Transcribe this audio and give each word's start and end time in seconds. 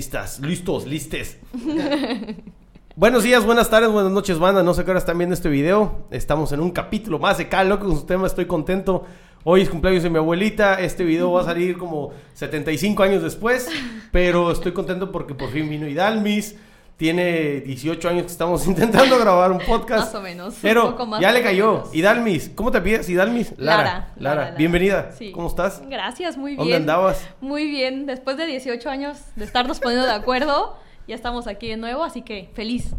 Listas, 0.00 0.40
listos, 0.40 0.86
listes. 0.86 1.36
Buenos 2.96 3.22
días, 3.22 3.44
buenas 3.44 3.68
tardes, 3.68 3.90
buenas 3.90 4.10
noches, 4.10 4.38
banda. 4.38 4.62
No 4.62 4.72
sé 4.72 4.82
qué 4.82 4.92
hora 4.92 4.98
están 4.98 5.18
viendo 5.18 5.34
este 5.34 5.50
video. 5.50 6.06
Estamos 6.10 6.52
en 6.52 6.60
un 6.60 6.70
capítulo 6.70 7.18
más 7.18 7.36
de 7.36 7.50
Cal 7.50 7.68
Loco 7.68 7.84
con 7.84 7.96
su 7.96 8.06
tema. 8.06 8.26
Estoy 8.26 8.46
contento. 8.46 9.04
Hoy 9.44 9.60
es 9.60 9.68
cumpleaños 9.68 10.02
de 10.02 10.08
mi 10.08 10.16
abuelita. 10.16 10.80
Este 10.80 11.04
video 11.04 11.32
va 11.32 11.42
a 11.42 11.44
salir 11.44 11.76
como 11.76 12.12
75 12.32 13.02
años 13.02 13.22
después. 13.22 13.68
Pero 14.10 14.50
estoy 14.50 14.72
contento 14.72 15.12
porque 15.12 15.34
por 15.34 15.50
fin 15.50 15.68
vino 15.68 15.86
Idalmis. 15.86 16.56
Tiene 17.00 17.62
18 17.62 18.10
años 18.10 18.24
que 18.24 18.30
estamos 18.32 18.66
intentando 18.66 19.18
grabar 19.18 19.50
un 19.52 19.58
podcast. 19.60 20.12
Más 20.12 20.14
o 20.16 20.20
menos, 20.20 20.54
un 20.56 20.60
Pero 20.60 20.90
poco 20.90 21.06
más 21.06 21.18
ya 21.18 21.32
le 21.32 21.42
cayó. 21.42 21.72
menos. 21.76 21.94
Idalmis, 21.94 22.50
¿cómo 22.54 22.70
te 22.70 22.82
pides? 22.82 23.08
Idalmis. 23.08 23.54
Lara. 23.56 23.82
Lara, 23.82 23.94
Lara. 23.94 24.12
Lara, 24.18 24.44
Lara. 24.44 24.56
Bienvenida. 24.58 25.10
Sí. 25.16 25.32
¿Cómo 25.32 25.48
estás? 25.48 25.80
Gracias, 25.88 26.36
muy 26.36 26.50
bien. 26.50 26.58
¿Dónde 26.58 26.76
andabas? 26.76 27.26
Muy 27.40 27.70
bien. 27.70 28.04
Después 28.04 28.36
de 28.36 28.44
18 28.44 28.90
años 28.90 29.16
de 29.34 29.46
estarnos 29.46 29.80
poniendo 29.80 30.04
de 30.06 30.12
acuerdo, 30.12 30.76
ya 31.08 31.14
estamos 31.14 31.46
aquí 31.46 31.68
de 31.68 31.78
nuevo, 31.78 32.04
así 32.04 32.20
que 32.20 32.50
feliz. 32.52 32.90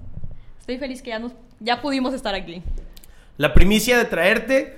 Estoy 0.60 0.80
feliz 0.80 1.04
que 1.04 1.12
ya 1.12 1.20
nos 1.20 1.34
ya 1.60 1.80
pudimos 1.80 2.16
estar 2.16 2.34
aquí. 2.34 2.64
La 3.38 3.54
primicia 3.54 4.00
de 4.00 4.06
traerte, 4.06 4.78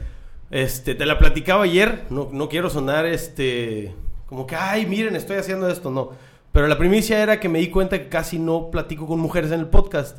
este, 0.52 0.96
te 0.96 1.06
la 1.06 1.18
platicaba 1.18 1.64
ayer. 1.64 2.04
No, 2.10 2.28
no 2.30 2.50
quiero 2.50 2.70
sonar, 2.70 3.06
este, 3.06 3.96
como 4.26 4.46
que, 4.46 4.58
ay, 4.58 4.86
miren, 4.86 5.16
estoy 5.16 5.38
haciendo 5.38 5.70
esto. 5.70 5.92
No. 5.92 6.10
Pero 6.54 6.68
la 6.68 6.78
primicia 6.78 7.22
era 7.22 7.40
que 7.42 7.50
me 7.50 7.60
di 7.60 7.68
cuenta 7.70 8.00
que 8.00 8.08
casi 8.08 8.40
no 8.40 8.72
platico 8.72 9.06
con 9.08 9.20
mujeres 9.20 9.52
en 9.52 9.60
el 9.60 9.68
podcast. 9.68 10.18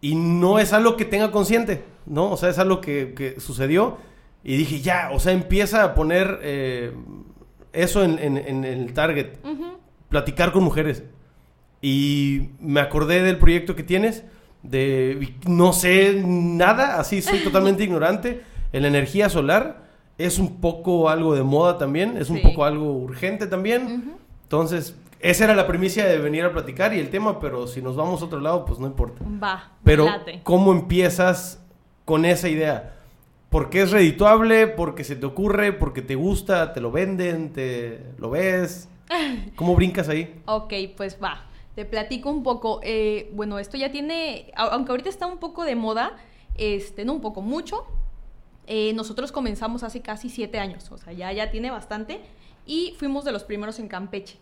Y 0.00 0.16
no 0.16 0.58
es 0.58 0.72
algo 0.72 0.96
que 0.96 1.04
tenga 1.04 1.30
consciente, 1.30 1.84
¿no? 2.06 2.30
O 2.32 2.36
sea, 2.36 2.48
es 2.48 2.58
algo 2.58 2.80
que, 2.80 3.14
que 3.14 3.38
sucedió. 3.38 3.98
Y 4.42 4.56
dije, 4.56 4.80
ya, 4.80 5.10
o 5.12 5.20
sea, 5.20 5.32
empieza 5.32 5.84
a 5.84 5.94
poner 5.94 6.40
eh, 6.42 6.92
eso 7.72 8.02
en, 8.02 8.18
en- 8.18 8.38
en 8.38 8.64
el 8.64 8.92
target. 8.94 9.34
Platicar 10.08 10.50
con 10.52 10.64
mujeres. 10.64 11.04
Y 11.82 12.48
me 12.60 12.80
acordé 12.80 13.22
del 13.22 13.38
proyecto 13.38 13.76
que 13.76 13.82
tienes. 13.82 14.24
De 14.62 15.34
no 15.46 15.72
sé 15.72 16.22
nada, 16.26 16.98
así 16.98 17.22
soy 17.22 17.40
totalmente 17.40 17.84
ignorante. 17.84 18.40
En 18.72 18.82
la 18.82 18.88
energía 18.88 19.28
solar 19.28 19.84
es 20.18 20.38
un 20.38 20.60
poco 20.60 21.08
algo 21.08 21.34
de 21.34 21.42
moda 21.44 21.78
también, 21.78 22.16
es 22.16 22.28
un 22.30 22.40
poco 22.42 22.64
algo 22.64 22.92
urgente 22.92 23.46
también. 23.46 24.14
Entonces, 24.42 24.96
esa 25.20 25.44
era 25.44 25.54
la 25.54 25.66
primicia 25.66 26.06
de 26.06 26.18
venir 26.18 26.44
a 26.44 26.52
platicar 26.52 26.94
y 26.94 26.98
el 27.00 27.10
tema, 27.10 27.40
pero 27.40 27.66
si 27.66 27.82
nos 27.82 27.96
vamos 27.96 28.22
a 28.22 28.26
otro 28.26 28.40
lado, 28.40 28.64
pues 28.64 28.78
no 28.78 28.86
importa. 28.86 29.24
Va, 29.42 29.72
Pero, 29.84 30.04
late. 30.06 30.40
¿cómo 30.44 30.72
empiezas 30.72 31.62
con 32.04 32.24
esa 32.24 32.48
idea? 32.48 32.94
¿Porque 33.50 33.82
es 33.82 33.90
redituable? 33.90 34.66
¿Porque 34.68 35.04
se 35.04 35.16
te 35.16 35.26
ocurre? 35.26 35.72
¿Porque 35.72 36.02
te 36.02 36.14
gusta? 36.14 36.72
¿Te 36.72 36.80
lo 36.80 36.90
venden? 36.92 37.52
¿Te 37.52 38.00
lo 38.18 38.30
ves? 38.30 38.88
¿Cómo 39.56 39.74
brincas 39.74 40.08
ahí? 40.08 40.40
Ok, 40.46 40.72
pues 40.96 41.18
va. 41.22 41.46
Te 41.74 41.84
platico 41.84 42.30
un 42.30 42.42
poco. 42.42 42.80
Eh, 42.82 43.30
bueno, 43.34 43.58
esto 43.58 43.76
ya 43.76 43.90
tiene, 43.90 44.52
au- 44.56 44.68
aunque 44.72 44.90
ahorita 44.92 45.08
está 45.08 45.26
un 45.26 45.38
poco 45.38 45.64
de 45.64 45.76
moda, 45.76 46.16
este, 46.56 47.04
no 47.04 47.12
un 47.14 47.20
poco, 47.20 47.40
mucho. 47.40 47.86
eh, 48.66 48.92
nosotros 48.92 49.32
comenzamos 49.32 49.82
hace 49.82 50.02
casi 50.02 50.28
siete 50.28 50.58
años, 50.58 50.90
o 50.92 50.98
sea, 50.98 51.12
ya, 51.14 51.32
ya 51.32 51.50
tiene 51.50 51.70
bastante. 51.70 52.20
Y 52.66 52.94
fuimos 52.98 53.24
de 53.24 53.32
los 53.32 53.44
primeros 53.44 53.78
en 53.78 53.88
Campeche. 53.88 54.36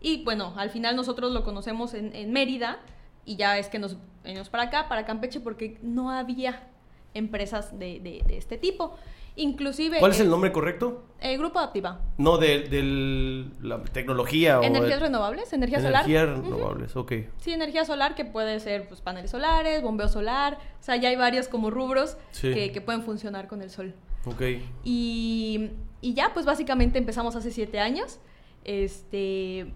Y 0.00 0.22
bueno, 0.24 0.52
al 0.56 0.70
final 0.70 0.94
nosotros 0.96 1.32
lo 1.32 1.42
conocemos 1.44 1.94
en, 1.94 2.14
en 2.14 2.32
Mérida 2.32 2.78
y 3.24 3.36
ya 3.36 3.58
es 3.58 3.68
que 3.68 3.78
nos 3.78 3.96
venimos 4.22 4.48
para 4.50 4.64
acá, 4.64 4.88
para 4.88 5.04
Campeche, 5.04 5.40
porque 5.40 5.78
no 5.82 6.10
había 6.10 6.68
empresas 7.14 7.78
de, 7.78 7.98
de- 8.00 8.22
de 8.26 8.36
este 8.36 8.58
tipo. 8.58 8.94
Inclusive... 9.38 9.98
¿Cuál 9.98 10.12
es 10.12 10.20
el 10.20 10.30
nombre 10.30 10.50
correcto? 10.50 11.04
eh, 11.20 11.36
Grupo 11.36 11.58
Adaptiva. 11.58 12.00
No, 12.18 12.38
de, 12.38 12.60
de 12.68 13.46
la 13.60 13.82
tecnología 13.84 14.60
o... 14.60 14.62
Energías 14.62 14.94
el- 14.94 15.00
renovables, 15.00 15.52
energía 15.52 15.78
solar. 15.80 16.04
Energías 16.08 16.38
renovables, 16.38 16.96
ok. 16.96 17.12
Sí, 17.38 17.52
energía 17.52 17.84
solar 17.84 18.14
que 18.14 18.24
puede 18.24 18.60
ser 18.60 18.88
pues, 18.88 19.00
paneles 19.02 19.30
solares, 19.30 19.82
bombeo 19.82 20.08
solar, 20.08 20.58
o 20.80 20.82
sea, 20.82 20.96
ya 20.96 21.08
hay 21.10 21.16
varios 21.16 21.48
como 21.48 21.70
rubros 21.70 22.16
Sí. 22.30 22.52
que, 22.54 22.72
que 22.72 22.80
pueden 22.80 23.02
funcionar 23.02 23.46
con 23.48 23.60
el 23.60 23.68
sol. 23.70 23.94
Ok. 24.24 24.42
Y, 24.84 25.70
y 26.00 26.14
ya, 26.14 26.32
pues 26.32 26.46
básicamente 26.46 26.98
empezamos 26.98 27.36
hace 27.36 27.50
siete 27.50 27.78
años. 27.78 28.18
Este, 28.64 29.72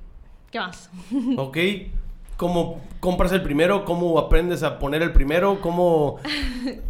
¿qué 0.50 0.58
más? 0.60 0.90
Ok. 1.36 1.58
¿Cómo 2.36 2.80
compras 3.00 3.32
el 3.32 3.42
primero? 3.42 3.84
¿Cómo 3.84 4.18
aprendes 4.18 4.62
a 4.62 4.78
poner 4.78 5.02
el 5.02 5.12
primero? 5.12 5.60
¿Cómo...? 5.60 6.16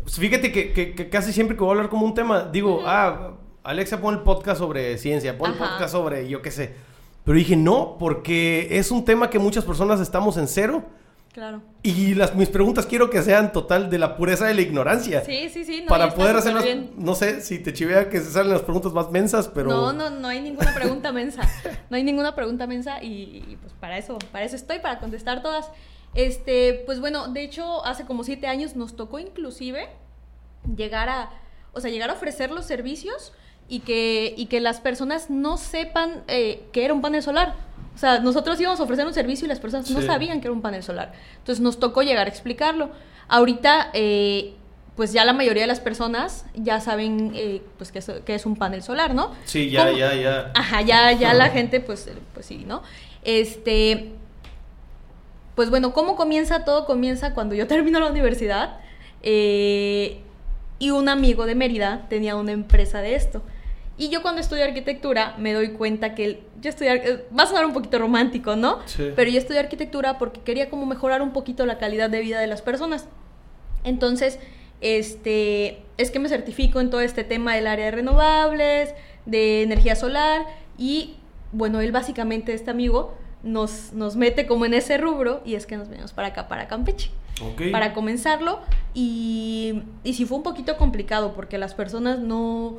Fíjate 0.07 0.53
que, 0.53 0.73
que- 0.73 0.95
que 0.95 1.09
casi 1.09 1.33
siempre 1.33 1.57
que 1.57 1.63
voy 1.63 1.71
a 1.71 1.73
hablar 1.73 1.89
como 1.91 2.07
un 2.07 2.15
tema, 2.15 2.45
digo, 2.53 2.83
ah, 2.87 3.33
Alexa 3.65 4.01
pon 4.01 4.15
el 4.15 4.21
podcast 4.21 4.59
sobre 4.61 4.97
ciencia, 4.99 5.37
pon 5.37 5.51
el 5.53 5.59
podcast 5.59 5.91
sobre 5.93 6.29
yo 6.29 6.41
qué 6.41 6.51
sé. 6.51 6.75
Pero 7.25 7.37
dije, 7.37 7.57
no, 7.57 7.97
porque 7.99 8.69
es 8.79 8.91
un 8.91 9.05
tema 9.05 9.29
que 9.29 9.39
muchas 9.39 9.65
personas 9.65 10.01
estamos 10.01 10.37
en 10.37 10.47
cero. 10.49 10.85
Claro. 11.33 11.63
Y 11.85 12.15
las, 12.15 12.35
mis 12.35 12.49
preguntas 12.49 12.87
quiero 12.87 13.09
que 13.09 13.23
sean 13.23 13.53
total 13.53 13.89
de 13.89 13.99
la 13.99 14.17
pureza 14.17 14.47
de 14.47 14.55
la 14.55 14.63
ignorancia. 14.63 15.25
Sí, 15.25 15.49
sí, 15.49 15.65
sí. 15.65 15.83
no, 15.83 15.87
para 15.87 16.13
poder 16.13 16.35
hacerlas, 16.37 16.65
no 16.97 17.15
sé 17.15 17.41
si 17.41 17.61
te 17.61 17.73
chivea 17.73 18.09
que 18.09 18.21
se 18.21 18.33
salen 18.33 18.53
las 18.53 18.63
preguntas 18.63 18.93
más 18.93 19.11
mensas, 19.13 19.49
pero... 19.49 19.71
No, 19.71 19.93
no, 19.93 20.11
no 20.11 20.27
hay 20.27 20.41
ninguna 20.41 20.75
pregunta 20.75 21.13
mensa. 21.13 21.43
No 21.89 21.97
hay 21.97 22.03
ninguna 22.03 22.35
pregunta 22.35 22.67
mensa 22.67 23.03
y, 23.03 23.45
y, 23.49 23.59
pues 23.61 23.73
para 23.75 23.97
eso, 23.99 24.19
para 24.33 24.45
eso 24.45 24.57
estoy, 24.57 24.81
para 24.81 24.99
contestar 24.99 25.43
todas. 25.43 25.71
Este, 26.15 26.83
pues 26.87 26.99
bueno, 26.99 27.29
de 27.29 27.43
hecho, 27.43 27.85
hace 27.85 28.05
como 28.05 28.25
siete 28.25 28.49
años 28.49 28.75
nos 28.75 28.97
tocó 28.97 29.21
inclusive 29.21 29.89
llegar 30.77 31.09
a, 31.09 31.31
o 31.73 31.81
sea, 31.81 31.91
llegar 31.91 32.11
a 32.11 32.15
ofrecer 32.15 32.51
los 32.51 32.65
servicios 32.65 33.33
y 33.69 33.81
que, 33.81 34.35
y 34.37 34.47
que 34.47 34.61
las 34.61 34.81
personas 34.81 35.31
no 35.31 35.57
sepan 35.57 36.25
eh, 36.27 36.65
que 36.73 36.85
era 36.85 36.93
un 36.93 37.01
panel 37.01 37.23
solar. 37.23 37.55
O 37.95 37.99
sea, 37.99 38.21
nosotros 38.21 38.61
íbamos 38.61 38.81
a 38.81 38.85
ofrecer 38.85 39.07
un 39.07 39.15
servicio 39.15 39.45
y 39.47 39.49
las 39.49 39.61
personas 39.61 39.91
no 39.91 40.01
sabían 40.01 40.41
que 40.41 40.47
era 40.47 40.53
un 40.53 40.63
panel 40.63 40.83
solar. 40.83 41.13
Entonces 41.39 41.61
nos 41.61 41.79
tocó 41.79 42.03
llegar 42.03 42.27
a 42.27 42.31
explicarlo. 42.31 42.91
Ahorita, 43.29 43.91
eh, 43.93 44.55
pues 44.97 45.13
ya 45.13 45.25
la 45.25 45.33
mayoría 45.33 45.63
de 45.63 45.67
las 45.67 45.81
personas 45.81 46.45
ya 46.55 46.81
saben 46.81 47.33
eh, 47.35 47.63
pues 47.79 47.93
que 47.93 48.01
es, 48.01 48.11
que 48.25 48.35
es 48.35 48.47
un 48.47 48.57
panel 48.57 48.83
solar, 48.83 49.15
¿no? 49.15 49.33
Sí, 49.45 49.71
ya, 49.71 49.87
¿Cómo? 49.87 49.99
ya, 49.99 50.15
ya. 50.15 50.53
Ajá, 50.55 50.83
ya, 50.83 51.13
ya 51.13 51.35
la 51.35 51.49
gente, 51.51 51.81
pues, 51.81 52.11
pues 52.35 52.47
sí, 52.47 52.65
¿no? 52.67 52.83
Este, 53.23 54.13
pues 55.55 55.71
bueno, 55.71 55.93
¿cómo 55.93 56.17
comienza? 56.17 56.65
Todo 56.65 56.87
comienza 56.87 57.35
cuando 57.35 57.55
yo 57.55 57.67
termino 57.69 58.01
la 58.01 58.11
universidad 58.11 58.79
eh, 59.23 60.21
y 60.79 60.91
un 60.91 61.09
amigo 61.09 61.47
de 61.47 61.55
Mérida 61.55 62.07
tenía 62.09 62.37
una 62.37 62.53
empresa 62.53 63.03
de 63.03 63.15
esto. 63.15 63.43
Y 64.01 64.09
yo 64.09 64.23
cuando 64.23 64.41
estudio 64.41 64.65
arquitectura 64.65 65.35
me 65.39 65.53
doy 65.53 65.73
cuenta 65.73 66.15
que 66.15 66.25
el- 66.25 66.41
yo 66.61 66.71
estudiar, 66.71 66.97
eh, 66.97 67.27
va 67.39 67.43
a 67.43 67.47
sonar 67.47 67.67
un 67.67 67.75
poquito 67.75 67.99
romántico, 67.99 68.57
¿no? 68.57 68.79
Sí. 68.87 69.11
Pero 69.15 69.31
yo 69.31 69.39
estudié 69.39 69.61
arquitectura 69.61 70.17
porque 70.19 70.41
quería 70.41 70.71
como 70.71 70.87
mejorar 70.87 71.21
un 71.21 71.33
poquito 71.33 71.67
la 71.67 71.77
calidad 71.79 72.09
de 72.09 72.21
vida 72.21 72.41
de 72.41 72.47
las 72.47 72.63
personas. 72.63 73.07
Entonces, 73.85 74.39
este, 74.81 75.83
es 75.99 76.11
que 76.11 76.19
me 76.19 76.29
certifico 76.29 76.81
en 76.81 76.89
todo 76.91 77.01
este 77.03 77.25
tema 77.25 77.55
del 77.55 77.67
área 77.67 77.85
de 77.87 77.91
renovables, 77.91 78.95
de 79.27 79.63
energía 79.63 79.95
solar 79.97 80.47
y 80.79 81.17
bueno, 81.53 81.81
él 81.81 81.93
básicamente, 81.93 82.55
este 82.55 82.71
amigo, 82.71 83.15
nos, 83.43 83.93
nos 83.93 84.17
mete 84.17 84.47
como 84.47 84.65
en 84.67 84.75
ese 84.75 84.99
rubro 84.99 85.43
y 85.45 85.55
es 85.57 85.67
que 85.67 85.77
nos 85.77 85.89
venimos 85.89 86.13
para 86.13 86.29
acá, 86.29 86.49
para 86.49 86.69
Campeche, 86.69 87.11
Ok. 87.43 87.71
para 87.73 87.93
comenzarlo 87.93 88.61
y, 88.95 89.83
y 90.05 90.15
sí 90.15 90.25
fue 90.27 90.37
un 90.39 90.43
poquito 90.43 90.77
complicado 90.77 91.33
porque 91.35 91.59
las 91.59 91.75
personas 91.75 92.19
no, 92.19 92.77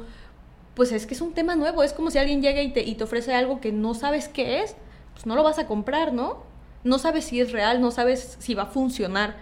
pues 0.81 0.91
es 0.93 1.05
que 1.05 1.13
es 1.13 1.21
un 1.21 1.33
tema 1.33 1.55
nuevo, 1.55 1.83
es 1.83 1.93
como 1.93 2.09
si 2.09 2.17
alguien 2.17 2.41
llega 2.41 2.59
y 2.63 2.71
te, 2.71 2.81
y 2.81 2.95
te 2.95 3.03
ofrece 3.03 3.35
algo 3.35 3.61
que 3.61 3.71
no 3.71 3.93
sabes 3.93 4.27
qué 4.27 4.63
es, 4.63 4.75
pues 5.13 5.27
no 5.27 5.35
lo 5.35 5.43
vas 5.43 5.59
a 5.59 5.67
comprar, 5.67 6.11
¿no? 6.11 6.37
No 6.83 6.97
sabes 6.97 7.25
si 7.25 7.39
es 7.39 7.51
real, 7.51 7.81
no 7.81 7.91
sabes 7.91 8.35
si 8.39 8.55
va 8.55 8.63
a 8.63 8.65
funcionar. 8.65 9.35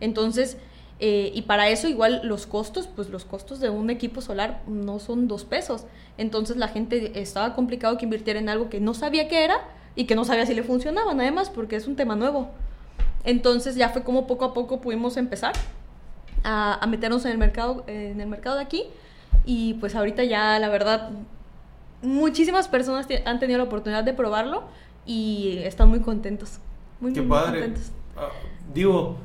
Entonces, 0.00 0.56
eh, 0.98 1.30
y 1.32 1.42
para 1.42 1.68
eso 1.68 1.86
igual 1.86 2.22
los 2.24 2.48
costos, 2.48 2.88
pues 2.88 3.08
los 3.08 3.24
costos 3.24 3.60
de 3.60 3.70
un 3.70 3.88
equipo 3.88 4.20
solar 4.20 4.64
no 4.66 4.98
son 4.98 5.28
dos 5.28 5.44
pesos. 5.44 5.84
Entonces 6.18 6.56
la 6.56 6.66
gente 6.66 7.20
estaba 7.20 7.54
complicado 7.54 7.96
que 7.96 8.06
invirtiera 8.06 8.40
en 8.40 8.48
algo 8.48 8.68
que 8.68 8.80
no 8.80 8.92
sabía 8.92 9.28
qué 9.28 9.44
era 9.44 9.58
y 9.94 10.06
que 10.06 10.16
no 10.16 10.24
sabía 10.24 10.44
si 10.44 10.54
le 10.54 10.64
funcionaban, 10.64 11.20
además, 11.20 11.50
porque 11.50 11.76
es 11.76 11.86
un 11.86 11.94
tema 11.94 12.16
nuevo. 12.16 12.48
Entonces 13.22 13.76
ya 13.76 13.90
fue 13.90 14.02
como 14.02 14.26
poco 14.26 14.44
a 14.44 14.52
poco 14.54 14.80
pudimos 14.80 15.16
empezar 15.16 15.52
a, 16.42 16.82
a 16.82 16.86
meternos 16.88 17.24
en 17.26 17.30
el 17.30 17.38
mercado, 17.38 17.84
en 17.86 18.20
el 18.20 18.26
mercado 18.26 18.56
de 18.56 18.62
aquí. 18.62 18.86
Y 19.44 19.74
pues 19.74 19.94
ahorita 19.94 20.24
ya, 20.24 20.58
la 20.58 20.68
verdad, 20.68 21.10
muchísimas 22.02 22.68
personas 22.68 23.06
han 23.24 23.40
tenido 23.40 23.58
la 23.58 23.64
oportunidad 23.64 24.04
de 24.04 24.12
probarlo 24.12 24.64
y 25.06 25.58
están 25.58 25.88
muy 25.88 26.00
contentos. 26.00 26.58
Muy, 27.00 27.12
Qué 27.12 27.20
muy, 27.20 27.28
muy 27.28 27.38
padre. 27.38 27.60
contentos. 27.60 27.92
Ah, 28.16 28.28
digo, 28.72 29.16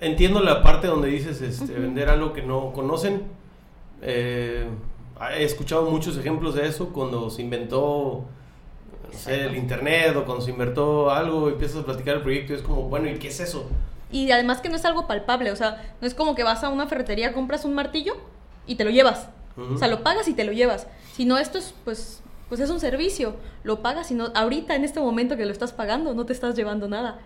entiendo 0.00 0.40
la 0.40 0.62
parte 0.62 0.86
donde 0.86 1.08
dices 1.08 1.40
este, 1.42 1.72
vender 1.74 2.08
algo 2.08 2.32
que 2.32 2.42
no 2.42 2.72
conocen. 2.72 3.22
Eh, 4.00 4.66
he 5.36 5.44
escuchado 5.44 5.88
muchos 5.90 6.16
ejemplos 6.16 6.54
de 6.54 6.66
eso 6.66 6.88
cuando 6.88 7.30
se 7.30 7.42
inventó 7.42 8.24
no 9.12 9.18
sé, 9.18 9.44
el 9.44 9.56
internet 9.56 10.16
o 10.16 10.24
cuando 10.24 10.44
se 10.44 10.50
inventó 10.50 11.10
algo 11.10 11.48
y 11.48 11.52
empiezas 11.52 11.82
a 11.82 11.84
platicar 11.84 12.16
el 12.16 12.22
proyecto 12.22 12.52
y 12.52 12.56
es 12.56 12.62
como, 12.62 12.82
bueno, 12.88 13.08
¿y 13.08 13.18
qué 13.18 13.28
es 13.28 13.40
eso? 13.40 13.66
Y 14.10 14.30
además 14.30 14.60
que 14.60 14.68
no 14.68 14.76
es 14.76 14.84
algo 14.84 15.06
palpable, 15.06 15.52
o 15.52 15.56
sea, 15.56 15.94
no 16.00 16.06
es 16.06 16.14
como 16.14 16.34
que 16.34 16.42
vas 16.42 16.64
a 16.64 16.68
una 16.68 16.86
ferretería, 16.86 17.32
compras 17.32 17.64
un 17.64 17.74
martillo 17.74 18.16
y 18.66 18.76
te 18.76 18.84
lo 18.84 18.90
llevas. 18.90 19.28
O 19.56 19.76
sea, 19.76 19.88
lo 19.88 20.02
pagas 20.02 20.28
y 20.28 20.34
te 20.34 20.44
lo 20.44 20.52
llevas. 20.52 20.86
Sino 21.12 21.36
esto 21.36 21.58
es, 21.58 21.74
pues, 21.84 22.22
pues 22.48 22.60
es 22.60 22.70
un 22.70 22.80
servicio, 22.80 23.36
lo 23.64 23.82
pagas 23.82 24.10
y 24.10 24.14
no, 24.14 24.28
ahorita 24.34 24.74
en 24.74 24.84
este 24.84 25.00
momento 25.00 25.36
que 25.36 25.44
lo 25.44 25.52
estás 25.52 25.72
pagando 25.72 26.14
no 26.14 26.26
te 26.26 26.32
estás 26.32 26.54
llevando 26.54 26.88
nada. 26.88 27.18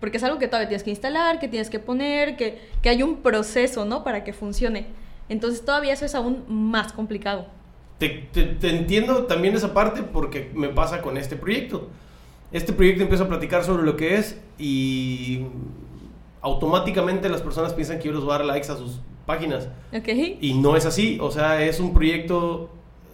Porque 0.00 0.16
es 0.16 0.24
algo 0.24 0.38
que 0.38 0.46
todavía 0.46 0.68
tienes 0.68 0.84
que 0.84 0.90
instalar, 0.90 1.40
que 1.40 1.48
tienes 1.48 1.70
que 1.70 1.78
poner, 1.78 2.36
que, 2.36 2.60
que 2.82 2.88
hay 2.88 3.02
un 3.02 3.16
proceso, 3.16 3.84
¿no? 3.84 4.04
Para 4.04 4.24
que 4.24 4.32
funcione. 4.32 4.86
Entonces 5.28 5.64
todavía 5.64 5.92
eso 5.92 6.04
es 6.04 6.14
aún 6.14 6.44
más 6.48 6.92
complicado. 6.92 7.46
Te, 7.98 8.08
te, 8.32 8.44
te 8.44 8.70
entiendo 8.70 9.24
también 9.24 9.56
esa 9.56 9.74
parte 9.74 10.02
porque 10.02 10.50
me 10.54 10.68
pasa 10.68 11.02
con 11.02 11.16
este 11.16 11.36
proyecto. 11.36 11.88
Este 12.52 12.72
proyecto 12.72 13.02
empieza 13.02 13.24
a 13.24 13.28
platicar 13.28 13.64
sobre 13.64 13.82
lo 13.82 13.96
que 13.96 14.16
es 14.16 14.40
y 14.56 15.44
automáticamente 16.40 17.28
las 17.28 17.42
personas 17.42 17.74
piensan 17.74 17.98
que 17.98 18.06
yo 18.06 18.12
les 18.12 18.22
voy 18.22 18.34
a 18.34 18.38
dar 18.38 18.46
likes 18.46 18.70
a 18.70 18.76
sus 18.76 19.00
páginas. 19.28 19.68
Y 20.40 20.54
no 20.54 20.74
es 20.74 20.86
así, 20.86 21.18
o 21.20 21.30
sea, 21.30 21.62
es 21.62 21.80
un 21.80 21.92
proyecto, 21.92 22.70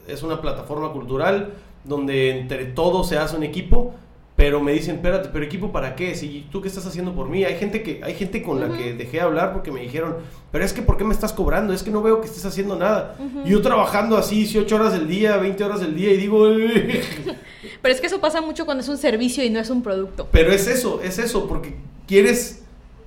es 0.06 0.22
una 0.22 0.40
plataforma 0.40 0.92
cultural 0.92 1.54
donde 1.82 2.30
entre 2.30 2.66
todos 2.66 3.08
se 3.08 3.18
hace 3.18 3.36
un 3.36 3.42
equipo, 3.42 3.94
pero 4.36 4.60
me 4.60 4.72
dicen, 4.72 4.96
espérate, 4.96 5.28
pero 5.32 5.44
equipo 5.44 5.72
para 5.72 5.96
qué? 5.96 6.14
Si 6.14 6.46
tú 6.50 6.60
qué 6.60 6.68
estás 6.68 6.86
haciendo 6.86 7.14
por 7.14 7.28
mí, 7.28 7.44
hay 7.44 7.56
gente 7.56 7.82
que 7.82 8.00
hay 8.02 8.14
gente 8.14 8.42
con 8.42 8.60
la 8.60 8.76
que 8.76 8.94
dejé 8.94 9.18
de 9.18 9.22
hablar 9.22 9.52
porque 9.52 9.70
me 9.72 9.80
dijeron, 9.80 10.16
pero 10.50 10.64
es 10.64 10.72
que 10.72 10.82
¿por 10.82 10.96
qué 10.96 11.04
me 11.04 11.12
estás 11.14 11.32
cobrando? 11.32 11.72
Es 11.72 11.82
que 11.82 11.90
no 11.90 12.00
veo 12.00 12.20
que 12.20 12.26
estés 12.26 12.44
haciendo 12.44 12.76
nada. 12.76 13.16
Ujú. 13.18 13.44
Yo 13.44 13.60
trabajando 13.60 14.16
así 14.16 14.36
18 14.36 14.74
horas 14.76 14.92
del 14.92 15.08
día, 15.08 15.36
20 15.36 15.62
horas 15.64 15.80
del 15.80 15.94
día 15.94 16.12
y 16.12 16.16
digo, 16.16 16.46
Pero 17.82 17.94
es 17.94 18.00
que 18.00 18.06
eso 18.06 18.20
pasa 18.20 18.40
mucho 18.40 18.64
cuando 18.64 18.82
es 18.82 18.88
un 18.88 18.98
servicio 18.98 19.44
y 19.44 19.50
no 19.50 19.58
es 19.60 19.68
un 19.70 19.82
producto. 19.82 20.28
pero 20.30 20.52
es 20.52 20.66
eso, 20.68 21.00
es 21.02 21.18
eso, 21.18 21.46
porque 21.46 21.76
quieres, 22.06 22.63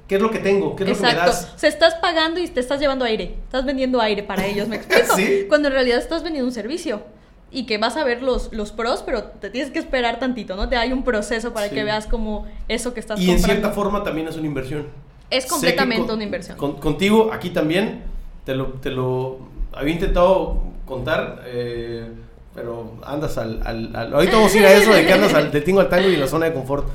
¿qué 0.07 0.15
es 0.15 0.21
lo 0.21 0.31
que 0.31 0.39
tengo? 0.39 0.75
¿Qué 0.75 0.83
es 0.83 0.89
lo 0.89 0.95
que 0.95 1.01
me 1.01 1.09
Exacto. 1.09 1.31
das? 1.31 1.53
O 1.55 1.59
sea, 1.59 1.69
estás 1.69 1.95
pagando 1.95 2.39
y 2.39 2.47
te 2.47 2.59
estás 2.59 2.79
llevando 2.79 3.05
aire. 3.05 3.35
Estás 3.43 3.65
vendiendo 3.65 3.99
aire 4.01 4.23
para 4.23 4.45
ellos, 4.45 4.67
¿me 4.67 4.77
explico? 4.77 5.07
Sí. 5.15 5.45
Cuando 5.49 5.67
en 5.67 5.73
realidad 5.73 5.97
estás 5.99 6.23
vendiendo 6.23 6.47
un 6.47 6.53
servicio. 6.53 7.01
Y 7.49 7.65
que 7.65 7.77
vas 7.77 7.95
a 7.95 8.03
ver 8.03 8.21
los, 8.23 8.51
los 8.51 8.73
pros, 8.73 9.03
pero 9.05 9.23
te 9.23 9.49
tienes 9.49 9.71
que 9.71 9.79
esperar 9.79 10.19
tantito, 10.19 10.57
¿no? 10.57 10.67
Te 10.67 10.75
hay 10.75 10.91
un 10.91 11.03
proceso 11.05 11.53
para 11.53 11.69
Sí. 11.69 11.75
que 11.75 11.83
veas 11.85 12.05
como 12.05 12.45
eso 12.67 12.93
que 12.93 12.99
estás 12.99 13.19
Y 13.21 13.29
en 13.29 13.37
comprando. 13.37 13.61
cierta 13.61 13.73
forma 13.73 14.03
también 14.03 14.27
es 14.27 14.35
una 14.35 14.47
inversión. 14.47 14.87
Es 15.29 15.45
completamente 15.45 16.07
con- 16.07 16.15
una 16.15 16.23
inversión. 16.25 16.57
con- 16.57 16.75
contigo, 16.77 17.29
aquí 17.31 17.49
también, 17.51 18.03
te 18.43 18.53
lo, 18.53 18.65
te 18.81 18.89
lo 18.91 19.39
había 19.73 19.93
intentado 19.93 20.61
contar, 20.85 21.43
eh, 21.45 22.09
pero 22.53 22.93
andas 23.05 23.37
al, 23.37 23.61
al, 23.65 23.95
al- 23.95 24.13
Ahorita 24.13 24.35
vamos 24.35 24.53
a 24.53 24.57
ir 24.57 24.65
a 24.65 24.73
eso 24.73 24.93
de 24.93 25.05
que 25.05 25.13
andas 25.13 25.33
al, 25.33 25.49
del 25.49 25.63
tingo 25.65 25.79
al 25.79 25.87
tango 25.87 26.09
y 26.09 26.15
en 26.15 26.19
la 26.19 26.27
zona 26.27 26.47
de 26.47 26.53
confort. 26.53 26.87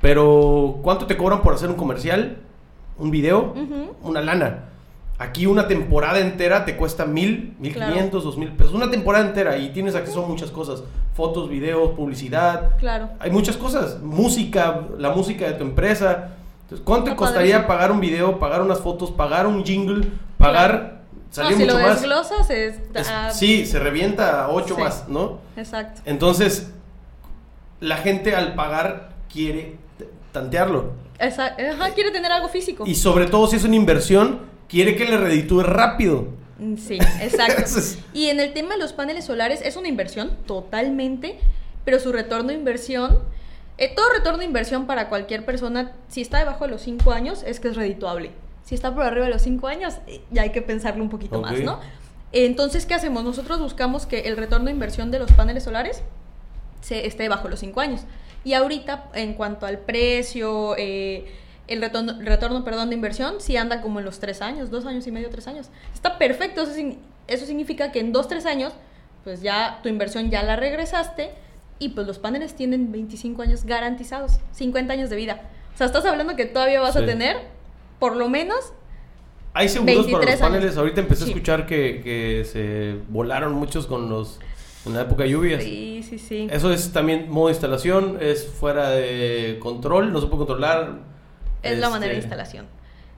Pero, 0.00 0.78
¿cuánto 0.82 1.06
te 1.06 1.16
cobran 1.16 1.42
por 1.42 1.52
hacer 1.54 1.68
un 1.68 1.74
comercial? 1.76 2.38
¿Un 3.00 3.10
video? 3.10 3.54
Una 4.02 4.20
lana. 4.20 4.64
Aquí 5.18 5.44
una 5.46 5.68
temporada 5.68 6.18
entera 6.18 6.64
te 6.64 6.76
cuesta 6.76 7.04
mil, 7.04 7.54
mil 7.58 7.72
Claro. 7.74 7.92
quinientos, 7.92 8.24
dos 8.24 8.38
mil 8.38 8.52
pesos. 8.52 8.72
Una 8.72 8.90
temporada 8.90 9.26
entera 9.26 9.58
y 9.58 9.70
tienes 9.70 9.94
acceso 9.94 10.24
a 10.24 10.28
muchas 10.28 10.50
cosas. 10.50 10.82
Fotos, 11.14 11.48
videos, 11.50 11.90
publicidad. 11.90 12.76
Claro. 12.78 13.10
Hay 13.18 13.30
muchas 13.30 13.56
cosas. 13.58 14.00
Música, 14.00 14.82
la 14.98 15.10
música 15.10 15.46
de 15.46 15.52
tu 15.54 15.64
empresa. 15.64 16.28
Entonces, 16.62 16.84
¿cuánto 16.86 17.06
Está 17.10 17.16
costaría 17.16 17.66
pagar 17.66 17.90
un 17.92 18.00
video, 18.00 18.38
pagar 18.38 18.62
unas 18.62 18.78
fotos, 18.80 19.10
pagar 19.10 19.46
un 19.46 19.64
jingle, 19.64 20.08
pagar... 20.38 21.00
No, 21.12 21.34
Salir 21.34 21.56
si 21.58 21.64
mucho 21.64 21.76
lo 21.76 21.82
más. 21.82 22.00
desglosas 22.00 22.50
es... 22.50 22.76
Es- 22.94 23.36
sí, 23.36 23.66
se 23.66 23.78
revienta 23.78 24.44
a 24.44 24.48
ocho 24.50 24.74
Sí. 24.74 24.80
más, 24.80 25.08
¿no? 25.08 25.38
Exacto. 25.56 26.00
Entonces, 26.04 26.72
la 27.80 27.96
gente 27.98 28.34
al 28.34 28.54
pagar 28.54 29.10
quiere 29.32 29.76
tantearlo. 30.32 30.92
Esa- 31.20 31.54
Ajá, 31.72 31.90
quiere 31.94 32.10
tener 32.10 32.32
algo 32.32 32.48
físico. 32.48 32.84
Y 32.86 32.94
sobre 32.94 33.26
todo 33.26 33.46
si 33.46 33.56
es 33.56 33.64
una 33.64 33.76
inversión, 33.76 34.40
quiere 34.68 34.96
que 34.96 35.04
le 35.04 35.16
reditúe 35.16 35.62
rápido. 35.62 36.28
Mm, 36.58 36.76
Sí, 36.76 36.98
exacto. 37.22 37.62
Y 38.12 38.26
en 38.26 38.40
el 38.40 38.52
tema 38.52 38.74
de 38.74 38.80
los 38.80 38.92
paneles 38.92 39.24
solares 39.24 39.60
es 39.62 39.76
una 39.76 39.88
inversión 39.88 40.36
totalmente, 40.46 41.38
pero 41.84 41.98
su 42.00 42.12
retorno 42.12 42.48
de 42.48 42.54
inversión, 42.54 43.18
eh, 43.78 43.92
todo 43.94 44.06
retorno 44.12 44.38
de 44.38 44.44
inversión 44.44 44.86
para 44.86 45.08
cualquier 45.08 45.44
persona, 45.44 45.92
si 46.08 46.20
está 46.20 46.38
debajo 46.38 46.64
de 46.64 46.70
los 46.72 46.82
5 46.82 47.12
años, 47.12 47.42
es 47.46 47.60
que 47.60 47.68
es 47.68 47.76
redituable. 47.76 48.30
Si 48.64 48.74
está 48.74 48.94
por 48.94 49.04
arriba 49.04 49.24
de 49.26 49.32
los 49.32 49.42
5 49.42 49.66
años, 49.68 49.94
eh, 50.06 50.20
ya 50.30 50.42
hay 50.42 50.50
que 50.52 50.62
pensarlo 50.62 51.02
un 51.02 51.08
poquito 51.10 51.40
más, 51.40 51.52
¿no? 51.64 51.80
Entonces, 52.32 52.86
¿qué 52.86 52.94
hacemos? 52.94 53.24
Nosotros 53.24 53.58
buscamos 53.58 54.06
que 54.06 54.20
el 54.20 54.36
retorno 54.36 54.66
de 54.66 54.72
inversión 54.72 55.10
de 55.10 55.18
los 55.18 55.32
paneles 55.32 55.64
solares 55.64 56.02
se 56.80 57.06
esté 57.06 57.28
bajo 57.28 57.48
los 57.48 57.58
5 57.60 57.80
años. 57.80 58.02
Y 58.44 58.54
ahorita, 58.54 59.10
en 59.14 59.34
cuanto 59.34 59.66
al 59.66 59.78
precio, 59.78 60.74
eh, 60.78 61.26
el 61.68 61.80
retorno, 61.80 62.14
retorno 62.20 62.64
perdón, 62.64 62.88
de 62.90 62.96
inversión, 62.96 63.34
sí 63.38 63.56
anda 63.56 63.82
como 63.82 63.98
en 63.98 64.04
los 64.04 64.18
3 64.18 64.40
años, 64.42 64.70
2 64.70 64.86
años 64.86 65.06
y 65.06 65.12
medio, 65.12 65.28
3 65.30 65.46
años. 65.48 65.68
Está 65.94 66.18
perfecto, 66.18 66.62
eso, 66.62 66.72
eso 67.28 67.46
significa 67.46 67.92
que 67.92 68.00
en 68.00 68.12
2, 68.12 68.28
3 68.28 68.46
años, 68.46 68.72
pues 69.24 69.42
ya 69.42 69.80
tu 69.82 69.88
inversión 69.88 70.30
ya 70.30 70.42
la 70.42 70.56
regresaste 70.56 71.30
y 71.78 71.90
pues 71.90 72.06
los 72.06 72.18
paneles 72.18 72.54
tienen 72.56 72.90
25 72.92 73.42
años 73.42 73.64
garantizados, 73.64 74.38
50 74.52 74.92
años 74.92 75.10
de 75.10 75.16
vida. 75.16 75.42
O 75.74 75.76
sea, 75.76 75.86
estás 75.86 76.04
hablando 76.06 76.34
que 76.36 76.46
todavía 76.46 76.80
vas 76.80 76.94
Sí. 76.94 77.02
a 77.02 77.06
tener 77.06 77.36
por 77.98 78.16
lo 78.16 78.28
menos 78.28 78.72
Hay 79.52 79.68
seguros 79.68 79.94
para 79.94 79.96
los 79.98 80.06
23 80.06 80.40
años. 80.42 80.50
paneles. 80.52 80.76
Ahorita 80.76 81.00
empecé 81.00 81.24
Sí. 81.24 81.30
a 81.30 81.34
escuchar 81.34 81.66
que, 81.66 82.00
que 82.02 82.44
se 82.44 82.96
volaron 83.08 83.52
muchos 83.54 83.86
con 83.86 84.08
los... 84.08 84.40
En 84.86 84.94
la 84.94 85.02
época 85.02 85.24
de 85.24 85.30
lluvias. 85.30 85.62
Sí, 85.62 86.02
sí, 86.08 86.18
sí. 86.18 86.48
Eso 86.50 86.72
es 86.72 86.92
también 86.92 87.28
modo 87.28 87.48
de 87.48 87.52
instalación, 87.52 88.18
es 88.20 88.46
fuera 88.46 88.90
de 88.90 89.58
control, 89.60 90.12
no 90.12 90.20
se 90.20 90.26
puede 90.26 90.38
controlar. 90.38 91.00
Es 91.62 91.78
la 91.78 91.90
manera 91.90 92.12
de 92.12 92.18
este, 92.18 92.26
instalación. 92.26 92.66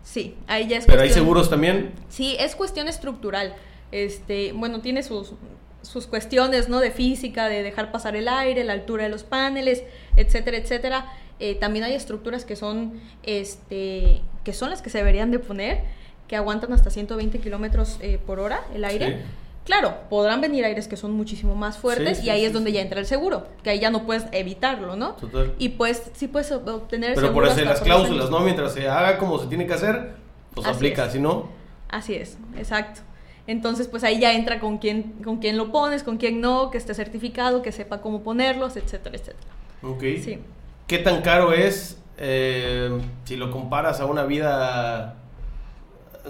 Sí, 0.02 0.34
ahí 0.48 0.66
ya 0.66 0.78
es 0.78 0.86
Pero 0.86 1.02
hay 1.02 1.10
seguros 1.10 1.48
también. 1.48 1.92
Sí, 2.08 2.36
es 2.40 2.56
cuestión 2.56 2.88
estructural. 2.88 3.54
Este, 3.92 4.52
bueno, 4.52 4.80
tiene 4.80 5.04
sus, 5.04 5.34
sus 5.82 6.06
cuestiones, 6.08 6.68
¿no? 6.68 6.80
De 6.80 6.90
física, 6.90 7.48
de 7.48 7.62
dejar 7.62 7.92
pasar 7.92 8.16
el 8.16 8.26
aire, 8.26 8.64
la 8.64 8.72
altura 8.72 9.04
de 9.04 9.10
los 9.10 9.22
paneles, 9.22 9.84
etcétera, 10.16 10.56
etcétera. 10.56 11.12
Eh, 11.38 11.54
también 11.54 11.84
hay 11.84 11.94
estructuras 11.94 12.44
que 12.44 12.56
son, 12.56 13.00
este, 13.22 14.20
que 14.42 14.52
son 14.52 14.70
las 14.70 14.82
que 14.82 14.90
se 14.90 14.98
deberían 14.98 15.30
de 15.30 15.38
poner, 15.38 15.80
que 16.26 16.36
aguantan 16.36 16.72
hasta 16.72 16.90
120 16.90 17.38
kilómetros 17.38 17.98
eh, 18.00 18.18
por 18.24 18.40
hora 18.40 18.64
el 18.74 18.84
aire. 18.84 19.06
Sí. 19.06 19.41
Claro, 19.64 19.94
podrán 20.10 20.40
venir 20.40 20.64
aires 20.64 20.88
que 20.88 20.96
son 20.96 21.12
muchísimo 21.12 21.54
más 21.54 21.78
fuertes 21.78 22.16
Sí, 22.18 22.22
sí, 22.22 22.26
y 22.26 22.30
ahí 22.30 22.40
sí, 22.40 22.46
es 22.46 22.52
donde 22.52 22.72
ya 22.72 22.80
entra 22.80 22.98
el 22.98 23.06
seguro, 23.06 23.46
que 23.62 23.70
ahí 23.70 23.78
ya 23.78 23.90
no 23.90 24.04
puedes 24.04 24.24
evitarlo, 24.32 24.96
¿no? 24.96 25.12
Total. 25.12 25.54
Y 25.58 25.70
pues 25.70 26.10
sí 26.14 26.26
puedes 26.26 26.50
ob- 26.52 26.68
obtener 26.68 27.14
Pero 27.14 27.32
por 27.32 27.46
eso 27.46 27.60
las 27.64 27.80
cláusulas. 27.80 28.28
¿no? 28.28 28.40
Mientras 28.40 28.72
se 28.74 28.88
haga 28.88 29.18
como 29.18 29.38
se 29.38 29.46
tiene 29.46 29.66
que 29.66 29.74
hacer, 29.74 30.14
pues 30.54 30.66
Así 30.66 30.76
aplica. 30.76 31.08
Si 31.10 31.20
no, 31.20 31.48
Así 31.88 32.14
es, 32.14 32.38
exacto. 32.56 33.02
Entonces, 33.46 33.86
pues 33.88 34.02
ahí 34.04 34.18
ya 34.20 34.32
entra 34.34 34.58
con 34.60 34.78
quién, 34.78 35.14
con 35.24 35.38
quién 35.38 35.56
lo 35.56 35.70
pones, 35.72 36.02
con 36.02 36.16
quién 36.16 36.40
no, 36.40 36.70
que 36.70 36.78
esté 36.78 36.94
certificado, 36.94 37.60
que 37.62 37.70
sepa 37.72 38.00
cómo 38.00 38.22
ponerlos, 38.22 38.76
etcétera, 38.76 39.16
etcétera. 39.16 39.46
ok. 39.82 40.00
Sí. 40.22 40.38
¿Qué 40.86 40.98
tan 40.98 41.22
caro 41.22 41.52
es 41.52 41.98
eh, 42.18 42.90
si 43.24 43.36
lo 43.36 43.50
comparas 43.50 44.00
a 44.00 44.06
una 44.06 44.24
vida, 44.24 45.16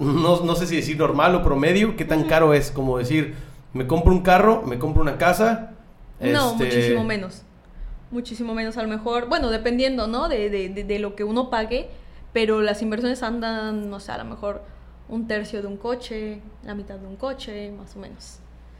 no, 0.01 0.41
no 0.41 0.55
sé 0.55 0.67
si 0.67 0.77
decir 0.77 0.97
normal 0.97 1.35
o 1.35 1.43
promedio? 1.43 1.97
¿Qué 1.97 2.05
tan 2.05 2.25
caro 2.25 2.55
es? 2.55 2.71
Como 2.71 2.99
decir, 2.99 3.35
me 3.73 3.87
compro 3.87 4.13
un 4.13 4.23
carro, 4.23 4.63
me 4.63 4.79
compro 4.79 5.03
una 5.03 5.19
casa. 5.19 5.73
No, 6.21 6.53
este, 6.53 6.65
muchísimo 6.65 7.05
menos. 7.05 7.43
Muchísimo 8.11 8.55
menos 8.55 8.77
a 8.77 8.83
lo 8.83 8.89
mejor. 8.89 9.29
Bueno, 9.29 9.51
dependiendo, 9.51 10.07
¿no? 10.07 10.29
De, 10.29 10.51
de, 10.51 10.69
de, 10.69 10.85
de 10.85 10.99
lo 10.99 11.15
que 11.17 11.25
uno 11.25 11.51
pague, 11.51 11.89
pero 12.33 12.61
las 12.61 12.83
inversiones 12.83 13.23
andan, 13.23 13.89
no 13.91 14.01
sé, 14.01 14.13
a 14.13 14.19
lo 14.19 14.25
mejor 14.25 14.63
un 15.09 15.27
tercio 15.27 15.63
de 15.63 15.69
un 15.69 15.77
coche, 15.77 16.41
la 16.65 16.75
mitad 16.75 16.97
de 16.97 17.07
un 17.07 17.17
coche, 17.17 17.71
más 17.73 17.95
o 17.97 17.99
menos. 17.99 18.39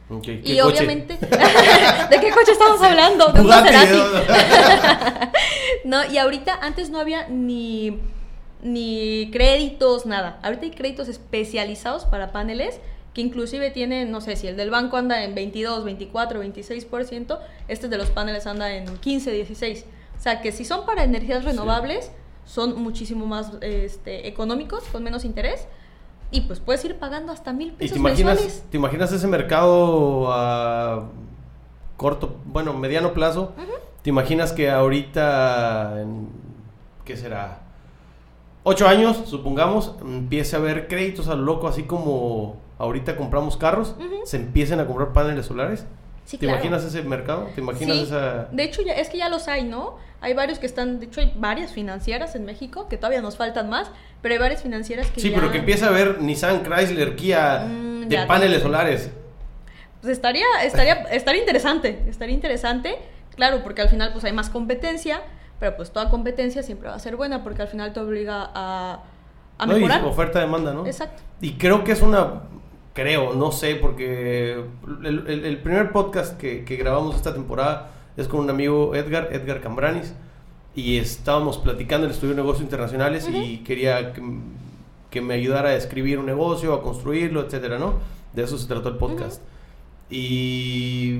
ok, 0.09 0.21
¿qué 0.23 0.41
Y 0.43 0.59
coche? 0.59 0.77
obviamente, 0.77 1.13
¿de 1.21 2.19
qué 2.19 2.29
coche 2.31 2.51
estamos 2.53 2.81
hablando? 2.83 3.27
De 3.33 3.41
un 3.41 3.47
Maserati. 3.47 3.99
No, 5.85 6.05
y 6.09 6.17
ahorita 6.17 6.59
antes 6.61 6.89
no 6.91 6.99
había 6.99 7.27
ni, 7.27 7.99
ni 8.63 9.29
créditos, 9.31 10.05
nada. 10.05 10.39
Ahorita 10.41 10.63
hay 10.63 10.71
créditos 10.71 11.07
especializados 11.07 12.05
para 12.05 12.31
paneles 12.31 12.79
que 13.13 13.21
inclusive 13.21 13.69
tienen, 13.69 14.11
no 14.11 14.21
sé, 14.21 14.35
si 14.35 14.47
el 14.47 14.57
del 14.57 14.71
banco 14.71 14.97
anda 14.97 15.23
en 15.23 15.35
22, 15.35 15.83
24, 15.83 16.43
26%, 16.43 17.39
este 17.67 17.87
de 17.87 17.97
los 17.97 18.09
paneles 18.09 18.47
anda 18.47 18.73
en 18.73 18.85
15, 18.97 19.31
16. 19.31 19.85
O 20.17 20.21
sea, 20.21 20.41
que 20.41 20.51
si 20.51 20.65
son 20.65 20.85
para 20.85 21.03
energías 21.03 21.43
renovables, 21.43 22.11
son 22.45 22.81
muchísimo 22.81 23.25
más 23.25 23.51
este, 23.61 24.27
económicos, 24.27 24.83
con 24.85 25.03
menos 25.03 25.25
interés. 25.25 25.67
Y 26.31 26.41
pues 26.41 26.59
puedes 26.59 26.83
ir 26.85 26.97
pagando 26.97 27.31
hasta 27.31 27.53
mil 27.53 27.69
¿Y 27.69 27.71
pesos 27.73 27.93
te 27.93 27.99
imaginas, 27.99 28.35
mensuales. 28.35 28.65
te 28.71 28.77
imaginas 28.77 29.11
ese 29.11 29.27
mercado 29.27 30.33
a 30.33 31.09
corto, 31.97 32.37
bueno, 32.45 32.73
mediano 32.73 33.13
plazo? 33.13 33.53
¿Te 34.01 34.09
imaginas 34.09 34.51
que 34.51 34.71
ahorita, 34.71 36.01
en, 36.01 36.29
¿qué 37.05 37.15
será? 37.15 37.62
Ocho 38.65 38.87
años, 38.87 39.23
supongamos, 39.25 39.93
empiece 40.01 40.55
a 40.55 40.59
haber 40.59 40.87
créditos 40.87 41.27
a 41.27 41.35
lo 41.35 41.43
loco, 41.43 41.67
así 41.67 41.83
como 41.83 42.57
ahorita 42.77 43.17
compramos 43.17 43.57
carros, 43.57 43.95
se 44.23 44.37
empiecen 44.37 44.79
a 44.79 44.85
comprar 44.87 45.11
paneles 45.11 45.47
solares? 45.47 45.85
Sí, 46.25 46.37
¿Te 46.37 46.45
claro. 46.45 46.59
imaginas 46.59 46.85
ese 46.85 47.01
mercado? 47.01 47.49
¿Te 47.53 47.59
imaginas 47.59 47.97
Sí, 47.97 48.03
esa...? 48.03 48.45
De 48.51 48.63
hecho, 48.63 48.81
ya, 48.81 48.93
es 48.93 49.09
que 49.09 49.17
ya 49.17 49.27
los 49.27 49.49
hay, 49.49 49.65
¿no? 49.65 49.97
Hay 50.21 50.33
varios 50.33 50.59
que 50.59 50.65
están, 50.65 51.01
de 51.01 51.07
hecho, 51.07 51.19
hay 51.19 51.33
varias 51.35 51.73
financieras 51.73 52.35
en 52.35 52.45
México, 52.45 52.87
que 52.87 52.95
todavía 52.95 53.21
nos 53.21 53.35
faltan 53.35 53.69
más, 53.69 53.91
pero 54.21 54.33
hay 54.35 54.39
varias 54.39 54.61
financieras 54.63 55.07
que 55.11 55.19
Sí, 55.19 55.31
ya- 55.31 55.35
pero 55.35 55.51
que 55.51 55.57
empiece 55.57 55.83
a 55.83 55.89
haber 55.89 56.21
Nissan, 56.21 56.63
Chrysler, 56.63 57.17
Kia 57.17 57.65
Mm, 57.67 58.07
de 58.07 58.17
paneles 58.25 58.61
solares. 58.61 59.11
pues 59.99 60.13
estaría, 60.13 60.45
estaría, 60.63 60.93
estaría 61.11 61.41
interesante, 61.41 62.01
estaría 62.07 62.33
interesante, 62.35 62.95
claro, 63.35 63.61
porque 63.61 63.81
al 63.81 63.89
final 63.89 64.11
pues 64.13 64.23
hay 64.23 64.31
más 64.31 64.49
competencia, 64.49 65.19
pero 65.63 65.77
pues 65.77 65.91
toda 65.91 66.09
competencia 66.09 66.61
siempre 66.61 66.89
va 66.89 66.95
a 66.95 66.99
ser 66.99 67.15
buena 67.15 67.41
porque 67.41 67.61
al 67.61 67.69
final 67.69 67.93
te 67.93 68.01
obliga 68.01 68.51
a, 68.53 68.99
a 69.57 69.65
No, 69.65 69.77
y 69.77 69.79
mejorar. 69.79 70.03
oferta-demanda, 70.03 70.73
¿no? 70.73 70.85
Exacto. 70.85 71.21
Y 71.39 71.53
creo 71.53 71.85
que 71.85 71.93
es 71.93 72.01
una, 72.01 72.41
creo, 72.93 73.33
no 73.33 73.53
sé, 73.53 73.75
porque 73.75 74.61
el, 75.05 75.23
el- 75.25 75.45
el 75.45 75.57
primer 75.59 75.93
podcast 75.93 76.37
que, 76.37 76.65
que 76.65 76.75
grabamos 76.75 77.15
esta 77.15 77.33
temporada 77.33 77.91
es 78.17 78.27
con 78.27 78.41
un 78.41 78.49
amigo 78.49 78.93
Edgar, 78.93 79.29
Edgar 79.31 79.61
Cambranis, 79.61 80.13
y 80.75 80.97
estábamos 80.97 81.57
platicando, 81.59 82.07
él 82.07 82.11
estudió 82.11 82.33
negocios 82.35 82.63
internacionales 82.63 83.29
y 83.33 83.59
quería 83.59 84.11
que, 84.11 84.21
que 85.11 85.21
me 85.21 85.35
ayudara 85.35 85.69
a 85.69 85.75
escribir 85.75 86.19
un 86.19 86.25
negocio, 86.25 86.73
a 86.73 86.81
construirlo, 86.83 87.39
etcétera, 87.45 87.79
¿no? 87.79 87.93
De 88.33 88.43
eso 88.43 88.57
se 88.57 88.67
trató 88.67 88.89
el 88.89 88.97
podcast. 88.97 89.41
Y 90.09 91.19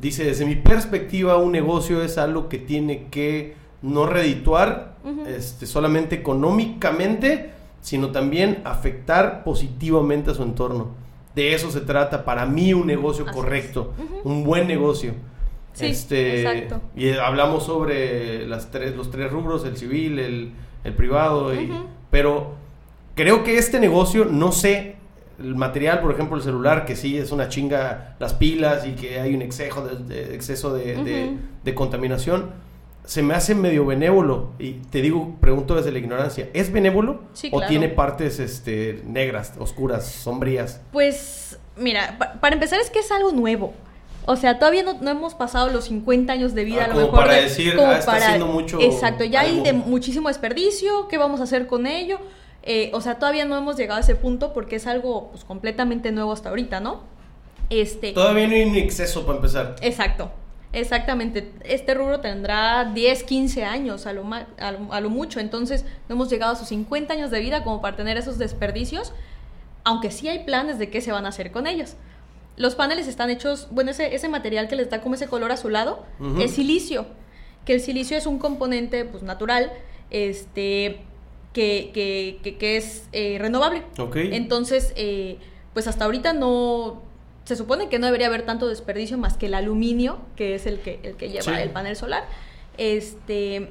dice, 0.00 0.24
desde 0.24 0.46
mi 0.46 0.56
perspectiva, 0.56 1.36
un 1.36 1.52
negocio 1.52 2.02
es 2.02 2.18
algo 2.18 2.48
que 2.48 2.58
tiene 2.58 3.06
que 3.10 3.62
no 3.84 4.06
redituar 4.06 4.94
Ujú. 5.04 5.26
este, 5.26 5.66
solamente 5.66 6.14
económicamente, 6.16 7.50
sino 7.80 8.08
también 8.08 8.62
afectar 8.64 9.44
positivamente 9.44 10.30
a 10.30 10.34
su 10.34 10.42
entorno. 10.42 10.88
De 11.34 11.52
eso 11.54 11.70
se 11.70 11.80
trata 11.80 12.24
para 12.24 12.46
mí 12.46 12.72
un 12.72 12.86
negocio 12.86 13.24
Así 13.26 13.34
correcto, 13.34 13.92
es. 13.98 14.04
Ujú. 14.04 14.28
un 14.28 14.44
buen 14.44 14.66
negocio. 14.68 15.12
Sí, 15.72 15.86
este, 15.86 16.42
exacto. 16.42 16.80
Y 16.96 17.10
hablamos 17.12 17.64
sobre 17.66 18.46
las 18.46 18.70
tres, 18.70 18.94
los 18.96 19.10
tres 19.10 19.30
rubros, 19.32 19.64
el 19.64 19.76
civil, 19.76 20.18
el, 20.20 20.52
el 20.84 20.92
privado, 20.94 21.52
y- 21.52 21.70
Ujú. 21.70 21.84
pero 22.10 22.54
creo 23.16 23.42
que 23.42 23.58
este 23.58 23.80
negocio, 23.80 24.24
no 24.24 24.52
sé, 24.52 24.94
el 25.40 25.56
material, 25.56 26.00
por 26.00 26.12
ejemplo, 26.12 26.36
el 26.36 26.42
celular, 26.44 26.84
que 26.86 26.94
sí 26.94 27.18
es 27.18 27.32
una 27.32 27.48
chinga 27.48 28.14
las 28.20 28.34
pilas 28.34 28.86
y 28.86 28.92
que 28.92 29.18
hay 29.20 29.34
un 29.34 29.42
exceso 29.42 29.84
de, 29.84 29.96
de- 30.14 30.34
exceso 30.36 30.72
de, 30.72 30.94
de- 31.02 31.24
Ujú. 31.24 31.36
de 31.64 31.74
contaminación, 31.74 32.50
se 33.04 33.22
me 33.22 33.34
hace 33.34 33.54
medio 33.54 33.84
benévolo. 33.86 34.50
Y 34.58 34.72
te 34.90 35.00
digo, 35.02 35.36
pregunto 35.40 35.74
desde 35.74 35.92
la 35.92 35.98
ignorancia, 35.98 36.48
¿es 36.54 36.72
benévolo 36.72 37.20
Sí, 37.34 37.50
o 37.52 37.60
tiene 37.66 37.88
partes 37.88 38.38
este, 38.40 39.02
negras, 39.06 39.52
oscuras, 39.58 40.06
sombrías? 40.06 40.80
Pues, 40.92 41.58
mira, 41.76 42.16
pa- 42.18 42.34
para 42.40 42.54
empezar 42.54 42.80
es 42.80 42.90
que 42.90 43.00
es 43.00 43.10
algo 43.12 43.32
nuevo. 43.32 43.74
O 44.26 44.36
sea, 44.36 44.58
todavía 44.58 44.82
no, 44.82 44.94
no 45.02 45.10
hemos 45.10 45.34
pasado 45.34 45.68
los 45.68 45.84
50 45.84 46.32
años 46.32 46.54
de 46.54 46.64
vida, 46.64 46.82
Ah, 46.82 46.84
a 46.84 46.88
lo 46.88 46.94
como 46.94 47.06
mejor. 47.08 47.20
para 47.20 47.34
de- 47.34 47.42
decir, 47.42 47.76
como 47.76 47.88
ah, 47.88 47.98
está 47.98 48.16
haciendo 48.16 48.46
mucho 48.46 48.80
Exacto, 48.80 49.22
ya 49.24 49.40
hay 49.40 49.60
de 49.60 49.74
muchísimo 49.74 50.28
desperdicio, 50.28 51.08
¿qué 51.08 51.18
vamos 51.18 51.40
a 51.40 51.42
hacer 51.42 51.66
con 51.66 51.86
ello? 51.86 52.18
Eh, 52.62 52.90
o 52.94 53.02
sea, 53.02 53.18
todavía 53.18 53.44
no 53.44 53.58
hemos 53.58 53.76
llegado 53.76 53.98
a 53.98 54.00
ese 54.00 54.14
punto 54.14 54.54
porque 54.54 54.76
es 54.76 54.86
algo 54.86 55.28
pues, 55.32 55.44
completamente 55.44 56.10
nuevo 56.10 56.32
hasta 56.32 56.48
ahorita, 56.48 56.80
¿no? 56.80 57.02
Este. 57.68 58.12
Todavía 58.12 58.46
no 58.46 58.54
hay 58.54 58.62
un 58.62 58.76
exceso 58.76 59.26
para 59.26 59.36
empezar. 59.36 59.76
Exacto, 59.82 60.30
exactamente. 60.74 61.50
Este 61.64 61.94
rubro 61.94 62.20
tendrá 62.20 62.84
10, 62.92 63.24
15 63.24 63.64
años 63.64 64.06
a 64.06 64.12
lo, 64.12 64.24
ma- 64.24 64.46
a 64.58 64.72
lo, 64.72 64.92
a 64.92 65.00
lo 65.00 65.10
mucho, 65.10 65.40
entonces 65.40 65.84
no 66.08 66.14
hemos 66.14 66.28
llegado 66.30 66.52
a 66.52 66.56
sus 66.56 66.68
50 66.68 67.12
años 67.12 67.30
de 67.30 67.40
vida 67.40 67.64
como 67.64 67.80
para 67.80 67.96
tener 67.96 68.16
esos 68.16 68.38
desperdicios, 68.38 69.12
aunque 69.84 70.10
sí 70.10 70.28
hay 70.28 70.44
planes 70.44 70.78
de 70.78 70.90
qué 70.90 71.00
se 71.00 71.12
van 71.12 71.26
a 71.26 71.28
hacer 71.30 71.50
con 71.52 71.66
ellos. 71.66 71.94
Los 72.56 72.74
paneles 72.74 73.08
están 73.08 73.30
hechos, 73.30 73.68
bueno, 73.70 73.90
ese, 73.90 74.14
ese 74.14 74.28
material 74.28 74.68
que 74.68 74.76
les 74.76 74.88
da 74.90 75.00
como 75.00 75.14
ese 75.16 75.26
color 75.26 75.50
azulado 75.52 76.04
es 76.40 76.52
silicio, 76.52 77.06
que 77.64 77.74
el 77.74 77.80
silicio 77.80 78.16
es 78.16 78.26
un 78.26 78.38
componente 78.38 79.04
pues, 79.04 79.22
natural, 79.22 79.72
este, 80.10 81.00
que, 81.52 81.90
que, 81.92 82.38
que- 82.42 82.56
que 82.56 82.76
es 82.76 83.08
eh, 83.12 83.38
renovable. 83.40 83.82
Entonces, 84.32 84.92
eh, 84.96 85.38
pues 85.72 85.86
hasta 85.88 86.04
ahorita 86.04 86.32
no. 86.32 87.02
Se 87.44 87.56
supone 87.56 87.88
que 87.88 87.98
no 87.98 88.06
debería 88.06 88.26
haber 88.28 88.42
tanto 88.46 88.66
desperdicio 88.68 89.18
más 89.18 89.36
que 89.36 89.46
el 89.46 89.54
aluminio, 89.54 90.18
que 90.36 90.54
es 90.54 90.66
el 90.66 90.80
que, 90.80 91.00
el 91.02 91.16
que 91.16 91.28
lleva 91.28 91.42
Sí. 91.42 91.50
el 91.60 91.70
panel 91.70 91.94
solar. 91.96 92.24
Este. 92.78 93.70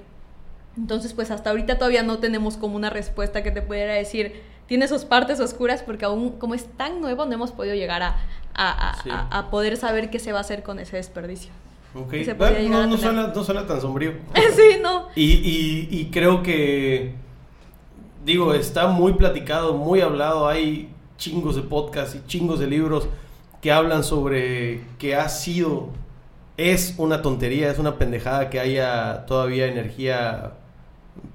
Entonces, 0.77 1.13
pues 1.13 1.29
hasta 1.31 1.49
ahorita 1.51 1.77
todavía 1.77 2.01
no 2.03 2.17
tenemos 2.19 2.57
como 2.57 2.75
una 2.75 2.89
respuesta 2.89 3.43
que 3.43 3.51
te 3.51 3.61
pudiera 3.61 3.93
decir, 3.93 4.41
tiene 4.67 4.87
sus 4.87 5.05
partes 5.05 5.39
oscuras, 5.39 5.83
porque 5.83 6.05
aún 6.05 6.31
como 6.39 6.55
es 6.55 6.65
tan 6.77 6.99
nuevo, 6.99 7.25
no 7.25 7.33
hemos 7.33 7.51
podido 7.51 7.75
llegar 7.75 8.01
a, 8.01 8.17
a- 8.55 8.89
a- 8.91 9.03
Sí. 9.03 9.09
a- 9.11 9.27
a 9.31 9.49
poder 9.51 9.77
saber 9.77 10.09
qué 10.09 10.17
se 10.19 10.31
va 10.31 10.39
a 10.39 10.41
hacer 10.41 10.63
con 10.63 10.79
ese 10.79 10.97
desperdicio. 10.97 11.51
Ok. 11.95 12.11
se 12.11 12.35
suena, 12.35 13.27
no 13.27 13.43
suena 13.43 13.67
tan 13.67 13.79
sombrío. 13.79 14.13
sí, 14.55 14.77
no. 14.81 15.09
Y, 15.15 15.31
y- 15.33 15.87
y 15.91 16.05
creo 16.11 16.41
que, 16.41 17.13
digo, 18.25 18.55
está 18.55 18.87
muy 18.87 19.13
platicado, 19.13 19.75
muy 19.75 20.01
hablado. 20.01 20.47
Hay 20.47 20.89
chingos 21.17 21.55
de 21.55 21.61
podcasts 21.61 22.15
y 22.15 22.25
chingos 22.27 22.59
de 22.59 22.65
libros 22.65 23.07
que 23.63 23.71
hablan 23.71 24.03
sobre 24.03 24.81
que 24.99 25.15
ha 25.15 25.29
sido, 25.29 25.87
es 26.57 26.95
una 26.97 27.21
tontería, 27.21 27.71
es 27.71 27.79
una 27.79 27.97
pendejada 27.97 28.49
que 28.49 28.59
haya 28.59 29.25
todavía 29.25 29.65
energía 29.67 30.51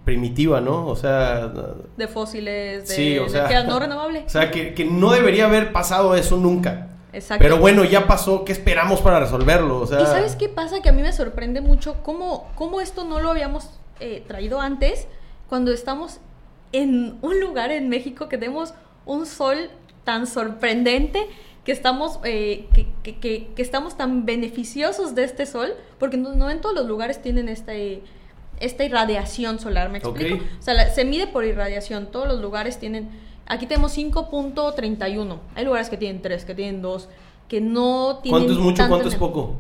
primitiva, 0.04 0.60
¿no? 0.60 0.86
O 0.86 0.94
sea, 0.94 1.50
De 1.96 2.06
fósiles, 2.06 2.86
de 2.88 2.94
Sí, 2.94 3.18
o 3.18 3.28
sea- 3.28 3.46
energía 3.46 3.64
no 3.64 3.78
renovable. 3.80 4.24
o 4.26 4.28
sea 4.28 4.50
que, 4.50 4.74
que 4.74 4.84
no 4.84 5.10
debería 5.10 5.46
haber 5.46 5.72
pasado 5.72 6.14
eso 6.14 6.36
nunca. 6.36 6.88
Exacto. 7.14 7.42
Pero 7.42 7.56
bueno, 7.56 7.84
ya 7.84 8.06
pasó, 8.06 8.44
¿qué 8.44 8.52
esperamos 8.52 9.00
para 9.00 9.20
resolverlo? 9.20 9.80
O 9.80 9.86
sea, 9.86 10.02
¿Y 10.02 10.04
sabes 10.06 10.36
qué 10.36 10.50
pasa? 10.50 10.82
Que 10.82 10.90
a 10.90 10.92
mí 10.92 11.00
me 11.00 11.12
sorprende 11.14 11.62
mucho 11.62 12.02
cómo, 12.02 12.50
cómo 12.54 12.82
esto 12.82 13.04
no 13.04 13.20
lo 13.20 13.30
habíamos 13.30 13.70
eh, 14.00 14.22
traído 14.28 14.60
antes, 14.60 15.08
cuando 15.48 15.72
estamos 15.72 16.18
en 16.72 17.16
un 17.22 17.40
lugar 17.40 17.70
en 17.70 17.88
México 17.88 18.28
que 18.28 18.36
tenemos 18.36 18.74
un 19.06 19.24
sol 19.24 19.70
tan 20.04 20.26
sorprendente, 20.26 21.26
que 21.68 21.72
estamos, 21.72 22.18
eh, 22.24 22.66
que, 22.72 22.86
que- 23.02 23.18
que- 23.18 23.48
que 23.54 23.60
estamos 23.60 23.94
tan 23.98 24.24
beneficiosos 24.24 25.14
de 25.14 25.24
este 25.24 25.44
sol, 25.44 25.74
porque 25.98 26.16
no, 26.16 26.34
no 26.34 26.48
en 26.48 26.62
todos 26.62 26.74
los 26.74 26.86
lugares 26.86 27.20
tienen 27.20 27.46
este, 27.50 28.00
esta 28.58 28.84
irradiación 28.84 29.58
solar, 29.58 29.90
¿me 29.90 29.98
explico? 29.98 30.42
O 30.58 30.62
sea, 30.62 30.72
la- 30.72 30.88
se 30.88 31.04
mide 31.04 31.26
por 31.26 31.44
irradiación, 31.44 32.06
todos 32.10 32.26
los 32.26 32.40
lugares 32.40 32.78
tienen... 32.78 33.10
Aquí 33.44 33.66
tenemos 33.66 33.94
5.31, 33.98 35.36
hay 35.54 35.64
lugares 35.66 35.90
que 35.90 35.98
tienen 35.98 36.22
3, 36.22 36.46
que 36.46 36.54
tienen 36.54 36.80
2, 36.80 37.06
que 37.48 37.60
no 37.60 38.20
tienen... 38.22 38.40
¿Cuánto 38.44 38.52
es 38.54 38.58
mucho, 38.58 38.88
cuánto 38.88 39.08
es 39.08 39.14
poco? 39.16 39.56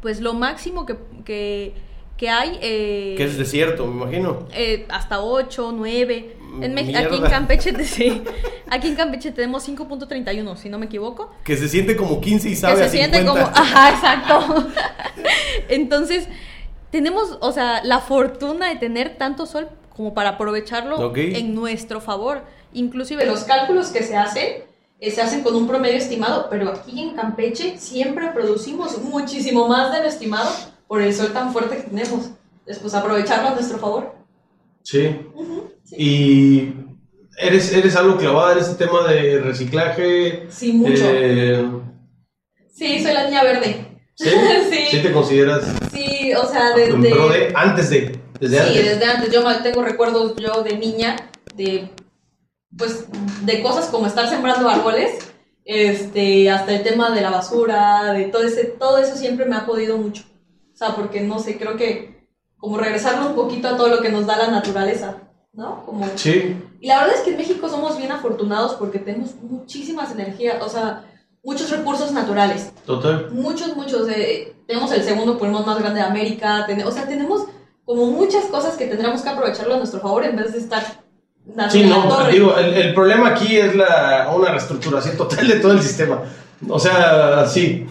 pues 0.00 0.20
lo 0.20 0.34
máximo 0.34 0.84
que, 0.84 0.96
que, 1.24 1.74
que 2.16 2.28
hay... 2.28 2.58
eh, 2.60 3.14
Que 3.16 3.22
es 3.22 3.38
desierto, 3.38 3.86
me 3.86 4.02
imagino. 4.02 4.48
eh, 4.52 4.84
hasta 4.88 5.20
8, 5.22 5.72
9. 5.76 6.36
En 6.60 6.74
Mex- 6.74 6.88
aquí 6.94 7.04
en 7.06 7.10
Mierda. 7.10 7.30
Campeche, 7.30 7.84
sí. 7.84 8.22
Aquí 8.70 8.88
en 8.88 8.94
Campeche 8.96 9.32
tenemos 9.32 9.68
5.31, 9.68 10.56
si 10.56 10.68
no 10.70 10.78
me 10.78 10.86
equivoco. 10.86 11.30
Que 11.44 11.56
se 11.56 11.68
siente 11.68 11.94
como 11.96 12.20
15 12.20 12.48
y 12.48 12.56
sabe 12.56 12.76
que 12.76 12.82
a 12.82 12.84
se 12.88 12.96
siente 12.98 13.18
50. 13.18 13.42
como... 13.44 13.56
Ajá, 13.56 13.90
exacto. 13.90 14.66
Entonces, 15.68 16.26
tenemos, 16.90 17.36
o 17.40 17.52
sea, 17.52 17.82
la 17.84 18.00
fortuna 18.00 18.68
de 18.68 18.76
tener 18.76 19.16
tanto 19.18 19.46
sol 19.46 19.68
como 19.94 20.14
para 20.14 20.30
aprovecharlo 20.30 20.96
Ok. 21.08 21.18
en 21.18 21.54
nuestro 21.54 22.00
favor. 22.00 22.44
Inclusive 22.72 23.26
los 23.26 23.44
cálculos 23.44 23.88
que 23.88 24.02
se 24.02 24.16
hacen, 24.16 24.64
eh, 25.00 25.10
se 25.10 25.20
hacen 25.20 25.42
con 25.42 25.54
un 25.54 25.66
promedio 25.66 25.96
estimado, 25.98 26.46
pero 26.48 26.70
aquí 26.70 27.02
en 27.02 27.14
Campeche 27.14 27.78
siempre 27.78 28.28
producimos 28.32 28.98
muchísimo 29.02 29.68
más 29.68 29.92
de 29.92 30.00
lo 30.00 30.06
estimado 30.06 30.50
por 30.88 31.02
el 31.02 31.12
sol 31.14 31.32
tan 31.32 31.52
fuerte 31.52 31.76
que 31.76 31.82
tenemos. 31.82 32.30
Después 32.64 32.94
aprovecharlo 32.94 33.48
a 33.48 33.54
nuestro 33.54 33.78
favor. 33.78 34.14
Sí. 34.82 35.14
Sí. 35.96 36.02
Y 36.02 36.74
eres, 37.38 37.72
eres 37.72 37.96
algo 37.96 38.16
clavada 38.16 38.52
en 38.52 38.58
este 38.58 38.84
tema 38.86 39.06
de 39.08 39.40
reciclaje. 39.40 40.46
Sí, 40.50 40.72
mucho. 40.72 41.04
eh, 41.04 41.64
Sí, 42.74 43.02
soy 43.02 43.12
la 43.12 43.26
niña 43.26 43.42
verde. 43.42 43.86
¿sí? 44.14 44.28
Sí. 44.70 44.86
¿Sí 44.90 45.02
te 45.02 45.12
consideras 45.12 45.64
Sí, 45.92 46.32
o 46.34 46.46
sea, 46.46 46.74
desde... 46.74 47.10
pro 47.10 47.28
de 47.28 47.52
antes 47.54 47.90
de 47.90 48.18
desde 48.40 48.56
sí, 48.58 48.62
antes? 48.68 48.84
desde 48.84 49.04
antes. 49.04 49.32
Yo 49.32 49.62
tengo 49.62 49.82
recuerdos 49.82 50.34
yo 50.36 50.62
de 50.62 50.76
niña 50.78 51.16
de, 51.54 51.90
pues, 52.76 53.06
de 53.42 53.62
cosas 53.62 53.86
como 53.86 54.06
estar 54.06 54.28
sembrando 54.28 54.68
árboles, 54.68 55.18
este, 55.64 56.50
hasta 56.50 56.74
el 56.74 56.82
tema 56.82 57.10
de 57.10 57.20
la 57.20 57.30
basura, 57.30 58.12
de 58.14 58.24
todo 58.24 58.42
ese, 58.42 58.64
todo 58.64 58.98
eso 58.98 59.16
siempre 59.16 59.44
me 59.44 59.56
ha 59.56 59.66
podido 59.66 59.96
mucho. 59.98 60.24
O 60.72 60.76
sea, 60.76 60.96
porque 60.96 61.20
no 61.20 61.38
sé, 61.38 61.58
creo 61.58 61.76
que 61.76 62.26
como 62.56 62.78
regresarlo 62.78 63.28
un 63.28 63.34
poquito 63.34 63.68
a 63.68 63.76
todo 63.76 63.88
lo 63.88 64.00
que 64.00 64.08
nos 64.10 64.26
da 64.26 64.36
la 64.38 64.48
naturaleza, 64.48 65.18
¿no? 65.52 65.84
Como 65.84 66.06
Sí. 66.16 66.56
Y 66.80 66.86
la 66.88 67.00
verdad 67.00 67.16
es 67.16 67.20
que 67.22 67.30
en 67.30 67.36
México 67.36 67.68
somos 67.68 67.96
bien 67.98 68.10
afortunados 68.12 68.74
porque 68.74 68.98
tenemos 68.98 69.34
muchísimas 69.42 70.10
energías, 70.12 70.62
o 70.62 70.68
sea, 70.68 71.04
muchos 71.44 71.70
recursos 71.70 72.12
naturales. 72.12 72.72
Total. 72.86 73.28
Muchos, 73.32 73.76
muchos. 73.76 74.08
eh, 74.08 74.54
tenemos 74.66 74.90
el 74.92 75.02
segundo 75.02 75.38
pulmón 75.38 75.66
más 75.66 75.78
grande 75.78 76.00
de 76.00 76.06
América. 76.06 76.64
ten- 76.66 76.84
o 76.86 76.90
sea, 76.90 77.06
tenemos 77.06 77.44
como 77.84 78.06
muchas 78.06 78.44
cosas 78.46 78.76
que 78.76 78.86
tendríamos 78.86 79.22
que 79.22 79.28
aprovecharlo 79.28 79.74
a 79.74 79.78
nuestro 79.78 80.00
favor 80.00 80.24
en 80.24 80.36
vez 80.36 80.52
de 80.52 80.58
estar 80.58 80.82
Sí, 81.70 81.84
no, 81.84 82.06
torre. 82.08 82.30
digo, 82.32 82.56
el, 82.56 82.72
el 82.74 82.94
problema 82.94 83.30
aquí 83.30 83.56
es 83.58 83.74
la, 83.74 84.30
una 84.34 84.50
reestructuración 84.52 85.16
total 85.16 85.48
de 85.48 85.56
todo 85.56 85.72
el 85.72 85.82
sistema. 85.82 86.22
O 86.68 86.78
sea, 86.78 87.44
sí. 87.46 87.84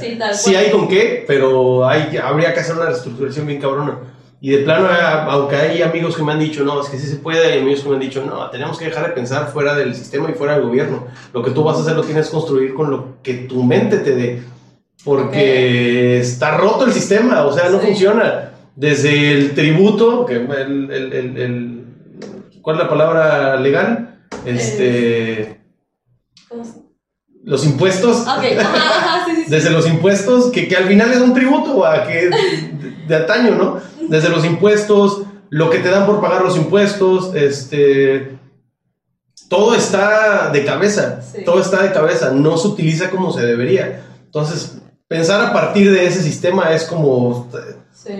Sí, 0.00 0.16
tal 0.18 0.34
sí 0.34 0.56
hay 0.56 0.72
con 0.72 0.88
qué, 0.88 1.24
pero 1.26 1.86
hay, 1.86 2.16
habría 2.16 2.52
que 2.52 2.58
hacer 2.60 2.74
una 2.74 2.86
reestructuración 2.86 3.46
bien 3.46 3.60
cabrona. 3.60 3.98
Y 4.40 4.50
de 4.50 4.58
plano, 4.58 4.86
ah, 4.90 5.26
aunque 5.30 5.56
hay 5.56 5.82
amigos 5.82 6.14
que 6.16 6.22
me 6.22 6.32
han 6.32 6.38
dicho, 6.38 6.62
no, 6.62 6.80
es 6.82 6.88
que 6.88 6.98
sí 6.98 7.06
se 7.06 7.16
puede, 7.16 7.52
hay 7.52 7.60
amigos 7.60 7.80
que 7.82 7.88
me 7.88 7.94
han 7.94 8.00
dicho, 8.02 8.22
no, 8.24 8.50
tenemos 8.50 8.78
que 8.78 8.84
dejar 8.84 9.06
de 9.08 9.12
pensar 9.14 9.48
fuera 9.50 9.74
del 9.74 9.94
sistema 9.94 10.30
y 10.30 10.34
fuera 10.34 10.54
del 10.54 10.64
gobierno. 10.64 11.06
Lo 11.32 11.42
que 11.42 11.50
tú 11.52 11.64
vas 11.64 11.78
a 11.78 11.80
hacer 11.80 11.96
lo 11.96 12.02
tienes 12.04 12.26
que 12.26 12.32
construir 12.32 12.74
con 12.74 12.90
lo 12.90 13.22
que 13.22 13.34
tu 13.34 13.62
mente 13.62 13.98
te 13.98 14.14
dé. 14.14 14.42
porque 15.04 16.18
está 16.18 16.56
roto 16.56 16.84
el 16.84 16.92
sistema, 16.92 17.44
o 17.46 17.52
sea, 17.52 17.68
no 17.70 17.78
Sí. 17.80 17.86
funciona. 17.86 18.50
Desde 18.74 19.30
el 19.32 19.54
tributo, 19.54 20.26
que 20.26 20.34
el, 20.34 20.90
el- 20.90 21.12
el- 21.12 21.36
el- 21.38 21.84
¿cuál 22.60 22.76
es 22.76 22.82
la 22.82 22.88
palabra 22.88 23.56
legal? 23.60 24.18
Este, 24.44 25.60
¿Cómo 26.48 26.64
se- 26.64 26.80
los 27.46 27.64
impuestos. 27.64 28.22
Ok, 28.22 28.44
ajá, 28.58 28.58
ajá, 28.58 29.24
sí, 29.24 29.36
sí, 29.36 29.44
sí. 29.44 29.50
Desde 29.50 29.70
los 29.70 29.86
impuestos, 29.86 30.50
que, 30.50 30.66
que 30.66 30.76
al 30.76 30.88
final 30.88 31.12
es 31.12 31.20
un 31.20 31.32
tributo 31.32 31.86
a 31.86 32.04
que 32.04 32.28
de, 32.28 32.96
de 33.06 33.16
antaño, 33.16 33.54
¿no? 33.54 33.80
Desde 34.08 34.28
los 34.28 34.44
impuestos, 34.44 35.22
lo 35.48 35.70
que 35.70 35.78
te 35.78 35.88
dan 35.88 36.06
por 36.06 36.20
pagar 36.20 36.42
los 36.42 36.56
impuestos, 36.56 37.34
este, 37.36 38.36
todo 39.48 39.76
está 39.76 40.50
de 40.50 40.64
cabeza, 40.64 41.20
todo 41.44 41.60
está 41.60 41.84
de 41.84 41.92
cabeza, 41.92 42.32
no 42.32 42.58
se 42.58 42.66
utiliza 42.66 43.10
como 43.10 43.32
se 43.32 43.46
debería. 43.46 44.02
Entonces, 44.24 44.78
pensar 45.06 45.40
a 45.40 45.52
partir 45.52 45.92
de 45.92 46.04
ese 46.04 46.22
sistema 46.22 46.74
es 46.74 46.82
como 46.82 47.48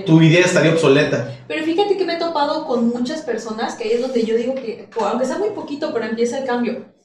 tu 0.06 0.22
idea 0.22 0.44
estaría 0.44 0.70
obsoleta. 0.70 1.36
Pero 1.48 1.64
fíjate 1.64 1.96
que 1.96 2.04
me 2.04 2.14
he 2.14 2.18
topado 2.18 2.64
con 2.64 2.90
muchas 2.90 3.22
personas, 3.22 3.74
que 3.74 3.84
ahí 3.84 3.92
es 3.94 4.02
donde 4.02 4.24
yo 4.24 4.36
digo 4.36 4.54
que, 4.54 4.88
aunque 5.00 5.26
sea 5.26 5.38
muy 5.38 5.50
poquito, 5.50 5.92
pero 5.92 6.04
empieza 6.04 6.38
el 6.38 6.44
cambio. 6.46 6.95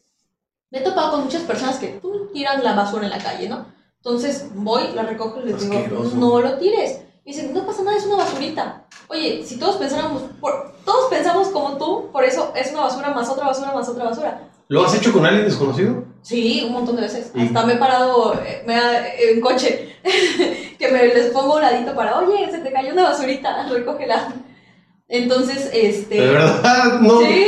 Me 0.71 0.79
he 0.79 0.81
topado 0.81 1.11
con 1.11 1.23
muchas 1.25 1.41
personas 1.43 1.77
que 1.77 1.87
tú 2.01 2.29
tiran 2.33 2.63
la 2.63 2.73
basura 2.73 3.03
en 3.03 3.09
la 3.11 3.17
calle, 3.17 3.49
¿no? 3.49 3.65
Entonces 3.97 4.47
voy, 4.55 4.83
la 4.95 5.03
recojo 5.03 5.39
y 5.41 5.49
les 5.49 5.59
digo, 5.61 5.77
Asqueroso. 5.77 6.15
no 6.15 6.39
lo 6.41 6.57
tires. 6.57 7.01
Y 7.23 7.33
dicen, 7.33 7.53
no 7.53 7.65
pasa 7.65 7.83
nada, 7.83 7.97
es 7.97 8.05
una 8.05 8.15
basurita. 8.15 8.83
Oye, 9.09 9.43
si 9.45 9.59
todos 9.59 9.75
pensáramos, 9.75 10.23
por- 10.39 10.73
todos 10.85 11.09
pensamos 11.09 11.49
como 11.49 11.77
tú, 11.77 12.09
por 12.11 12.23
eso 12.23 12.51
es 12.55 12.71
una 12.71 12.81
basura 12.81 13.09
más 13.11 13.29
otra 13.29 13.45
basura 13.47 13.73
más 13.73 13.87
otra 13.89 14.05
basura. 14.05 14.47
¿Lo 14.69 14.85
has 14.85 14.95
hecho 14.95 15.11
con 15.11 15.25
alguien 15.25 15.45
desconocido? 15.45 16.05
Sí, 16.21 16.63
un 16.65 16.71
montón 16.73 16.95
de 16.95 17.01
veces. 17.03 17.31
¿Y? 17.35 17.41
Hasta 17.47 17.65
me 17.65 17.73
he 17.73 17.77
parado 17.77 18.33
eh, 18.35 18.63
me 18.65 18.73
ha- 18.75 19.13
en 19.15 19.41
coche, 19.41 19.97
que 20.79 20.87
me 20.87 21.05
les 21.07 21.27
pongo 21.31 21.55
un 21.55 21.61
ladito 21.61 21.93
para, 21.93 22.17
oye, 22.19 22.49
se 22.49 22.59
te 22.59 22.71
cayó 22.71 22.93
una 22.93 23.03
basurita, 23.09 23.67
recógela. 23.69 24.33
Entonces, 25.11 25.69
este... 25.73 26.15
De 26.15 26.27
verdad, 26.27 26.99
no. 27.01 27.19
Sí, 27.19 27.45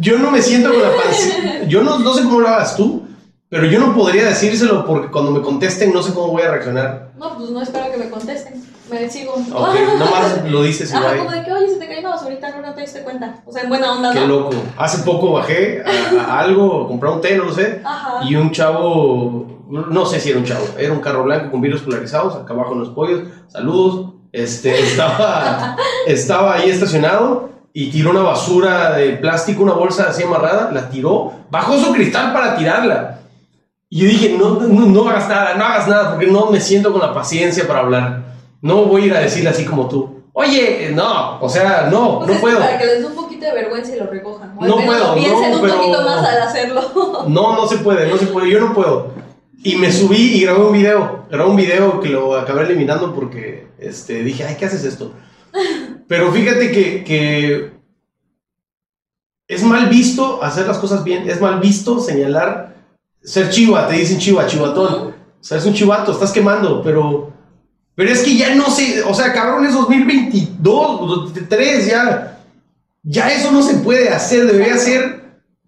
Yo 0.00 0.18
no 0.18 0.30
me 0.32 0.42
siento 0.42 0.70
con 0.72 0.82
la 0.82 0.90
paciencia. 1.04 1.64
Yo 1.68 1.82
no, 1.82 1.98
no 2.00 2.12
sé 2.12 2.24
cómo 2.24 2.40
lo 2.40 2.48
hagas 2.48 2.76
tú, 2.76 3.04
pero 3.48 3.66
yo 3.66 3.78
no 3.78 3.94
podría 3.94 4.24
decírselo 4.26 4.84
porque 4.84 5.10
cuando 5.10 5.30
me 5.30 5.40
contesten 5.40 5.92
no 5.92 6.02
sé 6.02 6.12
cómo 6.12 6.32
voy 6.32 6.42
a 6.42 6.50
reaccionar. 6.50 7.12
no, 7.16 7.38
pues 7.38 7.50
no 7.50 7.62
espero 7.62 7.90
que 7.92 7.96
me 7.98 8.10
contesten. 8.10 8.62
Me 8.90 9.08
sigo. 9.08 9.32
Ok, 9.32 9.74
nomás 9.98 10.44
lo 10.50 10.62
dices 10.62 10.92
y 10.92 10.96
Ajá, 10.96 11.16
como 11.16 11.30
de 11.30 11.42
que, 11.44 11.52
oye, 11.52 11.68
se 11.68 11.76
te 11.76 11.86
cayó 11.86 12.00
una 12.00 12.10
basurita, 12.10 12.50
no, 12.50 12.60
no 12.60 12.74
te 12.74 12.80
diste 12.82 13.00
cuenta. 13.02 13.42
O 13.46 13.52
sea, 13.52 13.62
en 13.62 13.68
buena 13.70 13.92
onda, 13.92 14.12
Qué 14.12 14.20
¿no? 14.20 14.26
loco. 14.26 14.50
Hace 14.76 14.98
poco 15.04 15.32
bajé 15.32 15.82
a, 15.86 16.20
a 16.34 16.40
algo, 16.40 16.84
a 16.84 16.88
comprar 16.88 17.12
un 17.14 17.20
té, 17.22 17.34
no 17.36 17.44
lo 17.44 17.52
sé, 17.54 17.80
Ajá. 17.82 18.20
y 18.28 18.34
un 18.36 18.50
chavo, 18.50 19.64
no 19.70 20.04
sé 20.04 20.20
si 20.20 20.30
era 20.30 20.38
un 20.38 20.44
chavo, 20.44 20.66
era 20.78 20.92
un 20.92 21.00
carro 21.00 21.24
blanco 21.24 21.50
con 21.50 21.60
vidrios 21.62 21.80
polarizados, 21.82 22.34
acá 22.34 22.52
abajo 22.52 22.74
en 22.74 22.80
los 22.80 22.90
pollos, 22.90 23.22
saludos, 23.48 24.13
este, 24.34 24.80
estaba, 24.80 25.76
estaba 26.08 26.54
ahí 26.56 26.68
estacionado 26.68 27.50
y 27.72 27.90
tiró 27.90 28.10
una 28.10 28.22
basura 28.22 28.92
de 28.96 29.10
plástico, 29.12 29.62
una 29.62 29.74
bolsa 29.74 30.06
así 30.08 30.24
amarrada, 30.24 30.70
la 30.72 30.88
tiró, 30.90 31.32
bajó 31.50 31.78
su 31.78 31.92
cristal 31.92 32.32
para 32.32 32.56
tirarla. 32.56 33.20
Y 33.88 34.00
yo 34.00 34.08
dije, 34.08 34.36
no, 34.36 34.54
no, 34.60 34.86
no 34.86 35.08
hagas 35.08 35.28
nada, 35.28 35.54
no 35.54 35.64
hagas 35.64 35.86
nada, 35.86 36.10
porque 36.10 36.26
no 36.26 36.46
me 36.50 36.60
siento 36.60 36.90
con 36.90 37.00
la 37.00 37.14
paciencia 37.14 37.64
para 37.68 37.80
hablar. 37.80 38.22
No 38.60 38.86
voy 38.86 39.02
a 39.02 39.06
ir 39.06 39.14
a 39.14 39.20
decirle 39.20 39.50
así 39.50 39.64
como 39.64 39.86
tú. 39.88 40.22
Oye, 40.32 40.90
no, 40.92 41.38
o 41.40 41.48
sea, 41.48 41.88
no, 41.88 42.18
Pues 42.18 42.30
no 42.32 42.40
puedo. 42.40 42.58
Para 42.58 42.76
que 42.76 42.86
les 42.86 43.00
dé 43.02 43.06
un 43.06 43.14
poquito 43.14 43.46
de 43.46 43.52
vergüenza 43.52 43.94
y 43.94 44.00
lo 44.00 44.06
recojan. 44.08 44.56
No 44.56 44.76
menos 44.78 44.84
puedo, 44.84 45.14
piensen 45.14 45.50
no, 45.52 45.56
un 45.58 45.62
pero- 45.62 45.76
poquito 45.76 46.02
más 46.02 46.24
al 46.26 46.42
hacerlo. 46.42 46.82
No, 47.28 47.54
no 47.54 47.68
se 47.68 47.76
puede, 47.78 48.08
no 48.10 48.16
se 48.16 48.26
puede, 48.26 48.50
yo 48.50 48.58
no 48.58 48.74
puedo. 48.74 49.12
Y 49.66 49.76
me 49.76 49.90
subí 49.90 50.34
y 50.36 50.42
grabé 50.42 50.60
un 50.60 50.72
video, 50.74 51.26
grabé 51.30 51.50
un 51.50 51.56
video 51.56 51.98
que 51.98 52.10
lo 52.10 52.36
acabé 52.36 52.64
eliminando 52.64 53.14
porque 53.14 53.66
este, 53.78 54.22
dije, 54.22 54.44
ay, 54.44 54.56
¿qué 54.58 54.66
haces 54.66 54.84
esto? 54.84 55.14
Pero 56.06 56.30
fíjate 56.30 56.70
que, 56.70 57.02
que 57.02 57.72
es 59.48 59.62
mal 59.62 59.88
visto 59.88 60.42
hacer 60.42 60.66
las 60.66 60.76
cosas 60.76 61.02
bien, 61.02 61.30
es 61.30 61.40
mal 61.40 61.60
visto 61.60 61.98
señalar, 61.98 62.76
ser 63.22 63.48
chiva, 63.48 63.88
te 63.88 63.94
dicen 63.94 64.18
chiva, 64.18 64.46
chivatón. 64.46 65.14
O 65.14 65.14
sea, 65.40 65.56
es 65.56 65.64
un 65.64 65.72
chivato, 65.72 66.12
estás 66.12 66.32
quemando, 66.32 66.82
pero... 66.82 67.32
Pero 67.94 68.10
es 68.10 68.22
que 68.22 68.36
ya 68.36 68.54
no 68.54 68.70
sé, 68.70 69.02
o 69.02 69.14
sea, 69.14 69.32
cabrón, 69.32 69.66
es 69.66 69.74
2022, 69.74 71.00
2023, 71.00 71.86
ya... 71.86 72.40
Ya 73.02 73.30
eso 73.30 73.50
no 73.50 73.62
se 73.62 73.74
puede 73.76 74.08
hacer, 74.08 74.46
debería 74.46 74.76
ser 74.78 75.22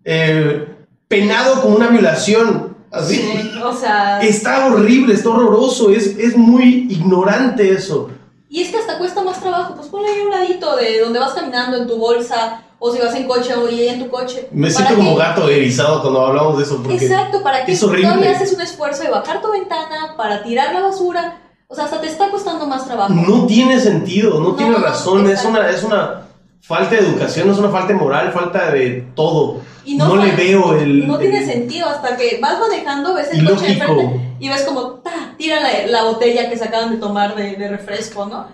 eh, 0.04 0.66
penado 1.08 1.60
como 1.60 1.76
una 1.76 1.88
violación. 1.88 2.65
Así. 2.90 3.16
Sí, 3.16 3.50
o 3.62 3.72
sea... 3.72 4.20
Está 4.20 4.66
horrible, 4.66 5.14
está 5.14 5.30
horroroso, 5.30 5.90
es, 5.90 6.06
es 6.18 6.36
muy 6.36 6.86
ignorante 6.90 7.72
eso. 7.72 8.10
Y 8.48 8.62
es 8.62 8.70
que 8.70 8.78
hasta 8.78 8.98
cuesta 8.98 9.22
más 9.22 9.40
trabajo. 9.40 9.74
Pues 9.74 9.88
ponle 9.88 10.08
ahí 10.08 10.20
un 10.20 10.30
ladito 10.30 10.76
de 10.76 11.00
donde 11.00 11.18
vas 11.18 11.34
caminando 11.34 11.76
en 11.76 11.86
tu 11.86 11.98
bolsa, 11.98 12.62
o 12.78 12.92
si 12.92 12.98
vas 12.98 13.14
en 13.14 13.26
coche 13.26 13.54
o 13.54 13.68
y 13.68 13.88
en 13.88 13.98
tu 13.98 14.10
coche. 14.10 14.48
Me 14.52 14.70
¿Para 14.70 14.86
siento 14.86 14.94
como 14.96 15.16
gato 15.16 15.48
erizado 15.48 16.02
cuando 16.02 16.26
hablamos 16.26 16.58
de 16.58 16.64
eso. 16.64 16.82
Porque 16.82 17.04
Exacto, 17.04 17.42
para 17.42 17.64
que 17.64 17.76
todavía 17.76 18.30
haces 18.30 18.52
un 18.52 18.60
esfuerzo 18.60 19.02
de 19.02 19.10
bajar 19.10 19.40
tu 19.40 19.50
ventana 19.50 20.14
para 20.16 20.42
tirar 20.42 20.74
la 20.74 20.82
basura. 20.82 21.40
O 21.68 21.74
sea, 21.74 21.84
hasta 21.84 22.00
te 22.00 22.06
está 22.06 22.30
costando 22.30 22.66
más 22.66 22.86
trabajo. 22.86 23.12
no 23.12 23.46
tiene 23.46 23.80
sentido, 23.80 24.38
no, 24.38 24.50
No, 24.50 24.54
tiene 24.54 24.76
razón, 24.76 25.28
es 25.28 25.44
una, 25.44 25.68
es 25.68 25.82
una 25.82 26.26
falta 26.66 26.90
de 26.96 26.98
educación, 27.02 27.50
es 27.50 27.58
una 27.58 27.68
falta 27.70 27.88
de 27.88 27.98
moral, 27.98 28.32
falta 28.32 28.70
de 28.72 29.06
todo. 29.14 29.60
Y 29.84 29.94
no 29.96 30.08
no 30.08 30.16
le 30.24 30.32
veo 30.32 30.76
el... 30.76 31.06
No 31.06 31.16
tiene 31.18 31.38
el- 31.38 31.46
sentido 31.46 31.88
hasta 31.88 32.16
que 32.16 32.38
vas 32.42 32.58
manejando, 32.58 33.14
ves 33.14 33.28
el 33.32 33.48
coche 33.48 33.72
Ilógico. 33.72 33.92
enfrente 34.00 34.20
y 34.40 34.48
ves 34.48 34.62
como 34.64 34.82
ta, 34.96 35.34
tira 35.38 35.60
la, 35.60 35.86
la 35.86 36.04
botella 36.04 36.50
que 36.50 36.56
se 36.58 36.64
acaban 36.64 36.90
de 36.90 36.96
tomar 36.96 37.36
de, 37.36 37.54
de 37.56 37.68
refresco, 37.68 38.26
¿no? 38.26 38.46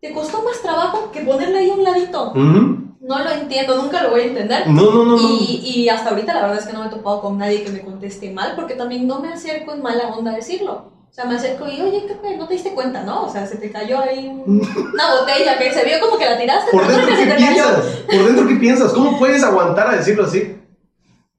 Te 0.00 0.12
costó 0.12 0.42
más 0.44 0.62
trabajo 0.62 1.10
que 1.12 1.22
ponerle 1.22 1.58
ahí 1.58 1.70
a 1.70 1.74
un 1.74 1.82
ladito. 1.82 2.32
No 2.34 3.18
lo 3.24 3.30
entiendo, 3.30 3.76
nunca 3.82 4.02
lo 4.02 4.10
voy 4.10 4.20
a 4.20 4.24
entender. 4.26 4.68
No, 4.68 4.82
no, 4.92 5.04
no, 5.04 5.16
no. 5.16 5.18
Y, 5.18 5.60
y 5.64 5.88
hasta 5.88 6.10
ahorita 6.10 6.34
la 6.34 6.42
verdad 6.42 6.58
es 6.58 6.66
que 6.66 6.72
no 6.72 6.80
me 6.82 6.86
he 6.86 6.90
topado 6.90 7.20
con 7.22 7.38
nadie 7.38 7.64
que 7.64 7.70
me 7.70 7.80
conteste 7.80 8.30
mal, 8.30 8.52
porque 8.54 8.74
también 8.74 9.06
no 9.08 9.18
me 9.20 9.32
acerco 9.32 9.72
en 9.72 9.82
mala 9.82 10.08
onda 10.08 10.32
a 10.32 10.36
decirlo. 10.36 10.92
O 11.10 11.14
sea, 11.14 11.24
me 11.24 11.34
acerco 11.34 11.66
y, 11.66 11.80
oye, 11.80 12.04
¿qué 12.06 12.36
No 12.36 12.46
te 12.46 12.54
diste 12.54 12.72
cuenta, 12.74 13.02
¿no? 13.02 13.24
O 13.24 13.32
sea, 13.32 13.44
se 13.46 13.56
te 13.56 13.70
cayó 13.72 13.98
ahí 14.00 14.28
un- 14.28 14.60
una 14.94 15.14
botella 15.20 15.58
que 15.58 15.72
se 15.72 15.84
vio 15.84 15.98
como 16.00 16.16
que 16.18 16.24
la 16.26 16.38
tiraste, 16.38 16.70
Por 16.70 16.86
dentro, 16.86 17.06
¿qué 17.16 17.34
piensas? 17.34 17.86
Por 18.06 18.24
dentro, 18.26 18.46
¿qué 18.46 18.54
piensas? 18.56 18.92
¿Cómo 18.92 19.18
puedes 19.18 19.42
aguantar 19.42 19.88
a 19.88 19.96
decirlo 19.96 20.24
así? 20.24 20.54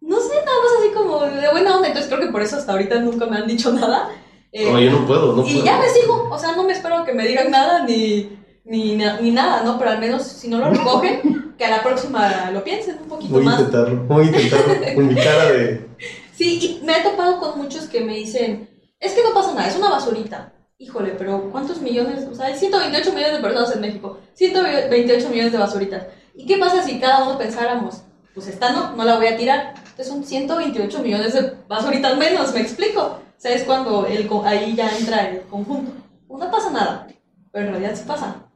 No 0.01 0.19
sé, 0.19 0.33
nada 0.33 0.57
más 0.63 0.71
así 0.79 0.89
como 0.93 1.21
de 1.21 1.49
buena 1.51 1.75
onda. 1.75 1.87
Entonces 1.87 2.11
creo 2.11 2.19
que 2.25 2.31
por 2.31 2.41
eso 2.41 2.57
hasta 2.57 2.71
ahorita 2.73 2.99
nunca 2.99 3.25
me 3.27 3.37
han 3.37 3.47
dicho 3.47 3.71
nada. 3.71 4.09
Eh, 4.51 4.69
No, 4.71 4.79
yo 4.79 4.91
no 4.91 5.05
puedo, 5.05 5.33
no 5.35 5.43
y 5.45 5.53
puedo. 5.53 5.65
ya 5.65 5.77
me 5.77 5.87
sigo. 5.89 6.27
O 6.29 6.37
sea, 6.39 6.53
no 6.53 6.63
me 6.63 6.73
espero 6.73 7.05
que 7.05 7.13
me 7.13 7.25
digan 7.27 7.51
nada 7.51 7.83
ni, 7.83 8.37
ni, 8.65 8.95
ni 8.95 9.31
nada, 9.31 9.61
¿no? 9.63 9.77
Pero 9.77 9.91
al 9.91 9.99
menos 9.99 10.23
si 10.23 10.47
no 10.49 10.57
lo 10.57 10.69
recogen, 10.71 11.53
que 11.57 11.65
a 11.65 11.69
la 11.69 11.83
próxima 11.83 12.49
lo 12.51 12.63
piensen 12.63 12.97
un 13.03 13.07
poquito 13.07 13.33
Voy 13.33 13.43
a 13.43 13.45
más. 13.45 13.59
intentarlo, 13.59 14.03
voy 14.07 14.23
a 14.23 14.27
intentarlo 14.27 14.95
con 14.95 15.07
mi 15.07 15.15
cara 15.15 15.45
de... 15.51 15.87
Sí, 16.33 16.79
y 16.81 16.85
me 16.85 16.97
he 16.97 17.03
topado 17.03 17.37
con 17.39 17.57
muchos 17.57 17.85
que 17.87 17.99
me 17.99 18.15
dicen, 18.15 18.69
es 18.99 19.13
que 19.13 19.23
no 19.23 19.33
pasa 19.33 19.53
nada, 19.53 19.67
es 19.67 19.75
una 19.75 19.89
basurita. 19.89 20.53
Híjole, 20.77 21.11
pero 21.17 21.49
¿cuántos 21.51 21.81
millones? 21.81 22.25
O 22.31 22.35
sea, 22.35 22.47
hay 22.47 22.55
128 22.55 23.11
millones 23.11 23.33
de 23.33 23.41
personas 23.41 23.75
en 23.75 23.81
México, 23.81 24.19
128 24.33 25.29
millones 25.29 25.51
de 25.51 25.57
basuritas. 25.57 26.05
¿Y 26.35 26.45
qué 26.45 26.57
pasa 26.57 26.83
si 26.83 26.99
cada 26.99 27.23
uno 27.23 27.37
pensáramos, 27.37 28.01
pues 28.33 28.47
esta 28.47 28.71
no, 28.71 28.95
no 28.95 29.03
la 29.03 29.17
voy 29.17 29.27
a 29.27 29.37
tirar? 29.37 29.73
Entonces 29.77 30.07
son 30.07 30.23
128 30.23 30.99
millones 30.99 31.33
de 31.33 31.53
basuritas 31.67 32.17
menos, 32.17 32.53
¿me 32.53 32.61
explico? 32.61 33.01
O 33.01 33.41
sea, 33.41 33.53
es 33.53 33.63
cuando 33.63 34.05
el, 34.05 34.29
ahí 34.45 34.73
ya 34.75 34.89
entra 34.97 35.29
el 35.29 35.41
conjunto. 35.41 35.91
Pues 36.27 36.43
no 36.43 36.51
pasa 36.51 36.69
nada, 36.69 37.07
pero 37.51 37.65
en 37.65 37.71
realidad 37.71 37.95
sí 37.95 38.03
pasa. 38.07 38.49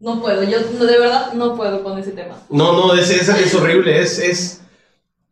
No 0.00 0.20
puedo, 0.20 0.44
yo 0.44 0.60
de 0.60 0.98
verdad 0.98 1.32
no 1.32 1.56
puedo 1.56 1.82
con 1.82 1.98
ese 1.98 2.12
tema. 2.12 2.40
No, 2.50 2.72
no, 2.72 2.94
es, 2.94 3.10
es 3.10 3.54
horrible, 3.54 4.00
es, 4.00 4.20
es, 4.20 4.60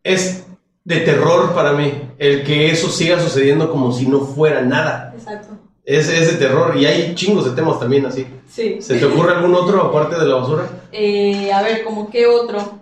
es 0.03 0.46
de 0.87 1.01
terror 1.01 1.53
para 1.53 1.73
mí 1.73 1.93
el 2.17 2.45
que 2.45 2.71
eso 2.71 2.89
siga 2.89 3.19
sucediendo 3.21 3.69
como 3.73 3.93
si 3.93 4.07
no 4.07 4.21
fuera 4.21 4.63
nada. 4.63 5.13
Exacto. 5.17 5.59
Es, 5.85 6.09
es 6.09 6.31
de 6.31 6.37
terror 6.39 6.77
y 6.77 6.87
hay 6.87 7.13
chingos 7.17 7.45
de 7.45 7.51
temas 7.51 7.81
también 7.81 8.07
así. 8.07 8.25
Sí. 8.49 8.81
¿Se 8.81 8.97
te 8.97 9.05
ocurre 9.05 9.35
algún 9.35 9.53
otro 9.57 9.83
aparte 9.83 10.17
de 10.17 10.25
la 10.27 10.37
basura? 10.37 10.69
Eh, 10.93 11.53
a 11.53 11.61
ver, 11.63 11.83
como 11.83 12.09
qué 12.09 12.27
otro. 12.29 12.81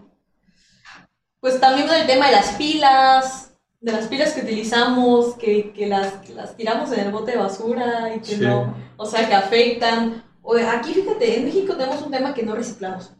Pues 1.40 1.58
también 1.58 1.88
del 1.88 2.06
tema 2.06 2.26
de 2.26 2.32
las 2.32 2.52
pilas, 2.52 3.52
de 3.80 3.92
las 3.92 4.06
pilas 4.08 4.32
que 4.32 4.42
utilizamos, 4.42 5.34
que, 5.36 5.72
que 5.72 5.86
las, 5.86 6.28
las 6.30 6.56
tiramos 6.56 6.92
en 6.92 7.00
el 7.00 7.10
bote 7.12 7.32
de 7.32 7.38
basura 7.38 8.14
y 8.14 8.20
que 8.20 8.36
Sí. 8.36 8.40
no, 8.40 8.74
o 8.98 9.06
sea, 9.06 9.26
que 9.26 9.34
afectan. 9.34 10.24
O 10.42 10.56
aquí, 10.56 10.92
fíjate, 10.92 11.38
en 11.38 11.46
México 11.46 11.74
tenemos 11.74 12.02
un 12.02 12.10
tema 12.10 12.34
que 12.34 12.42
no 12.42 12.54
reciclamos. 12.54 13.12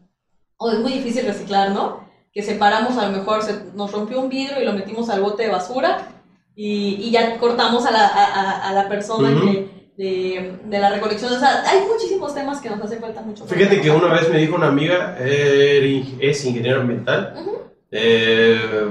O 0.58 0.70
es 0.70 0.78
muy 0.78 0.92
difícil 0.92 1.24
reciclar, 1.24 1.70
¿no? 1.70 2.03
Que 2.34 2.42
separamos, 2.42 2.98
a 2.98 3.08
lo 3.08 3.16
mejor 3.16 3.42
se, 3.42 3.60
nos 3.74 3.92
rompió 3.92 4.20
un 4.20 4.28
vidrio 4.28 4.60
y 4.60 4.64
lo 4.64 4.72
metimos 4.72 5.08
al 5.08 5.20
bote 5.22 5.44
de 5.44 5.50
basura 5.50 6.08
y, 6.56 6.96
y 7.00 7.10
ya 7.12 7.38
cortamos 7.38 7.86
a 7.86 7.92
la, 7.92 8.06
a, 8.06 8.68
a- 8.68 8.72
la 8.72 8.88
persona 8.88 9.30
Ujú. 9.30 9.40
que, 9.46 9.68
de, 9.96 10.58
de 10.64 10.78
la 10.80 10.90
recolección. 10.90 11.32
O 11.32 11.38
sea, 11.38 11.62
hay 11.64 11.86
muchísimos 11.90 12.34
temas 12.34 12.60
que 12.60 12.70
nos 12.70 12.80
hace 12.82 12.96
falta 12.98 13.22
mucho. 13.22 13.44
Fíjate 13.46 13.80
que 13.80 13.90
una 13.90 14.12
vez 14.12 14.28
me 14.30 14.38
dijo 14.38 14.56
una 14.56 14.66
amiga, 14.66 15.16
eh, 15.20 16.04
es 16.18 16.44
ingeniero 16.44 16.80
ambiental, 16.80 17.34
Ujú. 17.40 17.58
eh, 17.92 18.88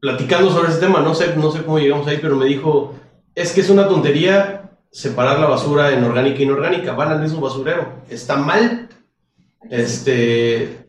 platicando 0.00 0.50
sobre 0.50 0.70
ese 0.70 0.80
tema, 0.80 1.00
no 1.00 1.14
sé, 1.14 1.36
no 1.36 1.52
sé 1.52 1.62
cómo 1.62 1.78
llegamos 1.78 2.08
ahí, 2.08 2.18
pero 2.20 2.34
me 2.34 2.46
dijo, 2.46 2.94
es 3.36 3.52
que 3.52 3.60
es 3.60 3.70
una 3.70 3.86
tontería 3.86 4.70
separar 4.90 5.38
la 5.38 5.46
basura 5.46 5.92
en 5.92 6.02
orgánica 6.02 6.38
e 6.40 6.42
inorgánica, 6.42 6.92
van 6.92 7.12
al 7.12 7.20
mismo 7.20 7.40
basurero. 7.40 8.02
¿Está 8.10 8.36
mal? 8.36 8.88
Este, 9.70 10.87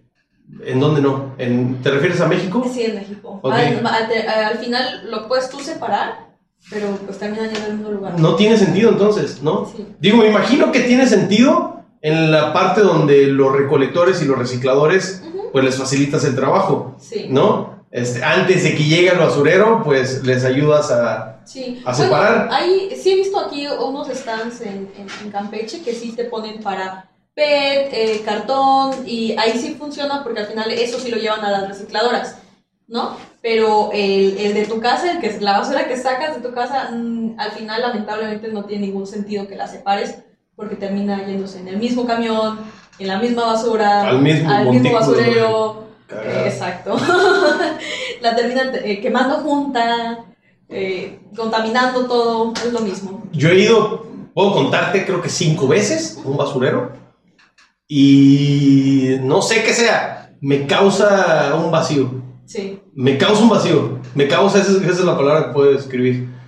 ¿En 0.65 0.79
dónde 0.79 1.01
no? 1.01 1.35
¿En, 1.37 1.81
¿Te 1.81 1.91
refieres 1.91 2.19
a 2.21 2.27
México? 2.27 2.65
Sí, 2.71 2.83
en 2.83 2.95
México. 2.95 3.39
Al, 3.43 3.85
al, 3.85 4.57
final 4.57 5.09
lo 5.09 5.27
puedes 5.27 5.49
tú 5.49 5.59
separar, 5.59 6.27
pero 6.69 6.87
pues 7.05 7.17
también 7.17 7.45
en 7.45 7.55
el 7.55 7.73
mismo 7.75 7.91
lugar. 7.91 8.19
No 8.19 8.35
tiene 8.35 8.57
sentido 8.57 8.89
entonces, 8.89 9.41
¿no? 9.41 9.71
Digo, 9.99 10.17
me 10.17 10.27
imagino 10.27 10.71
que 10.71 10.81
tiene 10.81 11.07
sentido 11.07 11.83
en 12.01 12.31
la 12.31 12.53
parte 12.53 12.81
donde 12.81 13.27
los 13.27 13.55
recolectores 13.55 14.21
y 14.21 14.25
los 14.25 14.37
recicladores, 14.37 15.23
pues 15.51 15.65
les 15.65 15.77
facilitas 15.77 16.23
el 16.25 16.35
trabajo, 16.35 16.95
sí. 16.99 17.27
¿no? 17.29 17.79
Este, 17.91 18.23
antes 18.23 18.63
de 18.63 18.75
que 18.75 18.83
llegue 18.83 19.09
al 19.09 19.17
basurero, 19.17 19.81
pues 19.83 20.23
les 20.23 20.45
ayudas 20.45 20.91
a, 20.91 21.41
a 21.85 21.93
separar. 21.93 22.47
hay, 22.51 22.95
sí 22.95 23.11
he 23.11 23.15
visto 23.15 23.39
aquí 23.39 23.65
unos 23.67 24.07
stands 24.09 24.61
en, 24.61 24.89
en, 24.97 25.31
Campeche 25.31 25.81
que 25.81 25.93
sí 25.93 26.11
te 26.11 26.25
ponen 26.25 26.61
para 26.61 27.08
PET, 27.39 27.93
eh, 27.93 28.21
cartón, 28.25 28.91
y 29.05 29.33
ahí 29.37 29.57
sí 29.57 29.75
funciona 29.79 30.23
porque 30.23 30.41
al 30.41 30.47
final 30.47 30.69
eso 30.71 30.99
sí 30.99 31.09
lo 31.09 31.15
llevan 31.15 31.45
a 31.45 31.51
las 31.51 31.69
recicladoras, 31.69 32.37
¿no? 32.87 33.15
Pero 33.41 33.91
el, 33.93 34.37
el 34.37 34.53
de 34.53 34.65
tu 34.65 34.81
casa, 34.81 35.13
el 35.13 35.19
que 35.21 35.27
es 35.27 35.41
la 35.41 35.57
basura 35.57 35.87
que 35.87 35.95
sacas 35.95 36.35
de 36.35 36.45
tu 36.45 36.53
casa, 36.53 36.89
mm, 36.91 37.39
al 37.39 37.51
final 37.51 37.81
lamentablemente 37.81 38.49
no 38.49 38.65
tiene 38.65 38.87
ningún 38.87 39.07
sentido 39.07 39.47
que 39.47 39.55
la 39.55 39.69
separes 39.69 40.17
porque 40.57 40.75
termina 40.75 41.25
yéndose 41.25 41.59
en 41.59 41.69
el 41.69 41.77
mismo 41.77 42.05
camión, 42.05 42.59
en 42.99 43.07
la 43.07 43.19
misma 43.19 43.45
basura, 43.45 44.09
al 44.09 44.21
mismo, 44.21 44.91
basurero. 44.91 45.87
exacto. 46.45 46.97
la 48.21 48.35
terminan 48.35 48.71
eh, 48.83 48.99
quemando 48.99 49.37
junta, 49.37 50.25
eh, 50.67 51.21
contaminando 51.37 52.05
todo, 52.05 52.51
es 52.53 52.73
lo 52.73 52.81
mismo. 52.81 53.23
Yo 53.31 53.47
he 53.47 53.59
ido, 53.59 54.05
puedo 54.33 54.51
contarte, 54.51 55.05
creo 55.05 55.21
que 55.21 55.29
cinco 55.29 55.69
veces 55.69 56.19
un 56.25 56.35
basurero 56.35 56.98
y 57.89 59.17
no 59.23 59.41
sé 59.41 59.63
qué 59.63 59.73
sea, 59.73 60.31
me 60.39 60.65
causa 60.65 61.53
un 61.55 61.69
vacío. 61.69 62.09
Sí. 62.45 62.79
Me 62.95 63.17
causa 63.17 63.43
un 63.43 63.49
vacío, 63.49 63.99
me 64.15 64.29
causa, 64.29 64.59
esa, 64.59 64.71
esa 64.71 64.89
es 64.89 64.99
la 65.03 65.17
palabra 65.17 65.47
que 65.47 65.53
puedo 65.53 65.77
escribir 65.77 66.39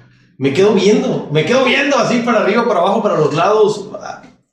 me 0.42 0.54
quedo 0.54 0.74
viendo, 0.74 1.30
me 1.32 1.46
quedo 1.46 1.64
viendo 1.66 1.96
así 2.00 2.24
para 2.26 2.40
arriba, 2.42 2.68
para 2.68 2.80
abajo, 2.80 3.04
para 3.04 3.16
los 3.16 3.32
lados, 3.36 3.92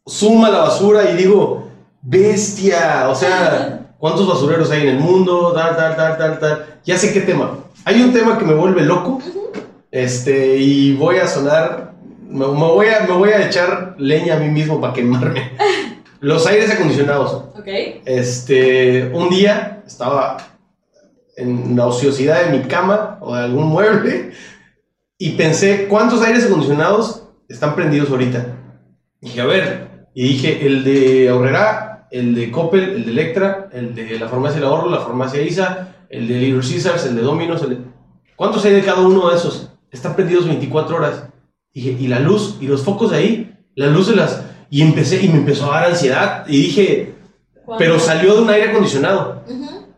suma 0.04 0.50
la 0.50 0.58
basura 0.58 1.10
y 1.10 1.16
digo, 1.16 1.66
bestia, 2.02 3.08
o 3.08 3.14
sea, 3.14 3.94
¿cuántos 3.96 4.28
basureros 4.28 4.70
hay 4.70 4.82
en 4.82 4.88
el 4.88 4.98
mundo? 4.98 5.50
Tal, 5.54 5.74
tal, 5.76 5.96
tal, 5.96 6.18
tal, 6.18 6.38
tal. 6.38 6.66
Ya 6.84 6.98
sé 6.98 7.14
qué 7.14 7.22
tema. 7.22 7.60
Hay 7.86 8.02
un 8.02 8.12
tema 8.12 8.36
que 8.36 8.44
me 8.44 8.52
vuelve 8.52 8.82
loco, 8.82 9.22
este, 9.90 10.58
y 10.58 10.92
voy 10.92 11.16
a 11.16 11.26
sonar, 11.26 11.94
me, 12.28 12.44
voy, 12.44 12.88
a, 12.88 13.06
me 13.06 13.14
voy 13.14 13.30
a 13.30 13.46
echar 13.46 13.94
leña 13.96 14.36
a 14.36 14.40
mí 14.40 14.48
mismo 14.50 14.82
para 14.82 14.92
quemarme. 14.92 15.52
Los 16.20 16.46
aires 16.46 16.70
acondicionados. 16.70 17.32
Ok. 17.58 17.68
Este, 18.04 19.10
un 19.12 19.30
día 19.30 19.82
estaba 19.86 20.38
en 21.36 21.76
la 21.76 21.86
ociosidad 21.86 22.44
de 22.44 22.58
mi 22.58 22.64
cama 22.64 23.18
o 23.20 23.34
de 23.34 23.44
algún 23.44 23.68
mueble 23.68 24.32
y 25.16 25.30
pensé, 25.30 25.86
¿cuántos 25.88 26.22
aires 26.22 26.46
acondicionados 26.46 27.24
están 27.48 27.74
prendidos 27.74 28.10
ahorita? 28.10 28.46
Y 29.20 29.26
dije, 29.28 29.40
a 29.40 29.46
ver, 29.46 29.88
y 30.14 30.22
dije, 30.24 30.66
el 30.66 30.84
de 30.84 31.28
Aurrera, 31.28 32.08
el 32.10 32.34
de 32.34 32.50
Coppel, 32.50 32.90
el 32.90 33.04
de 33.04 33.10
Electra, 33.12 33.68
el 33.72 33.94
de 33.94 34.18
la 34.18 34.28
farmacia 34.28 34.58
El 34.58 34.64
Ahorro, 34.64 34.90
la 34.90 35.00
farmacia 35.00 35.42
ISA, 35.42 36.06
el 36.08 36.26
de 36.26 36.34
Little 36.34 36.60
Caesars, 36.60 37.06
el 37.06 37.16
de 37.16 37.22
Domino's, 37.22 37.62
el 37.62 37.84
¿cuántos 38.34 38.64
hay 38.64 38.72
de 38.72 38.82
cada 38.82 39.00
uno 39.00 39.28
de 39.28 39.36
esos? 39.36 39.70
Están 39.90 40.14
prendidos 40.14 40.46
24 40.46 40.96
horas. 40.96 41.28
Dije, 41.72 41.96
y 41.98 42.08
la 42.08 42.18
luz, 42.18 42.56
y 42.60 42.66
los 42.66 42.82
focos 42.82 43.12
ahí, 43.12 43.56
la 43.74 43.86
luz 43.88 44.08
de 44.08 44.16
las... 44.16 44.44
Y 44.70 44.82
empecé, 44.82 45.24
y 45.24 45.28
me 45.28 45.38
empezó 45.38 45.72
a 45.72 45.80
dar 45.80 45.90
ansiedad, 45.90 46.44
y 46.46 46.62
dije, 46.62 47.14
pero 47.78 47.98
salió 47.98 48.34
de 48.34 48.42
un 48.42 48.50
aire 48.50 48.70
acondicionado. 48.70 49.42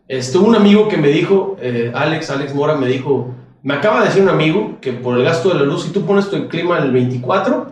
Estuvo 0.09 0.49
un 0.49 0.57
amigo 0.57 0.89
que 0.89 0.97
me 0.97 1.09
dijo, 1.09 1.57
eh, 1.61 1.93
Alex, 1.95 2.31
Alex 2.31 2.55
Mora 2.55 2.75
me 2.75 2.89
dijo, 2.89 3.35
me 3.63 3.75
acaba 3.75 4.01
de 4.01 4.07
decir 4.07 4.23
un 4.23 4.29
amigo 4.29 4.79
que 4.81 4.93
por 4.93 5.17
el 5.17 5.25
gasto 5.25 5.51
de 5.51 5.57
la 5.57 5.63
luz, 5.63 5.85
si 5.85 5.91
tú 5.91 6.05
pones 6.05 6.29
tu 6.31 6.49
clima 6.49 6.79
en 6.79 6.85
el 6.85 6.93
24, 6.93 7.67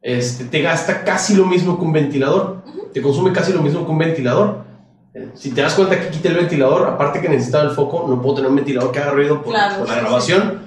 este, 0.00 0.44
te 0.44 0.62
gasta 0.62 1.02
casi 1.02 1.34
lo 1.34 1.46
mismo 1.46 1.78
que 1.78 1.84
un 1.84 1.92
ventilador. 1.92 2.62
Te 2.92 3.02
consume 3.02 3.32
casi 3.32 3.52
lo 3.52 3.62
mismo 3.62 3.84
que 3.84 3.90
un 3.90 3.98
ventilador. 3.98 4.64
Eh, 5.12 5.30
si 5.34 5.50
te 5.50 5.62
das 5.62 5.74
cuenta 5.74 5.98
que 6.00 6.08
quité 6.08 6.28
el 6.28 6.36
ventilador, 6.36 6.86
aparte 6.86 7.20
que 7.20 7.28
necesitaba 7.28 7.64
el 7.64 7.70
foco, 7.70 8.06
no 8.08 8.20
puedo 8.20 8.36
tener 8.36 8.50
un 8.50 8.56
ventilador 8.56 8.92
que 8.92 9.00
haga 9.00 9.12
ruido 9.12 9.42
por, 9.42 9.52
la 9.52 9.96
grabación. 9.96 10.60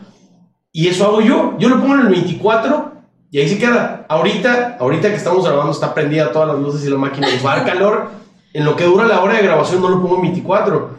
Y 0.72 0.88
eso 0.88 1.06
hago 1.06 1.22
yo. 1.22 1.56
Yo 1.60 1.70
lo 1.70 1.80
pongo 1.80 1.96
en 1.96 2.02
el 2.02 2.08
24 2.10 2.97
y 3.30 3.40
ahí 3.40 3.50
se 3.50 3.58
queda. 3.58 4.06
Ahorita, 4.08 4.78
ahorita 4.80 5.10
que 5.10 5.16
estamos 5.16 5.46
grabando 5.46 5.72
está 5.72 5.94
prendida 5.94 6.32
todas 6.32 6.48
las 6.50 6.60
luces 6.60 6.86
y 6.86 6.90
la 6.90 6.98
máquina 6.98 7.30
nos 7.30 7.46
va 7.46 7.54
a 7.54 7.58
dar 7.58 7.66
calor. 7.66 8.10
En 8.54 8.66
lo 8.66 8.76
que 8.76 8.86
dura 8.86 9.06
la 9.06 9.22
hora 9.22 9.36
de 9.36 9.44
grabación 9.44 9.82
no 9.82 9.90
lo 9.90 10.02
pongo 10.02 10.16
en 10.16 10.22
24. 10.24 10.98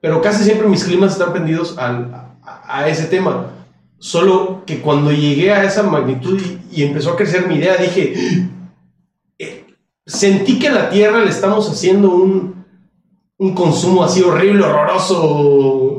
Pero 0.00 0.22
casi 0.22 0.44
siempre 0.44 0.68
mis 0.68 0.84
climas 0.84 1.12
están 1.12 1.32
prendidos 1.32 1.76
al, 1.78 2.28
a 2.42 2.88
ese 2.88 3.04
tema. 3.06 3.46
Solo 3.98 4.62
que 4.66 4.80
cuando 4.80 5.10
llegué 5.10 5.52
a 5.52 5.64
esa 5.64 5.82
magnitud 5.82 6.40
y, 6.70 6.82
empezó 6.82 7.12
a 7.12 7.16
crecer 7.16 7.46
mi 7.46 7.56
idea, 7.56 7.76
dije, 7.76 8.14
eh, 9.38 9.66
sentí 10.06 10.58
que 10.58 10.68
a 10.68 10.72
la 10.72 10.90
Tierra 10.90 11.18
le 11.18 11.30
estamos 11.30 11.68
haciendo 11.70 12.10
un, 12.10 12.64
un 13.38 13.54
consumo 13.54 14.04
así 14.04 14.22
horrible, 14.22 14.64
horroroso. 14.64 15.98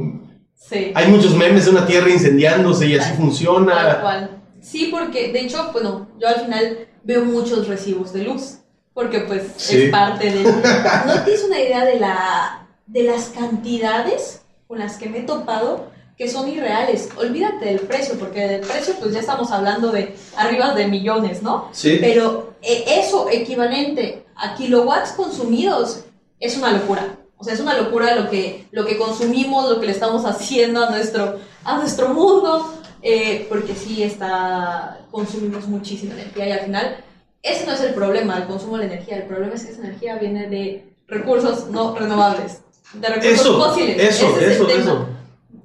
Sí. 0.56 0.92
Hay 0.96 1.12
muchos 1.12 1.36
memes 1.36 1.66
de 1.66 1.72
una 1.72 1.86
Tierra 1.86 2.10
incendiándose 2.10 2.88
y 2.88 2.96
así 2.96 3.14
funciona. 3.14 3.76
Tal 3.76 4.02
cual. 4.02 4.41
Sí, 4.62 4.90
porque 4.92 5.32
de 5.32 5.42
hecho, 5.42 5.72
bueno, 5.74 6.08
yo 6.20 6.28
al 6.28 6.42
final 6.42 6.88
veo 7.04 7.26
muchos 7.26 7.68
recibos 7.68 8.14
de 8.14 8.24
luz, 8.24 8.60
porque 8.94 9.22
pues 9.22 9.72
es 9.72 9.90
parte 9.90 10.32
de... 10.32 10.44
¿No 11.06 11.24
tienes 11.24 11.44
una 11.44 11.60
idea 11.60 11.84
de, 11.84 12.00
la, 12.00 12.68
de 12.86 13.04
las 13.04 13.30
cantidades 13.30 14.42
con 14.68 14.80
las 14.80 14.98
que 14.98 15.10
me 15.10 15.20
he 15.20 15.24
topado? 15.24 15.92
que 16.22 16.30
son 16.30 16.48
irreales. 16.48 17.10
Olvídate 17.18 17.66
del 17.66 17.80
precio, 17.80 18.14
porque 18.20 18.42
del 18.42 18.62
precio 18.62 18.94
pues 19.00 19.12
ya 19.12 19.22
estamos 19.22 19.50
hablando 19.50 19.92
de 19.92 20.16
arriba 20.38 20.76
de 20.76 20.88
millones, 20.88 21.42
¿no? 21.42 21.70
Sí. 21.72 21.98
Pero 22.00 22.54
eh, 22.62 22.84
eso 23.00 23.28
equivalente 23.32 24.24
a 24.36 24.54
kilowatts 24.54 25.14
consumidos 25.14 26.02
es 26.40 26.56
una 26.58 26.74
locura. 26.74 27.18
O 27.38 27.44
sea, 27.44 27.56
es 27.56 27.60
una 27.60 27.76
locura 27.76 28.14
lo 28.14 28.30
que, 28.30 28.68
lo 28.70 28.86
que 28.86 29.00
consumimos, 29.00 29.68
lo 29.68 29.80
que 29.80 29.88
le 29.88 29.94
estamos 29.94 30.26
haciendo 30.26 30.86
a 30.86 30.92
nuestro, 30.92 31.40
a 31.64 31.78
nuestro 31.78 32.10
mundo, 32.10 32.72
eh, 33.02 33.46
porque 33.50 33.76
sí 33.76 34.04
está, 34.04 35.00
consumimos 35.12 35.68
muchísima 35.68 36.14
energía 36.14 36.48
y 36.48 36.52
al 36.52 36.60
final 36.62 36.98
ese 37.42 37.66
no 37.66 37.74
es 37.74 37.82
el 37.82 37.94
problema, 37.94 38.38
el 38.38 38.46
consumo 38.46 38.78
de 38.78 38.86
energía, 38.86 39.18
el 39.18 39.24
problema 39.24 39.56
es 39.56 39.66
que 39.66 39.72
esa 39.72 39.82
energía 39.82 40.18
viene 40.18 40.48
de 40.48 40.94
recursos 41.08 41.68
no 41.68 41.96
renovables, 41.96 42.62
de 42.94 43.08
recursos 43.08 43.58
fósiles. 43.58 43.98
Eso, 43.98 44.40
eso, 44.40 44.70
eso 44.70 45.08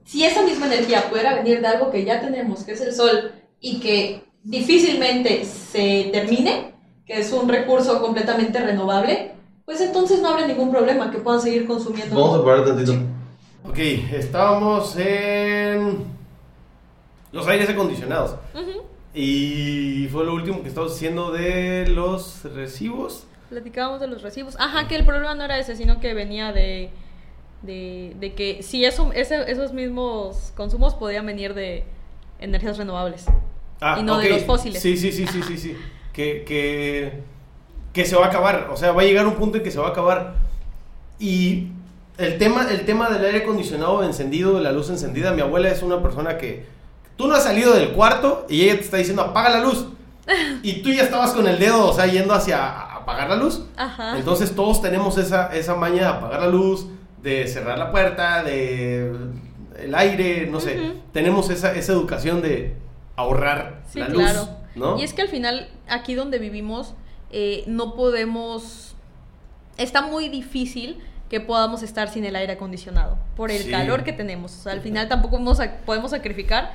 si 0.07 0.25
esa 0.25 0.43
misma 0.43 0.67
energía 0.67 1.11
pudiera 1.11 1.35
venir 1.35 1.61
de 1.61 1.67
algo 1.67 1.91
que 1.91 2.05
ya 2.05 2.21
tenemos, 2.21 2.63
que 2.63 2.73
es 2.73 2.81
el 2.81 2.95
sol, 2.95 3.33
y 3.61 3.81
que 3.81 4.23
difícilmente 4.45 5.45
se 5.45 6.11
termine, 6.13 6.73
que 7.05 7.21
es 7.21 7.33
un 7.33 7.49
recurso 7.49 8.01
completamente 8.01 8.59
renovable, 8.61 9.33
pues 9.65 9.81
entonces 9.81 10.23
no 10.23 10.29
habrá 10.29 10.47
ningún 10.47 10.71
problema 10.71 11.11
que 11.11 11.19
puedan 11.19 11.41
seguir 11.41 11.67
consumiendo. 11.67 12.15
Vamos 12.15 12.41
a 12.41 12.45
parar 12.45 12.65
tantito. 12.65 12.93
Ok, 13.69 13.79
estábamos 14.13 14.97
en 14.97 16.05
los 17.37 17.47
aires 17.47 17.69
acondicionados. 17.69 18.37
Y 19.15 20.09
fue 20.11 20.25
lo 20.25 20.35
último 20.35 20.63
que 20.63 20.69
estábamos 20.69 20.95
haciendo 20.95 21.31
de 21.31 21.87
los 21.89 22.45
recibos. 22.55 23.27
Platicábamos 23.49 24.01
de 24.01 24.09
los 24.09 24.23
recibos. 24.23 24.57
Ajá, 24.59 24.89
que 24.89 24.97
el 24.97 25.05
problema 25.05 25.35
no 25.35 25.45
era 25.45 25.59
ese, 25.59 25.77
sino 25.77 26.01
que 26.01 26.13
venía 26.13 26.53
de 26.53 26.91
de, 27.63 28.35
que 28.37 28.63
si 28.63 28.85
eso, 28.85 29.13
esos 29.13 29.73
mismos 29.73 30.53
consumos 30.57 30.95
podían 30.95 31.27
venir 31.27 31.55
de 31.55 31.85
energías 32.39 32.79
renovables 32.79 33.25
ah, 33.81 33.97
y 33.99 34.03
no 34.03 34.19
de 34.19 34.31
los 34.31 34.43
fósiles. 34.45 34.81
Sí, 34.81 34.97
sí, 34.97 35.13
sí, 35.13 35.27
sí, 35.27 35.43
sí, 35.43 35.59
sí. 35.59 35.77
Que, 36.13 36.45
que, 36.45 37.23
que, 37.93 38.05
se 38.05 38.17
va 38.17 38.27
a 38.27 38.29
acabar, 38.29 38.69
o 38.71 38.77
sea, 38.77 38.93
va 38.93 39.03
a 39.03 39.05
llegar 39.05 39.27
un 39.27 39.35
punto 39.35 39.59
en 39.59 39.63
que 39.63 39.71
se 39.71 39.79
va 39.79 39.89
a 39.89 39.91
acabar. 39.91 40.35
Y 41.19 41.69
el 42.19 42.39
tema, 42.39 42.67
el 42.71 42.85
tema 42.87 43.11
del 43.11 43.25
aire 43.25 43.39
acondicionado 43.39 44.03
encendido, 44.03 44.55
de 44.55 44.63
la 44.63 44.73
luz 44.73 44.89
encendida, 44.89 45.33
mi 45.33 45.43
abuela 45.43 45.69
es 45.69 45.83
una 45.83 46.03
persona 46.03 46.39
que 46.39 46.65
tú 47.17 47.27
no 47.27 47.35
has 47.35 47.45
salido 47.45 47.75
del 47.75 47.91
cuarto 47.91 48.47
y 48.49 48.63
ella 48.63 48.77
te 48.77 48.83
está 48.83 48.97
diciendo 48.97 49.23
apaga 49.23 49.51
la 49.51 49.61
luz. 49.61 49.87
Y 50.63 50.83
tú 50.83 50.91
ya 50.91 51.05
estabas 51.05 51.33
con 51.33 51.47
el 51.47 51.59
dedo, 51.59 51.89
o 51.89 51.93
sea, 51.93 52.07
yendo 52.07 52.35
hacia 52.35 52.97
apagar 52.97 53.31
la 53.31 53.37
luz. 53.37 53.63
Entonces 54.17 54.55
todos 54.55 54.83
tenemos 54.83 55.17
esa, 55.19 55.55
esa 55.55 55.77
maña 55.77 56.03
de 56.03 56.07
apagar 56.07 56.41
la 56.41 56.49
luz, 56.49 56.87
de 57.23 57.47
cerrar 57.47 57.79
la 57.79 57.93
puerta, 57.93 58.43
de 58.43 59.15
el 59.79 59.95
aire, 59.95 60.49
no 60.49 60.59
sé. 60.59 60.95
Tenemos 61.13 61.49
esa, 61.51 61.73
esa 61.75 61.93
educación 61.93 62.43
de 62.43 62.75
ahorrar 63.15 63.83
la 63.95 64.09
luz. 64.09 64.23
Claro. 64.23 64.49
¿no? 64.75 64.99
Y 64.99 65.05
es 65.05 65.13
que 65.13 65.23
al 65.23 65.29
final, 65.29 65.69
aquí 65.89 66.15
donde 66.15 66.39
vivimos, 66.39 66.95
eh, 67.31 67.63
no 67.67 67.95
podemos. 67.95 68.97
Está 69.79 70.03
muy 70.03 70.29
difícil 70.29 70.99
que 71.29 71.41
podamos 71.41 71.83
estar 71.83 72.09
sin 72.09 72.25
el 72.25 72.37
aire 72.37 72.55
acondicionado 72.55 73.19
por 73.37 73.51
el 73.51 73.71
calor 73.71 74.05
que 74.05 74.13
tenemos. 74.13 74.53
O 74.59 74.63
sea, 74.63 74.73
al 74.73 74.81
final 74.81 75.09
tampoco 75.09 75.39
podemos 75.85 76.11
sacrificar 76.11 76.73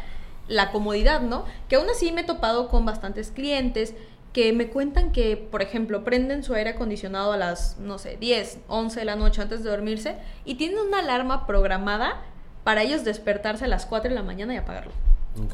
la 0.47 0.71
comodidad, 0.71 1.21
¿no? 1.21 1.45
Que 1.69 1.75
aún 1.75 1.89
así 1.89 2.11
me 2.11 2.21
he 2.21 2.23
topado 2.23 2.67
con 2.67 2.85
bastantes 2.85 3.31
clientes 3.31 3.95
que 4.33 4.53
me 4.53 4.69
cuentan 4.69 5.11
que, 5.11 5.35
por 5.35 5.61
ejemplo, 5.61 6.03
prenden 6.03 6.43
su 6.43 6.53
aire 6.53 6.71
acondicionado 6.71 7.33
a 7.33 7.37
las, 7.37 7.77
no 7.79 7.97
sé, 7.97 8.17
10, 8.17 8.59
11 8.67 8.99
de 8.99 9.05
la 9.05 9.15
noche 9.15 9.41
antes 9.41 9.63
de 9.63 9.69
dormirse 9.69 10.15
y 10.45 10.55
tienen 10.55 10.79
una 10.79 10.99
alarma 10.99 11.45
programada 11.45 12.21
para 12.63 12.83
ellos 12.83 13.03
despertarse 13.03 13.65
a 13.65 13.67
las 13.67 13.85
4 13.85 14.09
de 14.09 14.15
la 14.15 14.23
mañana 14.23 14.53
y 14.53 14.57
apagarlo. 14.57 14.93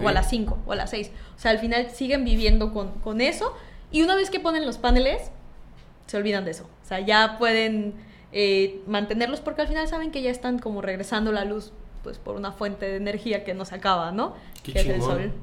O 0.03 0.07
a 0.07 0.11
las 0.11 0.29
5 0.29 0.57
o 0.65 0.71
a 0.71 0.75
las 0.75 0.89
6. 0.91 1.11
O 1.35 1.39
sea, 1.39 1.51
al 1.51 1.59
final 1.59 1.89
siguen 1.91 2.25
viviendo 2.25 2.73
con, 2.73 2.93
con 2.99 3.21
eso 3.21 3.55
y 3.91 4.01
una 4.01 4.15
vez 4.15 4.29
que 4.29 4.39
ponen 4.39 4.65
los 4.65 4.77
paneles, 4.77 5.31
se 6.07 6.17
olvidan 6.17 6.45
de 6.45 6.51
eso. 6.51 6.63
O 6.83 6.87
sea, 6.87 6.99
ya 6.99 7.37
pueden 7.37 7.93
eh, 8.31 8.81
mantenerlos 8.87 9.39
porque 9.39 9.61
al 9.61 9.67
final 9.67 9.87
saben 9.87 10.11
que 10.11 10.21
ya 10.21 10.31
están 10.31 10.59
como 10.59 10.81
regresando 10.81 11.31
la 11.31 11.45
luz 11.45 11.71
pues 12.03 12.17
por 12.17 12.35
una 12.35 12.51
fuente 12.51 12.85
de 12.85 12.97
energía 12.97 13.43
que 13.43 13.53
no 13.53 13.65
se 13.65 13.75
acaba, 13.75 14.11
¿no? 14.11 14.35
Qué 14.63 14.73
que 14.73 14.79
es 14.79 14.85
el 14.85 14.93
chingón. 14.93 15.09
sol. 15.09 15.33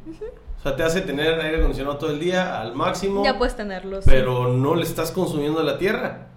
O 0.58 0.62
sea, 0.62 0.76
te 0.76 0.82
hace 0.82 1.02
tener 1.02 1.38
aire 1.40 1.58
acondicionado 1.58 1.98
todo 1.98 2.10
el 2.10 2.20
día 2.20 2.60
al 2.60 2.74
máximo. 2.74 3.22
Ya 3.24 3.36
puedes 3.36 3.54
tenerlos. 3.54 4.04
sí. 4.04 4.10
Pero 4.10 4.48
no 4.52 4.74
le 4.74 4.82
estás 4.82 5.10
consumiendo 5.10 5.60
a 5.60 5.62
la 5.62 5.78
tierra. 5.78 6.28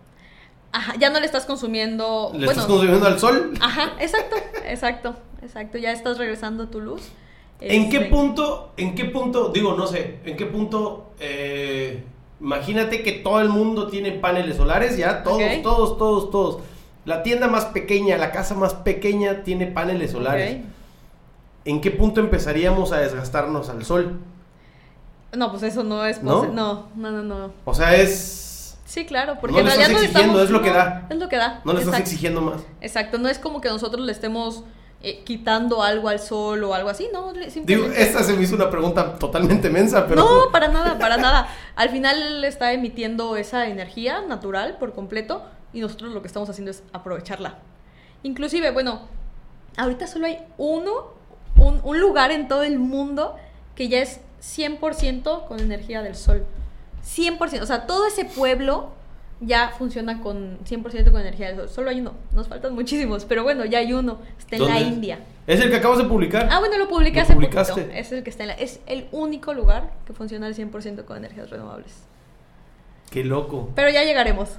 Ajá, 0.71 0.95
ya 0.99 1.09
no 1.09 1.19
le 1.19 1.25
estás 1.25 1.45
consumiendo. 1.45 2.29
Le 2.33 2.39
bueno, 2.39 2.51
estás 2.51 2.65
consumiendo 2.65 3.07
al 3.07 3.19
sol. 3.19 3.53
Ajá, 3.61 3.93
exacto, 3.99 4.35
exacto, 4.65 5.15
exacto. 5.41 5.77
Ya 5.77 5.91
estás 5.91 6.17
regresando 6.17 6.67
tu 6.67 6.81
luz. 6.81 7.01
¿En 7.59 7.89
qué 7.89 7.97
Este, 7.97 8.09
punto, 8.09 8.73
en 8.77 8.93
qué 8.93 9.05
punto, 9.05 9.49
digo, 9.49 9.75
no 9.75 9.87
sé, 9.87 10.19
en 10.25 10.37
qué 10.37 10.45
punto, 10.45 11.11
eh, 11.19 12.03
imagínate 12.39 13.01
que 13.01 13.13
todo 13.13 13.41
el 13.41 13.49
mundo 13.49 13.87
tiene 13.87 14.11
paneles 14.11 14.57
solares, 14.57 14.95
ya, 14.95 15.23
todos, 15.23 15.61
todos, 15.63 15.97
todos, 15.97 16.31
todos. 16.31 16.59
La 17.07 17.23
tienda 17.23 17.47
más 17.47 17.63
pequeña, 17.67 18.17
la 18.17 18.31
casa 18.33 18.53
más 18.53 18.73
pequeña 18.73 19.43
tiene 19.43 19.67
paneles 19.67 20.11
solares. 20.11 20.57
¿En 21.63 21.79
qué 21.79 21.89
punto 21.89 22.19
empezaríamos 22.19 22.91
a 22.91 22.97
desgastarnos 22.97 23.69
al 23.69 23.85
sol? 23.85 24.19
No, 25.33 25.49
pues 25.49 25.63
eso 25.63 25.83
no 25.85 26.05
es 26.05 26.21
¿No? 26.21 26.47
No, 26.47 26.89
no, 26.95 27.11
no, 27.11 27.23
no. 27.23 27.51
O 27.63 27.73
sea, 27.73 27.95
es... 27.95 28.77
Sí, 28.83 29.05
claro, 29.05 29.37
porque 29.39 29.53
No 29.53 29.59
en 29.61 29.65
le 29.67 29.71
estás 29.71 29.89
no 29.89 29.97
exigiendo, 29.99 30.19
estamos- 30.21 30.41
es 30.43 30.49
lo 30.49 30.61
que 30.61 30.69
no, 30.69 30.75
da. 30.75 31.07
Es 31.09 31.17
lo 31.17 31.29
que 31.29 31.37
da. 31.37 31.61
No 31.63 31.71
le 31.73 31.79
estás 31.81 31.99
exigiendo 31.99 32.41
más. 32.41 32.61
Exacto, 32.81 33.17
no 33.17 33.29
es 33.29 33.39
como 33.39 33.61
que 33.61 33.69
nosotros 33.69 34.05
le 34.05 34.11
estemos 34.11 34.65
eh, 35.01 35.23
quitando 35.23 35.83
algo 35.83 36.09
al 36.09 36.19
sol 36.19 36.61
o 36.65 36.73
algo 36.73 36.89
así, 36.89 37.07
no, 37.13 37.31
le- 37.31 37.39
Digo, 37.39 37.51
simplemente... 37.51 38.01
esta 38.03 38.21
se 38.23 38.33
me 38.33 38.43
hizo 38.43 38.55
una 38.55 38.69
pregunta 38.69 39.17
totalmente 39.17 39.69
mensa, 39.69 40.07
pero... 40.07 40.23
No, 40.25 40.51
para 40.51 40.67
nada, 40.67 40.97
para 40.99 41.15
nada. 41.15 41.47
Al 41.77 41.87
final 41.89 42.21
él 42.21 42.43
está 42.43 42.73
emitiendo 42.73 43.37
esa 43.37 43.67
energía 43.67 44.21
natural 44.27 44.75
por 44.77 44.93
completo 44.93 45.43
y 45.77 45.81
nosotros 45.81 46.11
lo 46.11 46.21
que 46.21 46.27
estamos 46.27 46.49
haciendo 46.49 46.71
es 46.71 46.81
aprovecharla. 46.91 47.59
Inclusive, 48.23 48.71
bueno, 48.71 49.01
ahorita 49.77 50.07
solo 50.07 50.25
hay 50.25 50.39
uno, 50.57 51.13
un, 51.57 51.79
un 51.83 51.99
lugar 51.99 52.31
en 52.31 52.47
todo 52.47 52.63
el 52.63 52.79
mundo 52.79 53.35
que 53.75 53.87
ya 53.89 53.99
es 54.01 54.21
100% 54.41 55.47
con 55.47 55.59
energía 55.59 56.01
del 56.01 56.15
sol. 56.15 56.43
100%, 57.05 57.61
o 57.61 57.65
sea, 57.65 57.85
todo 57.85 58.07
ese 58.07 58.25
pueblo 58.25 58.89
ya 59.39 59.69
funciona 59.77 60.19
con 60.19 60.57
100% 60.65 61.11
con 61.11 61.21
energía 61.21 61.47
del 61.49 61.57
sol. 61.57 61.69
Solo 61.69 61.89
hay 61.91 62.01
uno, 62.01 62.13
nos 62.33 62.47
faltan 62.47 62.73
muchísimos, 62.73 63.23
pero 63.25 63.43
bueno, 63.43 63.65
ya 63.65 63.77
hay 63.77 63.93
uno, 63.93 64.17
está 64.39 64.55
en 64.55 64.63
la 64.65 64.73
¿Dónde? 64.73 64.87
India. 64.87 65.19
Es 65.45 65.61
el 65.61 65.69
que 65.69 65.75
acabas 65.75 65.99
de 65.99 66.05
publicar. 66.05 66.49
Ah, 66.51 66.59
bueno, 66.59 66.77
lo 66.79 66.89
publiqué 66.89 67.17
¿Lo 67.17 67.21
hace 67.21 67.33
publicaste? 67.33 67.73
poquito. 67.73 67.91
Es 67.93 68.11
el 68.11 68.23
que 68.23 68.31
está 68.31 68.43
en 68.43 68.47
la, 68.49 68.53
es 68.55 68.79
el 68.87 69.07
único 69.11 69.53
lugar 69.53 69.91
que 70.05 70.13
funciona 70.13 70.47
al 70.47 70.55
100% 70.55 71.05
con 71.05 71.17
energías 71.17 71.51
renovables. 71.51 71.93
Qué 73.09 73.23
loco. 73.23 73.69
Pero 73.75 73.89
ya 73.89 74.03
llegaremos. 74.03 74.49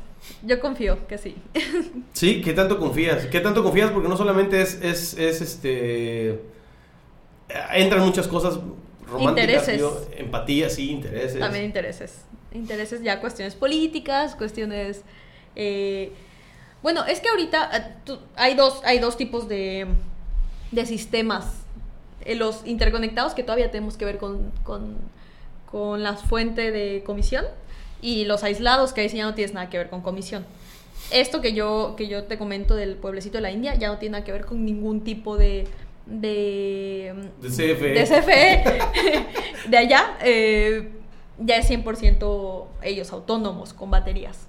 Yo 0.42 0.60
confío 0.60 1.06
que 1.06 1.18
sí. 1.18 1.36
Sí, 2.12 2.40
¿qué 2.42 2.52
tanto 2.52 2.78
confías? 2.78 3.26
¿Qué 3.26 3.40
tanto 3.40 3.62
confías? 3.62 3.90
Porque 3.90 4.08
no 4.08 4.16
solamente 4.16 4.60
es, 4.60 4.80
es, 4.82 5.14
es 5.14 5.40
este... 5.40 6.40
Entran 7.72 8.04
muchas 8.04 8.26
cosas 8.28 8.58
románticas, 9.06 9.68
Intereses. 9.68 9.76
tío, 9.76 9.92
empatía, 10.18 10.68
sí, 10.68 10.90
intereses. 10.90 11.38
También 11.38 11.64
intereses. 11.64 12.22
Intereses 12.52 13.02
ya 13.02 13.20
cuestiones 13.20 13.54
políticas, 13.54 14.34
cuestiones... 14.34 15.02
eh, 15.56 16.12
bueno, 16.82 17.04
es 17.06 17.20
que 17.20 17.28
ahorita 17.28 17.70
eh, 17.76 17.94
tú- 18.04 18.18
hay, 18.36 18.54
dos, 18.54 18.80
hay 18.84 18.98
dos 18.98 19.16
tipos 19.16 19.48
de, 19.48 19.86
de 20.72 20.86
sistemas. 20.86 21.46
Eh, 22.24 22.34
los 22.34 22.66
interconectados 22.66 23.34
que 23.34 23.42
todavía 23.42 23.70
tenemos 23.70 23.96
que 23.96 24.04
ver 24.04 24.18
con, 24.18 24.50
con, 24.62 24.96
con 25.70 26.02
la 26.02 26.14
fuente 26.16 26.70
de 26.72 27.02
comisión 27.04 27.44
y 28.02 28.24
los 28.24 28.44
aislados 28.44 28.92
que 28.92 29.00
ahí 29.02 29.08
sí 29.08 29.16
ya 29.18 29.24
no 29.24 29.34
tienes 29.34 29.54
nada 29.54 29.68
que 29.70 29.78
ver 29.78 29.88
con 29.90 30.00
comisión. 30.02 30.44
Esto 31.10 31.40
que 31.40 31.52
yo, 31.54 31.94
que 31.96 32.06
yo 32.08 32.24
te 32.24 32.36
comento 32.38 32.74
del 32.76 32.96
pueblecito 32.96 33.38
de 33.38 33.42
la 33.42 33.50
India 33.50 33.74
ya 33.74 33.88
no 33.88 33.98
tiene 33.98 34.12
nada 34.12 34.24
que 34.24 34.32
ver 34.32 34.44
con 34.44 34.64
ningún 34.64 35.02
tipo 35.02 35.36
de... 35.36 35.66
de 36.06 37.14
De 37.40 37.48
CFE. 37.48 37.88
de 37.94 38.04
CFE 38.04 38.64
de 39.70 39.76
allá 39.78 40.18
eh, 40.22 40.90
ya 41.38 41.56
es 41.56 41.70
100% 41.70 42.64
ellos 42.82 43.12
autónomos 43.12 43.72
con 43.72 43.90
baterías. 43.90 44.46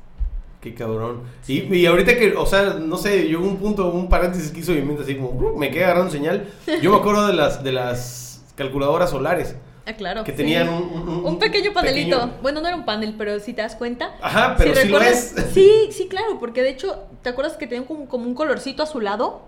Qué 0.62 0.74
cabrón. 0.74 1.22
Sí. 1.42 1.68
Y, 1.72 1.76
y 1.76 1.86
ahorita 1.86 2.18
que, 2.18 2.34
o 2.36 2.46
sea, 2.46 2.74
no 2.74 2.98
sé, 2.98 3.30
yo 3.30 3.40
un 3.40 3.58
punto, 3.58 3.90
un 3.92 4.10
paréntesis 4.10 4.52
que 4.52 4.60
hizo 4.60 4.74
mi 4.74 4.82
mente 4.82 5.04
así 5.04 5.16
como, 5.16 5.30
"Uh", 5.30 5.58
me 5.58 5.72
quedé 5.72 5.86
agarrando 5.86 6.12
señal. 6.12 6.48
Yo 6.82 6.92
me 6.92 6.98
acuerdo 6.98 7.28
de 7.28 7.34
las, 7.34 7.64
de 7.64 7.72
las 7.72 8.44
calculadoras 8.56 9.10
solares. 9.12 9.56
Ah, 9.89 9.93
claro. 9.95 10.23
Que 10.23 10.32
tenían 10.32 10.69
un- 10.69 10.84
un- 10.84 11.10
un- 11.10 11.25
Un 11.25 11.39
pequeño 11.39 11.73
panelito. 11.73 12.17
pequeño- 12.19 12.34
Bueno, 12.41 12.62
no 12.62 12.67
era 12.67 12.78
un 12.78 12.86
panel, 12.86 13.15
pero 13.17 13.39
si 13.39 13.54
te 13.54 13.62
das 13.62 13.75
cuenta. 13.75 14.12
Ajá, 14.21 14.56
pero 14.58 14.75
si 14.75 14.82
sí 14.84 14.88
lo 14.88 15.02
es. 15.02 15.36
Sí, 15.54 15.89
sí, 15.91 16.08
claro, 16.08 16.38
porque 16.39 16.62
de 16.62 16.69
hecho, 16.69 17.06
¿te 17.23 17.30
acuerdas 17.30 17.58
que 17.58 17.65
tenían 17.67 17.86
como, 17.86 18.08
como 18.08 18.25
un 18.25 18.36
colorcito 18.36 18.84
azulado? 18.84 19.41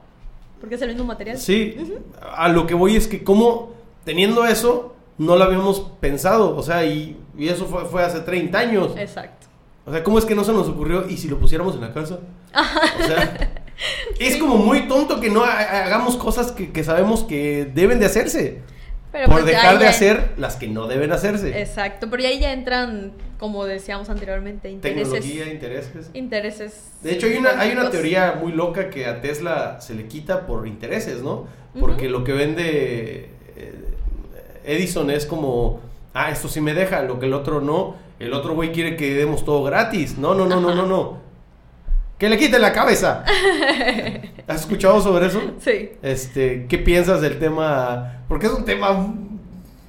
Porque 0.59 0.75
es 0.75 0.81
el 0.81 0.89
mismo 0.89 1.05
material. 1.05 1.37
Sí, 1.37 1.75
a 2.35 2.47
lo 2.49 2.65
que 2.67 2.73
voy 2.73 2.95
es 2.95 3.07
que 3.07 3.23
como 3.23 3.71
teniendo 4.03 4.45
eso, 4.45 4.95
no 5.17 5.35
lo 5.35 5.43
habíamos 5.43 5.81
pensado. 5.99 6.55
O 6.55 6.63
sea, 6.63 6.85
y, 6.85 7.17
y 7.37 7.47
eso 7.49 7.65
fue, 7.65 7.85
fue 7.85 8.03
hace 8.03 8.19
30 8.21 8.57
años. 8.59 8.93
Exacto. 8.97 9.47
O 9.85 9.91
sea, 9.91 10.03
¿cómo 10.03 10.19
es 10.19 10.25
que 10.25 10.35
no 10.35 10.43
se 10.43 10.53
nos 10.53 10.67
ocurrió? 10.69 11.07
¿Y 11.09 11.17
si 11.17 11.27
lo 11.27 11.39
pusiéramos 11.39 11.73
en 11.75 11.81
la 11.81 11.93
casa? 11.93 12.19
O 12.53 13.03
sea, 13.07 13.51
es 14.19 14.37
como 14.37 14.57
muy 14.57 14.87
tonto 14.87 15.19
que 15.19 15.29
no 15.31 15.43
ha- 15.43 15.85
hagamos 15.85 16.15
cosas 16.17 16.51
que, 16.51 16.71
que 16.71 16.83
sabemos 16.83 17.23
que 17.23 17.65
deben 17.73 17.99
de 17.99 18.05
hacerse. 18.05 18.61
Pero 19.11 19.25
por 19.25 19.41
pues 19.41 19.45
dejar 19.45 19.77
de 19.77 19.87
hacer 19.87 20.33
las 20.37 20.55
que 20.55 20.67
no 20.67 20.87
deben 20.87 21.11
hacerse. 21.11 21.59
Exacto, 21.59 22.09
pero 22.09 22.23
ahí 22.23 22.39
ya 22.39 22.53
entran, 22.53 23.11
como 23.37 23.65
decíamos 23.65 24.09
anteriormente, 24.09 24.69
intereses. 24.69 25.11
Tecnología, 25.11 25.51
intereses. 25.51 26.09
Intereses. 26.13 26.91
De 27.01 27.13
hecho, 27.13 27.27
hay 27.27 27.35
una, 27.35 27.59
hay 27.59 27.71
una 27.71 27.89
teoría 27.89 28.37
muy 28.41 28.53
loca 28.53 28.89
que 28.89 29.05
a 29.05 29.19
Tesla 29.19 29.81
se 29.81 29.95
le 29.95 30.07
quita 30.07 30.47
por 30.47 30.65
intereses, 30.65 31.21
¿no? 31.21 31.47
Porque 31.79 32.09
lo 32.09 32.23
que 32.23 32.33
vende 32.33 33.29
eh, 33.55 33.95
Edison 34.63 35.09
es 35.09 35.25
como, 35.25 35.81
ah, 36.13 36.31
esto 36.31 36.47
sí 36.47 36.61
me 36.61 36.73
deja, 36.73 37.01
lo 37.01 37.19
que 37.19 37.25
el 37.25 37.33
otro 37.33 37.61
no. 37.61 37.95
El 38.19 38.33
otro 38.33 38.53
güey 38.53 38.71
quiere 38.71 38.95
que 38.95 39.13
demos 39.15 39.43
todo 39.43 39.63
gratis. 39.63 40.17
No, 40.17 40.35
no, 40.35 40.45
no, 40.45 40.61
no, 40.61 40.75
no, 40.75 40.85
no. 40.85 41.21
Que 42.19 42.29
le 42.29 42.37
quite 42.37 42.59
la 42.59 42.71
cabeza. 42.71 43.25
¿Has 44.47 44.61
escuchado 44.61 44.99
sobre 45.01 45.27
eso? 45.27 45.41
Sí. 45.59 45.91
Este, 46.01 46.65
¿qué 46.67 46.77
piensas 46.77 47.21
del 47.21 47.39
tema? 47.39 48.23
Porque 48.27 48.47
es 48.47 48.53
un 48.53 48.65
tema 48.65 49.13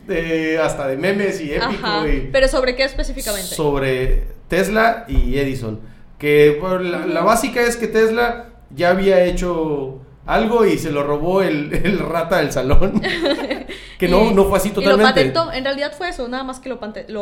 de, 0.06 0.58
hasta 0.58 0.86
de 0.88 0.96
memes 0.96 1.40
y 1.40 1.52
épico 1.52 1.86
Ajá. 1.86 2.08
y 2.08 2.28
Pero 2.32 2.48
sobre 2.48 2.76
qué 2.76 2.84
específicamente? 2.84 3.54
sobre 3.54 4.24
Tesla 4.48 5.04
y 5.08 5.38
Edison. 5.38 5.80
Que 6.18 6.58
bueno, 6.60 6.78
la, 6.80 7.06
la 7.06 7.22
básica 7.22 7.62
es 7.62 7.76
que 7.76 7.88
Tesla 7.88 8.46
ya 8.70 8.90
había 8.90 9.24
hecho 9.24 10.00
algo 10.26 10.64
y 10.66 10.78
se 10.78 10.92
lo 10.92 11.02
robó 11.02 11.42
el, 11.42 11.72
el 11.74 11.98
rata 11.98 12.38
del 12.38 12.52
salón. 12.52 13.00
que 13.98 14.08
no, 14.08 14.30
Y- 14.30 14.34
no 14.34 14.44
fue 14.44 14.58
así 14.58 14.68
Y 14.68 14.72
lo 14.72 14.82
totalmente. 14.82 15.10
patentó, 15.12 15.52
en 15.52 15.64
realidad 15.64 15.92
fue 15.96 16.08
eso, 16.10 16.28
nada 16.28 16.44
más 16.44 16.60
que 16.60 16.68
lo 16.68 16.78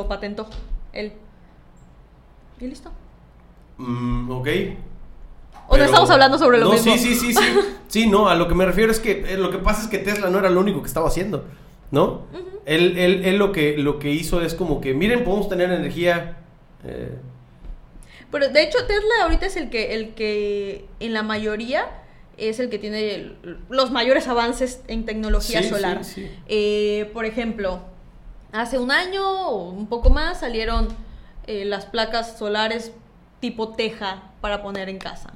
patentó 0.09 0.49
él. 0.93 1.13
Y 2.61 2.67
listo. 2.67 2.91
Mm, 3.79 4.31
ok. 4.31 4.49
O 5.71 5.79
no 5.79 5.85
estamos 5.85 6.11
hablando 6.11 6.37
sobre 6.39 6.59
lo 6.59 6.67
no, 6.67 6.73
mismo. 6.73 6.93
Sí, 6.93 6.99
sí, 6.99 7.15
sí, 7.15 7.35
sí. 7.35 7.43
Sí, 7.89 8.07
no, 8.07 8.29
a 8.29 8.35
lo 8.37 8.47
que 8.47 8.55
me 8.55 8.65
refiero 8.67 8.93
es 8.93 9.01
que 9.01 9.25
eh, 9.33 9.37
lo 9.37 9.51
que 9.51 9.59
pasa 9.59 9.83
es 9.83 9.89
que 9.89 9.99
Tesla 9.99 10.31
no 10.31 10.39
era 10.39 10.49
lo 10.49 10.61
único 10.61 10.81
que 10.81 10.87
estaba 10.87 11.09
haciendo, 11.09 11.45
¿no? 11.91 12.23
él, 12.65 12.97
él, 12.99 13.25
él 13.25 13.37
lo, 13.37 13.51
que, 13.51 13.77
lo 13.79 13.99
que 13.99 14.11
hizo 14.13 14.43
es 14.43 14.55
como 14.55 14.81
que, 14.81 14.95
miren, 14.95 15.25
podemos 15.25 15.49
tener 15.49 15.73
energía. 15.73 16.37
eh, 16.85 17.17
Pero 18.31 18.49
de 18.49 18.63
hecho 18.63 18.79
Tesla 18.87 19.15
ahorita 19.25 19.47
es 19.47 19.57
el 19.57 19.71
que, 19.71 19.95
el 19.95 20.15
que 20.15 20.87
en 21.01 21.15
la 21.15 21.23
mayoría 21.25 21.87
es 22.37 22.61
el 22.61 22.71
que 22.71 22.79
tiene 22.79 23.15
el- 23.15 23.59
los 23.69 23.91
mayores 23.91 24.29
avances 24.29 24.83
en 24.87 25.05
tecnología 25.05 25.63
Sí, 25.63 25.69
solar. 25.69 26.05
sí, 26.05 26.15
sí. 26.27 26.31
Eh, 26.47 27.11
por 27.13 27.25
ejemplo, 27.25 27.81
hace 28.53 28.79
un 28.79 28.93
año 28.93 29.29
o 29.49 29.71
un 29.71 29.89
poco 29.89 30.11
más 30.11 30.41
salieron 30.41 30.89
eh, 31.49 31.65
las 31.65 31.87
placas 31.87 32.39
solares 32.39 32.93
tipo 33.41 33.71
teja 33.71 34.31
para 34.41 34.63
poner 34.63 34.89
en 34.89 34.99
casa. 34.99 35.33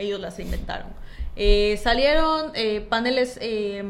Ellos 0.00 0.18
las 0.20 0.38
inventaron. 0.40 0.88
Eh, 1.36 1.78
salieron 1.82 2.50
eh, 2.54 2.80
paneles 2.88 3.38
eh, 3.40 3.82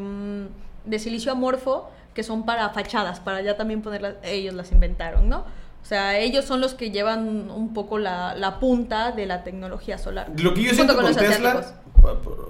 de 0.85 0.99
silicio 0.99 1.31
amorfo 1.31 1.89
que 2.13 2.23
son 2.23 2.45
para 2.45 2.69
fachadas, 2.69 3.19
para 3.19 3.41
ya 3.41 3.55
también 3.57 3.81
ponerlas, 3.81 4.15
ellos 4.23 4.53
las 4.53 4.71
inventaron, 4.71 5.29
¿no? 5.29 5.39
O 5.81 5.85
sea, 5.85 6.19
ellos 6.19 6.45
son 6.45 6.61
los 6.61 6.73
que 6.75 6.91
llevan 6.91 7.49
un 7.49 7.73
poco 7.73 7.97
la, 7.97 8.35
la 8.35 8.59
punta 8.59 9.11
de 9.13 9.25
la 9.25 9.43
tecnología 9.43 9.97
solar. 9.97 10.27
Lo 10.37 10.53
que 10.53 10.61
yo 10.63 10.73
siento 10.73 10.95
con, 10.95 11.05
Tesla, 11.15 11.73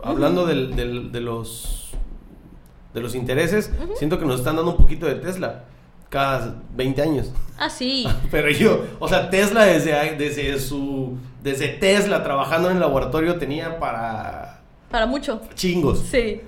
hablando 0.03 0.45
del- 0.45 0.75
del- 0.75 1.11
de 1.11 1.21
los 1.21 1.77
de 2.93 2.99
los 2.99 3.15
intereses, 3.15 3.71
siento 3.95 4.19
que 4.19 4.25
nos 4.25 4.39
están 4.39 4.57
dando 4.57 4.71
un 4.71 4.77
poquito 4.77 5.05
de 5.05 5.15
Tesla. 5.15 5.63
cada 6.09 6.61
20 6.75 7.01
años. 7.01 7.31
Ah, 7.57 7.69
sí. 7.69 8.05
Pero 8.31 8.49
yo, 8.51 8.83
o 8.99 9.07
sea, 9.07 9.29
Tesla 9.29 9.63
desde, 9.63 9.93
desde 10.17 10.59
su, 10.59 11.17
desde 11.41 11.67
Tesla 11.69 12.23
trabajando 12.23 12.69
en 12.69 12.75
el 12.75 12.81
laboratorio 12.81 13.35
tenía 13.37 13.79
para 13.79 14.59
Para 14.89 15.05
mucho. 15.05 15.41
chingos. 15.55 15.99
Sí. 16.11 16.41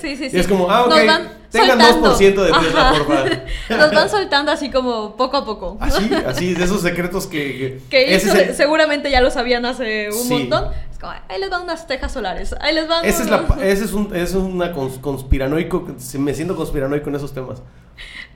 Sí, 0.00 0.16
sí, 0.16 0.28
sí. 0.30 0.36
Y 0.36 0.38
es 0.40 0.46
como, 0.48 0.70
ah, 0.70 0.82
ok, 0.84 0.88
Nos 0.90 1.06
van 1.06 1.28
tengan 1.50 1.80
soltando. 1.80 2.18
2% 2.18 2.18
de 2.18 2.52
Tesla, 2.52 2.92
por 2.98 3.06
favor. 3.06 3.30
Nos 3.78 3.92
van 3.94 4.10
soltando 4.10 4.52
así 4.52 4.70
como 4.70 5.16
poco 5.16 5.36
a 5.36 5.44
poco. 5.44 5.76
Así, 5.80 6.10
así, 6.26 6.54
de 6.54 6.64
esos 6.64 6.80
secretos 6.82 7.26
que... 7.26 7.80
que- 7.90 8.14
eso 8.16 8.34
el- 8.34 8.54
seguramente 8.54 9.10
ya 9.10 9.20
lo 9.20 9.30
sabían 9.30 9.64
hace 9.64 10.08
un 10.08 10.24
Sí. 10.24 10.34
montón. 10.34 10.70
Es 10.90 10.98
como, 10.98 11.12
ahí 11.28 11.40
les 11.40 11.50
van 11.50 11.62
unas 11.62 11.86
tejas 11.86 12.12
solares. 12.12 12.54
Ahí 12.60 12.74
les 12.74 12.88
van. 12.88 13.04
Ese 13.04 13.22
es, 13.22 13.30
la, 13.30 13.44
ese 13.62 13.84
es 13.84 13.92
un 13.92 14.06
ese 14.14 14.22
es 14.22 14.34
una 14.34 14.72
cons- 14.74 15.00
conspiranoico, 15.00 15.86
me 16.18 16.34
siento 16.34 16.56
conspiranoico 16.56 17.08
en 17.10 17.14
esos 17.16 17.32
temas. 17.32 17.62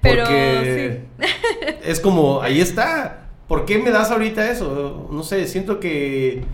Pero, 0.00 0.22
Porque 0.22 1.02
es 1.82 1.98
como, 1.98 2.40
ahí 2.40 2.60
está. 2.60 3.24
¿Por 3.48 3.64
qué 3.64 3.78
me 3.78 3.90
das 3.90 4.10
ahorita 4.10 4.50
eso? 4.50 5.08
No 5.10 5.22
sé, 5.22 5.46
siento 5.46 5.80
que 5.80 6.44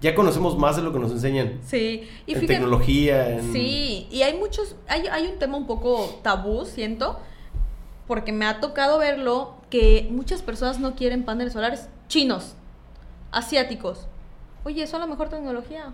ya 0.00 0.14
conocemos 0.14 0.58
más 0.58 0.76
de 0.76 0.82
lo 0.82 0.92
que 0.92 0.98
nos 0.98 1.12
enseñan. 1.12 1.60
Sí. 1.64 2.08
Y 2.26 2.32
en 2.32 2.40
fíjate. 2.40 2.46
tecnología, 2.46 3.38
en... 3.38 3.52
Sí, 3.52 4.08
y 4.10 4.22
hay 4.22 4.36
muchos, 4.36 4.74
hay, 4.88 5.06
hay 5.06 5.26
un 5.28 5.38
tema 5.38 5.56
un 5.56 5.66
poco 5.66 6.18
tabú, 6.22 6.64
siento, 6.64 7.20
porque 8.08 8.32
me 8.32 8.46
ha 8.46 8.60
tocado 8.60 8.98
verlo, 8.98 9.54
que 9.70 10.08
muchas 10.10 10.42
personas 10.42 10.80
no 10.80 10.96
quieren 10.96 11.24
paneles 11.24 11.52
solares 11.52 11.88
chinos, 12.08 12.56
asiáticos. 13.30 14.08
Oye, 14.64 14.82
eso 14.82 14.96
es 14.96 15.00
la 15.00 15.06
mejor 15.06 15.28
tecnología. 15.28 15.92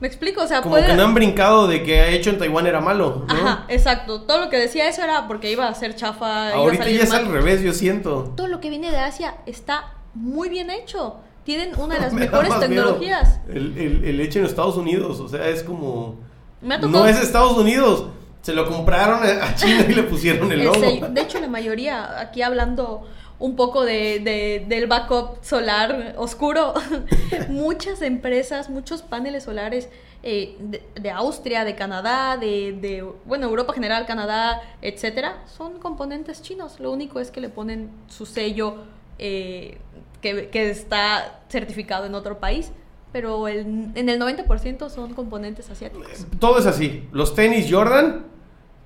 ¿Me 0.00 0.08
explico? 0.08 0.42
O 0.42 0.46
sea, 0.46 0.60
Como 0.60 0.74
puede... 0.74 0.86
que 0.86 0.94
no 0.94 1.04
han 1.04 1.14
brincado 1.14 1.66
de 1.66 1.82
que 1.82 2.00
ha 2.00 2.08
hecho 2.08 2.30
en 2.30 2.38
Taiwán 2.38 2.66
era 2.66 2.80
malo, 2.80 3.24
¿no? 3.28 3.34
Ajá, 3.34 3.64
exacto. 3.68 4.22
Todo 4.22 4.40
lo 4.44 4.50
que 4.50 4.58
decía 4.58 4.88
eso 4.88 5.02
era 5.02 5.26
porque 5.28 5.50
iba 5.50 5.66
a 5.68 5.74
ser 5.74 5.94
chafa. 5.96 6.48
iba 6.48 6.54
a 6.56 6.58
Ahorita 6.58 6.82
salir 6.84 6.98
ya 6.98 7.04
es 7.04 7.12
al 7.12 7.26
revés, 7.32 7.62
yo 7.62 7.72
siento. 7.72 8.32
Todo 8.36 8.48
lo 8.48 8.60
que 8.60 8.70
viene 8.70 8.90
de 8.90 8.98
Asia 8.98 9.36
está 9.46 9.94
muy 10.14 10.48
bien 10.48 10.70
hecho. 10.70 11.16
Tienen 11.44 11.78
una 11.78 11.94
de 11.94 12.00
las 12.02 12.12
Me 12.12 12.20
mejores 12.22 12.58
tecnologías. 12.58 13.40
El, 13.48 13.78
el, 13.78 14.04
el 14.04 14.20
hecho 14.20 14.40
en 14.40 14.46
Estados 14.46 14.76
Unidos, 14.76 15.20
o 15.20 15.28
sea, 15.28 15.48
es 15.48 15.62
como... 15.62 16.16
Me 16.60 16.74
ha 16.74 16.80
tocado- 16.80 17.00
No 17.04 17.06
es 17.06 17.18
Estados 17.22 17.56
Unidos, 17.56 18.06
se 18.42 18.52
lo 18.52 18.66
compraron 18.66 19.20
a 19.22 19.54
China 19.54 19.84
y 19.88 19.92
le 19.94 20.02
pusieron 20.02 20.50
el 20.50 20.64
logo. 20.64 20.80
de 20.80 21.20
hecho, 21.20 21.38
la 21.40 21.48
mayoría, 21.48 22.18
aquí 22.20 22.42
hablando 22.42 23.06
un 23.38 23.56
poco 23.56 23.84
de, 23.84 24.20
de- 24.20 24.64
del 24.68 24.86
backup 24.86 25.42
solar 25.42 26.14
oscuro, 26.18 26.74
muchas 27.48 28.02
empresas, 28.02 28.70
muchos 28.70 29.02
paneles 29.02 29.44
solares 29.44 29.88
eh, 30.22 30.56
de, 30.60 30.82
de 30.98 31.10
Austria, 31.10 31.64
de 31.64 31.74
Canadá, 31.74 32.36
de, 32.36 32.72
de, 32.80 33.04
bueno, 33.26 33.46
Europa 33.48 33.72
general, 33.74 34.06
Canadá, 34.06 34.62
etcétera, 34.82 35.42
son 35.46 35.78
componentes 35.78 36.40
chinos. 36.42 36.80
Lo 36.80 36.90
único 36.92 37.20
es 37.20 37.30
que 37.30 37.40
le 37.40 37.48
ponen 37.50 37.90
su 38.08 38.24
sello 38.24 38.76
eh, 39.18 39.78
que, 40.22 40.48
que 40.48 40.70
está 40.70 41.40
certificado 41.48 42.06
en 42.06 42.14
otro 42.14 42.38
país, 42.38 42.70
pero 43.12 43.48
el- 43.48 43.90
en 43.94 44.08
el 44.08 44.18
90% 44.20 44.88
son 44.88 45.12
componentes 45.12 45.70
asiáticos. 45.70 46.26
Todo 46.38 46.58
es 46.58 46.66
así. 46.66 47.06
Los 47.12 47.34
tenis 47.34 47.66
Jordan, 47.70 48.24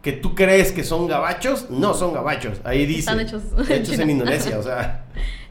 que 0.08 0.12
tú 0.14 0.34
crees 0.34 0.72
que 0.72 0.84
son 0.84 1.06
gabachos, 1.06 1.68
no 1.68 1.92
son 1.92 2.14
gabachos. 2.14 2.62
Ahí 2.64 2.86
dice. 2.86 3.00
Están 3.00 3.20
hechos 3.20 3.42
hechos 3.68 3.98
en. 3.98 4.08
Indonesia, 4.18 4.58
o 4.58 4.62
sea. 4.62 5.04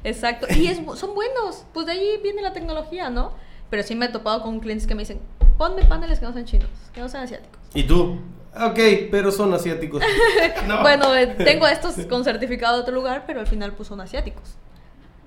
Exacto. 0.04 0.48
Y 0.50 0.66
es, 0.66 0.80
son 0.96 1.14
buenos. 1.14 1.64
Pues 1.76 1.86
de 1.86 1.92
ahí 1.92 2.20
viene 2.24 2.42
la 2.42 2.54
tecnología, 2.54 3.12
¿no? 3.12 3.34
Pero 3.70 3.84
sí 3.84 3.94
me 3.94 4.08
he 4.08 4.10
topado 4.10 4.42
con 4.42 4.60
clientes 4.60 4.88
que 4.88 4.96
me 4.96 5.04
dicen, 5.04 5.20
ponme 5.60 5.86
paneles 5.86 6.20
que 6.20 6.26
no 6.26 6.34
sean 6.34 6.46
chinos, 6.46 6.70
que 6.92 7.02
no 7.02 7.08
sean 7.08 7.26
asiáticos. 7.26 7.60
¿Y 7.76 7.84
tú? 7.84 8.18
Ok, 8.60 8.80
pero 9.12 9.32
son 9.32 9.54
asiáticos. 9.54 10.02
No. 10.68 10.82
Bueno, 10.82 11.16
eh, 11.16 11.28
tengo 11.28 11.68
estos 11.68 11.94
con 12.08 12.24
certificado 12.24 12.78
de 12.78 12.82
otro 12.82 12.96
lugar, 12.96 13.26
pero 13.28 13.40
al 13.40 13.48
final 13.48 13.74
pues 13.74 13.88
son 13.90 14.02
asiáticos. 14.02 14.56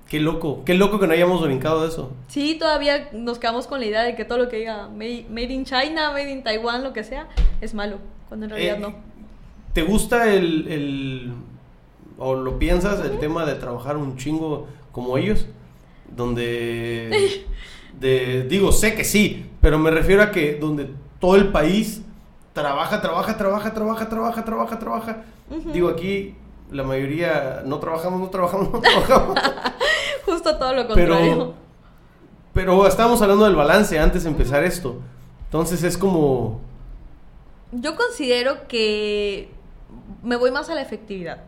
Qué 0.09 0.19
loco, 0.19 0.63
qué 0.65 0.73
loco 0.73 0.99
que 0.99 1.07
no 1.07 1.13
hayamos 1.13 1.41
brincado 1.41 1.83
de 1.83 1.87
eso. 1.87 2.11
Sí, 2.27 2.55
todavía 2.59 3.07
nos 3.13 3.39
quedamos 3.39 3.65
con 3.65 3.79
la 3.79 3.85
idea 3.85 4.01
de 4.01 4.13
que 4.13 4.25
todo 4.25 4.39
lo 4.39 4.49
que 4.49 4.57
diga 4.57 4.89
made, 4.89 5.25
made 5.29 5.53
in 5.53 5.63
China, 5.63 6.11
made 6.11 6.29
in 6.29 6.43
Taiwán, 6.43 6.83
lo 6.83 6.91
que 6.91 7.05
sea, 7.05 7.29
es 7.61 7.73
malo, 7.73 7.99
cuando 8.27 8.47
en 8.47 8.49
realidad 8.49 8.75
Eh, 8.75 8.79
no. 8.81 9.10
¿Te 9.73 9.83
gusta 9.83 10.33
el, 10.33 10.67
el- 10.67 11.33
o 12.17 12.35
lo 12.35 12.59
piensas, 12.59 13.03
el 13.05 13.19
tema 13.19 13.45
de 13.45 13.55
trabajar 13.55 13.97
un 13.97 14.17
chingo 14.17 14.67
como 14.91 15.17
ellos? 15.17 15.47
Donde, 16.15 17.45
de, 17.99 18.43
digo, 18.43 18.71
sé 18.71 18.95
que 18.95 19.03
sí, 19.03 19.45
pero 19.61 19.79
me 19.79 19.91
refiero 19.91 20.21
a 20.23 20.31
que 20.31 20.55
donde 20.55 20.89
todo 21.19 21.35
el 21.35 21.49
país 21.51 22.01
trabaja, 22.53 23.01
trabaja, 23.01 23.37
trabaja, 23.37 23.73
trabaja, 23.73 24.09
trabaja, 24.09 24.43
trabaja, 24.45 24.79
trabaja. 24.79 25.23
Digo, 25.73 25.89
aquí 25.89 26.35
la 26.71 26.83
mayoría 26.83 27.63
no 27.65 27.79
trabajamos, 27.79 28.19
no 28.19 28.29
trabajamos, 28.29 28.71
no 28.71 28.79
trabajamos. 28.81 29.37
Justo 30.25 30.57
todo 30.57 30.73
lo 30.73 30.87
contrario. 30.87 31.53
pero, 32.53 32.75
pero 32.75 32.87
estábamos 32.87 33.21
hablando 33.21 33.45
del 33.45 33.55
balance 33.55 33.97
antes 33.99 34.23
de 34.23 34.29
empezar 34.29 34.63
esto. 34.63 34.95
Entonces 35.45 35.83
es 35.83 35.97
como... 35.97 36.61
Yo 37.73 37.95
considero 37.95 38.67
que 38.67 39.49
me 40.23 40.35
voy 40.35 40.51
más 40.51 40.69
a 40.69 40.75
la 40.75 40.81
efectividad. 40.81 41.39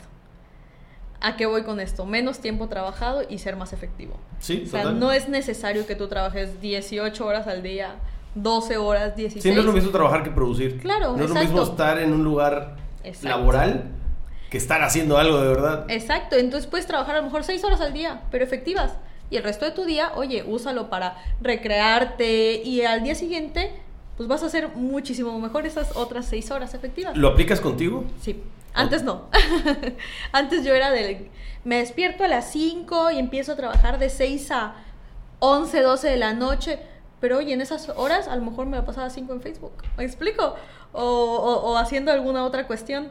¿A 1.22 1.38
qué 1.38 1.46
voy 1.46 1.64
con 1.64 1.80
esto? 1.80 2.06
Menos 2.06 2.40
tiempo 2.40 2.68
trabajado 2.68 3.22
y 3.30 3.38
ser 3.38 3.56
más 3.56 3.72
efectivo. 3.72 4.18
Sí, 4.40 4.64
O 4.68 4.70
sea, 4.70 4.82
total. 4.84 5.00
no 5.00 5.12
es 5.14 5.30
necesario 5.30 5.88
que 5.88 5.96
tú 5.96 6.08
trabajes 6.08 6.60
18 6.60 7.26
horas 7.26 7.48
al 7.48 7.64
día, 7.64 7.96
12 8.36 8.78
horas, 8.78 9.16
16. 9.16 9.42
Sí, 9.42 9.52
no 9.52 9.60
es 9.62 9.66
lo 9.66 9.72
mismo 9.72 9.92
trabajar 9.92 10.24
que 10.24 10.32
producir. 10.32 10.80
Claro, 10.82 11.16
No 11.16 11.24
es 11.24 11.30
lo 11.30 11.36
mismo 11.40 11.62
estar 11.64 11.98
en 12.00 12.12
un 12.14 12.24
lugar 12.26 12.76
Exacto. 13.06 13.30
laboral 13.38 13.84
que 14.50 14.58
estar 14.58 14.84
haciendo 14.84 15.18
algo 15.18 15.40
de 15.42 15.48
verdad. 15.48 15.86
Exacto, 15.90 16.36
entonces 16.36 16.70
puedes 16.70 16.88
trabajar 16.88 17.16
a 17.16 17.20
lo 17.20 17.26
mejor 17.26 17.44
6 17.46 17.64
horas 17.64 17.80
al 17.80 17.94
día, 17.94 18.24
pero 18.30 18.44
efectivas. 18.44 18.98
Y 19.30 19.38
el 19.38 19.44
resto 19.44 19.64
de 19.66 19.72
tu 19.72 19.86
día, 19.86 20.12
oye, 20.16 20.44
úsalo 20.46 20.90
para 20.90 21.16
recrearte 21.42 22.62
y 22.64 22.82
al 22.84 23.02
día 23.04 23.16
siguiente, 23.16 23.72
pues 24.18 24.28
vas 24.28 24.44
a 24.44 24.48
hacer 24.48 24.76
muchísimo 24.76 25.40
mejor 25.40 25.66
esas 25.66 25.96
otras 25.96 26.26
6 26.26 26.52
horas 26.52 26.74
efectivas. 26.74 27.16
¿Lo 27.18 27.30
aplicas 27.30 27.62
contigo? 27.62 28.04
Sí, 28.22 28.42
antes 28.74 29.04
no. 29.04 29.30
antes 30.32 30.64
yo 30.64 30.74
era 30.74 30.92
del... 30.92 31.30
Me 31.64 31.78
despierto 31.78 32.24
a 32.26 32.28
las 32.28 32.52
5 32.52 33.12
y 33.12 33.20
empiezo 33.20 33.54
a 33.54 33.56
trabajar 33.56 33.98
de 34.00 34.10
6 34.10 34.52
a 34.52 34.76
11, 35.40 35.82
12 35.82 36.10
de 36.10 36.18
la 36.18 36.34
noche. 36.34 36.80
Pero 37.22 37.38
oye, 37.38 37.54
en 37.54 37.62
esas 37.62 37.88
horas 37.96 38.28
a 38.28 38.36
lo 38.36 38.42
mejor 38.44 38.66
me 38.66 38.76
la 38.76 38.86
pasaba 38.86 39.10
5 39.10 39.32
en 39.32 39.42
Facebook. 39.42 39.72
¿Me 39.98 40.04
explico? 40.04 40.56
O, 40.92 41.02
o- 41.02 41.72
o 41.72 41.78
haciendo 41.78 42.12
alguna 42.12 42.44
otra 42.44 42.68
cuestión. 42.68 43.10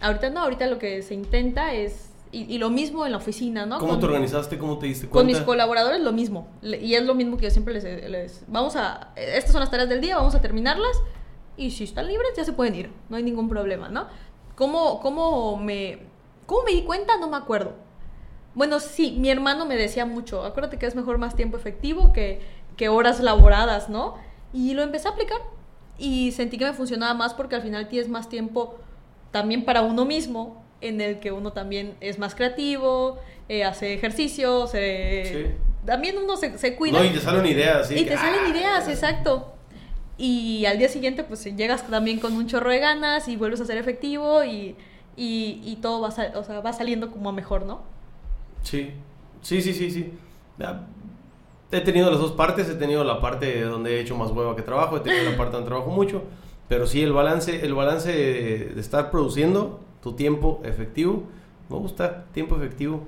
Ahorita 0.00 0.30
no, 0.30 0.40
ahorita 0.40 0.66
lo 0.68 0.78
que 0.78 1.02
se 1.02 1.14
intenta 1.14 1.72
es... 1.74 2.06
Y, 2.32 2.42
y 2.44 2.58
lo 2.58 2.70
mismo 2.70 3.04
en 3.06 3.10
la 3.10 3.18
oficina, 3.18 3.66
¿no? 3.66 3.78
¿Cómo 3.80 3.90
Con- 3.92 4.00
te 4.00 4.06
organizaste? 4.06 4.56
¿Cómo 4.56 4.78
te 4.78 4.86
diste 4.86 5.06
con 5.08 5.24
cuenta? 5.24 5.32
mis 5.38 5.44
colaboradores 5.44 6.00
lo 6.00 6.12
mismo. 6.12 6.46
Y 6.62 6.94
es 6.94 7.02
lo 7.02 7.14
mismo 7.16 7.36
que 7.38 7.46
yo 7.46 7.50
siempre 7.50 7.74
les, 7.74 7.82
les... 8.08 8.44
Vamos 8.46 8.76
a... 8.76 9.08
Estas 9.16 9.50
son 9.50 9.58
las 9.60 9.70
tareas 9.70 9.88
del 9.88 10.00
día, 10.00 10.16
vamos 10.16 10.36
a 10.36 10.40
terminarlas. 10.40 10.96
Y 11.56 11.72
si 11.72 11.82
están 11.82 12.06
libres, 12.06 12.30
ya 12.36 12.44
se 12.44 12.52
pueden 12.52 12.76
ir. 12.76 12.92
No 13.08 13.16
hay 13.16 13.24
ningún 13.24 13.48
problema, 13.48 13.88
¿no? 13.88 14.06
¿Cómo, 14.60 15.00
cómo 15.00 15.56
me... 15.56 16.00
¿Cómo 16.44 16.64
me 16.64 16.72
di 16.72 16.82
cuenta? 16.82 17.16
No 17.16 17.30
me 17.30 17.38
acuerdo. 17.38 17.72
Bueno, 18.54 18.78
sí, 18.78 19.16
mi 19.18 19.30
hermano 19.30 19.64
me 19.64 19.74
decía 19.74 20.04
mucho. 20.04 20.44
Acuérdate 20.44 20.76
que 20.76 20.84
es 20.84 20.94
mejor 20.94 21.16
más 21.16 21.34
tiempo 21.34 21.56
efectivo 21.56 22.12
que, 22.12 22.42
que 22.76 22.90
horas 22.90 23.20
laboradas, 23.20 23.88
¿no? 23.88 24.16
Y 24.52 24.74
lo 24.74 24.82
empecé 24.82 25.08
a 25.08 25.12
aplicar. 25.12 25.38
Y 25.96 26.32
sentí 26.32 26.58
que 26.58 26.66
me 26.66 26.74
funcionaba 26.74 27.14
más 27.14 27.32
porque 27.32 27.56
al 27.56 27.62
final 27.62 27.88
tienes 27.88 28.10
más 28.10 28.28
tiempo 28.28 28.76
también 29.30 29.64
para 29.64 29.80
uno 29.80 30.04
mismo, 30.04 30.62
en 30.82 31.00
el 31.00 31.20
que 31.20 31.32
uno 31.32 31.54
también 31.54 31.96
es 32.00 32.18
más 32.18 32.34
creativo, 32.34 33.18
eh, 33.48 33.64
hace 33.64 33.94
ejercicio, 33.94 34.66
se... 34.66 35.24
Sí. 35.24 35.86
también 35.86 36.18
uno 36.18 36.36
se, 36.36 36.58
se 36.58 36.76
cuida. 36.76 36.98
No, 36.98 37.04
y 37.06 37.08
te 37.08 37.20
salen 37.20 37.46
ideas. 37.46 37.88
¿sí? 37.88 37.94
Y 37.94 38.04
te 38.04 38.10
Que, 38.10 38.16
salen 38.18 38.40
ah, 38.44 38.48
ideas, 38.50 38.88
exacto. 38.88 39.54
Y 40.22 40.66
al 40.66 40.76
día 40.76 40.88
siguiente, 40.90 41.24
pues 41.24 41.44
llegas 41.56 41.86
también 41.86 42.20
con 42.20 42.34
un 42.34 42.46
chorro 42.46 42.70
de 42.70 42.78
ganas 42.78 43.26
y 43.26 43.36
vuelves 43.36 43.62
a 43.62 43.64
ser 43.64 43.78
efectivo 43.78 44.44
y, 44.44 44.76
y, 45.16 45.62
y 45.64 45.78
todo 45.80 46.02
va, 46.02 46.08
o 46.08 46.44
sea, 46.44 46.60
va 46.60 46.72
saliendo 46.74 47.10
como 47.10 47.30
a 47.30 47.32
mejor, 47.32 47.64
¿no? 47.64 47.80
Sí, 48.62 48.90
sí, 49.40 49.62
sí, 49.62 49.72
sí, 49.72 49.90
sí. 49.90 50.12
Ya, 50.58 50.86
He 51.72 51.80
tenido 51.80 52.10
las 52.10 52.18
dos 52.18 52.32
partes, 52.32 52.68
he 52.68 52.74
tenido 52.74 53.04
la 53.04 53.20
parte 53.20 53.62
donde 53.62 53.96
he 53.96 54.00
hecho 54.00 54.16
más 54.16 54.30
hueva 54.32 54.56
que 54.56 54.62
trabajo, 54.62 54.96
he 54.96 55.00
tenido 55.00 55.30
la 55.30 55.36
parte 55.36 55.52
donde 55.52 55.68
trabajo 55.68 55.90
mucho, 55.90 56.24
pero 56.68 56.86
sí 56.86 57.00
el 57.00 57.12
balance, 57.12 57.64
el 57.64 57.74
balance 57.74 58.12
de, 58.12 58.80
estar 58.80 59.10
produciendo 59.12 59.80
tu 60.02 60.14
tiempo 60.14 60.60
efectivo, 60.64 61.22
me 61.68 61.76
gusta, 61.76 62.24
tiempo 62.32 62.56
efectivo. 62.56 63.04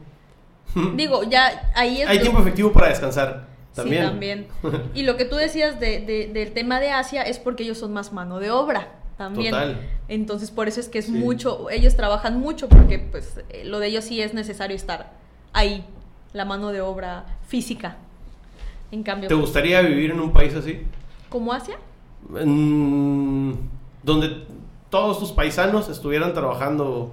Digo, 0.95 1.25
ya 1.25 1.73
ahí 1.75 2.03
es... 2.03 2.09
Hay 2.09 2.21
tiempo 2.21 2.41
efectivo 2.41 2.73
para 2.73 2.89
descansar, 2.89 3.49
también. 3.75 4.03
Sí, 4.03 4.09
también. 4.11 4.47
Y 4.95 5.03
lo 5.03 5.17
que 5.17 5.25
tú 5.25 5.37
decías 5.37 5.79
de, 5.81 6.01
de- 6.01 6.27
del 6.33 6.53
tema 6.53 6.81
de 6.81 6.91
Asia 6.91 7.23
es 7.23 7.39
porque 7.39 7.63
ellos 7.65 7.79
son 7.79 7.93
más 7.93 8.13
mano 8.13 8.39
de 8.39 8.51
obra 8.51 8.89
también. 9.19 9.53
Total. 9.53 9.81
Entonces, 10.09 10.51
por 10.51 10.69
eso 10.69 10.81
es 10.81 10.89
que 10.89 10.99
es 10.99 11.07
Sí. 11.07 11.13
mucho, 11.13 11.71
ellos 11.71 11.97
trabajan 11.97 12.39
mucho 12.41 12.69
porque 12.69 12.99
pues 12.99 13.41
eh, 13.51 13.65
lo 13.65 13.79
de 13.79 13.89
ellos 13.89 14.05
sí 14.05 14.21
es 14.21 14.35
necesario 14.35 14.75
estar 14.77 15.13
ahí, 15.53 15.85
la 16.33 16.45
mano 16.45 16.71
de 16.73 16.81
obra 16.81 17.25
física. 17.47 17.97
En 18.91 19.03
cambio, 19.03 19.29
¿Te 19.29 19.35
gustaría 19.35 19.81
vivir 19.83 20.11
en 20.11 20.21
un 20.21 20.33
país 20.33 20.55
así? 20.55 20.83
¿como 21.29 21.53
Asia? 21.53 21.77
En- 22.39 23.59
donde 24.03 24.45
todos 24.91 25.19
tus 25.19 25.33
paisanos 25.33 25.89
estuvieran 25.89 26.35
trabajando 26.35 27.13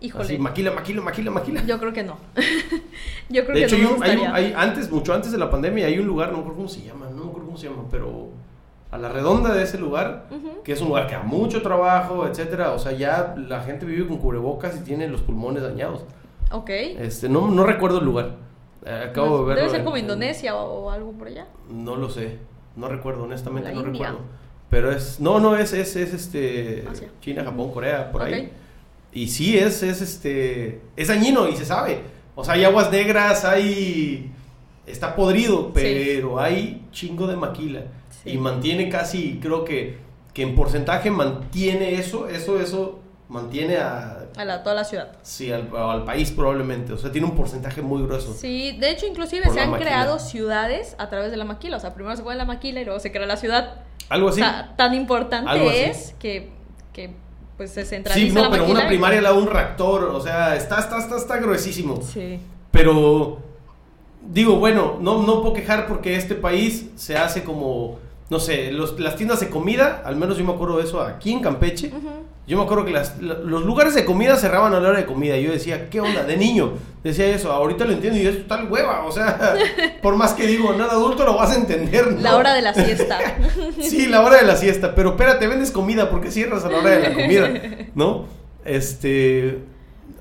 Híjole. 0.00 0.24
Así, 0.24 0.38
maquila, 0.38 0.72
maquila, 0.72 1.00
maquila, 1.02 1.30
maquila. 1.30 1.62
Yo 1.64 1.78
creo 1.78 1.92
que 1.92 2.02
no. 2.02 2.16
Yo 3.28 3.44
creo 3.44 3.54
de 3.54 3.60
que 3.60 3.64
hecho, 3.64 3.78
no 3.78 3.96
me 3.98 4.06
hay, 4.06 4.16
un- 4.18 4.26
hay 4.34 4.54
antes, 4.56 4.90
mucho 4.90 5.14
antes 5.14 5.32
de 5.32 5.38
la 5.38 5.50
pandemia, 5.50 5.86
hay 5.86 5.98
un 5.98 6.06
lugar, 6.06 6.28
no 6.28 6.34
me 6.34 6.40
acuerdo 6.40 6.56
cómo 6.58 6.68
se 6.68 6.82
llama, 6.82 7.06
no 7.10 7.24
me 7.24 7.28
acuerdo 7.30 7.46
cómo 7.46 7.56
se 7.58 7.68
llama, 7.68 7.84
pero 7.90 8.28
a 8.90 8.98
la 8.98 9.08
redonda 9.08 9.52
de 9.54 9.62
ese 9.62 9.78
lugar, 9.78 10.26
Ujú. 10.30 10.62
que 10.62 10.72
es 10.72 10.80
un 10.80 10.88
lugar 10.88 11.06
que 11.06 11.14
da 11.14 11.22
mucho 11.22 11.62
trabajo, 11.62 12.26
etcétera. 12.26 12.72
O 12.72 12.78
sea, 12.78 12.92
ya 12.92 13.34
la 13.36 13.60
gente 13.62 13.84
vive 13.86 14.06
con 14.06 14.18
cubrebocas 14.18 14.76
y 14.76 14.80
tiene 14.84 15.08
los 15.08 15.22
pulmones 15.22 15.62
dañados. 15.62 16.04
Ok. 16.52 16.70
Este, 16.70 17.28
no, 17.28 17.48
no 17.50 17.64
recuerdo 17.64 17.98
el 17.98 18.04
lugar. 18.04 18.36
Eh, 18.84 19.06
Acabo 19.10 19.38
de 19.40 19.44
verlo. 19.46 19.54
Debe 19.56 19.70
ser 19.70 19.80
en- 19.80 19.84
como 19.84 19.96
en- 19.96 20.04
Indonesia 20.04 20.54
o, 20.54 20.84
o 20.84 20.90
algo 20.90 21.12
por 21.12 21.26
allá. 21.28 21.46
No 21.70 21.96
lo 21.96 22.08
sé. 22.10 22.38
No 22.76 22.88
recuerdo, 22.88 23.24
honestamente 23.24 23.70
La 23.70 23.74
no 23.74 23.80
India. 23.86 24.02
recuerdo. 24.08 24.24
Pero 24.70 24.92
es. 24.92 25.18
No, 25.20 25.40
no, 25.40 25.56
es, 25.56 25.72
es, 25.72 25.96
es 25.96 26.12
este. 26.14 26.84
Asia. 26.88 27.08
China, 27.20 27.42
Japón, 27.44 27.72
Corea, 27.72 28.12
por 28.12 28.20
Ok. 28.22 28.28
ahí. 28.28 28.52
Y 29.12 29.28
sí, 29.28 29.56
es, 29.56 29.82
es 29.82 30.02
este. 30.02 30.80
Es 30.96 31.08
dañino 31.08 31.48
y 31.48 31.56
se 31.56 31.64
sabe. 31.64 32.00
O 32.34 32.44
sea, 32.44 32.54
hay 32.54 32.64
aguas 32.64 32.90
negras, 32.90 33.44
hay. 33.44 34.30
Está 34.86 35.16
podrido, 35.16 35.72
pero 35.72 36.38
hay 36.38 36.86
chingo 36.92 37.26
de 37.26 37.36
maquila. 37.36 37.80
Sí. 38.22 38.30
Y 38.30 38.38
mantiene 38.38 38.88
casi, 38.88 39.40
creo 39.42 39.64
que, 39.64 39.98
que 40.32 40.42
en 40.42 40.54
porcentaje 40.54 41.10
mantiene 41.10 41.94
eso, 41.94 42.28
eso, 42.28 42.60
eso, 42.60 43.00
mantiene 43.28 43.78
a. 43.78 44.26
A 44.36 44.44
la, 44.44 44.62
toda 44.62 44.74
la 44.74 44.84
ciudad. 44.84 45.16
Sí, 45.22 45.50
al, 45.50 45.70
al 45.74 46.04
país 46.04 46.30
probablemente. 46.30 46.92
O 46.92 46.98
sea, 46.98 47.10
tiene 47.10 47.26
un 47.26 47.34
porcentaje 47.34 47.80
muy 47.82 48.02
grueso. 48.02 48.34
Sí, 48.34 48.76
de 48.78 48.90
hecho 48.90 49.06
inclusive 49.06 49.48
se 49.50 49.60
han 49.60 49.70
maquila. 49.70 49.90
creado 49.90 50.18
ciudades 50.18 50.94
a 50.98 51.08
través 51.08 51.30
de 51.30 51.38
la 51.38 51.46
maquila. 51.46 51.78
O 51.78 51.80
sea, 51.80 51.94
primero 51.94 52.14
se 52.16 52.22
pone 52.22 52.36
la 52.36 52.44
maquila 52.44 52.80
y 52.80 52.84
luego 52.84 53.00
se 53.00 53.10
crea 53.10 53.26
la 53.26 53.38
ciudad. 53.38 53.80
Algo 54.10 54.28
así. 54.28 54.40
O 54.42 54.44
sea, 54.44 54.74
tan 54.76 54.94
importante 54.94 55.88
es 55.88 56.14
que, 56.20 56.50
que 56.92 57.16
pues 57.56 57.70
se 57.72 57.84
centraliza 57.84 58.26
Sí, 58.28 58.34
no, 58.34 58.42
la 58.42 58.50
pero 58.50 58.64
una 58.66 58.86
primaria 58.88 59.20
la 59.22 59.30
da 59.30 59.34
un 59.34 59.46
reactor, 59.48 60.04
o 60.04 60.20
sea, 60.20 60.54
está, 60.56 60.78
está, 60.80 60.98
está, 60.98 61.16
está 61.16 61.36
gruesísimo. 61.38 62.00
Sí. 62.02 62.38
Pero 62.70 63.38
digo, 64.28 64.56
bueno, 64.56 64.98
no, 65.00 65.22
no 65.22 65.40
puedo 65.40 65.54
quejar 65.54 65.86
porque 65.86 66.16
este 66.16 66.34
país 66.34 66.86
se 66.96 67.16
hace 67.16 67.44
como, 67.44 67.98
no 68.28 68.38
sé, 68.40 68.72
los- 68.72 68.98
las 69.00 69.16
tiendas 69.16 69.40
de 69.40 69.48
comida, 69.48 70.02
al 70.04 70.16
menos 70.16 70.36
yo 70.36 70.44
me 70.44 70.52
acuerdo 70.52 70.78
de 70.78 70.84
eso 70.84 71.00
aquí 71.00 71.32
en 71.32 71.40
Campeche. 71.40 71.92
Yo 72.46 72.56
me 72.56 72.62
acuerdo 72.62 72.84
que 72.84 72.92
las- 72.92 73.20
la- 73.20 73.34
los 73.34 73.64
lugares 73.64 73.94
de 73.96 74.04
comida 74.04 74.36
cerraban 74.36 74.72
a 74.72 74.78
la 74.80 74.88
hora 74.90 74.98
de 74.98 75.04
comida. 75.06 75.36
Yo 75.36 75.50
decía, 75.50 75.90
¿qué 75.90 76.00
onda? 76.00 76.22
De 76.22 76.36
niño 76.36 76.74
decía 77.02 77.26
eso. 77.26 77.50
Ahorita 77.50 77.84
lo 77.84 77.92
entiendo 77.92 78.18
y 78.20 78.26
es 78.26 78.46
tal 78.46 78.70
hueva. 78.70 79.04
O 79.04 79.10
sea, 79.10 79.54
por 80.02 80.14
más 80.16 80.32
que 80.32 80.46
digo, 80.46 80.72
nada 80.74 80.92
adulto 80.92 81.24
lo 81.24 81.34
vas 81.36 81.50
a 81.50 81.56
entender. 81.56 82.12
¿no? 82.12 82.20
La 82.20 82.36
hora 82.36 82.54
de 82.54 82.62
la 82.62 82.72
siesta. 82.72 83.18
Sí, 83.80 84.06
la 84.06 84.20
hora 84.22 84.36
de 84.36 84.46
la 84.46 84.56
siesta. 84.56 84.94
Pero 84.94 85.10
espérate, 85.10 85.46
vendes 85.48 85.72
comida, 85.72 86.08
¿por 86.08 86.20
qué 86.20 86.30
cierras 86.30 86.64
a 86.64 86.70
la 86.70 86.78
hora 86.78 86.90
de 86.90 87.00
la 87.08 87.14
comida? 87.14 87.50
¿No? 87.96 88.26
Este. 88.64 89.58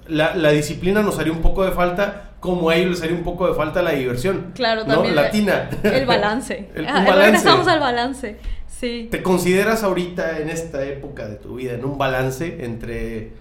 La, 0.07 0.35
la 0.35 0.49
disciplina 0.51 1.01
nos 1.01 1.17
haría 1.19 1.33
un 1.33 1.41
poco 1.41 1.65
de 1.65 1.71
falta, 1.71 2.31
como 2.39 2.69
a 2.69 2.75
ellos 2.75 2.91
les 2.91 3.01
haría 3.01 3.15
un 3.15 3.23
poco 3.23 3.47
de 3.47 3.55
falta 3.55 3.81
la 3.81 3.91
diversión. 3.91 4.51
Claro, 4.53 4.83
¿no? 4.85 4.93
también. 4.95 5.15
Latina. 5.15 5.69
El 5.83 6.05
balance. 6.05 6.69
El- 6.75 6.87
Ah, 6.87 7.03
balance. 7.07 7.21
Regresamos 7.25 7.67
al 7.67 7.79
balance. 7.79 8.37
Sí. 8.79 9.07
¿Te 9.09 9.23
consideras 9.23 9.83
ahorita 9.83 10.39
en 10.39 10.49
esta 10.49 10.83
época 10.85 11.27
de 11.27 11.35
tu 11.35 11.55
vida 11.55 11.73
en 11.73 11.85
un 11.85 11.97
balance 11.97 12.65
entre 12.65 13.31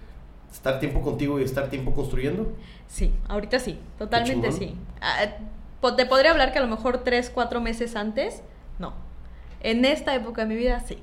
estar 0.51 0.79
tiempo 0.79 1.01
contigo 1.01 1.39
y 1.39 1.43
estar 1.43 1.69
tiempo 1.69 1.93
construyendo? 1.93 2.53
Sí, 2.87 3.13
ahorita 3.27 3.59
sí, 3.59 3.77
totalmente 3.97 4.51
sí. 4.53 4.75
Ah, 5.01 5.25
te 5.97 6.05
podría 6.05 6.31
hablar 6.31 6.53
que 6.53 6.59
a 6.59 6.61
lo 6.61 6.67
mejor 6.67 6.99
tres, 7.03 7.29
cuatro 7.29 7.59
meses 7.59 7.95
antes, 7.97 8.41
no. 8.79 8.93
En 9.61 9.83
esta 9.83 10.15
época 10.15 10.43
de 10.43 10.47
mi 10.47 10.55
vida, 10.55 10.79
sí. 10.87 10.97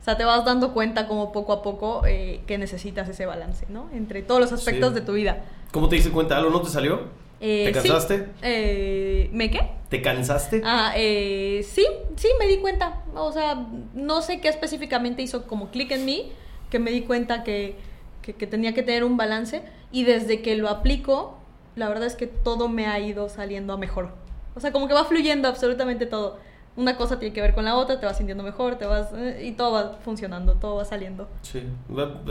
O 0.00 0.04
sea, 0.04 0.18
te 0.18 0.24
vas 0.26 0.44
dando 0.44 0.74
cuenta 0.74 1.08
como 1.08 1.32
poco 1.32 1.54
a 1.54 1.62
poco 1.62 2.02
eh, 2.06 2.42
que 2.46 2.58
necesitas 2.58 3.08
ese 3.08 3.24
balance, 3.24 3.64
¿no? 3.70 3.88
Entre 3.94 4.20
todos 4.22 4.40
los 4.42 4.52
aspectos 4.52 4.90
Sí. 4.90 4.94
de 4.96 5.00
tu 5.00 5.12
vida. 5.14 5.42
¿Cómo 5.72 5.88
te 5.88 5.96
diste 5.96 6.10
cuenta? 6.10 6.36
¿Algo 6.36 6.50
no 6.50 6.60
te 6.60 6.68
salió? 6.68 7.24
Eh, 7.40 7.70
¿Te 7.72 7.80
sí. 7.80 7.88
cansaste? 7.88 8.28
Eh, 8.42 9.30
¿Me 9.32 9.50
qué? 9.50 9.60
¿Te 9.88 10.02
cansaste? 10.02 10.60
Ah, 10.64 10.92
eh, 10.96 11.64
sí, 11.66 11.86
sí, 12.16 12.28
me 12.38 12.46
di 12.46 12.58
cuenta. 12.58 13.00
O 13.16 13.32
sea, 13.32 13.66
no 13.94 14.22
sé 14.22 14.40
qué 14.40 14.48
específicamente 14.48 15.22
hizo 15.22 15.46
como 15.46 15.68
clic 15.70 15.90
en 15.92 16.04
mí, 16.04 16.32
que 16.70 16.78
me 16.78 16.90
di 16.90 17.02
cuenta 17.02 17.42
que, 17.44 17.76
que- 18.22 18.46
tenía 18.46 18.74
que 18.74 18.82
tener 18.82 19.04
un 19.04 19.16
balance. 19.16 19.62
Y 19.92 20.04
desde 20.04 20.42
que 20.42 20.56
lo 20.56 20.68
aplico, 20.68 21.38
la 21.76 21.88
verdad 21.88 22.06
es 22.06 22.16
que 22.16 22.26
todo 22.26 22.68
me 22.68 22.86
ha 22.86 22.98
ido 22.98 23.28
saliendo 23.28 23.72
a 23.72 23.76
mejor. 23.76 24.10
O 24.56 24.60
sea, 24.60 24.72
como 24.72 24.88
que 24.88 24.94
va 24.94 25.04
fluyendo 25.04 25.48
absolutamente 25.48 26.06
todo. 26.06 26.38
Una 26.76 26.96
cosa 26.96 27.20
tiene 27.20 27.32
que 27.32 27.40
ver 27.40 27.54
con 27.54 27.64
la 27.64 27.76
otra, 27.76 28.00
te 28.00 28.06
vas 28.06 28.16
sintiendo 28.16 28.42
mejor, 28.42 28.74
te 28.76 28.86
vas... 28.86 29.12
eh, 29.16 29.44
y 29.46 29.52
todo 29.52 29.70
va 29.72 29.98
funcionando, 30.04 30.54
todo 30.54 30.74
va 30.76 30.84
saliendo. 30.84 31.28
Sí. 31.42 31.62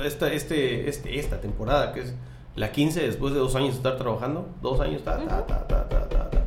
Esta, 0.04 0.32
este, 0.34 0.90
este, 0.90 1.18
esta 1.18 1.40
temporada, 1.40 1.94
que 1.94 2.02
es 2.02 2.14
la 2.58 2.72
15 2.72 3.02
después 3.08 3.34
de 3.34 3.40
dos 3.40 3.56
años 3.56 3.70
de 3.72 3.78
estar 3.78 3.98
trabajando. 3.98 4.50
Dos 4.62 4.82
años, 4.82 5.02
ta, 5.04 5.18
ta, 5.26 5.46
ta, 5.48 5.66
ta, 5.68 5.88
ta, 5.88 6.10
ta, 6.10 6.30
ta. 6.30 6.43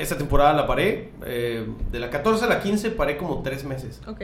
Esta 0.00 0.16
temporada 0.16 0.52
la 0.52 0.66
paré. 0.66 1.10
eh, 1.26 1.66
de 1.90 1.98
la 2.00 2.10
14 2.10 2.44
a 2.44 2.48
la 2.48 2.60
15 2.60 2.90
paré 2.90 3.16
como 3.16 3.42
tres 3.42 3.64
meses. 3.64 4.00
¿Ok? 4.06 4.22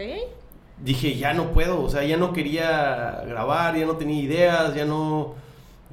dije, 0.83 1.16
ya 1.16 1.33
no 1.33 1.53
puedo, 1.53 1.83
o 1.83 1.89
sea, 1.89 2.05
ya 2.05 2.16
no 2.16 2.33
quería 2.33 3.22
grabar, 3.27 3.77
ya 3.77 3.87
no 3.87 3.97
tenía 3.97 4.22
ideas, 4.22 4.74
ya 4.74 4.85
no... 4.85 5.35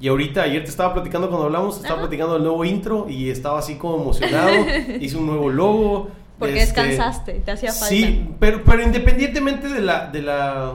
Y 0.00 0.08
ahorita, 0.08 0.42
ayer 0.42 0.62
te 0.64 0.70
estaba 0.70 0.92
platicando 0.92 1.28
cuando 1.28 1.46
hablamos, 1.46 1.76
estaba 1.76 1.94
Ajá. 1.94 2.02
platicando 2.02 2.34
del 2.34 2.42
nuevo 2.42 2.64
intro 2.64 3.06
y 3.08 3.30
estaba 3.30 3.60
así 3.60 3.76
como 3.76 4.02
emocionado, 4.02 4.52
hice 5.00 5.16
un 5.16 5.26
nuevo 5.26 5.48
logo. 5.48 6.08
Porque 6.38 6.60
este, 6.60 6.82
descansaste, 6.82 7.32
te 7.34 7.50
hacía 7.52 7.70
falta. 7.72 7.86
Sí, 7.86 8.28
pero, 8.40 8.62
pero 8.64 8.82
independientemente 8.82 9.68
de 9.68 9.80
la, 9.80 10.10
de 10.10 10.20
la, 10.20 10.74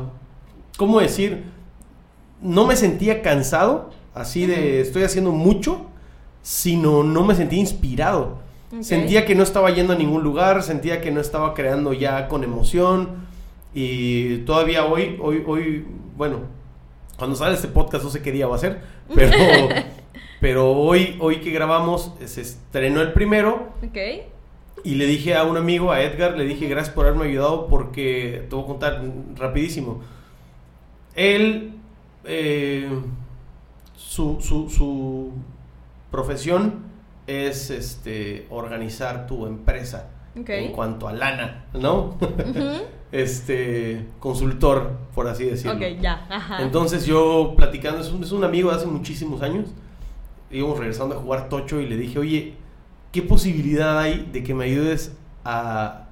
¿cómo 0.78 1.02
decir? 1.02 1.44
No 2.42 2.66
me 2.66 2.78
sentía 2.78 3.22
cansado, 3.22 3.90
así 4.14 4.46
de 4.46 4.80
estoy 4.80 5.04
haciendo 5.04 5.32
mucho, 5.32 5.86
sino 6.42 7.04
no 7.04 7.26
me 7.26 7.36
sentía 7.36 7.60
inspirado. 7.60 8.39
Sentía 8.82 9.26
que 9.26 9.34
no 9.36 9.44
estaba 9.44 9.72
yendo 9.72 9.94
a 9.94 9.96
ningún 9.96 10.24
lugar, 10.24 10.62
sentía 10.62 11.02
que 11.02 11.12
no 11.12 11.22
estaba 11.22 11.54
creando 11.54 11.92
ya 11.94 12.28
con 12.28 12.44
emoción. 12.44 13.28
Y 13.74 14.38
todavía 14.40 14.86
hoy, 14.86 15.18
hoy, 15.22 15.44
hoy, 15.46 15.86
bueno, 16.16 16.40
cuando 17.18 17.36
sale 17.36 17.56
este 17.56 17.68
podcast 17.68 18.04
no 18.04 18.10
sé 18.10 18.22
qué 18.22 18.32
día 18.32 18.48
va 18.48 18.56
a 18.56 18.60
ser, 18.60 18.82
pero, 19.16 19.36
pero 20.40 20.72
hoy, 20.72 21.18
hoy 21.20 21.38
que 21.38 21.52
grabamos 21.52 22.14
se 22.26 22.42
estrenó 22.42 23.02
el 23.02 23.14
primero 23.14 23.70
Ok. 23.86 23.98
y 24.84 24.96
le 24.96 25.06
dije 25.06 25.36
a 25.36 25.44
un 25.44 25.58
amigo, 25.58 25.92
a 25.92 26.02
Edgar, 26.02 26.38
le 26.38 26.46
dije 26.46 26.68
gracias 26.68 26.94
por 26.96 27.06
haberme 27.06 27.26
ayudado 27.26 27.68
porque 27.68 28.46
te 28.50 28.56
voy 28.56 28.64
a 28.64 28.68
contar 28.68 29.04
rapidísimo. 29.36 30.02
Él, 31.16 31.74
eh, 32.24 32.90
su, 33.96 34.40
su, 34.42 34.70
su 34.70 35.32
profesión 36.12 36.89
es 37.30 37.70
este, 37.70 38.48
organizar 38.50 39.28
tu 39.28 39.46
empresa 39.46 40.10
en 40.36 40.72
cuanto 40.72 41.08
a 41.08 41.14
lana, 41.14 41.66
¿no? 41.74 42.18
Este, 43.12 44.06
consultor, 44.20 44.92
por 45.16 45.28
así 45.28 45.46
decirlo. 45.46 45.78
Ok, 45.78 46.00
ya. 46.00 46.28
Ajá. 46.30 46.62
Entonces 46.62 47.08
yo 47.08 47.56
platicando, 47.58 48.02
es 48.02 48.12
un, 48.12 48.22
es 48.22 48.32
un 48.32 48.44
amigo 48.44 48.70
de 48.70 48.76
hace 48.76 48.86
muchísimos 48.86 49.42
años, 49.42 49.70
íbamos 50.52 50.78
regresando 50.78 51.16
a 51.16 51.18
jugar 51.18 51.50
tocho 51.50 51.82
y 51.82 51.88
le 51.88 51.98
dije, 51.98 52.20
oye, 52.20 52.54
¿qué 53.12 53.24
posibilidad 53.24 53.98
hay 53.98 54.30
de 54.32 54.44
que 54.44 54.54
me 54.54 54.66
ayudes 54.66 55.18
a, 55.44 56.10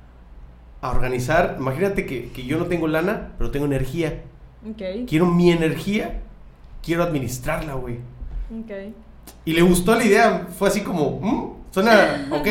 a 0.81 0.89
organizar? 0.89 1.57
Imagínate 1.59 2.07
que, 2.07 2.29
que 2.29 2.45
yo 2.45 2.57
no 2.57 2.65
tengo 2.65 2.87
lana, 2.87 3.33
pero 3.37 3.51
tengo 3.51 3.67
energía. 3.67 4.23
Ok. 4.67 5.07
Quiero 5.07 5.27
mi 5.27 5.51
energía, 5.51 6.21
quiero 6.81 7.03
administrarla, 7.03 7.75
güey. 7.75 7.99
Y 9.45 9.53
le 9.53 9.61
gustó 9.61 9.95
la 9.95 10.03
idea, 10.03 10.47
fue 10.57 10.67
así 10.67 10.81
como, 10.81 11.19
"Mm, 11.21 11.73
suena, 11.73 12.27
ok. 12.31 12.47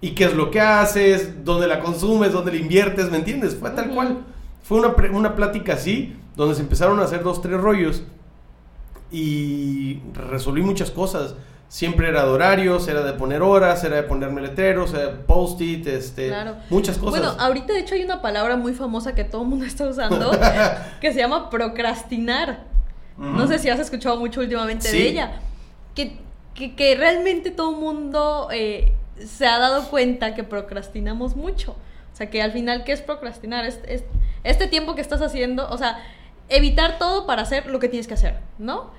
¿Y 0.00 0.10
qué 0.10 0.24
es 0.24 0.34
lo 0.34 0.50
que 0.50 0.60
haces? 0.60 1.44
¿Dónde 1.44 1.66
la 1.66 1.80
consumes? 1.80 2.32
¿Dónde 2.32 2.52
la 2.52 2.58
inviertes? 2.58 3.10
¿Me 3.10 3.16
entiendes? 3.18 3.56
Fue 3.56 3.70
tal 3.70 3.90
cual. 3.90 4.18
Fue 4.62 4.78
una, 4.78 4.94
una 5.16 5.34
plática 5.36 5.74
así, 5.74 6.14
donde 6.36 6.54
se 6.54 6.60
empezaron 6.62 7.00
a 7.00 7.04
hacer 7.04 7.22
dos, 7.22 7.40
tres 7.42 7.58
rollos. 7.60 8.02
Y 9.10 10.00
resolví 10.30 10.62
muchas 10.62 10.90
cosas. 10.90 11.34
Siempre 11.68 12.08
era 12.08 12.24
de 12.24 12.30
horarios, 12.30 12.86
era 12.88 13.02
de 13.02 13.12
poner 13.14 13.42
horas, 13.42 13.82
era 13.84 13.96
de 13.96 14.02
ponerme 14.04 14.40
letreros, 14.42 14.92
era 14.92 15.06
de 15.06 15.12
post-it, 15.12 15.86
este, 15.86 16.28
Claro. 16.28 16.56
muchas 16.70 16.98
cosas. 16.98 17.20
Bueno, 17.20 17.34
ahorita 17.38 17.72
de 17.72 17.80
hecho 17.80 17.94
hay 17.94 18.04
una 18.04 18.22
palabra 18.22 18.56
muy 18.56 18.74
famosa 18.74 19.14
que 19.14 19.24
todo 19.24 19.42
el 19.42 19.48
mundo 19.48 19.64
está 19.66 19.88
usando 19.88 20.30
que 21.00 21.12
se 21.12 21.18
llama 21.18 21.50
procrastinar. 21.50 22.64
No 23.16 23.46
sé 23.46 23.58
si 23.58 23.68
has 23.70 23.78
escuchado 23.80 24.16
mucho 24.18 24.40
últimamente 24.40 24.88
Sí. 24.88 24.98
de 24.98 25.08
ella. 25.08 25.40
Que, 25.94 26.18
que, 26.54 26.74
que 26.74 26.94
realmente 26.96 27.50
todo 27.50 27.70
el 27.72 27.76
mundo 27.80 28.48
eh, 28.52 28.92
se 29.24 29.46
ha 29.46 29.58
dado 29.58 29.88
cuenta 29.88 30.34
que 30.34 30.44
procrastinamos 30.44 31.36
mucho. 31.36 31.72
O 32.12 32.16
sea, 32.16 32.30
que 32.30 32.42
al 32.42 32.52
final, 32.52 32.84
¿qué 32.84 32.92
es 32.92 33.00
procrastinar? 33.02 33.64
Es, 33.64 33.80
es- 33.86 34.04
este 34.44 34.66
tiempo 34.68 34.94
que 34.94 35.00
estás 35.00 35.22
haciendo, 35.22 35.68
o 35.70 35.78
sea, 35.78 36.02
evitar 36.48 36.98
todo 36.98 37.26
para 37.26 37.42
hacer 37.42 37.66
lo 37.66 37.78
que 37.78 37.88
tienes 37.88 38.06
que 38.06 38.14
hacer, 38.14 38.38
¿no? 38.58 38.90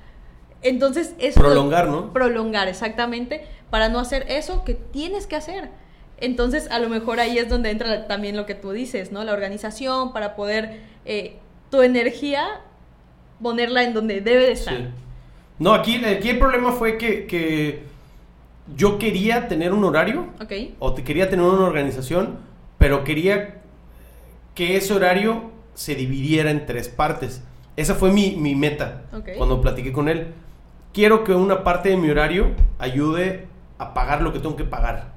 Entonces, 0.62 1.14
eso 1.20 1.40
Prolongar, 1.40 1.88
¿no? 1.88 2.12
prolongar, 2.12 2.68
exactamente, 2.68 3.46
para 3.70 3.88
no 3.90 4.00
hacer 4.00 4.26
eso 4.30 4.64
que 4.64 4.74
tienes 4.74 5.28
que 5.28 5.36
hacer. 5.36 5.70
Entonces, 6.18 6.70
a 6.72 6.80
lo 6.80 6.90
mejor 6.90 7.20
ahí 7.20 7.38
es 7.38 7.50
donde 7.50 7.70
entra 7.70 8.08
también 8.08 8.36
lo 8.36 8.46
que 8.46 8.56
tú 8.56 8.72
dices, 8.72 9.12
¿no? 9.12 9.24
La 9.24 9.34
organización 9.34 10.12
para 10.14 10.36
poder 10.36 10.80
eh, 11.06 11.38
tu 11.70 11.82
energía 11.84 12.62
ponerla 13.42 13.84
en 13.84 13.94
donde 13.94 14.22
debe 14.22 14.44
de 14.46 14.52
estar. 14.54 14.76
Sí. 14.78 14.88
No, 15.58 15.74
aquí, 15.74 16.04
aquí 16.04 16.30
el 16.30 16.40
problema 16.40 16.72
fue 16.72 16.98
que, 16.98 17.26
que 17.28 17.84
yo 18.76 18.98
quería 18.98 19.48
tener 19.48 19.74
un 19.74 19.84
horario 19.84 20.28
o 20.80 20.94
te 20.94 21.04
quería 21.04 21.30
tener 21.30 21.46
una 21.46 21.66
organización, 21.66 22.40
pero 22.78 23.04
quería 23.04 23.62
que 24.54 24.78
ese 24.78 24.94
horario 24.94 25.52
se 25.74 25.96
dividiera 25.96 26.52
en 26.52 26.66
tres 26.66 26.90
partes. 26.90 27.44
Esa 27.76 27.96
fue 27.96 28.12
mi, 28.12 28.36
mi 28.38 28.56
meta 28.56 29.04
cuando 29.38 29.62
platiqué 29.62 29.92
con 29.92 30.10
él. 30.10 30.34
Quiero 30.94 31.24
que 31.24 31.34
una 31.34 31.64
parte 31.64 31.90
de 31.90 31.98
mi 31.98 32.10
horario 32.10 32.52
ayude 32.80 33.48
a 33.78 33.94
pagar 33.94 34.22
lo 34.22 34.32
que 34.32 34.40
tengo 34.40 34.56
que 34.56 34.64
pagar. 34.64 35.14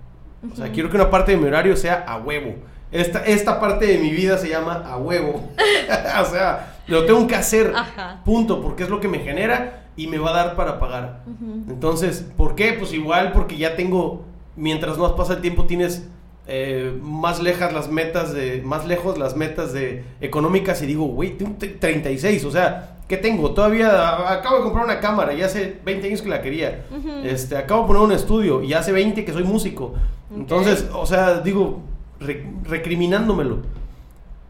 O 0.52 0.54
sea, 0.54 0.70
quiero 0.70 0.90
que 0.90 0.96
una 0.96 1.10
parte 1.10 1.32
de 1.32 1.38
mi 1.38 1.46
horario 1.46 1.76
sea 1.76 2.04
a 2.06 2.18
huevo. 2.18 2.56
Esta, 2.90 3.24
esta 3.24 3.60
parte 3.60 3.86
de 3.86 3.98
mi 3.98 4.10
vida 4.10 4.38
se 4.38 4.48
llama 4.48 4.84
a 4.86 4.96
huevo. 4.96 5.50
o 6.20 6.24
sea, 6.24 6.76
lo 6.86 7.04
tengo 7.04 7.26
que 7.26 7.36
hacer. 7.36 7.72
Ajá. 7.74 8.20
Punto, 8.24 8.60
porque 8.60 8.84
es 8.84 8.88
lo 8.88 9.00
que 9.00 9.08
me 9.08 9.20
genera 9.20 9.77
y 9.98 10.06
me 10.06 10.16
va 10.18 10.30
a 10.30 10.32
dar 10.44 10.56
para 10.56 10.78
pagar. 10.78 11.24
Ujú. 11.26 11.70
Entonces, 11.70 12.24
¿por 12.36 12.54
qué? 12.54 12.72
Pues 12.72 12.92
igual 12.94 13.32
porque 13.32 13.56
ya 13.58 13.76
tengo, 13.76 14.24
mientras 14.56 14.96
más 14.96 15.12
pasa 15.12 15.34
el 15.34 15.40
tiempo, 15.42 15.64
tienes 15.64 16.08
eh, 16.46 16.98
más 17.02 17.42
lejas 17.42 17.74
las 17.74 17.90
metas 17.90 18.32
de, 18.32 18.62
más 18.64 18.86
lejos 18.86 19.18
las 19.18 19.36
metas 19.36 19.74
de 19.74 20.04
económicas 20.22 20.80
y 20.80 20.86
digo, 20.86 21.04
güey, 21.06 21.36
tengo 21.36 21.56
te- 21.58 21.66
36, 21.68 22.44
o 22.46 22.50
sea, 22.50 22.96
¿qué 23.06 23.18
tengo? 23.18 23.50
Todavía 23.52 24.30
acabo 24.32 24.56
de 24.56 24.62
comprar 24.62 24.84
una 24.86 25.00
cámara 25.00 25.34
y 25.34 25.42
hace 25.42 25.78
20 25.84 26.06
años 26.06 26.22
que 26.22 26.28
la 26.30 26.40
quería. 26.40 26.86
Ujú. 26.96 27.10
Este, 27.24 27.56
acabo 27.56 27.82
de 27.82 27.86
poner 27.88 28.02
un 28.02 28.12
estudio 28.12 28.62
y 28.62 28.72
hace 28.72 28.92
20 28.92 29.24
que 29.26 29.32
soy 29.34 29.44
músico. 29.44 29.94
Entonces, 30.34 30.88
o 30.94 31.04
sea, 31.06 31.40
digo, 31.40 31.80
re- 32.20 32.46
recriminándomelo. 32.64 33.58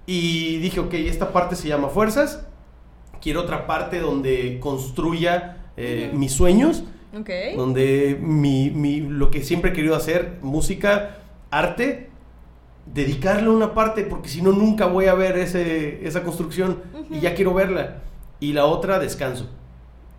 Y 0.07 0.57
dije, 0.59 0.81
ok, 0.81 0.95
esta 0.95 1.33
parte 1.33 1.55
se 1.57 1.69
llama 1.69 1.89
fuerzas. 1.89 2.47
Quiero 3.21 3.41
otra 3.43 3.67
parte 3.67 4.01
donde 4.01 4.59
construya 4.61 5.57
eh, 5.77 6.11
mis 6.15 6.33
sueños, 6.33 6.85
Ok. 7.19 7.31
donde 7.57 8.19
mi, 8.21 8.71
mi- 8.71 9.01
lo 9.01 9.31
que 9.31 9.43
siempre 9.43 9.71
he 9.71 9.73
querido 9.75 9.95
hacer, 9.97 10.39
música, 10.43 11.19
arte, 11.51 12.11
dedicarle 12.93 13.49
una 13.51 13.75
parte, 13.75 14.03
porque 14.05 14.29
si 14.29 14.43
no, 14.43 14.53
nunca 14.53 14.87
voy 14.87 15.07
a 15.07 15.15
ver 15.15 15.37
ese, 15.39 16.07
esa 16.07 16.23
construcción 16.23 16.79
y 17.11 17.21
ya 17.21 17.35
quiero 17.35 17.55
verla. 17.55 18.03
Y 18.41 18.53
la 18.53 18.65
otra, 18.67 18.99
descanso. 18.99 19.49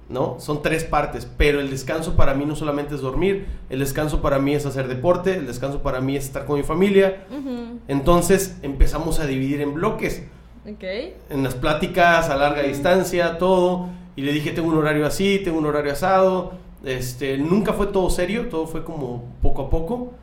¿No? 0.10 0.38
Son 0.40 0.64
tres 0.64 0.84
partes, 0.86 1.28
pero 1.38 1.60
el 1.60 1.70
descanso 1.70 2.16
para 2.16 2.34
mí 2.34 2.44
no 2.44 2.56
solamente 2.56 2.96
es 2.96 3.02
dormir, 3.02 3.46
el 3.70 3.78
descanso 3.78 4.24
para 4.24 4.40
mí 4.40 4.56
es 4.56 4.66
hacer 4.66 4.88
deporte, 4.88 5.36
el 5.36 5.46
descanso 5.46 5.84
para 5.84 6.02
mí 6.02 6.16
es 6.16 6.26
estar 6.26 6.46
con 6.46 6.58
mi 6.58 6.64
familia. 6.64 7.28
Ujú. 7.30 7.80
Entonces 7.88 8.58
empezamos 8.64 9.20
a 9.20 9.28
dividir 9.28 9.62
en 9.62 9.76
bloques 9.76 10.24
Ok. 10.66 10.84
en 11.30 11.44
las 11.44 11.56
pláticas 11.56 12.30
a 12.30 12.36
larga 12.36 12.62
distancia, 12.64 13.38
todo. 13.38 13.90
Y 14.16 14.22
le 14.22 14.34
dije, 14.34 14.52
tengo 14.52 14.68
un 14.70 14.78
horario 14.78 15.06
así, 15.06 15.40
tengo 15.44 15.58
un 15.60 15.66
horario 15.66 15.94
asado. 15.94 16.54
Este, 16.84 17.38
nunca 17.38 17.74
fue 17.74 17.88
todo 17.88 18.10
serio, 18.10 18.48
todo 18.50 18.68
fue 18.68 18.84
como 18.84 19.24
poco 19.42 19.64
a 19.64 19.70
poco. 19.70 20.14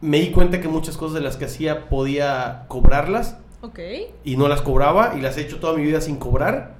Me 0.00 0.18
di 0.20 0.30
cuenta 0.30 0.60
que 0.60 0.68
muchas 0.68 0.96
cosas 0.96 1.14
de 1.14 1.20
las 1.22 1.36
que 1.36 1.46
hacía 1.46 1.88
podía 1.88 2.64
cobrarlas 2.68 3.38
Ok. 3.62 3.78
y 4.24 4.36
no 4.36 4.48
las 4.48 4.60
cobraba 4.60 5.14
y 5.16 5.20
las 5.22 5.38
he 5.38 5.42
hecho 5.42 5.58
toda 5.60 5.74
mi 5.76 5.82
vida 5.82 6.00
sin 6.02 6.16
cobrar. 6.16 6.74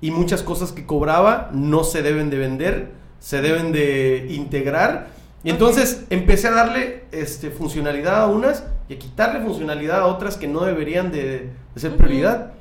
Y 0.00 0.10
muchas 0.10 0.42
cosas 0.42 0.72
que 0.72 0.86
cobraba 0.86 1.50
no 1.52 1.84
se 1.84 2.00
deben 2.02 2.30
de 2.30 2.38
vender, 2.38 2.92
se 3.18 3.42
deben 3.42 3.72
de 3.72 4.28
integrar. 4.30 5.08
Y 5.42 5.50
entonces 5.50 6.04
empecé 6.10 6.48
a 6.48 6.52
darle 6.52 7.04
este, 7.12 7.50
funcionalidad 7.50 8.22
a 8.22 8.26
unas 8.26 8.66
y 8.88 8.94
a 8.94 8.98
quitarle 8.98 9.40
funcionalidad 9.40 10.00
a 10.00 10.06
otras 10.06 10.36
que 10.36 10.46
no 10.46 10.60
deberían 10.64 11.10
de, 11.10 11.50
de 11.74 11.80
ser 11.80 11.90
Ujú. 11.90 11.98
prioridad. 11.98 12.52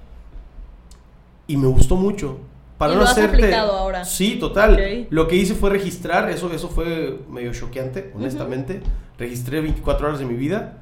Y 1.48 1.58
me 1.58 1.68
gustó 1.68 1.96
mucho. 1.96 2.38
Para 2.78 2.94
¿Y 2.94 2.96
no 2.96 3.02
lo 3.02 3.06
has 3.06 3.12
hacerte... 3.12 3.38
aplicado 3.38 3.74
ahora? 3.74 4.06
Sí, 4.06 4.38
total. 4.40 4.74
Ok. 4.74 5.08
Lo 5.10 5.28
que 5.28 5.36
hice 5.36 5.56
fue 5.56 5.70
registrar, 5.70 6.30
eso, 6.30 6.52
eso 6.54 6.70
fue 6.70 7.20
medio 7.30 7.52
choqueante, 7.54 8.12
honestamente. 8.16 8.82
Registré 9.18 9.60
24 9.60 10.08
horas 10.08 10.20
de 10.20 10.26
mi 10.26 10.36
vida. 10.36 10.78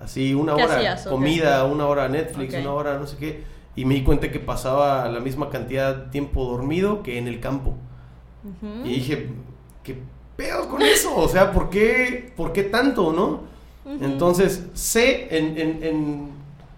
Así, 0.00 0.32
una 0.34 0.54
¿Qué 0.56 0.64
hora 0.64 0.76
hacías? 0.76 1.06
Comida, 1.06 1.64
una 1.64 1.86
hora 1.86 2.08
Netflix, 2.08 2.54
una 2.54 2.72
hora 2.72 2.98
no 2.98 3.06
sé 3.06 3.18
qué. 3.18 3.44
Y 3.74 3.84
me 3.84 3.94
di 3.94 4.04
cuenta 4.04 4.30
que 4.30 4.38
pasaba 4.38 5.06
la 5.10 5.20
misma 5.20 5.50
cantidad 5.50 5.94
de 5.94 6.10
tiempo 6.10 6.44
dormido 6.46 7.02
que 7.02 7.18
en 7.18 7.28
el 7.28 7.40
campo. 7.40 7.74
Ujú. 8.44 8.86
Y 8.86 8.94
dije, 8.94 9.28
¿qué 9.82 9.98
pedo 10.36 10.68
con 10.68 10.82
eso? 10.82 11.14
O 11.16 11.28
sea, 11.28 11.52
¿por 11.52 11.70
qué, 11.70 12.32
por 12.36 12.52
qué 12.52 12.62
tanto, 12.64 13.12
no? 13.12 13.42
Ujú. 13.84 14.04
Entonces, 14.04 14.64
sé, 14.74 15.36
en, 15.36 15.58
en- 15.58 15.82
en- 15.82 16.30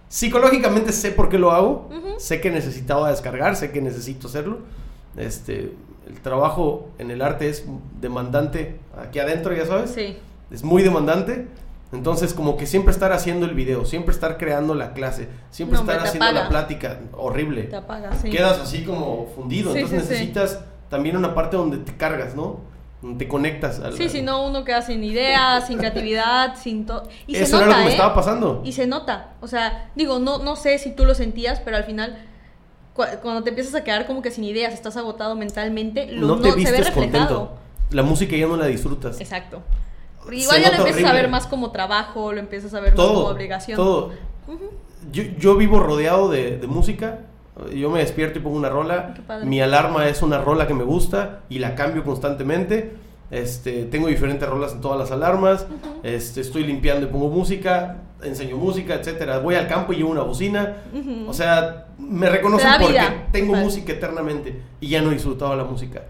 psicológicamente 0.09 0.93
sé 0.93 1.11
por 1.11 1.29
qué 1.29 1.39
lo 1.39 1.51
hago. 1.51 1.89
Ujú. 1.91 2.19
Sé 2.19 2.41
que 2.41 2.51
necesitaba 2.51 3.11
descargar, 3.11 3.57
sé 3.57 3.71
que 3.73 3.81
necesito 3.83 4.29
hacerlo. 4.29 4.59
Este, 5.17 5.73
el 6.07 6.21
trabajo 6.23 6.89
en 6.99 7.11
el 7.11 7.21
arte 7.23 7.49
es 7.49 7.65
demandante 8.01 8.79
aquí 8.97 9.19
adentro, 9.19 9.55
ya 9.55 9.67
sabes. 9.67 9.91
Sí. 9.91 10.17
Es 10.51 10.63
muy 10.63 10.83
demandante. 10.83 11.47
Entonces, 11.93 12.35
como 12.35 12.59
que 12.59 12.67
siempre 12.67 12.93
estar 12.93 13.13
haciendo 13.13 13.47
el 13.47 13.55
video, 13.55 13.87
siempre 13.87 14.15
estar 14.15 14.37
creando 14.37 14.75
la 14.75 14.93
clase, 14.93 15.29
siempre 15.51 15.77
No, 15.79 15.81
estar 15.85 16.01
haciendo 16.07 16.27
la 16.27 16.31
apaga. 16.41 16.49
plática, 16.51 17.01
horrible. 17.17 17.63
Te 17.65 17.77
apagas, 17.77 18.21
sí. 18.21 18.29
Quedas 18.31 18.59
así 18.61 18.85
como 18.85 19.27
fundido. 19.35 19.73
Sí, 19.73 19.79
Entonces 19.79 20.05
sí. 20.07 20.13
necesitas 20.13 20.61
también 20.91 21.17
una 21.17 21.35
parte 21.35 21.57
donde 21.57 21.79
te 21.79 21.97
cargas, 21.97 22.35
¿no? 22.35 22.61
Donde 23.03 23.25
te 23.25 23.29
conectas. 23.29 23.79
al- 23.81 23.93
Sí, 23.97 24.09
si 24.09 24.23
no, 24.23 24.45
uno 24.47 24.65
queda 24.65 24.83
sin 24.83 25.05
ideas, 25.05 25.67
sin 25.69 25.79
creatividad, 25.79 26.57
sin 26.57 26.85
todo. 26.87 27.05
Y 27.27 27.35
se 27.37 27.45
Eso 27.45 27.57
nota, 27.61 27.65
era 27.67 27.73
lo 27.73 27.79
que 27.79 27.85
me 27.85 27.91
¿eh? 27.91 27.93
estaba 27.95 28.15
pasando. 28.15 28.61
Y 28.65 28.73
se 28.73 28.87
nota. 28.87 29.35
O 29.41 29.47
sea, 29.49 29.91
digo, 29.95 30.19
no, 30.19 30.39
no 30.39 30.57
sé 30.57 30.79
si 30.79 30.91
tú 30.93 31.05
lo 31.05 31.15
sentías, 31.15 31.61
pero 31.61 31.77
al 31.77 31.85
final, 31.85 32.19
cua- 32.97 33.21
cuando 33.21 33.43
te 33.45 33.51
empiezas 33.51 33.75
a 33.77 33.85
quedar 33.85 34.07
como 34.07 34.21
que 34.23 34.31
sin 34.33 34.45
ideas, 34.45 34.75
estás 34.75 34.97
agotado 34.97 35.37
mentalmente, 35.37 36.11
lo, 36.11 36.27
no 36.27 36.37
no, 36.37 36.43
te 36.43 36.49
se 36.51 36.55
ve 36.57 36.57
vistes 36.63 36.87
reflejado. 36.87 37.27
contento. 37.39 37.59
La 37.91 38.03
música 38.03 38.37
ya 38.37 38.47
no 38.47 38.57
la 38.57 38.67
disfrutas. 38.67 39.21
Exacto. 39.21 39.63
Se 40.29 40.35
Igual 40.37 40.61
ya 40.61 40.71
lo 40.73 40.79
empiezas 40.85 41.05
a 41.11 41.15
ver 41.15 41.29
más 41.29 41.47
como 41.47 41.71
trabajo, 41.71 42.33
lo 42.33 42.41
empiezas 42.41 42.75
a 42.75 42.81
ver 42.81 42.95
más 42.95 43.07
como 43.07 43.21
Todo. 43.21 43.33
obligación. 43.35 43.77
Todo. 43.77 44.13
yo, 45.11 45.23
yo 45.39 45.57
vivo 45.57 45.79
rodeado 45.81 46.29
de, 46.29 46.59
de 46.59 46.67
música. 46.67 47.21
Yo 47.75 47.91
me 47.91 47.99
despierto 48.01 48.39
y 48.39 48.43
pongo 48.43 48.57
una 48.57 48.69
rola. 48.69 49.15
Mi 49.45 49.61
alarma 49.61 50.09
es 50.09 50.23
una 50.23 50.39
rola 50.39 50.67
que 50.67 50.75
me 50.75 50.85
gusta 50.85 51.41
y 51.49 51.59
la 51.59 51.75
cambio 51.75 52.05
constantemente. 52.05 52.93
Este, 53.31 53.85
tengo 53.85 54.07
diferentes 54.09 54.49
rolas 54.49 54.73
en 54.73 54.81
todas 54.81 54.99
las 54.99 55.11
alarmas. 55.11 55.67
este, 56.03 56.41
estoy 56.41 56.65
limpiando 56.65 57.07
y 57.07 57.11
pongo 57.11 57.29
música. 57.29 57.97
Enseño 58.23 58.57
música, 58.57 58.95
etcétera. 58.95 59.39
Voy 59.39 59.55
al 59.55 59.69
campo 59.69 59.93
y 59.93 59.97
llevo 59.97 60.11
una 60.11 60.23
bocina. 60.23 60.77
O 61.27 61.33
sea, 61.33 61.87
me 61.99 62.29
reconocen 62.29 62.69
porque 62.81 62.93
vida. 62.95 63.27
tengo 63.33 63.53
Vale. 63.53 63.65
música 63.65 63.93
eternamente 63.93 64.61
y 64.81 64.89
ya 64.89 65.03
no 65.03 65.11
disfrutaba 65.11 65.55
la 65.57 65.65
música. 65.65 66.03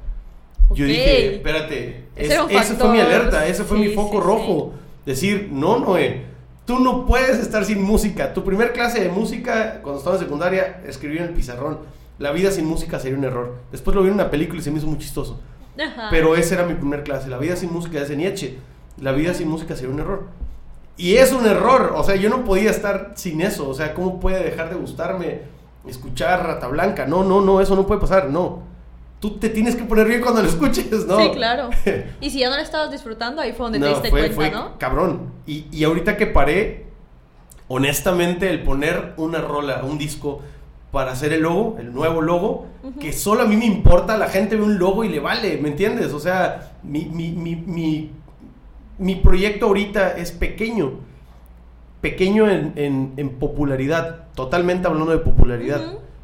Yo 0.75 0.85
dije, 0.85 1.37
espérate, 1.37 2.05
es- 2.15 2.31
ese 2.51 2.75
fue 2.75 2.91
mi 2.93 3.01
alerta, 3.01 3.47
ese 3.47 3.65
fue 3.65 3.79
mi 3.79 3.89
foco 3.89 4.19
sí, 4.21 4.27
rojo. 4.27 4.73
Decir, 5.07 5.49
no, 5.51 5.79
Noé, 5.79 6.25
tú 6.69 6.79
no 6.79 7.07
puedes 7.07 7.39
estar 7.39 7.65
sin 7.65 7.83
música. 7.83 8.35
Tu 8.35 8.45
primer 8.45 8.75
clase 8.75 9.01
de 9.01 9.09
música, 9.09 9.81
cuando 9.81 10.01
estaba 10.01 10.17
en 10.17 10.23
secundaria, 10.23 10.83
escribí 10.87 11.17
en 11.17 11.25
el 11.25 11.31
pizarrón. 11.31 11.79
La 12.19 12.31
vida 12.31 12.51
sin 12.51 12.67
música 12.67 13.01
sería 13.01 13.17
un 13.17 13.25
error. 13.25 13.55
Después 13.73 13.95
lo 13.97 14.03
vi 14.03 14.09
en 14.09 14.15
una 14.15 14.31
película 14.31 14.61
y 14.61 14.63
se 14.63 14.71
me 14.71 14.77
hizo 14.77 14.87
muy 14.87 14.99
chistoso. 14.99 15.41
Ajá. 15.81 16.09
Pero 16.11 16.37
esa 16.37 16.57
era 16.57 16.67
mi 16.67 16.75
primer 16.75 17.05
clase. 17.05 17.31
La 17.31 17.39
vida 17.39 17.57
sin 17.57 17.73
música 17.73 17.99
es 18.03 18.11
de 18.11 18.17
Nietzsche. 18.17 18.59
La 19.01 19.13
vida 19.13 19.33
sin 19.33 19.49
música 19.49 19.77
sería 19.77 19.95
un 19.95 20.01
error. 20.01 20.27
Y 20.99 21.15
es 21.15 21.33
un 21.33 21.47
error. 21.47 21.95
O 21.97 22.05
sea, 22.05 22.17
yo 22.17 22.29
no 22.29 22.45
podía 22.45 22.71
estar 22.71 23.13
sin 23.15 23.41
eso. 23.41 23.67
O 23.67 23.73
sea, 23.73 23.95
¿cómo 23.95 24.21
puede 24.21 24.45
dejar 24.45 24.69
de 24.69 24.77
gustarme 24.77 25.41
escuchar 25.87 26.45
Rata 26.45 26.69
Blanca? 26.69 27.07
No, 27.07 27.25
no, 27.25 27.41
no, 27.41 27.63
eso 27.63 27.77
no 27.77 27.87
puede 27.87 28.03
pasar. 28.03 28.29
No. 28.29 28.65
Tú 29.21 29.39
te 29.39 29.49
tienes 29.49 29.75
que 29.75 29.83
poner 29.85 30.07
bien 30.07 30.21
cuando 30.21 30.43
lo 30.43 30.49
escuches, 30.49 31.07
¿no? 31.07 31.19
Sí, 31.19 31.31
claro. 31.33 31.71
Y 32.21 32.31
si 32.31 32.39
ya 32.41 32.51
no 32.51 32.57
lo 32.57 32.63
estabas 32.63 32.91
disfrutando, 32.91 33.43
ahí 33.43 33.53
fue 33.53 33.65
donde 33.67 33.79
te 33.81 33.85
No, 33.85 33.91
diste 33.91 34.11
fue, 34.11 34.21
cuenta, 34.31 34.35
fue 34.37 34.51
¿no? 34.51 34.79
cabrón. 34.79 35.33
Y, 35.47 35.67
y 35.73 35.83
ahorita 35.85 36.17
que 36.17 36.27
paré, 36.27 36.87
honestamente, 37.67 38.49
el 38.51 38.63
poner 38.63 39.15
una 39.17 39.41
rola, 39.41 39.83
un 39.85 39.99
disco 39.99 40.41
para 40.93 41.13
hacer 41.13 41.33
el 41.33 41.43
logo, 41.43 41.77
el 41.79 41.93
nuevo 41.93 42.23
logo, 42.23 42.67
que 43.01 43.13
solo 43.13 43.43
a 43.43 43.47
mí 43.47 43.57
me 43.57 43.67
importa, 43.67 44.17
la 44.17 44.29
gente 44.29 44.57
ve 44.57 44.63
un 44.63 44.79
logo 44.79 45.05
y 45.05 45.09
le 45.09 45.21
vale, 45.21 45.59
¿me 45.59 45.69
entiendes? 45.69 46.13
O 46.15 46.21
sea, 46.21 46.73
mi, 46.83 47.05
mi, 47.05 47.31
mi, 47.33 48.11
mi, 48.99 49.15
proyecto 49.17 49.67
ahorita 49.67 50.13
es 50.17 50.33
pequeño. 50.33 50.93
Pequeño 52.01 52.49
en, 52.49 52.73
en- 52.77 53.13
en 53.17 53.31
popularidad, 53.39 54.29
totalmente 54.35 54.87
hablando 54.87 55.11
de 55.11 55.19
popularidad. 55.19 55.81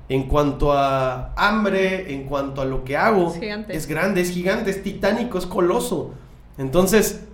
En 0.08 0.24
cuanto 0.24 0.72
a 0.72 1.32
hambre, 1.34 2.12
en 2.12 2.24
cuanto 2.24 2.60
a 2.60 2.64
lo 2.66 2.84
que 2.84 2.96
hago, 2.96 3.28
Es 3.32 3.40
gigante. 3.40 3.74
es 3.76 3.86
grande, 3.86 4.20
es 4.20 4.30
gigante, 4.30 4.70
es 4.70 4.82
titánico, 4.82 5.38
es 5.38 5.46
coloso. 5.46 6.12
Entonces, 6.58 7.24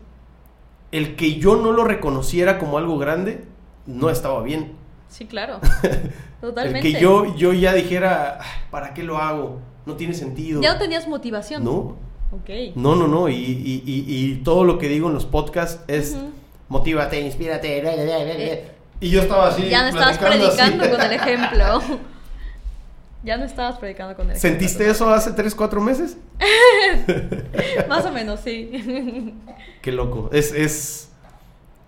el 0.92 1.16
que 1.16 1.34
yo 1.36 1.56
no 1.56 1.72
lo 1.72 1.84
reconociera 1.84 2.58
como 2.58 2.78
algo 2.78 2.96
grande, 2.98 3.44
no 3.86 4.08
estaba 4.10 4.42
bien. 4.42 4.72
Sí, 5.08 5.26
claro. 5.26 5.58
El 6.42 6.48
Totalmente. 6.48 6.80
que 6.92 7.00
yo, 7.00 7.36
yo 7.36 7.52
ya 7.52 7.74
dijera, 7.74 8.38
"Ah, 8.40 8.44
¿para 8.70 8.94
qué 8.94 9.02
lo 9.02 9.18
hago? 9.18 9.58
No 9.84 9.94
tiene 9.96 10.14
sentido. 10.14 10.62
Ya 10.62 10.72
no 10.74 10.78
tenías 10.78 11.06
motivación. 11.08 11.64
No, 11.64 11.96
Ok. 12.32 12.48
no, 12.76 12.94
no, 12.94 13.08
no. 13.08 13.28
Y, 13.28 13.34
y- 13.34 13.82
y- 13.84 14.04
y 14.06 14.34
todo 14.44 14.64
lo 14.64 14.78
que 14.78 14.88
digo 14.88 15.08
en 15.08 15.14
los 15.14 15.26
podcasts 15.26 15.82
es, 15.88 16.12
Ujú. 16.14 16.30
motívate, 16.68 17.20
inspírate. 17.20 17.80
bla, 17.82 17.92
bla, 17.94 18.04
bla, 18.04 18.24
bla, 18.24 18.34
bla". 18.34 18.46
Y 19.00 19.10
yo 19.10 19.20
estaba 19.22 19.48
así. 19.48 19.68
Ya 19.68 19.82
no 19.82 19.88
estabas 19.88 20.16
así. 20.16 20.24
predicando 20.24 20.88
con 20.90 21.00
el 21.00 21.12
ejemplo. 21.12 21.80
Ya 23.22 23.36
no 23.36 23.44
estabas 23.44 23.78
predicando 23.78 24.16
con 24.16 24.30
él. 24.30 24.36
¿Sentiste 24.36 24.88
eso 24.88 25.10
hace 25.10 25.32
3, 25.32 25.54
4 25.54 25.80
meses? 25.80 26.16
Más 27.88 28.04
o 28.06 28.12
menos, 28.12 28.40
sí. 28.40 29.34
Qué 29.82 29.92
loco. 29.92 30.30
Es, 30.32 30.52
es, 30.52 31.10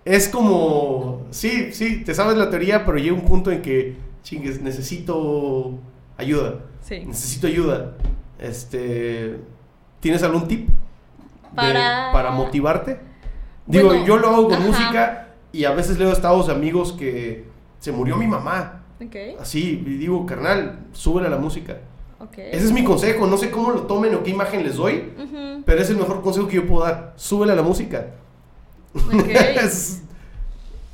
es 0.05 0.29
como, 0.29 1.25
sí, 1.31 1.71
sí, 1.73 2.03
te 2.03 2.13
sabes 2.13 2.37
la 2.37 2.49
teoría, 2.49 2.85
pero 2.85 2.97
llega 2.97 3.13
un 3.15 3.25
punto 3.25 3.51
en 3.51 3.61
que, 3.61 3.95
chingues, 4.23 4.61
necesito 4.61 5.79
ayuda. 6.17 6.59
Sí. 6.81 7.03
Necesito 7.05 7.47
ayuda. 7.47 7.93
Este, 8.39 9.39
¿tienes 9.99 10.21
algún 10.23 10.47
tip? 10.47 10.67
de- 10.67 11.55
Para- 11.55 12.11
para 12.11 12.31
motivarte. 12.31 12.99
Digo, 13.65 13.87
Bueno, 13.89 14.05
yo 14.05 14.17
lo 14.17 14.27
hago 14.29 14.43
con 14.49 14.55
ajá. 14.57 14.65
música 14.67 15.27
y 15.51 15.65
a 15.65 15.71
veces 15.71 15.97
leo 15.97 16.11
estados 16.11 16.47
de 16.47 16.53
amigos 16.53 16.93
que 16.93 17.45
se 17.79 17.91
murió 17.91 18.17
mi 18.17 18.27
mamá. 18.27 18.82
Así, 19.39 19.83
y 19.85 19.97
digo, 19.97 20.25
carnal, 20.25 20.79
súbele 20.93 21.27
a 21.27 21.29
la 21.31 21.37
música. 21.37 21.77
Ese 22.37 22.65
es 22.65 22.71
mi 22.71 22.83
consejo, 22.83 23.27
no 23.27 23.37
sé 23.37 23.51
cómo 23.51 23.71
lo 23.71 23.81
tomen 23.83 24.15
o 24.15 24.23
qué 24.23 24.31
imagen 24.31 24.63
les 24.63 24.75
doy, 24.77 25.11
pero 25.65 25.81
es 25.81 25.89
el 25.89 25.97
mejor 25.97 26.21
consejo 26.21 26.47
que 26.47 26.55
yo 26.55 26.67
puedo 26.67 26.83
dar. 26.85 27.13
Súbele 27.17 27.51
a 27.51 27.55
la 27.55 27.63
música. 27.63 28.07
Es- 29.63 30.01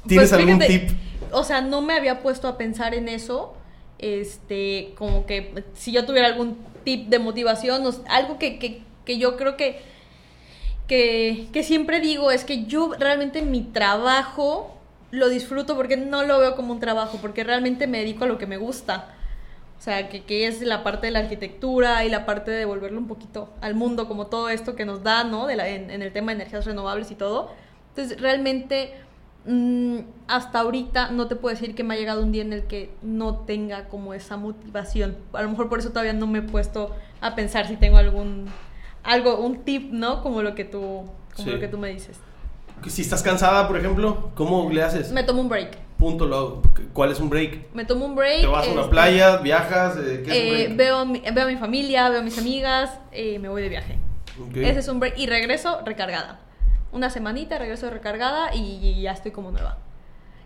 ¿Tienes 0.07 0.29
Pues 0.31 0.33
algún 0.33 0.59
fíjate, 0.61 0.79
tip? 0.79 0.97
O 1.31 1.43
sea, 1.43 1.61
no 1.61 1.81
me 1.81 1.93
había 1.93 2.21
puesto 2.21 2.47
a 2.47 2.57
pensar 2.57 2.93
en 2.95 3.07
eso. 3.09 3.53
Este, 3.99 4.93
como 4.97 5.25
que 5.25 5.63
si 5.75 5.91
yo 5.91 6.05
tuviera 6.05 6.27
algún 6.27 6.57
tip 6.85 7.09
de 7.09 7.19
motivación, 7.19 7.85
o 7.85 7.91
algo 8.07 8.39
que, 8.39 8.57
que, 8.57 8.81
que 9.05 9.17
yo 9.17 9.35
creo 9.35 9.57
que, 9.57 9.81
que, 10.87 11.47
que 11.53 11.63
siempre 11.63 11.99
digo 11.99 12.31
es 12.31 12.45
que 12.45 12.65
yo 12.65 12.93
realmente 12.97 13.41
mi 13.41 13.61
trabajo 13.61 14.75
lo 15.11 15.29
disfruto 15.29 15.75
porque 15.75 15.97
no 15.97 16.23
lo 16.23 16.39
veo 16.39 16.55
como 16.55 16.71
un 16.73 16.79
trabajo, 16.79 17.17
porque 17.21 17.43
realmente 17.43 17.87
me 17.87 17.99
dedico 17.99 18.25
a 18.25 18.27
lo 18.27 18.37
que 18.37 18.45
me 18.47 18.57
gusta. 18.57 19.09
O 19.77 19.81
sea, 19.81 20.09
que, 20.09 20.23
que 20.23 20.45
es 20.47 20.61
la 20.61 20.83
parte 20.83 21.07
de 21.07 21.11
la 21.11 21.19
arquitectura 21.19 22.03
y 22.03 22.09
la 22.09 22.25
parte 22.25 22.51
de 22.51 22.57
devolverlo 22.57 22.99
un 22.99 23.07
poquito 23.07 23.49
al 23.61 23.75
mundo, 23.75 24.07
como 24.07 24.27
todo 24.27 24.49
esto 24.49 24.75
que 24.75 24.85
nos 24.85 25.03
da, 25.03 25.23
¿no? 25.23 25.47
De 25.47 25.55
la- 25.55 25.69
en, 25.69 25.89
en 25.89 26.01
el 26.01 26.11
tema 26.11 26.31
de 26.31 26.35
energías 26.41 26.65
renovables 26.65 27.11
y 27.11 27.15
todo. 27.15 27.51
Entonces, 27.95 28.19
realmente, 28.21 28.93
mm, 29.45 29.99
hasta 30.27 30.59
ahorita 30.59 31.11
no 31.11 31.27
te 31.27 31.35
puedo 31.37 31.55
decir 31.55 31.75
que 31.75 31.83
me 31.85 31.93
ha 31.93 31.97
llegado 31.97 32.21
un 32.21 32.31
día 32.33 32.41
en 32.41 32.51
el 32.51 32.63
que 32.65 32.89
no 33.01 33.37
tenga 33.37 33.87
como 33.87 34.13
esa 34.13 34.35
motivación. 34.35 35.15
A 35.33 35.41
lo 35.43 35.49
mejor 35.49 35.69
por 35.69 35.79
eso 35.79 35.89
todavía 35.89 36.11
no 36.13 36.27
me 36.27 36.39
he 36.39 36.43
puesto 36.43 36.93
a 37.21 37.33
pensar 37.35 37.65
si 37.67 37.77
tengo 37.77 37.97
algún, 37.97 38.47
algo, 39.03 39.39
un 39.39 39.63
tip, 39.63 39.91
¿no? 39.93 40.21
Como 40.21 40.41
lo 40.43 40.55
que 40.55 40.65
tú, 40.65 40.79
como 41.35 41.47
Sí. 41.47 41.51
lo 41.51 41.59
que 41.61 41.69
tú 41.69 41.77
me 41.77 41.87
dices. 41.89 42.19
Si 42.87 43.01
estás 43.01 43.21
cansada, 43.23 43.67
por 43.67 43.77
ejemplo, 43.77 44.31
¿cómo 44.35 44.69
le 44.71 44.83
haces? 44.83 45.11
Me 45.11 45.23
tomo 45.23 45.41
un 45.41 45.49
break. 45.49 45.77
Punto, 45.97 46.25
lo- 46.25 46.61
¿cuál 46.93 47.11
es 47.11 47.19
un 47.19 47.29
break? 47.29 47.73
Me 47.73 47.83
tomo 47.85 48.05
un 48.05 48.15
break. 48.15 48.41
¿Te 48.41 48.47
vas 48.47 48.67
a 48.67 48.71
una 48.71 48.81
este, 48.81 48.91
playa, 48.91 49.37
viajas? 49.37 49.97
eh, 49.97 50.23
¿Qué 50.25 50.31
es 50.31 50.37
un 50.51 50.55
eh, 50.55 50.63
break? 50.65 50.77
veo, 50.77 50.97
a 50.99 51.05
mi, 51.05 51.19
veo 51.19 51.43
a 51.43 51.47
mi 51.47 51.57
familia, 51.57 52.09
veo 52.09 52.19
a 52.19 52.23
mis 52.23 52.37
amigas, 52.37 52.91
eh, 53.11 53.37
me 53.39 53.49
voy 53.49 53.61
de 53.61 53.69
viaje. 53.69 53.97
Ok. 54.41 54.55
Ese 54.57 54.79
es 54.79 54.87
un 54.87 54.99
break. 54.99 55.17
Y 55.17 55.27
regreso 55.27 55.79
recargada. 55.85 56.39
Una 56.91 57.09
semanita, 57.09 57.57
regreso 57.57 57.89
recargada 57.89 58.55
y, 58.55 58.59
y 58.81 59.01
ya 59.01 59.11
estoy 59.11 59.31
como 59.31 59.51
nueva. 59.51 59.77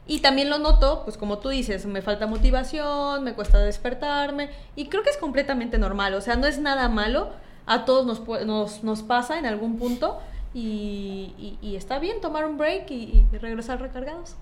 Y 0.07 0.19
también 0.19 0.49
lo 0.49 0.57
noto, 0.57 1.03
pues 1.05 1.17
como 1.17 1.37
tú 1.37 1.49
dices, 1.49 1.85
me 1.85 2.01
falta 2.01 2.27
motivación, 2.27 3.23
me 3.23 3.33
cuesta 3.33 3.59
despertarme. 3.59 4.49
Y 4.75 4.87
creo 4.87 5.03
que 5.03 5.09
es 5.11 5.17
completamente 5.17 5.77
normal. 5.77 6.13
O 6.15 6.21
sea, 6.21 6.35
no 6.35 6.47
es 6.47 6.59
nada 6.59 6.89
malo. 6.89 7.29
A 7.65 7.85
todos 7.85 8.05
nos, 8.05 8.27
nos, 8.45 8.83
nos 8.83 9.03
pasa 9.03 9.37
en 9.39 9.45
algún 9.45 9.77
punto. 9.77 10.19
Y, 10.53 11.33
y- 11.37 11.57
y 11.61 11.75
está 11.75 11.99
bien 11.99 12.21
tomar 12.21 12.45
un 12.45 12.57
break 12.57 12.91
y, 12.91 13.25
y 13.31 13.37
regresar 13.37 13.81
recargados. 13.81 14.35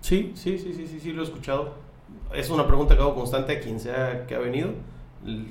Sí, 0.00 0.32
sí, 0.34 0.58
sí, 0.58 0.72
sí, 0.74 0.86
sí, 0.86 1.00
sí, 1.00 1.12
lo 1.12 1.22
he 1.22 1.24
escuchado. 1.24 1.74
Es 2.34 2.50
una 2.50 2.66
pregunta 2.66 2.94
que 2.96 3.02
hago 3.02 3.14
constante 3.14 3.52
a 3.56 3.60
quien 3.60 3.80
sea 3.80 4.26
que 4.26 4.34
ha 4.34 4.38
venido. 4.38 4.70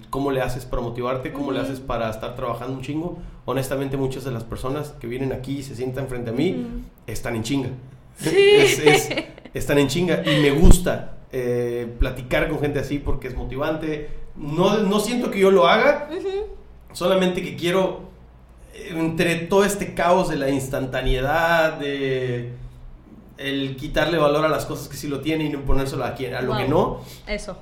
¿Cómo 0.09 0.31
le 0.31 0.41
haces 0.41 0.65
para 0.65 0.81
motivarte? 0.81 1.33
¿Cómo 1.33 1.51
le 1.51 1.59
Ujú. 1.59 1.67
haces 1.67 1.81
para 1.81 2.09
estar 2.09 2.35
trabajando 2.35 2.73
un 2.77 2.81
chingo? 2.81 3.17
Honestamente, 3.45 3.97
muchas 3.97 4.23
de 4.23 4.31
las 4.31 4.43
personas 4.45 4.91
que 4.99 5.07
vienen 5.07 5.33
aquí 5.33 5.57
y 5.57 5.63
se 5.63 5.75
sientan 5.75 6.07
frente 6.07 6.29
a 6.29 6.33
mí 6.33 6.51
Ujú. 6.51 6.81
están 7.05 7.35
en 7.35 7.43
chinga. 7.43 7.69
Sí. 8.15 8.29
Es- 8.33 8.79
es- 8.79 9.09
están 9.53 9.77
en 9.79 9.87
chinga 9.89 10.23
y 10.25 10.41
me 10.41 10.51
gusta 10.51 11.17
eh, 11.33 11.93
platicar 11.99 12.47
con 12.47 12.59
gente 12.61 12.79
así 12.79 12.99
porque 12.99 13.27
es 13.27 13.35
motivante. 13.35 14.09
No, 14.37 14.77
no 14.77 14.99
siento 15.01 15.29
que 15.31 15.39
yo 15.39 15.51
lo 15.51 15.67
haga, 15.67 16.09
solamente 16.93 17.41
que 17.41 17.55
quiero, 17.57 18.01
entre 18.89 19.35
todo 19.35 19.63
este 19.63 19.93
caos 19.93 20.29
de 20.29 20.35
la 20.37 20.49
instantaneidad, 20.49 21.73
de 21.79 22.51
el 23.37 23.75
quitarle 23.75 24.17
valor 24.17 24.45
a 24.45 24.49
las 24.49 24.65
cosas 24.65 24.87
que 24.87 24.97
sí 24.97 25.07
lo 25.07 25.19
tienen 25.21 25.47
y 25.47 25.49
no 25.51 25.61
ponérselo 25.61 26.03
a, 26.05 26.13
quien, 26.15 26.33
a 26.33 26.41
lo 26.41 26.53
Wow. 26.53 26.57
que 26.57 26.67
no, 26.67 27.01
Eso. 27.27 27.57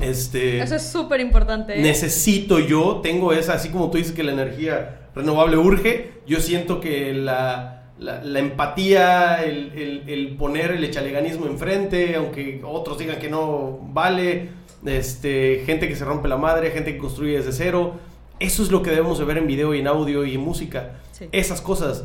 este, 0.00 0.60
Eso 0.60 0.74
es 0.74 0.82
súper 0.90 1.20
importante. 1.20 1.78
¿eh? 1.78 1.82
necesito 1.82 2.58
yo, 2.58 3.00
tengo 3.02 3.32
esa, 3.32 3.54
así 3.54 3.68
como 3.68 3.90
tú 3.90 3.98
dices 3.98 4.12
que 4.12 4.22
la 4.24 4.32
energía 4.32 5.08
renovable 5.14 5.56
urge, 5.56 6.12
yo 6.26 6.40
siento 6.40 6.80
que 6.80 7.12
la, 7.12 7.90
la, 7.98 8.24
la 8.24 8.38
empatía, 8.40 9.44
el, 9.44 9.72
el- 9.76 10.02
el 10.08 10.36
poner 10.36 10.72
el 10.72 10.82
echaleganismo 10.84 11.46
enfrente, 11.46 12.16
aunque 12.16 12.60
otros 12.64 12.98
digan 12.98 13.18
que 13.18 13.28
no 13.30 13.78
vale, 13.92 14.48
este, 14.86 15.62
gente 15.66 15.86
que 15.88 15.94
se 15.94 16.04
rompe 16.04 16.26
la 16.28 16.38
madre, 16.38 16.70
gente 16.70 16.92
que 16.94 16.98
construye 16.98 17.36
desde 17.36 17.52
cero, 17.52 17.94
eso 18.40 18.62
es 18.64 18.70
lo 18.72 18.82
que 18.82 18.90
debemos 18.90 19.18
de 19.18 19.24
ver 19.24 19.38
en 19.38 19.46
video 19.46 19.74
y 19.74 19.78
en 19.80 19.86
audio 19.86 20.24
y 20.24 20.34
en 20.34 20.40
música, 20.40 20.94
Sí. 21.12 21.28
esas 21.32 21.60
cosas. 21.60 22.04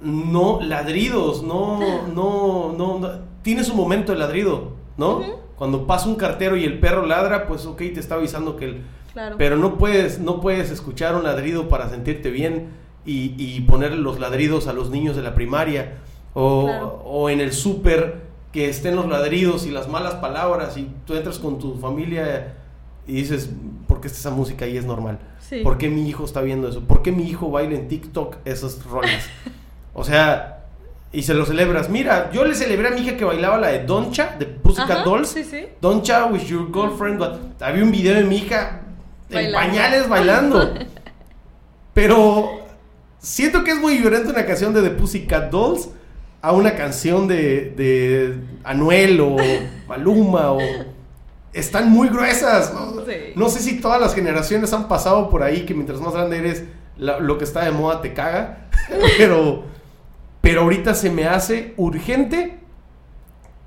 No 0.00 0.60
ladridos, 0.62 1.42
no, 1.42 1.78
no, 2.14 2.72
no, 2.76 2.98
no. 2.98 3.10
Tiene 3.42 3.64
su 3.64 3.74
momento 3.74 4.12
el 4.12 4.18
ladrido, 4.18 4.72
¿no? 4.96 5.22
Cuando 5.56 5.86
pasa 5.86 6.08
un 6.08 6.14
cartero 6.14 6.56
y 6.56 6.64
el 6.64 6.78
perro 6.78 7.04
ladra, 7.06 7.46
pues 7.48 7.66
ok, 7.66 7.78
te 7.78 7.98
está 8.00 8.14
avisando 8.16 8.56
que 8.56 8.64
el... 8.66 8.82
Claro. 9.12 9.36
Pero 9.38 9.56
no 9.56 9.76
puedes, 9.78 10.20
no 10.20 10.40
puedes 10.40 10.70
escuchar 10.70 11.16
un 11.16 11.24
ladrido 11.24 11.68
para 11.68 11.88
sentirte 11.88 12.30
bien 12.30 12.68
y, 13.04 13.34
y 13.36 13.60
poner 13.62 13.92
los 13.94 14.20
ladridos 14.20 14.68
a 14.68 14.72
los 14.72 14.90
niños 14.90 15.16
de 15.16 15.22
la 15.22 15.34
primaria 15.34 15.94
o, 16.34 16.66
Claro. 16.66 17.02
o 17.04 17.28
en 17.30 17.40
el 17.40 17.52
súper 17.52 18.20
que 18.52 18.68
estén 18.68 18.94
los 18.94 19.08
ladridos 19.08 19.66
y 19.66 19.70
las 19.70 19.88
malas 19.88 20.14
palabras 20.16 20.76
y 20.76 20.88
tú 21.06 21.14
entras 21.14 21.38
con 21.40 21.58
tu 21.58 21.74
familia 21.76 22.54
y 23.08 23.14
dices, 23.14 23.50
¿por 23.98 24.02
qué 24.02 24.06
está 24.06 24.20
esa 24.20 24.30
música 24.30 24.64
ahí 24.64 24.76
es 24.76 24.84
normal? 24.84 25.18
Sí. 25.40 25.62
¿Por 25.64 25.76
qué 25.76 25.88
mi 25.88 26.08
hijo 26.08 26.24
está 26.24 26.40
viendo 26.40 26.68
eso? 26.68 26.84
¿Por 26.84 27.02
qué 27.02 27.10
mi 27.10 27.28
hijo 27.28 27.50
baila 27.50 27.74
en 27.74 27.88
TikTok 27.88 28.36
esas 28.44 28.84
rolas? 28.84 29.24
o 29.92 30.04
sea, 30.04 30.66
y 31.10 31.22
se 31.22 31.34
lo 31.34 31.44
celebras. 31.44 31.88
Mira, 31.88 32.30
yo 32.30 32.44
le 32.44 32.54
celebré 32.54 32.86
a 32.86 32.90
mi 32.92 33.00
hija 33.00 33.16
que 33.16 33.24
bailaba 33.24 33.58
la 33.58 33.68
de 33.68 33.84
Doncha, 33.84 34.36
de 34.38 34.46
Pussycat 34.46 34.90
Ajá, 34.98 35.02
Dolls. 35.02 35.30
sí, 35.30 35.42
sí. 35.42 35.66
Don't 35.80 36.04
chat 36.04 36.30
with 36.30 36.42
your 36.44 36.72
girlfriend, 36.72 37.18
but 37.18 37.60
había 37.60 37.82
un 37.82 37.90
video 37.90 38.14
de 38.14 38.22
mi 38.22 38.36
hija 38.36 38.82
en 39.30 39.52
pañales 39.52 40.08
bailando. 40.08 40.74
Pero 41.92 42.60
siento 43.18 43.64
que 43.64 43.72
es 43.72 43.80
muy 43.80 43.94
diferente 43.94 44.28
una 44.28 44.46
canción 44.46 44.72
de 44.72 44.82
The 44.82 44.90
Pussycat 44.90 45.50
Dolls 45.50 45.88
a 46.40 46.52
una 46.52 46.76
canción 46.76 47.26
de, 47.26 47.72
de 47.76 48.36
Anuel 48.62 49.20
o 49.20 49.36
Maluma 49.88 50.52
o 50.52 50.60
están 51.58 51.90
muy 51.90 52.08
gruesas. 52.08 52.72
¿no? 52.72 53.04
Sí. 53.04 53.12
No 53.34 53.48
sé 53.48 53.60
si 53.60 53.80
todas 53.80 54.00
las 54.00 54.14
generaciones 54.14 54.72
han 54.72 54.88
pasado 54.88 55.28
por 55.30 55.42
ahí 55.42 55.64
que 55.66 55.74
mientras 55.74 56.00
más 56.00 56.14
grande 56.14 56.38
eres 56.38 56.64
la- 56.96 57.18
lo 57.20 57.38
que 57.38 57.44
está 57.44 57.64
de 57.64 57.70
moda 57.70 58.00
te 58.00 58.12
caga, 58.14 58.68
pero 59.18 59.64
pero 60.40 60.62
ahorita 60.62 60.94
se 60.94 61.10
me 61.10 61.26
hace 61.26 61.74
urgente 61.76 62.58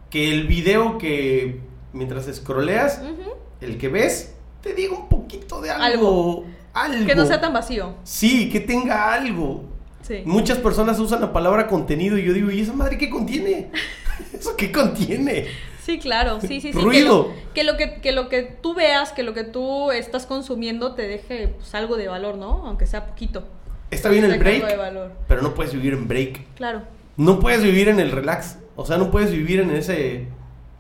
que 0.10 0.32
el 0.32 0.48
video 0.48 0.98
que 0.98 1.62
mientras 1.94 2.26
scrolleas, 2.34 3.00
Ujú. 3.04 3.32
el 3.62 3.78
que 3.78 3.88
ves, 3.90 4.34
te 4.62 4.74
diga 4.74 4.94
un 4.98 5.08
poquito 5.08 5.62
de 5.62 5.70
algo. 5.72 5.86
Algo. 5.86 6.46
Algo. 6.74 7.06
Que 7.06 7.16
no 7.16 7.26
sea 7.26 7.40
tan 7.42 7.54
vacío. 7.54 7.96
Sí, 8.04 8.50
que 8.50 8.60
tenga 8.62 9.14
algo. 9.14 9.66
Sí. 10.02 10.24
Muchas 10.26 10.58
personas 10.58 11.00
usan 11.00 11.22
la 11.22 11.32
palabra 11.34 11.68
contenido 11.68 12.18
y 12.18 12.24
yo 12.24 12.34
digo, 12.34 12.50
¿y 12.50 12.62
esa 12.62 12.74
madre 12.74 12.98
qué 12.98 13.10
contiene? 13.10 13.70
¿Eso 14.34 14.56
qué 14.56 14.72
contiene? 14.72 15.48
Sí, 15.92 16.00
claro, 16.00 16.40
sí, 16.40 16.62
sí, 16.62 16.72
sí. 16.72 16.80
Ruido. 16.80 17.32
Que 17.54 17.64
lo 17.66 17.76
que, 17.76 17.86
lo 17.86 17.96
que, 17.96 18.02
que 18.02 18.12
lo 18.14 18.30
que 18.30 18.44
tú 18.44 18.74
veas, 18.74 19.12
que 19.12 19.24
lo 19.24 19.34
que 19.34 19.44
tú 19.44 19.92
estás 19.92 20.26
consumiendo 20.26 20.94
te 20.94 21.08
deje 21.08 21.50
pues, 21.50 21.76
algo 21.76 21.98
de 21.98 22.08
valor, 22.08 22.38
¿no? 22.38 22.66
Aunque 22.66 22.86
sea 22.86 23.08
poquito. 23.08 23.44
Está 23.90 24.08
bien 24.10 24.24
el 24.24 24.32
algo 24.32 24.44
de 24.46 24.60
break, 24.60 24.78
valor. 24.78 25.12
pero 25.28 25.42
no 25.42 25.54
puedes 25.54 25.74
vivir 25.74 25.94
en 25.94 26.08
break. 26.08 26.56
Claro. 26.56 26.84
No 27.18 27.40
puedes 27.40 27.62
vivir 27.62 27.90
en 27.90 28.00
el 28.00 28.12
relax. 28.12 28.58
O 28.78 28.86
sea, 28.86 28.98
no 28.98 29.12
puedes 29.12 29.32
vivir 29.32 29.60
en 29.60 29.72
ese. 29.72 30.28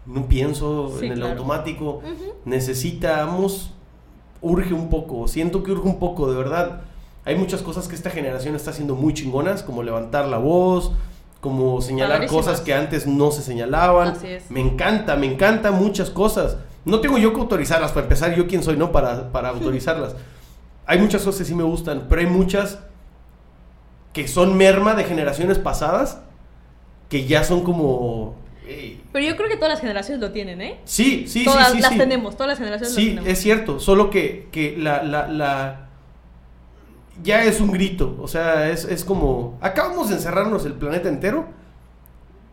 No 0.05 0.27
pienso, 0.27 0.95
Sí, 0.97 1.07
en 1.07 1.11
el 1.11 1.17
claro. 1.19 1.33
automático. 1.33 2.01
Necesitamos. 2.45 3.73
Urge 4.41 4.73
un 4.73 4.89
poco. 4.89 5.27
Siento 5.27 5.61
que 5.61 5.71
urge 5.71 5.87
un 5.87 5.99
poco, 5.99 6.31
de 6.31 6.37
verdad. 6.37 6.81
Hay 7.25 7.35
muchas 7.35 7.61
cosas 7.61 7.87
que 7.87 7.95
esta 7.95 8.09
generación 8.09 8.55
está 8.55 8.71
haciendo 8.71 8.95
muy 8.95 9.13
chingonas, 9.13 9.61
como 9.61 9.83
levantar 9.83 10.27
la 10.27 10.37
voz, 10.39 10.93
como 11.41 11.81
señalar 11.81 12.25
cosas 12.27 12.61
que 12.61 12.73
antes 12.73 13.05
no 13.07 13.31
se 13.31 13.41
señalaban. 13.41 14.09
Así 14.09 14.27
es. 14.27 14.49
Me 14.49 14.61
encanta, 14.61 15.15
me 15.17 15.25
encantan 15.25 15.73
muchas 15.73 16.09
cosas. 16.09 16.55
No 16.85 16.99
tengo 17.01 17.17
yo 17.17 17.33
que 17.33 17.39
autorizarlas, 17.41 17.91
para 17.91 18.03
empezar, 18.03 18.33
yo 18.35 18.47
quién 18.47 18.63
soy, 18.63 18.77
¿no? 18.77 18.91
Para, 18.91 19.31
para 19.31 19.49
autorizarlas. 19.49 20.15
Hay 20.85 20.99
muchas 20.99 21.21
cosas 21.23 21.39
que 21.39 21.45
sí 21.45 21.55
me 21.55 21.63
gustan, 21.63 22.05
pero 22.09 22.21
hay 22.21 22.27
muchas 22.27 22.79
que 24.13 24.27
son 24.27 24.57
merma 24.57 24.93
de 24.93 25.03
generaciones 25.03 25.57
pasadas 25.57 26.19
que 27.09 27.25
ya 27.25 27.43
son 27.43 27.61
como... 27.63 28.35
"Ey, 28.67 29.01
Pero 29.11 29.25
yo 29.25 29.35
creo 29.35 29.49
que 29.49 29.55
todas 29.55 29.69
las 29.71 29.79
generaciones 29.81 30.21
lo 30.21 30.31
tienen, 30.31 30.61
¿eh? 30.61 30.79
Sí, 30.85 31.25
sí, 31.27 31.43
todas 31.45 31.67
sí, 31.69 31.75
sí. 31.77 31.81
las 31.81 31.91
sí. 31.91 31.97
tenemos, 31.97 32.35
todas 32.35 32.49
las 32.49 32.57
generaciones 32.59 32.93
Sí, 32.95 33.01
lo 33.01 33.09
tenemos. 33.15 33.29
es 33.29 33.39
cierto, 33.39 33.79
solo 33.79 34.09
que, 34.09 34.47
que 34.51 34.75
la, 34.77 35.01
la, 35.03 35.27
la- 35.27 35.87
ya 37.23 37.43
es 37.45 37.59
un 37.61 37.71
grito, 37.71 38.17
o 38.21 38.27
sea, 38.27 38.69
es, 38.69 38.85
es 38.85 39.03
como, 39.05 39.57
acabamos 39.61 40.09
de 40.09 40.15
encerrarnos 40.15 40.65
el 40.65 40.73
planeta 40.73 41.09
entero 41.09 41.45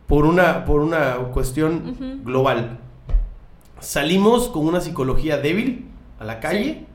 por 0.07 0.25
una, 0.25 0.65
por 0.65 0.81
una 0.81 1.15
cuestión 1.33 2.21
global. 2.23 2.79
Salimos 3.79 4.49
con 4.49 4.65
una 4.67 4.81
psicología 4.81 5.37
débil 5.37 5.85
a 6.19 6.25
la 6.25 6.39
calle, 6.39 6.63
Sí. 6.79 6.85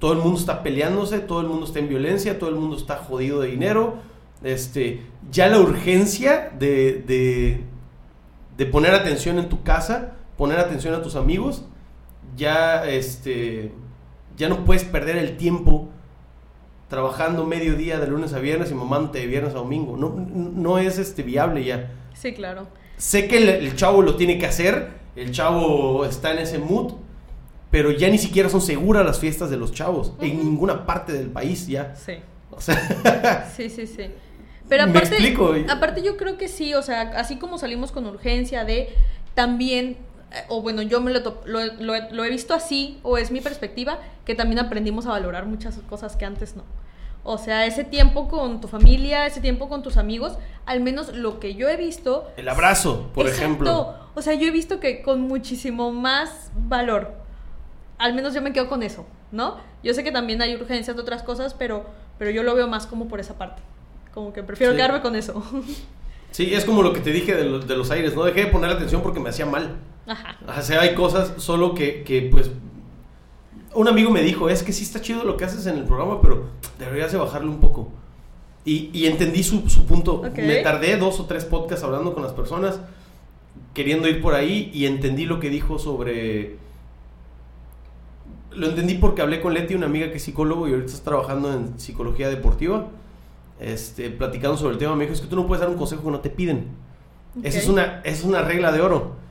todo 0.00 0.12
el 0.14 0.18
mundo 0.18 0.38
está 0.40 0.62
peleándose, 0.62 1.20
todo 1.20 1.40
el 1.40 1.46
mundo 1.46 1.66
está 1.66 1.78
en 1.78 1.88
violencia, 1.88 2.38
todo 2.38 2.50
el 2.50 2.56
mundo 2.56 2.76
está 2.76 2.96
jodido 2.96 3.40
de 3.40 3.48
dinero, 3.48 3.94
este, 4.42 5.02
ya 5.30 5.46
la 5.46 5.60
urgencia 5.60 6.50
de, 6.58 7.04
de, 7.06 7.60
de 8.56 8.66
poner 8.66 8.92
atención 8.94 9.38
en 9.38 9.48
tu 9.48 9.62
casa, 9.62 10.14
poner 10.36 10.58
atención 10.58 10.94
a 10.94 11.02
tus 11.02 11.14
amigos, 11.14 11.64
ya 12.36 12.84
este 12.86 13.72
ya 14.36 14.48
no 14.48 14.64
puedes 14.64 14.82
perder 14.84 15.16
el 15.18 15.36
tiempo 15.36 15.90
trabajando 16.92 17.46
mediodía 17.46 17.98
de 17.98 18.06
lunes 18.06 18.34
a 18.34 18.38
viernes 18.38 18.70
y 18.70 18.74
mamándote 18.74 19.20
de 19.20 19.26
viernes 19.26 19.54
a 19.54 19.58
domingo. 19.58 19.96
No, 19.96 20.10
no 20.10 20.76
es 20.78 20.98
este 20.98 21.22
viable 21.22 21.64
ya. 21.64 21.90
Sí, 22.12 22.34
claro. 22.34 22.68
Sé 22.98 23.26
que 23.28 23.38
el, 23.38 23.48
el 23.48 23.74
chavo 23.76 24.02
lo 24.02 24.14
tiene 24.16 24.36
que 24.38 24.44
hacer, 24.44 24.90
el 25.16 25.32
chavo 25.32 26.04
está 26.04 26.32
en 26.32 26.40
ese 26.40 26.58
mood, 26.58 26.92
pero 27.70 27.90
ya 27.92 28.10
ni 28.10 28.18
siquiera 28.18 28.50
son 28.50 28.60
seguras 28.60 29.06
las 29.06 29.18
fiestas 29.18 29.48
de 29.48 29.56
los 29.56 29.72
chavos 29.72 30.12
en 30.20 30.36
ninguna 30.38 30.84
parte 30.84 31.14
del 31.14 31.28
país 31.30 31.66
ya. 31.66 31.96
Sí. 31.96 32.16
O 32.50 32.60
sea, 32.60 33.50
Sí, 33.56 33.70
sí, 33.70 33.86
sí. 33.86 34.08
Pero 34.68 34.84
Me 34.88 34.90
aparte, 34.90 35.14
explico. 35.14 35.54
aparte 35.70 36.02
yo 36.02 36.18
creo 36.18 36.36
que 36.36 36.46
sí, 36.48 36.74
o 36.74 36.82
sea, 36.82 37.12
así 37.16 37.36
como 37.38 37.56
salimos 37.56 37.90
con 37.90 38.04
urgencia 38.04 38.66
de 38.66 38.90
también, 39.34 39.96
eh, 40.30 40.44
o 40.48 40.60
bueno, 40.60 40.82
yo 40.82 41.00
me 41.00 41.10
lo, 41.10 41.20
lo, 41.46 41.64
lo 41.80 41.94
he- 41.94 42.10
lo 42.12 42.22
he 42.24 42.28
visto 42.28 42.52
así, 42.52 42.98
o 43.02 43.16
es 43.16 43.30
mi 43.30 43.40
perspectiva, 43.40 43.98
que 44.26 44.34
también 44.34 44.58
aprendimos 44.58 45.06
a 45.06 45.10
valorar 45.12 45.46
muchas 45.46 45.78
cosas 45.88 46.16
que 46.16 46.26
antes 46.26 46.54
no. 46.54 46.64
O 47.24 47.38
sea, 47.38 47.66
ese 47.66 47.84
tiempo 47.84 48.28
con 48.28 48.60
tu 48.60 48.66
familia, 48.68 49.26
ese 49.26 49.40
tiempo 49.40 49.68
con 49.68 49.82
tus 49.82 49.96
amigos, 49.96 50.38
al 50.66 50.80
menos 50.80 51.14
lo 51.14 51.38
que 51.38 51.54
yo 51.54 51.68
he 51.68 51.76
visto... 51.76 52.26
el 52.36 52.48
abrazo, 52.48 53.10
por 53.14 53.26
Exacto. 53.26 53.44
ejemplo. 53.44 53.94
O 54.14 54.22
sea, 54.22 54.34
yo 54.34 54.48
he 54.48 54.50
visto 54.50 54.80
que 54.80 55.02
con 55.02 55.20
muchísimo 55.22 55.92
más 55.92 56.50
valor. 56.56 57.14
Al 57.98 58.14
menos 58.14 58.34
yo 58.34 58.42
me 58.42 58.52
quedo 58.52 58.68
con 58.68 58.82
eso, 58.82 59.06
¿no? 59.30 59.56
Yo 59.84 59.94
sé 59.94 60.02
que 60.02 60.10
también 60.10 60.42
hay 60.42 60.54
urgencias 60.56 60.96
de 60.96 61.02
otras 61.02 61.22
cosas, 61.22 61.54
pero, 61.54 61.86
pero 62.18 62.30
yo 62.32 62.42
lo 62.42 62.54
veo 62.56 62.66
más 62.66 62.86
como 62.86 63.06
por 63.06 63.20
esa 63.20 63.38
parte. 63.38 63.62
Como 64.12 64.32
que 64.32 64.42
prefiero 64.42 64.72
Sí. 64.72 64.76
quedarme 64.76 65.00
con 65.00 65.14
eso. 65.16 65.42
Sí, 66.32 66.54
es 66.54 66.64
como 66.64 66.82
lo 66.82 66.94
que 66.94 67.00
te 67.00 67.10
dije 67.12 67.34
de 67.34 67.44
los, 67.44 67.68
de 67.68 67.76
los 67.76 67.90
aires, 67.90 68.14
no 68.16 68.24
dejé 68.24 68.46
de 68.46 68.46
poner 68.46 68.70
atención 68.70 69.02
porque 69.02 69.20
me 69.20 69.28
hacía 69.28 69.44
mal. 69.44 69.76
Ajá. 70.06 70.38
O 70.58 70.62
sea, 70.62 70.80
hay 70.80 70.94
cosas 70.94 71.34
solo 71.36 71.74
que, 71.74 72.04
que, 72.04 72.22
pues... 72.32 72.50
Un 73.74 73.88
amigo 73.88 74.10
me 74.10 74.22
dijo, 74.22 74.48
es 74.48 74.62
que 74.62 74.72
sí 74.72 74.84
está 74.84 75.00
chido 75.00 75.24
lo 75.24 75.36
que 75.36 75.44
haces 75.44 75.66
en 75.66 75.78
el 75.78 75.84
programa, 75.84 76.20
pero 76.20 76.44
deberías 76.78 77.12
de 77.12 77.18
bajarle 77.18 77.48
un 77.48 77.60
poco. 77.60 77.88
Y, 78.64 78.90
y 78.92 79.06
entendí 79.06 79.42
su, 79.42 79.68
su 79.68 79.86
punto. 79.86 80.22
Me 80.36 80.56
tardé 80.62 80.96
dos 80.96 81.18
o 81.20 81.26
tres 81.26 81.44
podcasts 81.44 81.84
hablando 81.84 82.14
con 82.14 82.22
las 82.22 82.32
personas, 82.32 82.80
queriendo 83.74 84.08
ir 84.08 84.20
por 84.20 84.34
ahí, 84.34 84.70
y 84.74 84.86
entendí 84.86 85.24
lo 85.24 85.40
que 85.40 85.48
dijo 85.48 85.78
sobre... 85.78 86.56
Lo 88.50 88.66
entendí 88.66 88.94
porque 88.94 89.22
hablé 89.22 89.40
con 89.40 89.54
Leti, 89.54 89.74
una 89.74 89.86
amiga 89.86 90.10
que 90.10 90.18
es 90.18 90.22
psicólogo 90.22 90.68
y 90.68 90.72
ahorita 90.72 90.92
está 90.92 91.04
trabajando 91.04 91.52
en 91.54 91.78
psicología 91.78 92.28
deportiva. 92.28 92.88
Este, 93.58 94.10
platicando 94.10 94.58
sobre 94.58 94.74
el 94.74 94.78
tema, 94.78 94.94
me 94.96 95.04
dijo, 95.04 95.14
es 95.14 95.20
que 95.22 95.28
tú 95.28 95.36
no 95.36 95.46
puedes 95.46 95.60
dar 95.60 95.70
un 95.70 95.78
consejo 95.78 96.02
que 96.02 96.10
no 96.10 96.20
te 96.20 96.28
piden. 96.30 96.66
Esa 97.42 97.58
es 97.58 97.68
una, 97.68 98.02
es 98.04 98.24
una 98.24 98.42
regla 98.42 98.70
de 98.72 98.82
oro. 98.82 99.21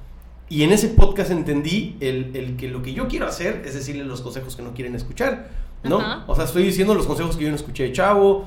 Y 0.51 0.63
en 0.63 0.71
ese 0.73 0.89
podcast 0.89 1.31
entendí 1.31 1.95
el, 2.01 2.35
el 2.35 2.57
que 2.57 2.67
lo 2.67 2.81
que 2.81 2.93
yo 2.93 3.07
quiero 3.07 3.25
hacer 3.25 3.61
es 3.65 3.73
decirle 3.73 4.03
los 4.03 4.19
consejos 4.19 4.57
que 4.57 4.61
no 4.61 4.73
quieren 4.73 4.95
escuchar, 4.95 5.49
¿no? 5.83 5.99
O 6.27 6.35
sea, 6.35 6.43
estoy 6.43 6.63
diciendo 6.63 6.93
los 6.93 7.05
consejos 7.07 7.37
que 7.37 7.43
yo 7.45 7.49
no 7.49 7.55
escuché 7.55 7.83
de 7.83 7.93
chavo, 7.93 8.45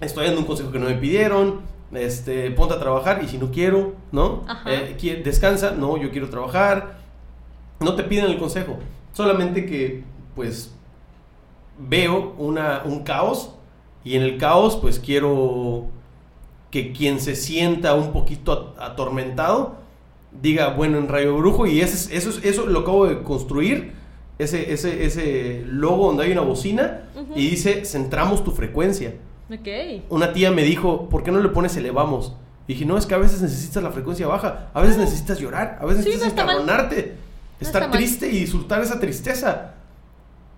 estoy 0.00 0.26
dando 0.26 0.40
un 0.42 0.46
consejo 0.46 0.70
que 0.70 0.78
no 0.78 0.86
me 0.86 0.94
pidieron, 0.94 1.62
este, 1.92 2.50
ponte 2.52 2.74
a 2.74 2.78
trabajar 2.78 3.20
y 3.24 3.26
si 3.26 3.36
no 3.36 3.50
quiero, 3.50 3.94
¿no? 4.12 4.44
Ajá. 4.46 4.72
Eh, 4.72 4.96
qui- 4.96 5.20
descansa, 5.24 5.72
no, 5.72 5.96
yo 5.96 6.10
quiero 6.12 6.28
trabajar. 6.30 6.98
No 7.80 7.94
te 7.96 8.04
piden 8.04 8.26
el 8.26 8.38
consejo, 8.38 8.78
solamente 9.12 9.66
que, 9.66 10.04
pues, 10.36 10.72
veo 11.78 12.34
una, 12.38 12.82
un 12.84 13.02
caos 13.02 13.54
y 14.04 14.14
en 14.16 14.22
el 14.22 14.38
caos, 14.38 14.76
pues, 14.76 15.00
quiero 15.00 15.86
que 16.70 16.92
quien 16.92 17.18
se 17.20 17.34
sienta 17.34 17.94
un 17.94 18.12
poquito 18.12 18.74
at- 18.78 18.90
atormentado 18.92 19.76
diga, 20.42 20.74
bueno, 20.74 20.98
en 20.98 21.08
Rayo 21.08 21.36
Brujo, 21.36 21.66
y 21.66 21.80
ese, 21.80 21.94
es- 21.94 22.10
eso, 22.24 22.30
es- 22.38 22.44
eso 22.44 22.66
lo 22.66 22.80
acabo 22.80 23.06
de 23.06 23.22
construir, 23.22 23.92
ese, 24.38 24.72
ese, 24.72 25.04
ese 25.04 25.64
logo 25.66 26.06
donde 26.06 26.24
hay 26.24 26.32
una 26.32 26.42
bocina 26.42 27.02
y 27.34 27.48
dice, 27.50 27.84
centramos 27.84 28.44
tu 28.44 28.52
frecuencia. 28.52 29.14
Ok. 29.52 30.04
Una 30.10 30.32
tía 30.32 30.50
me 30.52 30.62
dijo, 30.62 31.08
¿por 31.08 31.22
qué 31.24 31.30
no 31.32 31.40
le 31.40 31.48
pones 31.48 31.76
elevamos? 31.76 32.34
Y 32.68 32.74
dije, 32.74 32.84
no, 32.84 32.96
es 32.98 33.06
que 33.06 33.14
a 33.14 33.18
veces 33.18 33.40
necesitas 33.42 33.82
la 33.82 33.90
frecuencia 33.90 34.26
baja, 34.28 34.70
a 34.74 34.80
veces 34.82 34.98
necesitas 34.98 35.38
llorar, 35.40 35.78
a 35.80 35.86
veces 35.86 36.04
Sí, 36.04 36.10
necesitas 36.10 36.34
encabronarte, 36.34 37.14
No 37.60 37.66
estar 37.66 37.82
mal. 37.88 37.90
triste 37.92 38.28
y 38.28 38.40
disfrutar 38.40 38.82
esa 38.82 39.00
tristeza. 39.00 39.74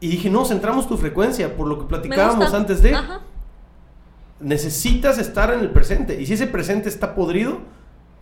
Y 0.00 0.08
dije, 0.08 0.28
no, 0.28 0.44
centramos 0.44 0.88
tu 0.88 0.96
frecuencia, 0.98 1.56
por 1.56 1.66
lo 1.68 1.78
que 1.78 1.84
platicábamos 1.86 2.52
antes 2.52 2.82
de, 2.82 2.94
Ajá. 2.94 3.20
necesitas 4.40 5.18
estar 5.18 5.52
en 5.52 5.60
el 5.60 5.70
presente. 5.70 6.20
Y 6.20 6.26
si 6.26 6.34
ese 6.34 6.46
presente 6.46 6.88
está 6.88 7.14
podrido, 7.14 7.58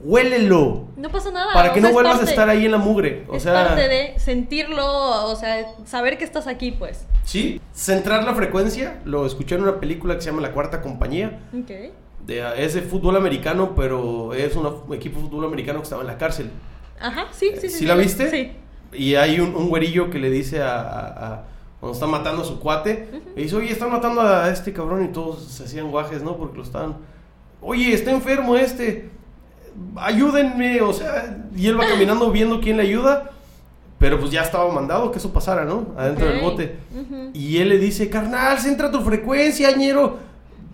huélelo. 0.01 0.85
No 0.97 1.09
pasa 1.11 1.31
nada. 1.31 1.53
Para 1.53 1.71
o 1.71 1.75
que 1.75 1.81
sea, 1.81 1.89
no 1.91 1.95
vuelvas 1.95 2.17
parte- 2.17 2.29
a 2.29 2.31
estar 2.31 2.49
ahí 2.49 2.65
en 2.67 2.73
la 2.73 2.79
mugre. 2.79 3.25
O 3.29 3.37
es 3.37 3.43
sea, 3.43 3.53
parte 3.53 3.89
de 3.89 4.19
sentirlo, 4.19 4.85
o 5.27 5.37
sea, 5.37 5.67
saber 5.85 6.19
que 6.19 6.25
estás 6.25 6.47
aquí, 6.47 6.73
pues. 6.73 7.07
sí, 7.25 7.61
centrar 7.73 8.25
la 8.25 8.35
frecuencia. 8.35 9.01
Lo 9.05 9.27
escuché 9.27 9.55
en 9.57 9.63
una 9.63 9.81
película 9.81 10.15
que 10.17 10.21
se 10.23 10.31
llama 10.31 10.43
La 10.43 10.53
Cuarta 10.53 10.81
Compañía. 10.83 11.41
Ok. 11.53 11.71
De, 12.27 12.45
es 12.65 12.75
de 12.75 12.83
fútbol 12.83 13.17
americano, 13.17 13.75
pero 13.75 14.35
es 14.35 14.55
una- 14.57 14.69
un 14.71 14.95
equipo 14.95 15.21
de 15.21 15.29
fútbol 15.29 15.47
americano 15.47 15.79
que 15.81 15.85
estaba 15.85 16.03
en 16.03 16.09
la 16.09 16.19
cárcel. 16.19 16.51
Ajá, 17.01 17.27
sí, 17.33 17.51
sí, 17.55 17.69
sí. 17.69 17.79
¿Sí 17.79 17.87
la 17.87 17.95
viste? 17.95 18.31
Sí. 18.31 18.53
Y 18.93 19.15
hay 19.15 19.41
un, 19.41 19.55
un 19.55 19.69
güerillo 19.69 20.11
que 20.11 20.19
le 20.19 20.31
dice 20.31 20.63
a, 20.63 20.81
a- 20.81 21.27
a- 21.35 21.45
cuando 21.81 21.95
está 21.95 22.07
matando 22.09 22.43
a 22.43 22.45
su 22.45 22.59
cuate, 22.59 23.09
le 23.37 23.43
dice, 23.43 23.55
oye, 23.55 23.71
están 23.71 23.91
matando 23.93 24.21
a 24.21 24.51
este 24.51 24.73
cabrón 24.73 25.05
y 25.05 25.09
todos 25.09 25.45
se 25.45 25.63
hacían 25.65 25.91
guajes, 25.93 26.23
¿no? 26.23 26.37
Porque 26.37 26.57
lo 26.57 26.65
estaban, 26.65 26.97
oye, 27.61 27.93
está 27.95 28.11
enfermo 28.11 28.57
este, 28.57 29.11
ayúdenme, 29.97 30.81
o 30.83 30.93
sea, 30.93 31.45
y 31.57 31.67
él 31.67 31.79
va 31.79 31.87
caminando 31.89 32.31
viendo 32.31 32.61
quién 32.61 32.77
le 32.77 32.85
ayuda, 32.85 33.31
pero 33.99 34.19
pues 34.21 34.31
ya 34.31 34.43
estaba 34.43 34.73
mandado 34.73 35.11
que 35.11 35.19
eso 35.19 35.33
pasara, 35.33 35.65
¿no? 35.65 35.89
Adentro 35.97 36.27
del 36.27 36.41
bote. 36.41 36.77
Y 37.35 37.59
él 37.59 37.71
le 37.71 37.79
dice, 37.79 38.09
carnal, 38.09 38.59
centra 38.59 38.91
tu 38.91 39.01
frecuencia, 39.01 39.71
ñero. 39.73 40.19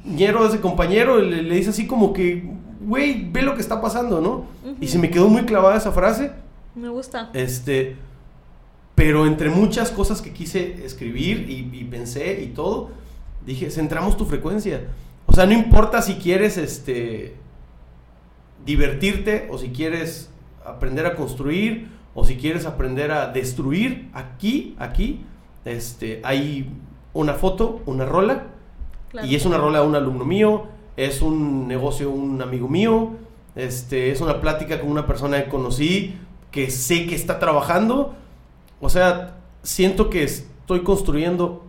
Ñero, 0.04 0.46
ese 0.46 0.60
compañero, 0.60 1.18
le, 1.18 1.42
le 1.42 1.54
dice 1.54 1.70
así 1.70 1.86
como 1.86 2.12
que, 2.12 2.44
güey, 2.82 3.30
ve 3.30 3.40
lo 3.40 3.54
que 3.54 3.62
está 3.62 3.80
pasando, 3.80 4.20
¿no? 4.20 4.44
Y 4.80 4.88
se 4.88 4.98
me 4.98 5.10
quedó 5.10 5.28
muy 5.28 5.44
clavada 5.44 5.78
esa 5.78 5.92
frase. 5.92 6.32
Me 6.74 6.90
gusta. 6.90 7.30
Este, 7.32 7.96
pero 8.94 9.26
entre 9.26 9.48
muchas 9.48 9.90
cosas 9.90 10.20
que 10.20 10.32
quise 10.32 10.84
escribir 10.84 11.48
y, 11.48 11.78
y 11.80 11.84
pensé 11.84 12.42
y 12.42 12.48
todo, 12.48 12.90
dije, 13.46 13.70
centramos 13.70 14.18
tu 14.18 14.26
frecuencia. 14.26 14.82
O 15.26 15.32
sea, 15.32 15.46
no 15.46 15.54
importa 15.54 16.02
si 16.02 16.14
quieres, 16.14 16.58
este, 16.58 17.34
divertirte 18.64 19.48
o 19.50 19.58
si 19.58 19.68
quieres 19.70 20.30
aprender 20.64 21.06
a 21.06 21.14
construir 21.14 21.88
o 22.14 22.24
si 22.24 22.36
quieres 22.36 22.64
aprender 22.66 23.10
a 23.10 23.28
destruir, 23.28 24.08
aquí, 24.14 24.76
aquí, 24.78 25.24
este, 25.64 26.20
hay 26.24 26.70
una 27.12 27.34
foto, 27.34 27.82
una 27.86 28.04
rola, 28.04 28.44
Claro. 29.10 29.26
y 29.28 29.34
es 29.36 29.44
una 29.46 29.58
rola 29.58 29.80
de 29.80 29.86
un 29.86 29.94
alumno 29.94 30.24
mío, 30.24 30.64
es 30.96 31.22
un 31.22 31.68
negocio 31.68 32.08
de 32.08 32.12
un 32.14 32.42
amigo 32.42 32.68
mío, 32.68 33.10
este, 33.56 34.10
es 34.10 34.20
una 34.20 34.40
plática 34.40 34.80
con 34.80 34.90
una 34.90 35.06
persona 35.06 35.42
que 35.44 35.50
conocí, 35.50 36.16
que 36.50 36.70
sé 36.70 37.06
que 37.06 37.14
está 37.14 37.38
trabajando. 37.38 38.14
O 38.80 38.88
sea, 38.88 39.36
siento 39.62 40.10
que 40.10 40.24
estoy 40.24 40.82
construyendo 40.82 41.64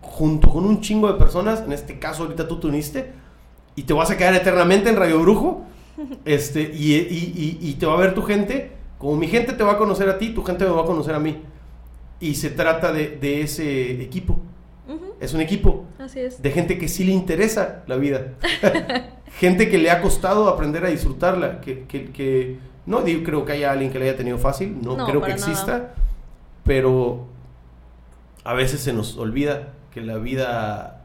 junto 0.00 0.48
con 0.50 0.64
un 0.66 0.80
chingo 0.80 1.10
de 1.10 1.18
personas, 1.18 1.62
en 1.62 1.72
este 1.72 1.98
caso 1.98 2.24
ahorita 2.24 2.46
tú 2.48 2.60
te 2.60 2.66
uniste, 2.66 3.12
y 3.76 3.82
te 3.84 3.92
vas 3.92 4.10
a 4.10 4.16
quedar 4.16 4.34
eternamente 4.34 4.88
en 4.90 4.96
Radio 4.96 5.20
Brujo, 5.20 5.62
este, 6.24 6.62
y, 6.74 6.94
y- 6.94 7.58
y- 7.62 7.68
y 7.70 7.74
te 7.74 7.86
va 7.86 7.94
a 7.94 7.98
ver 7.98 8.14
tu 8.14 8.22
gente, 8.22 8.72
como 8.98 9.16
mi 9.16 9.28
gente 9.28 9.52
te 9.52 9.62
va 9.64 9.72
a 9.72 9.78
conocer 9.78 10.08
a 10.08 10.18
ti, 10.18 10.30
tu 10.30 10.42
gente 10.42 10.64
me 10.64 10.70
va 10.70 10.82
a 10.82 10.86
conocer 10.86 11.14
a 11.14 11.18
mí. 11.18 11.42
Y 12.20 12.34
se 12.36 12.50
trata 12.50 12.92
de, 12.92 13.10
de 13.18 13.42
ese 13.42 14.02
equipo. 14.02 14.38
Es 15.20 15.32
un 15.32 15.40
equipo 15.40 15.84
Así 15.98 16.20
es. 16.20 16.42
de 16.42 16.50
gente 16.50 16.76
que 16.76 16.88
sí 16.88 17.04
le 17.04 17.12
interesa 17.12 17.82
la 17.86 17.96
vida. 17.96 18.32
gente 19.38 19.70
que 19.70 19.78
le 19.78 19.90
ha 19.90 20.02
costado 20.02 20.48
aprender 20.48 20.84
a 20.84 20.88
disfrutarla. 20.88 21.60
Que, 21.60 21.84
que- 21.84 22.10
que- 22.10 22.58
no 22.86 23.00
digo, 23.02 23.22
creo 23.24 23.44
que 23.44 23.52
haya 23.52 23.72
alguien 23.72 23.90
que 23.90 23.98
le 23.98 24.08
haya 24.08 24.16
tenido 24.16 24.36
fácil, 24.38 24.76
no, 24.82 24.96
No, 24.96 25.06
creo 25.06 25.22
que 25.22 25.30
nada. 25.34 25.40
exista, 25.40 25.94
pero 26.64 27.26
a 28.44 28.52
veces 28.52 28.80
se 28.80 28.92
nos 28.92 29.16
olvida 29.16 29.72
que 29.92 30.00
la 30.02 30.18
vida 30.18 31.02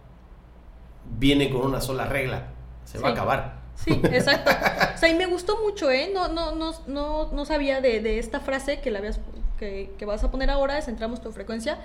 viene 1.18 1.50
con 1.50 1.62
una 1.62 1.80
sola 1.80 2.06
regla. 2.06 2.48
Se 2.86 3.00
va 3.00 3.10
a 3.10 3.12
acabar. 3.12 3.59
Sí, 3.84 4.02
exacto. 4.04 4.52
O 4.96 4.98
sea, 4.98 5.10
y 5.10 5.16
me 5.16 5.26
gustó 5.26 5.62
mucho, 5.62 5.90
¿eh? 5.90 6.12
No, 6.14 6.28
no, 6.28 6.54
no, 6.54 6.74
no, 6.88 7.32
no 7.32 7.46
sabía 7.46 7.82
de, 7.82 8.20
esta 8.20 8.40
frase 8.40 8.82
que, 8.82 8.92
la 8.92 9.00
habías, 9.00 9.20
que, 9.58 9.92
que 9.98 10.06
vas 10.06 10.24
a 10.24 10.32
poner 10.32 10.50
ahora, 10.50 10.82
centramos 10.82 11.22
tu 11.22 11.32
frecuencia. 11.32 11.78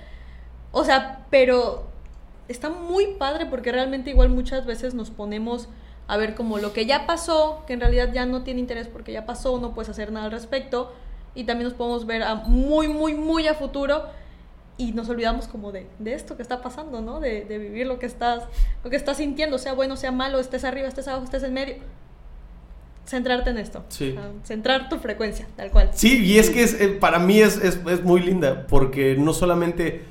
O 0.72 0.84
sea, 0.84 1.24
pero 1.30 1.86
está 2.48 2.68
muy 2.68 3.14
padre 3.14 3.46
porque 3.46 3.72
realmente 3.72 4.10
igual 4.10 4.28
muchas 4.28 4.66
veces 4.66 4.94
nos 4.94 5.10
ponemos 5.10 5.68
a 6.06 6.16
ver 6.16 6.34
como 6.34 6.58
lo 6.58 6.72
que 6.72 6.84
ya 6.86 7.06
pasó, 7.06 7.62
que 7.66 7.72
en 7.72 7.80
realidad 7.80 8.12
ya 8.12 8.26
no 8.26 8.42
tiene 8.42 8.60
interés 8.60 8.88
porque 8.88 9.12
ya 9.12 9.24
pasó, 9.24 9.58
no 9.58 9.72
puedes 9.72 9.88
hacer 9.88 10.12
nada 10.12 10.26
al 10.26 10.32
respecto. 10.32 10.92
Y 11.34 11.44
también 11.44 11.68
nos 11.68 11.76
podemos 11.76 12.06
ver 12.06 12.22
a 12.22 12.34
muy, 12.34 12.88
muy, 12.88 13.14
muy 13.14 13.46
a 13.48 13.54
futuro 13.54 14.04
y 14.76 14.92
nos 14.92 15.08
olvidamos 15.08 15.46
como 15.46 15.72
de, 15.72 15.86
de 15.98 16.14
esto 16.14 16.36
que 16.36 16.42
está 16.42 16.60
pasando, 16.60 17.00
¿no? 17.00 17.20
De, 17.20 17.44
de, 17.44 17.58
vivir 17.58 17.86
lo 17.86 17.98
que 17.98 18.06
estás 18.06 18.44
lo 18.82 18.90
que 18.90 18.96
estás 18.96 19.18
sintiendo, 19.18 19.58
sea 19.58 19.72
bueno, 19.72 19.96
sea 19.96 20.10
malo, 20.10 20.38
estés 20.38 20.64
arriba, 20.64 20.88
estés 20.88 21.06
abajo, 21.08 21.24
estés 21.24 21.42
en 21.44 21.54
medio. 21.54 21.76
Centrarte 23.06 23.50
en 23.50 23.58
esto. 23.58 23.84
Sí. 23.88 24.16
centrar 24.44 24.88
tu 24.88 24.96
frecuencia, 24.98 25.46
tal 25.56 25.70
cual. 25.70 25.90
Sí, 25.92 26.24
y 26.24 26.38
es 26.38 26.48
que 26.48 26.62
es, 26.62 26.80
eh, 26.80 26.88
para 26.88 27.18
mí 27.18 27.40
es, 27.40 27.58
es, 27.58 27.78
es, 27.86 28.02
muy 28.02 28.22
linda, 28.22 28.66
porque 28.66 29.14
no 29.18 29.34
solamente 29.34 30.04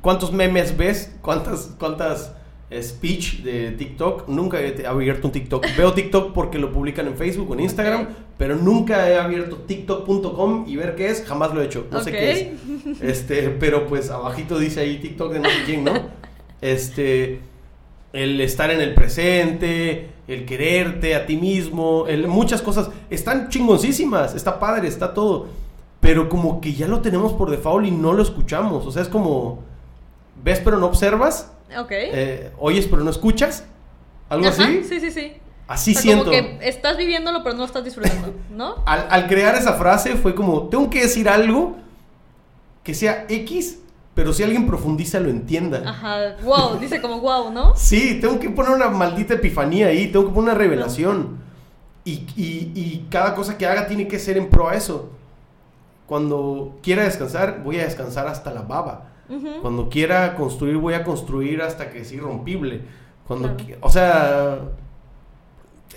cuántos 0.00 0.32
memes 0.32 0.76
ves, 0.78 1.14
cuántas, 1.20 1.74
cuántas 1.78 2.32
speech 2.72 3.42
de 3.42 3.72
TikTok. 3.72 4.28
Nunca 4.28 4.60
he 4.60 4.86
abierto 4.86 5.28
un 5.28 5.32
TikTok. 5.32 5.64
Veo 5.76 5.92
TikTok 5.92 6.32
porque 6.32 6.58
lo 6.58 6.72
publican 6.72 7.06
en 7.06 7.16
Facebook 7.16 7.50
o 7.50 7.54
en 7.54 7.60
Instagram, 7.60 8.08
pero 8.36 8.56
nunca 8.56 9.08
he 9.08 9.16
abierto 9.16 9.56
TikTok.com 9.56 10.64
y 10.66 10.76
ver 10.76 10.96
qué 10.96 11.08
es. 11.08 11.24
Jamás 11.24 11.54
lo 11.54 11.62
he 11.62 11.66
hecho. 11.66 11.86
No 11.90 12.02
sé 12.02 12.12
qué 12.12 12.30
es. 12.32 12.46
Este, 13.02 13.50
pero 13.50 13.86
pues 13.86 14.10
abajito 14.10 14.58
dice 14.58 14.80
ahí 14.80 14.98
TikTok 14.98 15.32
de 15.32 15.40
no 15.40 15.48
sé 15.48 15.56
quién, 15.66 15.84
¿no? 15.84 15.92
Este, 16.60 17.40
el 18.12 18.40
estar 18.40 18.70
en 18.70 18.80
el 18.80 18.94
presente, 18.94 20.08
el 20.28 20.46
quererte 20.46 21.14
a 21.14 21.26
ti 21.26 21.36
mismo, 21.36 22.06
el, 22.06 22.26
muchas 22.28 22.62
cosas. 22.62 22.90
Están 23.10 23.48
chingoncísimas, 23.48 24.34
está 24.34 24.58
padre, 24.58 24.88
está 24.88 25.12
todo. 25.14 25.48
Pero 26.00 26.28
como 26.28 26.60
que 26.60 26.74
ya 26.74 26.86
lo 26.86 27.00
tenemos 27.00 27.32
por 27.32 27.50
default 27.50 27.86
y 27.86 27.90
no 27.90 28.12
lo 28.12 28.22
escuchamos. 28.22 28.86
O 28.86 28.92
sea, 28.92 29.02
es 29.02 29.08
como, 29.08 29.62
ves 30.42 30.60
pero 30.64 30.78
no 30.78 30.86
observas 30.86 31.55
Ok. 31.78 31.90
Eh, 31.90 32.52
oyes 32.58 32.86
pero 32.86 33.02
no 33.02 33.10
escuchas. 33.10 33.64
¿Algo 34.28 34.48
Ajá, 34.48 34.64
así? 34.64 34.84
Sí, 34.84 35.00
sí, 35.00 35.10
sí. 35.10 35.32
Así 35.66 35.90
o 35.90 35.94
sea, 35.94 36.02
siento. 36.02 36.24
Como 36.26 36.36
que 36.36 36.68
estás 36.68 36.96
viviéndolo 36.96 37.42
pero 37.42 37.54
no 37.54 37.60
lo 37.60 37.66
estás 37.66 37.84
disfrutando, 37.84 38.34
¿no? 38.50 38.82
al, 38.86 39.06
al, 39.10 39.26
crear 39.26 39.54
esa 39.56 39.74
frase 39.74 40.14
fue 40.14 40.34
como, 40.34 40.68
tengo 40.68 40.88
que 40.90 41.02
decir 41.02 41.28
algo 41.28 41.76
que 42.84 42.94
sea 42.94 43.26
X, 43.28 43.80
pero 44.14 44.32
si 44.32 44.44
alguien 44.44 44.66
profundiza 44.66 45.18
lo 45.18 45.28
entienda. 45.28 45.82
Ajá, 45.84 46.36
wow, 46.44 46.76
dice 46.80 47.00
como 47.00 47.20
wow, 47.20 47.50
¿no? 47.50 47.74
Sí, 47.74 48.18
tengo 48.20 48.38
que 48.38 48.48
poner 48.50 48.72
una 48.72 48.88
maldita 48.88 49.34
epifanía 49.34 49.88
ahí, 49.88 50.06
tengo 50.12 50.26
que 50.26 50.32
poner 50.32 50.50
una 50.50 50.58
revelación. 50.58 51.20
No. 51.20 51.46
Y, 52.04 52.24
y, 52.36 52.72
y 52.76 53.06
cada 53.10 53.34
cosa 53.34 53.58
que 53.58 53.66
haga 53.66 53.88
tiene 53.88 54.06
que 54.06 54.20
ser 54.20 54.38
en 54.38 54.48
pro 54.48 54.68
a 54.68 54.74
eso. 54.76 55.10
Cuando 56.06 56.78
quiera 56.80 57.02
descansar, 57.02 57.64
voy 57.64 57.80
a 57.80 57.84
descansar 57.84 58.28
hasta 58.28 58.52
la 58.52 58.62
baba. 58.62 59.08
Uh 59.28 59.34
-huh. 59.34 59.60
Cuando 59.60 59.88
quiera 59.88 60.34
construir, 60.36 60.76
voy 60.76 60.94
a 60.94 61.04
construir 61.04 61.62
hasta 61.62 61.90
que 61.90 62.00
es 62.00 62.12
irrompible. 62.12 62.82
Cuando, 63.26 63.56
claro. 63.56 63.78
o 63.80 63.90
sea, 63.90 64.60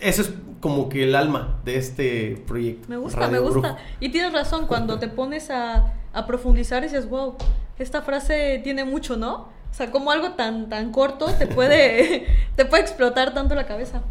eso 0.01 0.21
es 0.21 0.33
como 0.61 0.89
que 0.89 1.03
el 1.03 1.15
alma 1.15 1.59
de 1.63 1.77
este 1.77 2.43
proyecto. 2.47 2.87
Me 2.89 2.97
gusta, 2.97 3.19
Radio 3.19 3.31
me 3.31 3.39
gusta. 3.39 3.59
Brujo. 3.59 3.77
Y 3.99 4.09
tienes 4.09 4.33
razón, 4.33 4.67
cuando 4.67 4.99
te 4.99 5.07
pones 5.07 5.49
a, 5.49 5.93
a, 6.13 6.25
profundizar 6.25 6.83
dices, 6.83 7.09
wow, 7.09 7.35
esta 7.77 8.01
frase 8.01 8.59
tiene 8.63 8.83
mucho, 8.83 9.15
¿no? 9.15 9.47
O 9.69 9.73
sea, 9.73 9.91
como 9.91 10.11
algo 10.11 10.31
tan, 10.31 10.69
tan 10.69 10.91
corto 10.91 11.27
te 11.27 11.47
puede, 11.47 12.27
te 12.55 12.65
puede 12.65 12.83
explotar 12.83 13.33
tanto 13.33 13.55
la 13.55 13.65
cabeza. 13.65 14.01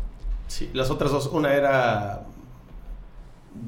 Sí, 0.46 0.70
las 0.72 0.90
otras 0.90 1.10
dos, 1.10 1.26
una 1.26 1.54
era 1.54 2.24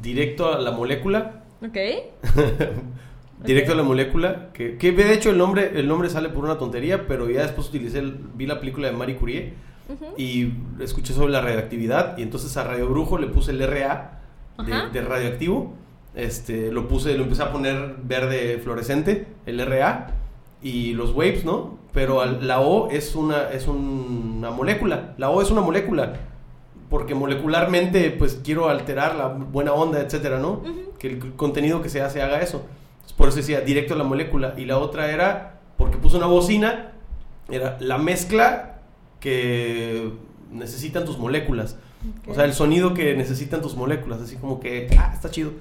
directo 0.00 0.52
a 0.52 0.58
la 0.58 0.70
molécula. 0.70 1.42
Ok. 1.62 1.76
directo 3.44 3.72
okay. 3.72 3.80
a 3.80 3.82
la 3.82 3.88
molécula, 3.88 4.50
que, 4.52 4.76
que, 4.76 4.92
de 4.92 5.14
hecho 5.14 5.30
el 5.30 5.38
nombre, 5.38 5.72
el 5.74 5.88
nombre 5.88 6.10
sale 6.10 6.28
por 6.28 6.44
una 6.44 6.58
tontería, 6.58 7.06
pero 7.06 7.28
ya 7.30 7.42
después 7.42 7.68
utilicé, 7.68 7.98
el, 8.00 8.18
vi 8.34 8.46
la 8.46 8.60
película 8.60 8.88
de 8.90 8.96
Marie 8.96 9.16
Curie 9.16 9.54
uh 9.88 9.92
-huh. 9.92 10.14
y 10.18 10.52
escuché 10.82 11.14
sobre 11.14 11.32
la 11.32 11.40
radioactividad 11.40 12.18
y 12.18 12.22
entonces 12.22 12.56
a 12.56 12.64
Radio 12.64 12.88
Brujo 12.88 13.18
le 13.18 13.28
puse 13.28 13.52
el 13.52 13.60
RA 13.66 14.20
de, 14.64 14.90
de, 14.92 15.06
radioactivo, 15.06 15.72
este, 16.14 16.70
lo 16.70 16.86
puse, 16.86 17.16
lo 17.16 17.22
empecé 17.24 17.42
a 17.42 17.52
poner 17.52 17.96
verde 18.02 18.58
fluorescente, 18.62 19.26
el 19.46 19.64
RA 19.64 20.08
y 20.62 20.92
los 20.92 21.12
waves, 21.12 21.44
¿no? 21.44 21.78
Pero 21.92 22.20
al, 22.20 22.46
la 22.46 22.60
O 22.60 22.90
es 22.90 23.16
una, 23.16 23.50
es 23.50 23.66
un, 23.66 24.36
una 24.38 24.50
molécula, 24.50 25.14
la 25.16 25.30
O 25.30 25.40
es 25.40 25.50
una 25.50 25.62
molécula, 25.62 26.12
porque 26.90 27.14
molecularmente 27.14 28.10
pues 28.10 28.40
quiero 28.44 28.68
alterar 28.68 29.14
la 29.16 29.28
buena 29.28 29.72
onda, 29.72 30.00
etcétera, 30.00 30.38
¿no? 30.38 30.50
Uh 30.50 30.64
-huh. 30.66 30.98
Que 30.98 31.08
el 31.08 31.18
contenido 31.36 31.80
que 31.80 31.88
se 31.88 32.02
hace 32.02 32.20
haga 32.20 32.42
eso. 32.42 32.66
Por 33.16 33.28
eso 33.28 33.38
decía 33.38 33.60
directo 33.60 33.94
a 33.94 33.96
la 33.96 34.04
molécula. 34.04 34.54
Y 34.56 34.64
la 34.64 34.78
otra 34.78 35.10
era, 35.10 35.60
porque 35.76 35.98
puso 35.98 36.16
una 36.16 36.26
bocina, 36.26 36.92
era 37.50 37.76
la 37.80 37.98
mezcla 37.98 38.78
que 39.20 40.12
necesitan 40.50 41.04
tus 41.04 41.18
moléculas. 41.18 41.76
Okay. 42.20 42.32
O 42.32 42.34
sea, 42.34 42.44
el 42.44 42.54
sonido 42.54 42.94
que 42.94 43.14
necesitan 43.14 43.60
tus 43.62 43.76
moléculas. 43.76 44.20
Así 44.20 44.36
como 44.36 44.60
que, 44.60 44.88
ah, 44.98 45.12
está 45.14 45.30
chido. 45.30 45.52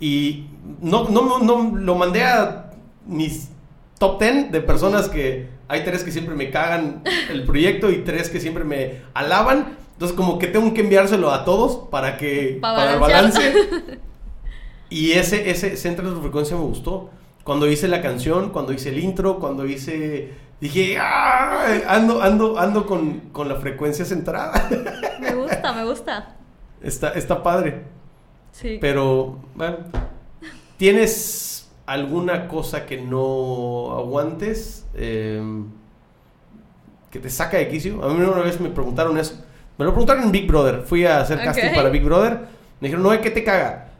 Y 0.00 0.46
no, 0.80 1.08
no, 1.08 1.38
no, 1.38 1.76
lo 1.76 1.94
mandé 1.94 2.24
a 2.24 2.70
mis 3.06 3.50
top 3.98 4.20
10 4.20 4.52
de 4.52 4.60
personas 4.60 5.08
que 5.08 5.48
hay 5.68 5.84
tres 5.84 6.02
que 6.02 6.10
siempre 6.10 6.34
me 6.34 6.50
cagan 6.50 7.02
el 7.30 7.44
proyecto 7.44 7.90
y 7.90 7.98
tres 7.98 8.28
que 8.28 8.40
siempre 8.40 8.64
me 8.64 9.02
alaban. 9.14 9.76
Entonces, 9.92 10.16
como 10.16 10.38
que 10.38 10.48
tengo 10.48 10.74
que 10.74 10.80
enviárselo 10.80 11.30
a 11.30 11.44
todos 11.44 11.88
para 11.88 12.16
que, 12.16 12.58
para, 12.60 12.76
para 12.76 12.94
el 12.94 13.00
balance. 13.00 14.00
Y 14.92 15.12
ese, 15.12 15.50
ese 15.50 15.76
centro 15.78 16.14
de 16.14 16.20
frecuencia 16.20 16.54
me 16.54 16.62
gustó. 16.62 17.08
Cuando 17.44 17.66
hice 17.66 17.88
la 17.88 18.02
canción, 18.02 18.50
cuando 18.50 18.72
hice 18.72 18.90
el 18.90 18.98
intro, 18.98 19.38
cuando 19.38 19.66
hice... 19.66 20.34
Dije, 20.60 20.96
¡ah! 20.98 21.64
Ando, 21.88 22.22
ando, 22.22 22.58
ando 22.58 22.86
con, 22.86 23.20
con 23.32 23.48
la 23.48 23.56
frecuencia 23.56 24.04
centrada. 24.04 24.68
Me 25.20 25.34
gusta, 25.34 25.72
me 25.72 25.84
gusta. 25.84 26.36
Está, 26.82 27.10
está 27.10 27.42
padre. 27.42 27.84
Sí. 28.52 28.78
Pero, 28.80 29.38
bueno, 29.54 29.78
¿tienes 30.76 31.70
alguna 31.86 32.48
cosa 32.48 32.86
que 32.86 33.00
no 33.00 33.96
aguantes? 33.96 34.86
Eh, 34.94 35.42
que 37.10 37.18
te 37.18 37.30
saca 37.30 37.56
de 37.56 37.68
quicio. 37.68 38.04
A 38.04 38.08
mí 38.12 38.20
una 38.20 38.42
vez 38.42 38.60
me 38.60 38.68
preguntaron 38.68 39.16
eso. 39.18 39.42
Me 39.78 39.84
lo 39.84 39.92
preguntaron 39.92 40.24
en 40.24 40.32
Big 40.32 40.46
Brother. 40.46 40.82
Fui 40.82 41.06
a 41.06 41.20
hacer 41.20 41.38
casting 41.38 41.64
okay. 41.64 41.76
para 41.76 41.88
Big 41.88 42.04
Brother. 42.04 42.40
Me 42.80 42.88
dijeron, 42.88 43.02
no, 43.02 43.20
¿qué 43.20 43.30
te 43.30 43.44
caga? 43.44 43.91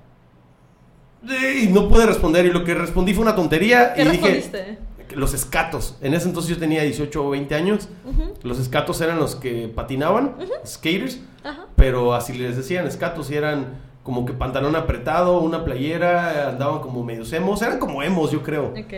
Y 1.24 1.68
no 1.68 1.88
pude 1.88 2.06
responder. 2.06 2.46
Y 2.46 2.50
lo 2.50 2.64
que 2.64 2.74
respondí 2.74 3.14
fue 3.14 3.22
una 3.22 3.34
tontería. 3.36 3.94
¿Qué 3.94 4.02
y 4.02 4.04
respondiste? 4.04 4.58
dije, 4.58 5.16
los 5.16 5.34
escatos. 5.34 5.96
En 6.00 6.14
ese 6.14 6.28
entonces 6.28 6.50
yo 6.50 6.58
tenía 6.58 6.82
18 6.82 7.24
o 7.24 7.30
20 7.30 7.54
años. 7.54 7.88
Uh 8.04 8.10
-huh. 8.10 8.32
Los 8.42 8.58
escatos 8.58 9.00
eran 9.00 9.18
los 9.18 9.36
que 9.36 9.68
patinaban, 9.68 10.36
uh 10.38 10.42
-huh. 10.42 10.66
skaters. 10.66 11.16
Uh 11.44 11.48
-huh. 11.48 11.66
Pero 11.76 12.14
así 12.14 12.32
les 12.32 12.56
decían 12.56 12.86
escatos 12.86 13.30
y 13.30 13.34
eran 13.34 13.80
como 14.02 14.24
que 14.26 14.32
pantalón 14.32 14.74
apretado, 14.74 15.40
una 15.40 15.64
playera, 15.64 16.48
andaban 16.50 16.80
como 16.80 17.04
medio 17.04 17.24
emos. 17.32 17.62
Eran 17.62 17.78
como 17.78 18.02
emos, 18.02 18.30
yo 18.32 18.42
creo. 18.42 18.68
Ok. 18.76 18.92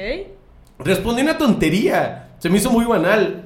Respondí 0.79 1.23
una 1.23 1.37
tontería. 1.37 2.31
Se 2.39 2.49
me 2.49 2.59
hizo 2.59 2.71
muy 2.71 2.85
banal. 2.85 3.45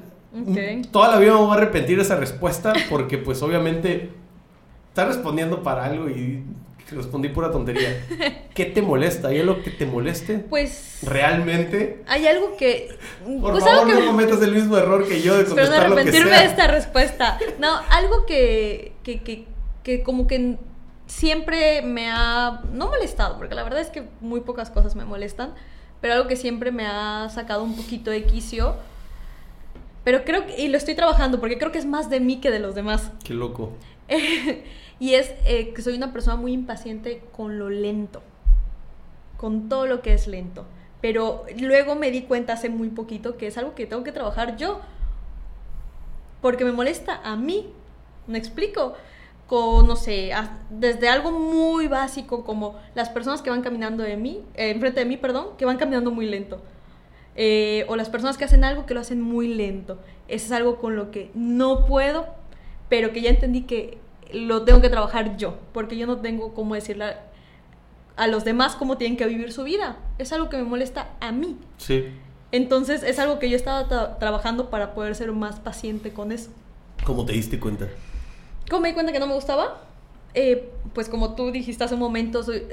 Okay. 0.49 0.83
Toda 0.83 1.09
la 1.09 1.17
vida 1.17 1.33
me 1.33 1.39
voy 1.39 1.51
a 1.51 1.53
arrepentir 1.55 1.97
de 1.97 2.03
esa 2.03 2.15
respuesta 2.15 2.73
porque 2.89 3.17
pues 3.17 3.41
obviamente 3.41 4.11
está 4.89 5.05
respondiendo 5.05 5.63
para 5.63 5.85
algo 5.85 6.07
y 6.07 6.43
respondí 6.91 7.29
pura 7.29 7.51
tontería. 7.51 8.05
¿Qué 8.53 8.65
te 8.65 8.81
molesta? 8.81 9.29
¿Hay 9.29 9.39
algo 9.39 9.61
que 9.61 9.71
te 9.71 9.85
moleste? 9.85 10.39
Pues. 10.39 10.99
¿Realmente? 11.03 12.03
Hay 12.07 12.27
algo 12.27 12.55
que. 12.57 12.89
Por 13.23 13.51
pues 13.51 13.63
favor, 13.63 13.79
algo 13.79 13.99
que... 13.99 14.05
no 14.05 14.11
cometas 14.11 14.41
el 14.41 14.53
mismo 14.53 14.77
error 14.77 15.07
que 15.07 15.21
yo 15.21 15.37
de 15.37 15.45
contestar 15.45 15.83
no 15.83 15.89
lo 15.89 15.95
que 15.95 16.01
arrepentirme 16.01 16.31
sea. 16.31 16.39
de 16.41 16.45
esta 16.45 16.67
respuesta. 16.67 17.39
No, 17.59 17.79
algo 17.89 18.25
que, 18.25 18.93
que, 19.03 19.21
que, 19.21 19.45
que 19.83 20.03
como 20.03 20.27
que 20.27 20.57
siempre 21.07 21.81
me 21.81 22.09
ha. 22.09 22.61
No 22.73 22.87
molestado, 22.87 23.37
porque 23.37 23.55
la 23.55 23.63
verdad 23.63 23.81
es 23.81 23.89
que 23.89 24.07
muy 24.21 24.41
pocas 24.41 24.69
cosas 24.69 24.95
me 24.95 25.05
molestan. 25.05 25.53
Pero 26.01 26.13
algo 26.13 26.27
que 26.27 26.37
siempre 26.37 26.71
me 26.71 26.85
ha 26.85 27.27
sacado 27.29 27.63
un 27.63 27.75
poquito 27.75 28.09
de 28.09 28.23
quicio. 28.23 28.75
Pero 30.03 30.23
creo 30.23 30.45
que. 30.45 30.61
Y 30.61 30.69
lo 30.69 30.77
estoy 30.77 30.95
trabajando, 30.95 31.39
porque 31.39 31.57
creo 31.57 31.71
que 31.71 31.79
es 31.79 31.85
más 31.85 32.09
de 32.09 32.19
mí 32.19 32.39
que 32.39 32.51
de 32.51 32.59
los 32.59 32.75
demás. 32.75 33.11
Qué 33.23 33.33
loco. 33.33 33.73
Y 34.99 35.13
es 35.13 35.33
eh, 35.45 35.73
que 35.73 35.81
soy 35.81 35.95
una 35.95 36.11
persona 36.11 36.35
muy 36.35 36.51
impaciente 36.51 37.21
con 37.35 37.57
lo 37.57 37.69
lento, 37.69 38.21
con 39.37 39.69
todo 39.69 39.85
lo 39.85 40.01
que 40.01 40.13
es 40.13 40.27
lento. 40.27 40.65
Pero 41.01 41.45
luego 41.59 41.95
me 41.95 42.11
di 42.11 42.23
cuenta 42.23 42.53
hace 42.53 42.69
muy 42.69 42.89
poquito 42.89 43.37
que 43.37 43.47
es 43.47 43.57
algo 43.57 43.75
que 43.75 43.85
tengo 43.85 44.03
que 44.03 44.11
trabajar 44.11 44.57
yo, 44.57 44.81
porque 46.41 46.65
me 46.65 46.71
molesta 46.71 47.21
a 47.23 47.35
mí. 47.35 47.71
¿Me 48.27 48.37
explico? 48.37 48.93
Con, 49.47 49.87
no 49.87 49.95
sé, 49.95 50.31
desde 50.69 51.09
algo 51.09 51.31
muy 51.31 51.87
básico 51.87 52.43
como 52.43 52.75
las 52.93 53.09
personas 53.09 53.41
que 53.41 53.49
van 53.49 53.61
caminando 53.61 54.03
de 54.03 54.15
mí, 54.17 54.43
eh, 54.53 54.71
enfrente 54.71 54.99
de 54.99 55.05
mí, 55.05 55.17
perdón, 55.17 55.57
que 55.57 55.65
van 55.65 55.77
caminando 55.77 56.11
muy 56.11 56.27
lento. 56.27 56.61
Eh, 57.35 57.85
o 57.87 57.95
las 57.95 58.09
personas 58.09 58.37
que 58.37 58.43
hacen 58.43 58.63
algo 58.63 58.85
que 58.85 58.93
lo 58.93 58.99
hacen 58.99 59.21
muy 59.21 59.47
lento. 59.47 59.97
Eso 60.27 60.47
es 60.47 60.51
algo 60.51 60.77
con 60.77 60.95
lo 60.95 61.09
que 61.09 61.31
no 61.33 61.85
puedo, 61.85 62.27
pero 62.89 63.13
que 63.13 63.21
ya 63.21 63.29
entendí 63.29 63.61
que 63.61 63.97
lo 64.31 64.63
tengo 64.63 64.81
que 64.81 64.89
trabajar 64.89 65.37
yo, 65.37 65.57
porque 65.73 65.97
yo 65.97 66.07
no 66.07 66.17
tengo 66.17 66.53
cómo 66.53 66.75
decirle 66.75 67.15
a, 68.15 68.27
los 68.27 68.43
demás 68.45 68.75
cómo 68.75 68.97
tienen 68.97 69.17
que 69.17 69.25
vivir 69.25 69.51
su 69.51 69.63
vida. 69.63 69.97
Es 70.17 70.33
algo 70.33 70.49
que 70.49 70.57
me 70.57 70.63
molesta 70.63 71.09
a 71.19 71.31
mí. 71.31 71.57
Sí. 71.77 72.05
Entonces 72.51 73.03
es 73.03 73.19
algo 73.19 73.39
que 73.39 73.49
yo 73.49 73.55
estaba 73.55 73.87
tra- 73.87 74.17
trabajando 74.19 74.69
para 74.69 74.93
poder 74.93 75.15
ser 75.15 75.31
más 75.31 75.59
paciente 75.59 76.11
con 76.11 76.31
eso. 76.31 76.49
¿Cómo 77.05 77.25
te 77.25 77.33
diste 77.33 77.59
cuenta? 77.59 77.87
¿Cómo 78.69 78.81
me 78.81 78.89
di 78.89 78.93
cuenta 78.93 79.11
que 79.11 79.19
no 79.19 79.27
me 79.27 79.33
gustaba? 79.35 79.81
Eh, 80.33 80.69
pues 80.93 81.09
como 81.09 81.35
tú 81.35 81.51
dijiste 81.51 81.83
hace 81.83 81.93
un 81.95 81.99
momento, 81.99 82.43
soy 82.43 82.57
eh, 82.57 82.69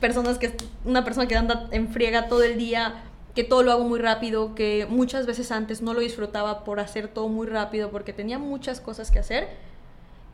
personas 0.00 0.38
que 0.38 0.56
una 0.84 1.04
persona 1.04 1.28
que 1.28 1.36
anda 1.36 1.68
en 1.70 1.88
friega 1.88 2.28
todo 2.28 2.42
el 2.42 2.56
día, 2.58 3.04
que 3.34 3.44
todo 3.44 3.62
lo 3.62 3.70
hago 3.70 3.84
muy 3.84 4.00
rápido, 4.00 4.54
que 4.54 4.86
muchas 4.88 5.26
veces 5.26 5.52
antes 5.52 5.82
no 5.82 5.92
lo 5.94 6.00
disfrutaba 6.00 6.64
por 6.64 6.80
hacer 6.80 7.08
todo 7.08 7.28
muy 7.28 7.46
rápido 7.46 7.90
porque 7.90 8.12
tenía 8.12 8.38
muchas 8.38 8.80
cosas 8.80 9.10
que 9.10 9.18
hacer. 9.18 9.48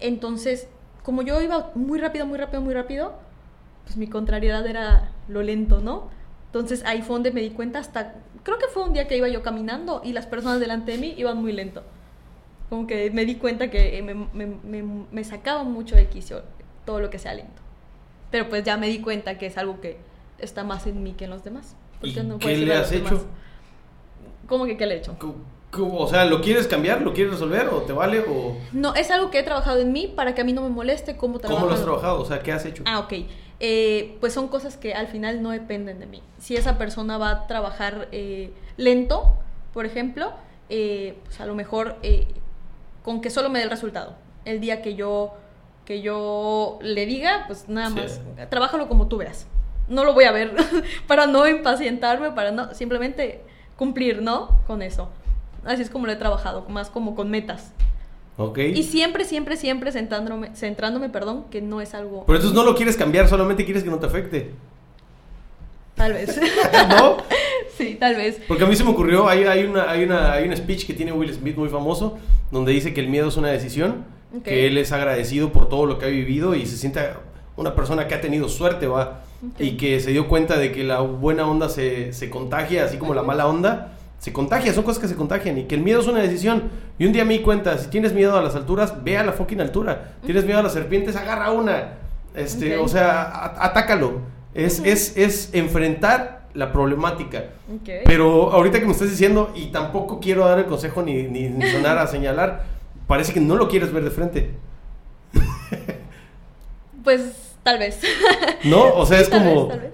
Entonces, 0.03 0.69
como 1.03 1.23
yo 1.23 1.41
iba 1.41 1.71
muy 1.75 1.99
rápido, 1.99 2.27
muy 2.27 2.39
rápido, 2.39 2.61
muy 2.61 2.75
rápido, 2.75 3.15
pues 3.85 3.97
mi 3.97 4.07
contrariedad 4.09 4.67
era 4.67 5.11
lo 5.29 5.43
lento, 5.43 5.81
¿no? 5.81 6.09
Entonces 6.47 6.83
ahí 6.85 7.01
fue 7.03 7.15
donde 7.15 7.31
me 7.33 7.41
di 7.41 7.51
cuenta 7.51 7.79
hasta, 7.79 8.15
creo 8.43 8.59
que 8.59 8.67
fue 8.67 8.85
un 8.85 8.93
día 8.93 9.09
que 9.09 9.17
iba 9.17 9.29
yo 9.29 9.43
caminando 9.43 10.03
y 10.05 10.13
las 10.13 10.27
personas 10.27 10.61
delante 10.61 10.93
de 10.93 10.99
mí 10.99 11.15
iban 11.17 11.39
muy 11.41 11.53
lento. 11.53 11.83
Como 12.69 12.87
que 12.87 13.11
me 13.11 13.25
di 13.25 13.37
cuenta 13.37 13.71
que 13.71 14.03
me, 14.03 14.15
me, 14.15 14.47
me, 14.47 15.05
me 15.11 15.25
sacaba 15.25 15.63
mucho 15.65 15.97
de 15.97 16.07
quicio 16.09 16.43
todo 16.85 17.01
lo 17.01 17.11
que 17.11 17.19
sea 17.19 17.35
lento. 17.35 17.63
Pero 18.31 18.49
pues 18.49 18.65
ya 18.65 18.77
me 18.77 18.89
di 18.89 19.01
cuenta 19.01 19.39
que 19.39 19.47
es 19.47 19.57
algo 19.59 19.81
que 19.81 19.99
está 20.39 20.65
más 20.65 20.87
en 20.87 21.03
mí 21.03 21.13
que 21.13 21.25
en 21.25 21.31
los 21.31 21.45
demás. 21.45 21.75
¿Y 22.03 22.07
Porque 22.13 22.23
no 22.23 22.39
qué 22.39 22.47
le 22.67 22.75
has 22.75 22.93
hecho? 22.93 23.27
¿Cómo 24.47 24.65
que 24.67 24.77
qué 24.77 24.87
le 24.87 24.95
he 24.95 24.99
hecho? 24.99 25.17
¿Cómo- 25.19 25.33
cómo- 25.35 25.45
O 25.81 26.07
sea, 26.07 26.27
¿lo 26.27 26.43
quieres 26.43 26.67
cambiar? 26.67 27.01
¿Lo 27.01 27.15
quieres 27.15 27.33
resolver? 27.33 27.69
¿O 27.69 27.79
te 27.83 27.93
vale? 27.95 28.21
¿O 28.29 28.57
No, 28.73 28.95
es 28.95 29.11
algo 29.11 29.31
que 29.31 29.39
he 29.39 29.43
trabajado 29.43 29.81
en 29.81 29.91
mí 29.93 30.07
para 30.15 30.35
que 30.35 30.43
a 30.43 30.45
mí 30.45 30.53
no 30.53 30.61
me 30.63 30.69
moleste 30.69 31.17
cómo 31.17 31.39
trabajo. 31.39 31.61
cómo 31.61 31.71
lo 31.71 31.77
has 31.77 31.83
trabajado? 31.83 32.21
O 32.21 32.25
sea, 32.27 32.41
¿qué 32.41 32.53
has 32.53 32.67
hecho? 32.67 32.83
Ah, 32.87 32.99
ok. 32.99 33.13
Eh, 33.61 34.17
pues 34.21 34.35
son 34.35 34.49
cosas 34.49 34.77
que 34.77 34.93
al 34.93 35.07
final 35.07 35.43
no 35.43 35.51
dependen 35.51 35.99
de 35.99 36.07
mí. 36.07 36.23
Si 36.39 36.57
esa 36.57 36.77
persona 36.77 37.17
va 37.17 37.31
a 37.31 37.47
trabajar 37.47 38.09
eh, 38.13 38.53
lento, 38.77 39.33
por 39.73 39.87
ejemplo, 39.87 40.33
eh, 40.69 41.17
pues 41.25 41.41
a 41.41 41.47
lo 41.47 41.55
mejor 41.55 41.97
eh, 42.03 42.27
con 43.03 43.21
que 43.23 43.31
solo 43.31 43.49
me 43.49 43.59
dé 43.61 43.65
el 43.65 43.71
resultado. 43.71 44.15
El 44.45 44.61
día 44.61 44.83
que 44.83 44.95
yo, 44.95 45.33
que 45.87 46.03
yo 46.03 46.81
le 46.83 47.07
diga, 47.07 47.45
pues 47.47 47.69
nada 47.69 47.89
Sí. 47.89 47.95
más, 47.95 48.21
trabájalo 48.51 48.89
como 48.89 49.09
tú 49.09 49.17
veas. 49.17 49.47
No 49.89 50.05
lo 50.05 50.13
voy 50.13 50.25
a 50.25 50.33
ver 50.33 50.55
para 51.07 51.27
no 51.27 51.47
impacientarme, 51.49 52.31
para 52.33 52.51
no, 52.51 52.75
simplemente 52.75 53.43
cumplir, 53.77 54.21
¿no? 54.21 54.61
Con 54.67 54.83
eso. 54.83 55.09
Así 55.65 55.83
es 55.83 55.91
como 55.91 56.07
lo 56.07 56.13
he 56.13 56.17
trabajado, 56.17 56.67
más 56.69 56.91
como 56.91 57.15
con 57.15 57.31
metas. 57.31 57.73
Ok. 58.37 58.59
Y 58.59 58.83
siempre, 58.83 59.25
siempre, 59.25 59.57
siempre 59.57 59.93
centrándome, 59.93 60.51
centrándome, 60.55 61.09
perdón, 61.09 61.45
que 61.51 61.61
no 61.61 61.81
es 61.81 61.95
algo... 61.95 62.25
Pero 62.27 62.37
entonces 62.37 62.57
no 62.57 62.65
lo 62.65 62.75
quieres 62.75 62.97
cambiar, 62.97 63.29
solamente 63.29 63.65
quieres 63.65 63.85
que 63.85 63.91
no 63.91 63.99
te 63.99 64.07
afecte. 64.07 64.51
Tal 65.95 66.15
vez. 66.15 66.41
¿No? 66.89 67.19
sí, 67.77 67.97
tal 68.01 68.17
vez. 68.17 68.41
Porque 68.49 68.65
a 68.65 68.67
mí 68.67 68.75
se 68.75 68.85
me 68.85 68.91
ocurrió, 68.91 69.29
hay, 69.29 69.45
hay, 69.45 69.65
una, 69.65 69.91
hay, 69.91 70.05
una, 70.05 70.33
hay 70.33 70.49
un 70.49 70.57
speech 70.57 70.87
que 70.87 70.95
tiene 70.95 71.13
Will 71.13 71.33
Smith 71.33 71.57
muy 71.57 71.69
famoso, 71.69 72.19
donde 72.51 72.73
dice 72.73 72.95
que 72.95 73.01
el 73.01 73.09
miedo 73.09 73.29
es 73.29 73.37
una 73.37 73.49
decisión, 73.49 74.05
que 74.43 74.67
él 74.67 74.79
es 74.79 74.93
agradecido 74.93 75.53
por 75.53 75.69
todo 75.69 75.85
lo 75.85 75.99
que 75.99 76.07
ha 76.07 76.09
vivido 76.09 76.55
y 76.55 76.65
se 76.65 76.79
siente 76.79 77.01
una 77.57 77.75
persona 77.75 78.09
que 78.09 78.15
ha 78.15 78.21
tenido 78.23 78.49
suerte, 78.49 78.87
va, 78.87 79.25
y 79.59 79.77
que 79.77 80.01
se 80.01 80.11
dio 80.11 80.27
cuenta 80.27 80.59
de 80.59 80.73
que 80.73 80.85
la 80.85 81.01
buena 81.01 81.47
onda 81.47 81.69
se, 81.69 82.15
se 82.15 82.31
contagia, 82.31 82.85
así 82.87 82.97
como 82.97 83.13
la 83.13 83.23
mala 83.23 83.47
onda 83.47 83.99
se 84.23 84.33
contagia, 84.33 84.73
son 84.73 84.85
cosas 84.85 85.03
que 85.03 85.09
se 85.09 85.17
contagian, 85.17 85.59
y 85.59 85.65
que 85.65 85.75
el 85.75 85.81
miedo 85.81 86.01
es 86.01 86.07
una 86.07 86.21
decisión. 86.21 86.71
Y 86.97 87.07
un 87.07 87.13
día 87.13 87.25
me 87.25 87.35
di 87.35 87.41
cuenta, 87.41 87.77
si 87.77 87.89
tienes 87.89 88.13
miedo 88.13 88.37
a 88.37 88.41
las 88.41 88.55
alturas, 88.55 89.03
ve 89.03 89.19
a 89.19 89.25
la 89.25 89.33
fucking 89.33 89.61
altura. 89.61 90.13
Tienes 90.25 90.45
miedo 90.45 90.61
a 90.61 90.63
las 90.63 90.73
serpientes, 90.73 91.17
agarra 91.17 91.51
una. 91.51 91.95
Este. 92.33 92.79
O 92.79 92.87
sea, 92.87 93.23
a- 93.23 93.67
atácalo. 93.67 94.21
Es, 94.55 94.79
es, 94.85 95.17
es 95.17 95.51
enfrentar 95.55 96.43
la 96.55 96.71
problemática. 96.73 97.47
Pero 98.05 98.53
ahorita 98.53 98.79
que 98.79 98.87
me 98.87 98.93
estás 98.93 99.11
diciendo, 99.11 99.51
y 99.57 99.73
tampoco 99.73 100.21
quiero 100.21 100.45
dar 100.47 100.61
el 100.61 100.67
consejo 100.67 101.03
ni, 101.03 101.25
ni, 101.25 101.49
ni 101.49 101.67
sonar 101.73 101.99
a 101.99 102.07
señalar, 102.07 102.63
parece 103.09 103.33
que 103.33 103.41
no 103.41 103.57
lo 103.57 103.69
quieres 103.69 103.93
ver 103.93 104.05
de 104.05 104.11
frente. 104.13 104.51
Pues 107.03 107.55
tal 107.63 107.79
vez. 107.79 108.01
¿No? 108.65 108.95
O 108.95 109.05
sea, 109.05 109.21
es 109.21 109.29
Tal 109.29 109.43
como... 109.43 109.67
vez, 109.69 109.77
tal 109.77 109.81
vez. 109.81 109.93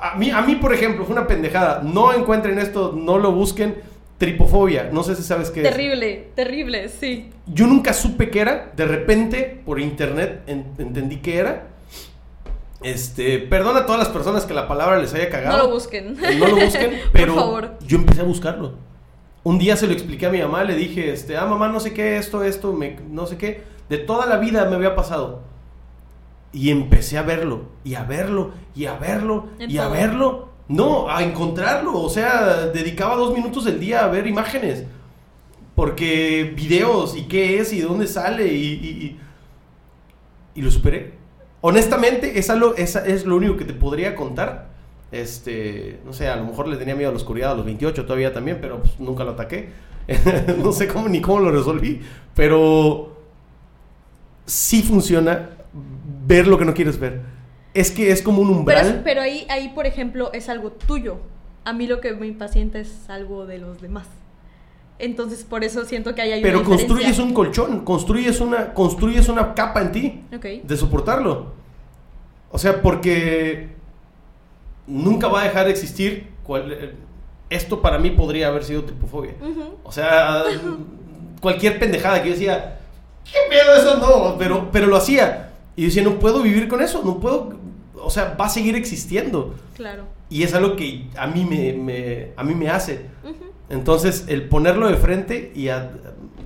A 0.00 0.14
mí, 0.16 0.30
a 0.30 0.42
mí, 0.42 0.56
por 0.56 0.72
ejemplo, 0.74 1.04
fue 1.04 1.14
una 1.14 1.26
pendejada. 1.26 1.80
No 1.82 2.12
encuentren 2.12 2.58
esto, 2.58 2.92
no 2.96 3.18
lo 3.18 3.32
busquen. 3.32 3.76
Tripofobia, 4.18 4.88
no 4.90 5.02
sé 5.02 5.14
si 5.14 5.22
sabes 5.22 5.50
qué 5.50 5.60
es. 5.62 5.68
Terrible, 5.70 6.28
terrible, 6.34 6.88
sí. 6.88 7.28
Yo 7.46 7.66
nunca 7.66 7.92
supe 7.92 8.30
qué 8.30 8.40
era. 8.40 8.72
De 8.74 8.86
repente, 8.86 9.60
por 9.66 9.78
internet, 9.78 10.42
en- 10.46 10.72
entendí 10.78 11.16
qué 11.18 11.36
era. 11.38 11.66
Este, 12.82 13.38
perdona 13.38 13.80
a 13.80 13.86
todas 13.86 13.98
las 13.98 14.08
personas 14.08 14.44
que 14.44 14.54
la 14.54 14.68
palabra 14.68 14.98
les 14.98 15.12
haya 15.14 15.28
cagado. 15.28 15.56
No 15.58 15.64
lo 15.64 15.70
busquen. 15.70 16.16
Eh, 16.24 16.36
No 16.38 16.46
lo 16.46 16.56
busquen, 16.56 16.92
pero 17.12 17.34
Por 17.34 17.42
favor. 17.42 17.78
yo 17.86 17.98
empecé 17.98 18.20
a 18.20 18.24
buscarlo. 18.24 18.74
Un 19.42 19.58
día 19.58 19.76
se 19.76 19.86
lo 19.86 19.92
expliqué 19.92 20.26
a 20.26 20.30
mi 20.30 20.40
mamá, 20.40 20.64
le 20.64 20.74
dije, 20.74 21.12
este, 21.12 21.36
ah, 21.36 21.46
mamá, 21.46 21.68
no 21.68 21.78
sé 21.80 21.92
qué, 21.92 22.16
esto, 22.16 22.42
esto, 22.44 22.72
me- 22.72 22.96
no 23.10 23.26
sé 23.26 23.36
qué. 23.36 23.62
De 23.88 23.98
toda 23.98 24.26
la 24.26 24.38
vida 24.38 24.64
me 24.66 24.76
había 24.76 24.94
pasado. 24.94 25.42
Y 26.52 26.70
empecé 26.70 27.18
a 27.18 27.22
verlo, 27.22 27.62
y 27.84 27.94
a 27.94 28.04
verlo, 28.04 28.52
y 28.74 28.86
a 28.86 28.94
verlo, 28.96 29.46
En 29.58 29.70
y 29.70 29.78
a 29.78 29.88
verlo. 29.88 30.48
No, 30.68 31.08
a 31.08 31.22
encontrarlo. 31.22 32.00
O 32.00 32.08
sea, 32.08 32.66
dedicaba 32.68 33.14
dos 33.16 33.34
minutos 33.34 33.64
del 33.64 33.78
día 33.78 34.04
a 34.04 34.08
ver 34.08 34.26
imágenes. 34.26 34.84
Porque 35.74 36.52
videos, 36.56 37.16
y 37.16 37.24
qué 37.24 37.58
es, 37.60 37.72
y 37.72 37.80
de 37.80 37.86
dónde 37.86 38.06
sale, 38.06 38.46
y, 38.52 38.66
y, 38.66 38.88
y- 39.06 39.20
y 40.54 40.62
lo 40.62 40.70
superé. 40.70 41.12
Honestamente, 41.60 42.38
esa 42.38 42.54
lo, 42.56 42.76
esa 42.76 43.04
es 43.06 43.26
lo 43.26 43.36
único 43.36 43.56
que 43.56 43.64
te 43.64 43.74
podría 43.74 44.14
contar. 44.14 44.68
Este, 45.12 46.00
no 46.04 46.12
sé, 46.12 46.28
a 46.28 46.36
lo 46.36 46.44
mejor 46.46 46.66
le 46.68 46.76
tenía 46.76 46.94
miedo 46.96 47.10
a 47.10 47.12
la 47.12 47.18
oscuridad 47.18 47.52
a 47.52 47.54
los 47.54 47.64
28 47.66 48.04
todavía 48.04 48.32
también, 48.32 48.58
pero 48.60 48.80
pues, 48.80 48.98
nunca 48.98 49.24
lo 49.24 49.32
ataqué. 49.32 49.70
no 50.58 50.72
sé 50.72 50.88
cómo 50.88 51.08
ni 51.08 51.20
cómo 51.20 51.40
lo 51.40 51.50
resolví, 51.50 52.00
pero 52.34 53.16
sí 54.46 54.82
funciona 54.82 55.50
ver 56.26 56.46
lo 56.46 56.58
que 56.58 56.64
no 56.64 56.74
quieres 56.74 56.98
ver. 56.98 57.20
Es 57.74 57.90
que 57.90 58.10
es 58.10 58.22
como 58.22 58.40
un 58.42 58.50
umbral. 58.50 59.02
pero 59.04 59.20
ahí, 59.20 59.46
ahí, 59.50 59.68
por 59.74 59.86
ejemplo, 59.86 60.32
es 60.32 60.48
algo 60.48 60.72
tuyo. 60.72 61.18
A 61.64 61.72
mí 61.72 61.86
lo 61.86 62.00
que 62.00 62.12
me 62.14 62.26
impacienta 62.26 62.78
es 62.78 63.08
algo 63.10 63.44
de 63.46 63.58
los 63.58 63.80
demás. 63.80 64.06
Entonces, 64.98 65.44
por 65.44 65.62
eso 65.62 65.84
siento 65.84 66.14
que 66.14 66.22
ahí 66.22 66.32
hay 66.32 66.42
Pero 66.42 66.60
una 66.60 66.68
construyes 66.68 67.18
un 67.18 67.34
colchón, 67.34 67.84
construyes 67.84 68.40
una, 68.40 68.72
construyes 68.72 69.28
una 69.28 69.52
capa 69.52 69.82
en 69.82 69.92
ti 69.92 70.22
de 70.62 70.76
soportarlo. 70.76 71.52
O 72.50 72.58
sea, 72.58 72.80
porque 72.80 73.68
nunca 74.86 75.28
va 75.28 75.42
a 75.42 75.44
dejar 75.44 75.66
de 75.66 75.72
existir. 75.72 76.28
cual- 76.44 76.72
eh, 76.72 76.94
esto 77.50 77.82
para 77.82 77.98
mí 77.98 78.10
podría 78.10 78.48
haber 78.48 78.64
sido 78.64 78.84
tripofobia. 78.84 79.34
Ujú. 79.40 79.78
O 79.84 79.92
sea, 79.92 80.44
cualquier 81.40 81.78
pendejada 81.78 82.22
que 82.22 82.28
yo 82.28 82.34
decía, 82.34 82.78
¿qué 83.24 83.38
pedo 83.50 83.74
eso? 83.76 83.98
No, 83.98 84.38
pero, 84.38 84.70
pero 84.72 84.86
lo 84.86 84.96
hacía. 84.96 85.45
Y 85.76 85.82
yo 85.82 85.86
decía, 85.88 86.02
no 86.02 86.18
puedo 86.18 86.42
vivir 86.42 86.68
con 86.68 86.80
eso, 86.82 87.02
no 87.04 87.18
puedo. 87.20 87.54
O 87.94 88.10
sea, 88.10 88.34
va 88.40 88.46
a 88.46 88.48
seguir 88.50 88.74
existiendo. 88.76 89.54
Claro. 89.74 90.04
Y 90.30 90.42
es 90.42 90.54
algo 90.54 90.74
que 90.76 91.06
a 91.16 91.26
mí 91.26 91.44
me, 91.44 91.72
me- 91.74 92.28
a 92.36 92.42
mí 92.42 92.54
me 92.54 92.68
hace. 92.70 93.06
Ujú. 93.24 93.44
Entonces, 93.68 94.24
el 94.28 94.48
ponerlo 94.48 94.88
de 94.88 94.96
frente 94.96 95.52
y 95.54 95.68
a- 95.68 95.92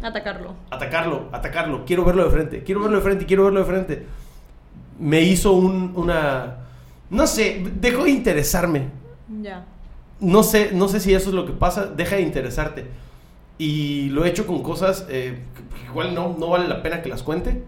Atacarlo. 0.02 0.54
atacarlo, 0.70 1.28
atacarlo, 1.30 1.84
quiero 1.84 2.04
verlo 2.06 2.24
de 2.24 2.30
frente, 2.30 2.62
quiero 2.64 2.80
verlo 2.80 2.96
de 2.96 3.02
frente, 3.02 3.26
quiero 3.26 3.44
verlo 3.44 3.60
de 3.60 3.66
frente, 3.66 4.06
me 4.98 5.20
hizo 5.20 5.52
un, 5.52 5.92
una... 5.94 6.56
No 7.10 7.26
sé, 7.26 7.62
dejó 7.80 8.04
de 8.04 8.10
interesarme. 8.10 8.86
Ya. 9.42 9.66
No 10.20 10.42
sé, 10.42 10.70
no 10.72 10.88
sé 10.88 11.00
si 11.00 11.12
eso 11.12 11.28
es 11.28 11.34
lo 11.34 11.44
que 11.44 11.52
pasa, 11.52 11.84
deja 11.86 12.16
de 12.16 12.22
interesarte. 12.22 12.86
Y 13.58 14.08
lo 14.10 14.24
he 14.24 14.28
hecho 14.30 14.46
con 14.46 14.62
cosas 14.62 15.06
eh, 15.10 15.40
que 15.76 15.84
igual 15.90 16.14
no, 16.14 16.34
no 16.38 16.48
vale 16.48 16.66
la 16.66 16.82
pena 16.82 17.02
que 17.02 17.10
las 17.10 17.22
cuente, 17.22 17.62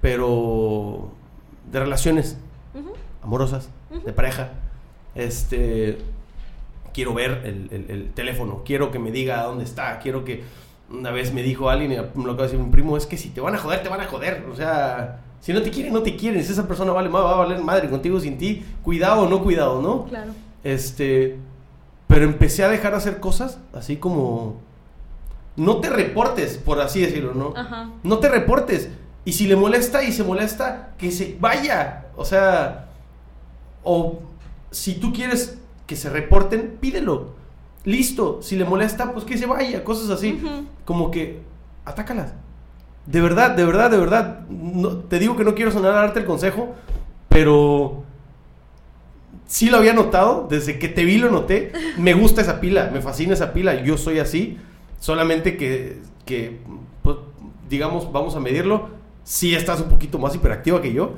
pero 0.00 1.08
de 1.70 1.80
relaciones 1.80 2.36
amorosas, 3.22 3.68
de 4.04 4.12
pareja. 4.12 4.50
Este, 5.14 5.98
quiero 6.92 7.14
ver 7.14 7.42
el, 7.44 7.68
el- 7.72 7.90
el 7.90 8.10
teléfono, 8.12 8.62
quiero 8.64 8.90
que 8.90 8.98
me 8.98 9.10
diga 9.10 9.42
dónde 9.44 9.64
está, 9.64 9.98
quiero 9.98 10.24
que 10.24 10.44
una 10.90 11.10
vez 11.10 11.32
me 11.32 11.42
dijo 11.42 11.68
alguien, 11.70 11.90
me 11.90 12.24
lo 12.24 12.32
acaba 12.32 12.46
de 12.46 12.52
decir 12.52 12.60
un 12.60 12.70
primo, 12.70 12.96
es 12.96 13.06
que 13.06 13.16
si 13.16 13.30
te 13.30 13.40
van 13.40 13.54
a 13.54 13.58
joder, 13.58 13.82
te 13.82 13.88
van 13.88 14.00
a 14.00 14.06
joder. 14.06 14.46
O 14.52 14.54
sea, 14.54 15.20
si 15.40 15.52
no 15.52 15.60
te 15.62 15.70
quieren, 15.70 15.92
no 15.92 16.02
te 16.02 16.14
quieren. 16.16 16.44
Si 16.44 16.52
esa 16.52 16.68
persona 16.68 16.92
vale 16.92 17.08
más, 17.08 17.22
va 17.24 17.32
a 17.32 17.36
valer 17.38 17.60
madre 17.60 17.90
contigo 17.90 18.20
sin 18.20 18.38
ti. 18.38 18.64
Cuidado 18.84 19.22
o 19.22 19.28
no 19.28 19.42
cuidado, 19.42 19.82
¿no? 19.82 20.04
Claro. 20.04 20.30
Este, 20.62 21.38
pero 22.06 22.24
empecé 22.24 22.62
a 22.62 22.68
dejar 22.68 22.92
de 22.92 22.98
hacer 22.98 23.18
cosas 23.18 23.58
así 23.72 23.96
como... 23.96 24.60
No 25.56 25.78
te 25.78 25.88
reportes, 25.90 26.58
por 26.58 26.80
así 26.80 27.00
decirlo, 27.00 27.32
¿no? 27.34 27.54
Ajá. 27.56 27.90
No 28.04 28.18
te 28.18 28.28
reportes. 28.28 28.90
Y 29.26 29.32
si 29.32 29.48
le 29.48 29.56
molesta 29.56 30.04
y 30.04 30.12
se 30.12 30.22
molesta, 30.22 30.94
que 30.96 31.10
se 31.10 31.36
vaya. 31.40 32.06
O 32.16 32.24
sea, 32.24 32.90
o 33.82 34.20
si 34.70 34.94
tú 34.94 35.12
quieres 35.12 35.58
que 35.84 35.96
se 35.96 36.08
reporten, 36.08 36.76
pídelo. 36.80 37.34
Listo. 37.84 38.40
Si 38.40 38.54
le 38.54 38.64
molesta, 38.64 39.12
pues 39.12 39.24
que 39.24 39.36
se 39.36 39.46
vaya. 39.46 39.82
Cosas 39.82 40.10
así. 40.10 40.40
Como 40.84 41.10
que, 41.10 41.40
atácalas. 41.84 42.34
De 43.04 43.20
verdad, 43.20 43.50
de 43.50 43.64
verdad, 43.64 43.90
de 43.90 43.98
verdad. 43.98 44.46
No, 44.48 44.98
te 44.98 45.18
digo 45.18 45.36
que 45.36 45.42
no 45.42 45.56
quiero 45.56 45.72
sonar 45.72 45.90
a 45.90 46.02
darte 46.02 46.20
el 46.20 46.24
consejo, 46.24 46.76
pero 47.28 48.04
sí 49.46 49.70
lo 49.70 49.78
había 49.78 49.92
notado. 49.92 50.46
Desde 50.48 50.78
que 50.78 50.88
te 50.88 51.04
vi 51.04 51.18
lo 51.18 51.32
noté. 51.32 51.72
Me 51.98 52.14
gusta 52.14 52.42
esa 52.42 52.60
pila, 52.60 52.90
me 52.92 53.02
fascina 53.02 53.34
esa 53.34 53.52
pila. 53.52 53.82
Yo 53.82 53.98
soy 53.98 54.20
así. 54.20 54.56
Solamente 55.00 55.56
que, 55.56 56.00
que 56.24 56.60
pues, 57.02 57.16
digamos, 57.68 58.12
vamos 58.12 58.36
a 58.36 58.40
medirlo. 58.40 58.95
Sí 59.28 59.56
estás 59.56 59.80
un 59.80 59.88
poquito 59.88 60.20
más 60.20 60.36
hiperactiva 60.36 60.80
que 60.80 60.92
yo. 60.92 61.14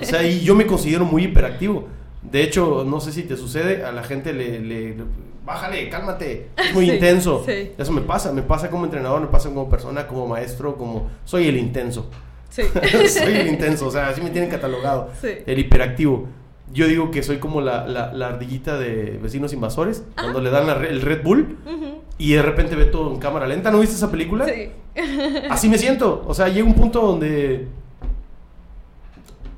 O 0.00 0.04
sea, 0.04 0.24
y 0.26 0.40
yo 0.40 0.56
me 0.56 0.66
considero 0.66 1.04
muy 1.04 1.24
hiperactivo. 1.26 1.86
De 2.22 2.42
hecho, 2.42 2.84
no 2.84 3.00
sé 3.00 3.12
si 3.12 3.22
te 3.22 3.36
sucede, 3.36 3.84
a 3.84 3.92
la 3.92 4.02
gente 4.02 4.32
le, 4.32 4.58
le- 4.58 4.96
le- 4.96 5.04
bájale, 5.44 5.88
cálmate, 5.88 6.48
es 6.56 6.74
muy 6.74 6.86
Sí, 6.88 6.92
intenso. 6.94 7.44
sí. 7.46 7.70
Eso 7.78 7.92
me 7.92 8.00
pasa, 8.00 8.32
me 8.32 8.42
pasa 8.42 8.68
como 8.68 8.84
entrenador, 8.84 9.20
me 9.20 9.28
pasa 9.28 9.48
como 9.48 9.68
persona, 9.68 10.08
como 10.08 10.26
maestro, 10.26 10.76
como 10.76 11.08
soy 11.24 11.46
el 11.46 11.56
intenso. 11.56 12.10
Sí. 12.50 12.62
soy 13.08 13.32
el 13.36 13.46
intenso, 13.46 13.86
o 13.86 13.90
sea, 13.92 14.08
así 14.08 14.20
me 14.20 14.30
tienen 14.30 14.50
catalogado. 14.50 15.10
Sí. 15.20 15.28
El 15.46 15.58
hiperactivo. 15.60 16.26
Yo 16.72 16.86
digo 16.86 17.10
que 17.10 17.22
soy 17.22 17.38
como 17.38 17.60
la, 17.60 17.86
la, 17.86 18.12
la 18.12 18.28
ardillita 18.28 18.78
de 18.78 19.18
vecinos 19.22 19.52
invasores, 19.52 20.04
cuando 20.14 20.40
le 20.40 20.50
dan 20.50 20.66
la 20.66 20.74
el 20.74 21.00
Red 21.02 21.22
Bull 21.22 21.58
y 22.18 22.32
de 22.32 22.42
repente 22.42 22.76
ve 22.76 22.84
todo 22.84 23.12
en 23.12 23.18
cámara 23.18 23.46
lenta. 23.46 23.70
¿No 23.70 23.80
viste 23.80 23.96
esa 23.96 24.10
película? 24.10 24.46
Sí. 24.46 24.70
Así 25.50 25.68
me 25.68 25.76
siento. 25.76 26.24
O 26.26 26.34
sea, 26.34 26.48
llega 26.48 26.66
un 26.66 26.74
punto 26.74 27.00
donde. 27.00 27.68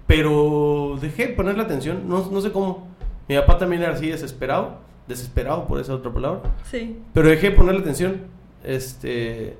Pero 0.06 0.98
dejé 1.00 1.28
de 1.28 1.32
ponerle 1.34 1.62
atención. 1.62 2.08
No, 2.08 2.28
no 2.30 2.40
sé 2.40 2.52
cómo. 2.52 2.88
Mi 3.28 3.36
papá 3.36 3.58
también 3.58 3.82
era 3.82 3.92
así 3.92 4.08
desesperado. 4.10 4.78
Desesperado 5.08 5.66
por 5.66 5.80
esa 5.80 5.94
otra 5.94 6.12
palabra. 6.12 6.40
Sí. 6.70 6.98
Pero 7.12 7.28
dejé 7.28 7.50
de 7.50 7.56
ponerle 7.56 7.80
atención. 7.80 8.22
Este. 8.62 9.56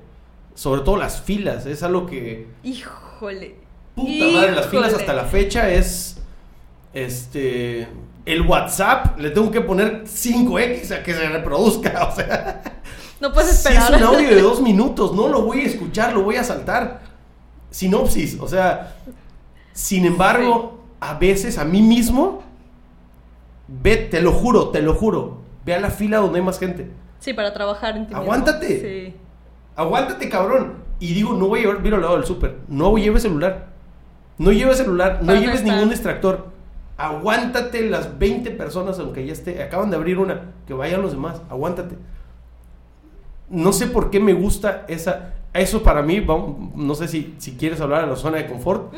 Sobre 0.53 0.81
todo 0.81 0.97
las 0.97 1.21
filas. 1.21 1.65
Es 1.65 1.83
algo 1.83 2.05
que. 2.05 2.47
Híjole. 2.63 3.55
Puta 3.95 4.25
madre, 4.33 4.51
las 4.51 4.67
filas 4.67 4.87
Híjole. 4.89 5.03
hasta 5.03 5.13
la 5.13 5.23
fecha 5.23 5.69
es. 5.71 6.21
Este. 6.95 7.87
El 8.25 8.41
WhatsApp 8.41 9.19
le 9.19 9.29
tengo 9.29 9.51
que 9.51 9.61
poner 9.61 10.05
5X 10.05 10.91
a 10.91 11.03
que 11.03 11.13
se 11.13 11.29
reproduzca. 11.29 12.07
O 12.11 12.15
sea. 12.15 12.61
No 13.21 13.31
puedes 13.31 13.51
Si 13.51 13.67
esperar. 13.69 13.93
es 13.93 14.01
un 14.01 14.07
audio 14.07 14.29
de 14.29 14.41
dos 14.41 14.61
minutos, 14.61 15.13
no 15.13 15.27
lo 15.27 15.43
voy 15.43 15.61
a 15.61 15.63
escuchar, 15.65 16.13
lo 16.13 16.23
voy 16.23 16.35
a 16.35 16.43
saltar. 16.43 17.01
Sinopsis, 17.69 18.39
o 18.39 18.47
sea, 18.47 18.95
sin 19.73 20.05
embargo, 20.05 20.83
a 20.99 21.13
veces 21.15 21.57
a 21.57 21.65
mí 21.65 21.81
mismo, 21.81 22.43
ve, 23.67 23.97
te 23.97 24.21
lo 24.21 24.31
juro, 24.31 24.69
te 24.69 24.81
lo 24.81 24.93
juro, 24.95 25.41
ve 25.65 25.75
a 25.75 25.79
la 25.79 25.89
fila 25.91 26.17
donde 26.17 26.39
hay 26.39 26.45
más 26.45 26.59
gente. 26.59 26.91
Sí, 27.19 27.33
para 27.33 27.53
trabajar 27.53 27.95
en 27.95 28.03
ti 28.07 28.13
mismo. 28.13 28.21
Aguántate. 28.21 28.79
Sí. 29.09 29.15
Aguántate, 29.75 30.29
cabrón. 30.29 30.75
Y 30.99 31.13
digo, 31.13 31.33
no 31.33 31.47
voy 31.47 31.59
a 31.59 31.63
llevar 31.63 31.81
vino 31.81 31.95
al 31.97 32.01
lado 32.01 32.15
del 32.17 32.25
súper. 32.25 32.57
No 32.67 32.97
lleves 32.97 33.23
celular. 33.23 33.67
No 34.37 34.51
lleves 34.51 34.77
celular. 34.77 35.19
No 35.21 35.33
lleves 35.35 35.59
estar. 35.61 35.73
ningún 35.73 35.89
distractor. 35.89 36.54
Aguántate 36.97 37.81
las 37.89 38.17
20 38.17 38.51
personas, 38.51 38.99
aunque 38.99 39.25
ya 39.25 39.33
esté. 39.33 39.61
Acaban 39.61 39.89
de 39.89 39.97
abrir 39.97 40.17
una. 40.17 40.53
Que 40.67 40.73
vayan 40.73 41.01
los 41.01 41.11
demás. 41.11 41.41
Aguántate. 41.49 41.95
No 43.49 43.73
sé 43.73 43.87
por 43.87 44.09
qué 44.09 44.19
me 44.19 44.33
gusta 44.33 44.85
esa. 44.87 45.33
Eso 45.53 45.83
para 45.83 46.01
mí, 46.01 46.19
vamos- 46.19 46.73
no 46.75 46.95
sé 46.95 47.07
si, 47.07 47.35
si 47.37 47.55
quieres 47.55 47.79
hablar 47.81 48.01
de 48.01 48.07
la 48.07 48.15
zona 48.15 48.37
de 48.37 48.47
confort. 48.47 48.93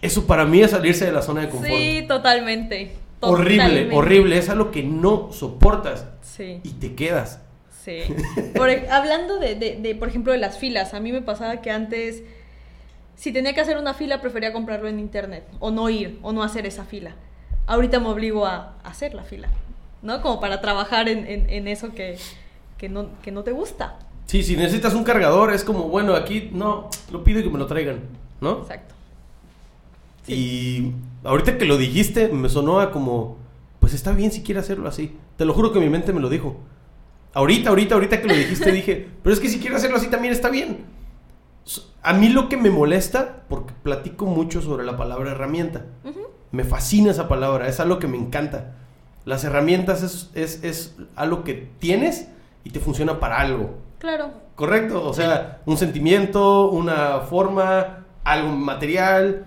Eso 0.00 0.26
para 0.26 0.44
mí 0.44 0.60
es 0.60 0.70
salirse 0.70 1.04
de 1.06 1.12
la 1.12 1.22
zona 1.22 1.42
de 1.42 1.48
confort. 1.50 1.70
Sí, 1.72 2.04
totalmente. 2.08 2.92
horrible, 3.22 3.56
Totalmente. 3.58 3.96
horrible. 3.96 4.38
Es 4.38 4.48
algo 4.48 4.70
que 4.70 4.82
no 4.82 5.30
soportas 5.30 6.06
Sí. 6.22 6.60
y 6.64 6.70
te 6.70 6.94
quedas. 6.94 7.40
Sí. 7.84 7.98
Por 8.56 8.70
hablando 8.90 9.38
de, 9.38 9.54
de- 9.56 9.76
de, 9.76 9.94
por 9.94 10.08
ejemplo, 10.08 10.32
de 10.32 10.38
las 10.38 10.56
filas, 10.58 10.94
a 10.94 11.00
mí 11.00 11.12
me 11.12 11.20
pasaba 11.20 11.60
que 11.60 11.70
antes, 11.70 12.22
si 13.16 13.30
tenía 13.32 13.52
que 13.54 13.60
hacer 13.60 13.76
una 13.76 13.92
fila, 13.92 14.22
prefería 14.22 14.52
comprarlo 14.54 14.88
en 14.88 14.98
internet, 14.98 15.46
o 15.58 15.70
no 15.70 15.90
ir, 15.90 16.18
o 16.22 16.32
no 16.32 16.42
hacer 16.42 16.64
esa 16.64 16.84
fila. 16.84 17.14
Ahorita 17.66 18.00
me 18.00 18.08
obligo 18.08 18.46
a 18.46 18.74
hacer 18.84 19.14
la 19.14 19.22
fila, 19.24 19.48
¿no? 20.02 20.20
Como 20.22 20.40
para 20.40 20.60
trabajar 20.60 21.08
en, 21.08 21.26
en- 21.26 21.48
en 21.50 21.68
eso 21.68 21.92
que, 21.94 22.18
que, 22.78 22.88
no, 22.88 23.08
que 23.22 23.30
no 23.30 23.42
te 23.44 23.52
gusta. 23.52 23.98
Sí, 24.26 24.42
si 24.42 24.56
necesitas 24.56 24.94
un 24.94 25.04
cargador, 25.04 25.52
es 25.52 25.64
como, 25.64 25.84
bueno, 25.88 26.14
aquí 26.14 26.50
no, 26.52 26.88
lo 27.10 27.24
pido 27.24 27.40
y 27.40 27.42
que 27.42 27.50
me 27.50 27.58
lo 27.58 27.66
traigan, 27.66 28.00
¿no? 28.40 28.58
Exacto. 28.62 28.94
Y 30.26 30.92
ahorita 31.24 31.58
que 31.58 31.64
lo 31.64 31.76
dijiste, 31.76 32.28
me 32.28 32.48
sonó 32.48 32.80
a 32.80 32.92
como, 32.92 33.36
pues 33.80 33.94
está 33.94 34.12
bien 34.12 34.30
si 34.30 34.42
quiere 34.42 34.60
hacerlo 34.60 34.88
así. 34.88 35.16
Te 35.36 35.44
lo 35.44 35.52
juro 35.54 35.72
que 35.72 35.80
mi 35.80 35.88
mente 35.88 36.12
me 36.12 36.20
lo 36.20 36.28
dijo. 36.28 36.56
Ahorita, 37.34 37.70
ahorita, 37.70 37.94
ahorita 37.94 38.20
que 38.20 38.28
lo 38.28 38.34
dijiste, 38.34 38.70
dije, 38.72 39.08
pero 39.22 39.34
es 39.34 39.40
que 39.40 39.48
si 39.48 39.58
quiere 39.60 39.76
hacerlo 39.76 39.96
así 39.96 40.08
también 40.08 40.32
está 40.32 40.48
bien. 40.50 40.84
A 42.02 42.12
mí 42.14 42.28
lo 42.28 42.48
que 42.48 42.56
me 42.56 42.70
molesta, 42.70 43.42
porque 43.48 43.72
platico 43.82 44.26
mucho 44.26 44.62
sobre 44.62 44.84
la 44.84 44.96
palabra 44.96 45.32
herramienta. 45.32 45.84
Ujú. 46.04 46.20
Me 46.52 46.64
fascina 46.64 47.10
esa 47.10 47.28
palabra, 47.28 47.68
es 47.68 47.80
algo 47.80 47.98
que 47.98 48.08
me 48.08 48.16
encanta. 48.16 48.72
Las 49.24 49.44
herramientas 49.44 50.02
es, 50.02 50.30
es, 50.34 50.64
es 50.64 50.96
algo 51.14 51.44
que 51.44 51.54
tienes 51.78 52.28
y 52.64 52.70
te 52.70 52.80
funciona 52.80 53.20
para 53.20 53.38
algo. 53.38 53.76
Claro. 53.98 54.30
Correcto, 54.54 55.06
o 55.06 55.14
sea, 55.14 55.60
un 55.66 55.76
sentimiento, 55.76 56.70
una 56.70 57.20
forma, 57.20 58.04
algo 58.24 58.50
material. 58.50 59.46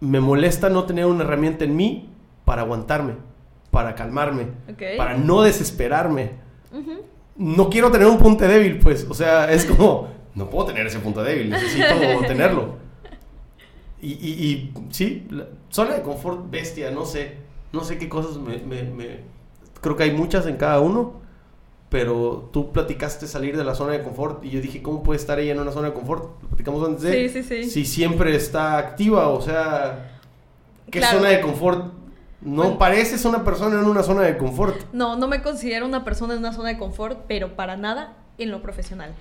Me 0.00 0.20
molesta 0.20 0.68
no 0.68 0.84
tener 0.84 1.06
una 1.06 1.24
herramienta 1.24 1.64
en 1.64 1.76
mí 1.76 2.08
para 2.44 2.62
aguantarme, 2.62 3.14
para 3.70 3.94
calmarme, 3.94 4.48
para 4.96 5.16
no 5.16 5.42
desesperarme. 5.42 6.32
No 7.36 7.70
quiero 7.70 7.90
tener 7.90 8.06
un 8.06 8.18
punto 8.18 8.46
débil, 8.46 8.78
pues, 8.78 9.06
o 9.08 9.14
sea, 9.14 9.50
es 9.50 9.64
como, 9.64 10.08
no 10.34 10.50
puedo 10.50 10.66
tener 10.66 10.86
ese 10.86 10.98
punto 10.98 11.22
débil, 11.22 11.50
necesito 11.50 11.86
tenerlo. 12.26 12.76
Y, 14.02 14.12
y, 14.12 14.30
y, 14.30 14.72
sí, 14.90 15.26
la- 15.30 15.46
zona 15.68 15.94
de 15.94 16.02
confort 16.02 16.50
bestia, 16.50 16.90
no 16.90 17.04
sé, 17.04 17.36
no 17.72 17.84
sé 17.84 17.98
qué 17.98 18.08
cosas 18.08 18.36
me, 18.38 18.58
me- 18.58 18.84
me- 18.84 19.20
Creo 19.80 19.96
que 19.96 20.02
hay 20.04 20.12
muchas 20.12 20.46
en 20.46 20.56
cada 20.56 20.80
uno, 20.80 21.14
pero 21.88 22.48
tú 22.52 22.70
platicaste 22.72 23.26
salir 23.26 23.56
de 23.56 23.64
la 23.64 23.74
zona 23.74 23.92
de 23.92 24.02
confort 24.02 24.44
y 24.44 24.50
yo 24.50 24.60
dije, 24.60 24.82
¿cómo 24.82 25.02
puede 25.02 25.18
estar 25.18 25.38
ella 25.40 25.52
en 25.52 25.60
una 25.60 25.72
zona 25.72 25.88
de 25.88 25.94
confort? 25.94 26.42
Lo 26.42 26.48
platicamos 26.48 26.86
antes 26.86 27.02
de... 27.02 27.28
Sí, 27.28 27.42
sí, 27.42 27.62
sí. 27.64 27.70
Si 27.70 27.84
siempre 27.84 28.34
está 28.36 28.78
activa, 28.78 29.28
o 29.28 29.40
sea, 29.40 30.18
¿qué 30.90 31.00
Claro. 31.00 31.18
zona 31.18 31.30
de 31.30 31.40
confort? 31.40 31.92
No 32.42 32.62
Bueno. 32.62 32.78
pareces 32.78 33.24
una 33.24 33.44
persona 33.44 33.78
en 33.78 33.84
una 33.86 34.02
zona 34.02 34.22
de 34.22 34.38
confort. 34.38 34.76
No, 34.92 35.16
no 35.16 35.28
me 35.28 35.42
considero 35.42 35.84
una 35.84 36.04
persona 36.04 36.32
en 36.34 36.38
una 36.40 36.52
zona 36.52 36.68
de 36.70 36.78
confort, 36.78 37.20
pero 37.26 37.54
para 37.56 37.76
nada 37.76 38.16
en 38.38 38.50
lo 38.50 38.62
profesional. 38.62 39.14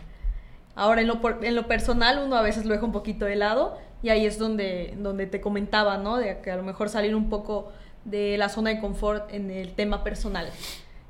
Ahora, 0.79 1.01
en 1.01 1.07
lo, 1.07 1.19
en 1.41 1.55
lo 1.55 1.67
personal, 1.67 2.21
uno 2.25 2.35
a 2.37 2.41
veces 2.41 2.65
lo 2.65 2.73
deja 2.73 2.85
un 2.85 2.91
poquito 2.91 3.25
de 3.25 3.35
lado 3.35 3.77
y 4.01 4.09
ahí 4.09 4.25
es 4.25 4.39
donde, 4.39 4.95
donde 4.97 5.25
te 5.27 5.41
comentaba, 5.41 5.97
¿no? 5.97 6.17
De 6.17 6.39
que 6.41 6.51
a 6.51 6.55
lo 6.55 6.63
mejor 6.63 6.87
salir 6.89 7.15
un 7.15 7.29
poco 7.29 7.71
de 8.05 8.37
la 8.37 8.47
zona 8.49 8.69
de 8.69 8.79
confort 8.79 9.33
en 9.33 9.51
el 9.51 9.73
tema 9.73 10.03
personal. 10.03 10.49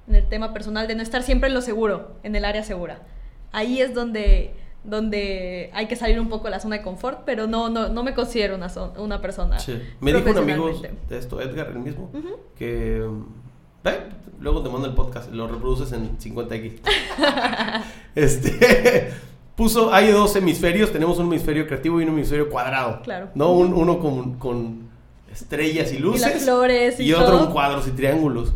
En 0.07 0.15
el 0.15 0.27
tema 0.27 0.53
personal, 0.53 0.87
de 0.87 0.95
no 0.95 1.03
estar 1.03 1.21
siempre 1.21 1.49
en 1.49 1.53
lo 1.53 1.61
seguro, 1.61 2.15
en 2.23 2.35
el 2.35 2.45
área 2.45 2.63
segura. 2.63 3.01
Ahí 3.51 3.79
es 3.79 3.93
donde, 3.93 4.55
donde 4.83 5.69
hay 5.73 5.85
que 5.87 5.95
salir 5.95 6.19
un 6.19 6.29
poco 6.29 6.45
de 6.45 6.49
la 6.51 6.59
zona 6.59 6.77
de 6.77 6.81
confort, 6.81 7.21
pero 7.25 7.45
no, 7.45 7.69
no, 7.69 7.89
no 7.89 8.01
me 8.03 8.15
considero 8.15 8.55
una, 8.55 8.69
zo- 8.69 8.97
una 8.97 9.21
persona. 9.21 9.59
Sí. 9.59 9.79
Me 9.99 10.11
dijo 10.11 10.31
un 10.31 10.37
amigo 10.39 10.81
de 11.09 11.17
esto, 11.17 11.39
Edgar, 11.41 11.67
el 11.67 11.77
mismo, 11.79 12.09
que... 12.57 13.07
ve, 13.83 13.91
luego 14.39 14.63
te 14.63 14.69
mando 14.69 14.87
el 14.87 14.95
podcast, 14.95 15.31
lo 15.31 15.47
reproduces 15.47 15.91
en 15.91 16.17
50x. 16.17 16.79
este... 18.15 19.11
Puso, 19.59 19.93
hay 19.93 20.09
dos 20.11 20.33
hemisferios, 20.37 20.89
tenemos 20.93 21.17
un 21.19 21.25
hemisferio 21.25 21.67
creativo 21.67 21.99
y 21.99 22.03
un 22.05 22.11
hemisferio 22.11 22.49
cuadrado. 22.49 23.01
Claro. 23.01 23.27
¿No? 23.35 23.51
Un- 23.51 23.73
uno 23.73 23.99
con, 23.99 24.35
con 24.35 24.87
estrellas 25.29 25.91
y 25.91 25.97
luces. 25.99 26.21
las 26.21 26.43
flores 26.43 26.97
y 26.97 27.11
otro 27.11 27.25
todo. 27.27 27.45
en 27.47 27.51
cuadros 27.51 27.85
y 27.89 27.91
triángulos. 27.91 28.53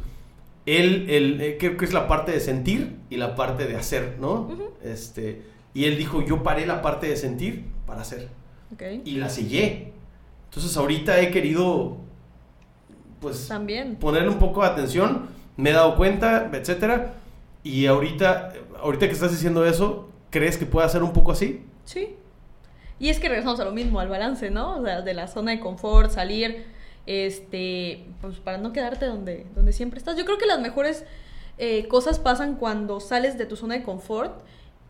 Él, 0.66 1.08
él, 1.10 1.42
eh, 1.42 1.58
creo 1.60 1.76
que 1.76 1.84
es 1.84 1.92
la 1.92 2.08
parte 2.08 2.32
de 2.32 2.40
sentir 2.40 2.96
y 3.10 3.18
la 3.18 3.36
parte 3.36 3.66
de 3.66 3.76
hacer, 3.76 4.16
¿no? 4.22 4.50
este, 4.82 5.42
y 5.74 5.84
él 5.84 5.98
dijo, 5.98 6.22
yo 6.26 6.42
paré 6.42 6.66
la 6.66 6.82
parte 6.82 7.08
de 7.10 7.18
sentir 7.18 7.66
para 7.86 8.00
hacer 8.04 8.30
y 9.04 9.16
la 9.16 9.28
sellé. 9.28 9.92
Entonces 10.46 10.78
ahorita 10.78 11.20
he 11.20 11.32
querido, 11.32 11.98
pues, 13.20 13.50
También. 13.50 13.98
ponerle 13.98 14.30
un 14.30 14.40
poco 14.40 14.62
de 14.62 14.68
atención, 14.70 15.28
me 15.58 15.72
he 15.72 15.74
dado 15.74 15.98
cuenta, 15.98 16.50
etcétera. 16.54 17.16
Y 17.62 17.88
ahorita, 17.88 18.54
ahorita 18.82 19.08
que 19.08 19.12
estás 19.14 19.32
diciendo 19.32 19.66
eso, 19.66 20.10
¿crees 20.34 20.58
que 20.58 20.66
pueda 20.66 20.90
ser 20.90 21.04
un 21.04 21.14
poco 21.14 21.32
así? 21.32 21.64
Sí. 21.86 22.18
Y 23.00 23.10
es 23.10 23.20
que 23.20 23.30
regresamos 23.30 23.60
a 23.60 23.66
lo 23.66 23.72
mismo, 23.72 24.00
al 24.00 24.10
balance, 24.10 24.50
¿no? 24.52 24.80
O 24.80 24.84
sea, 24.84 25.02
de 25.02 25.14
la 25.14 25.28
zona 25.28 25.52
de 25.52 25.60
confort, 25.62 26.10
salir, 26.12 26.66
este, 27.06 28.06
pues 28.22 28.38
para 28.40 28.58
no 28.58 28.74
quedarte 28.74 29.06
donde, 29.06 29.46
donde 29.56 29.72
siempre 29.74 30.00
estás. 30.00 30.18
Yo 30.18 30.26
creo 30.26 30.38
que 30.38 30.46
las 30.48 30.60
mejores 30.60 31.06
eh, 31.60 31.88
cosas 31.88 32.18
pasan 32.20 32.56
cuando 32.56 33.00
sales 33.00 33.38
de 33.38 33.46
tu 33.46 33.56
zona 33.56 33.76
de 33.76 33.84
confort, 33.84 34.34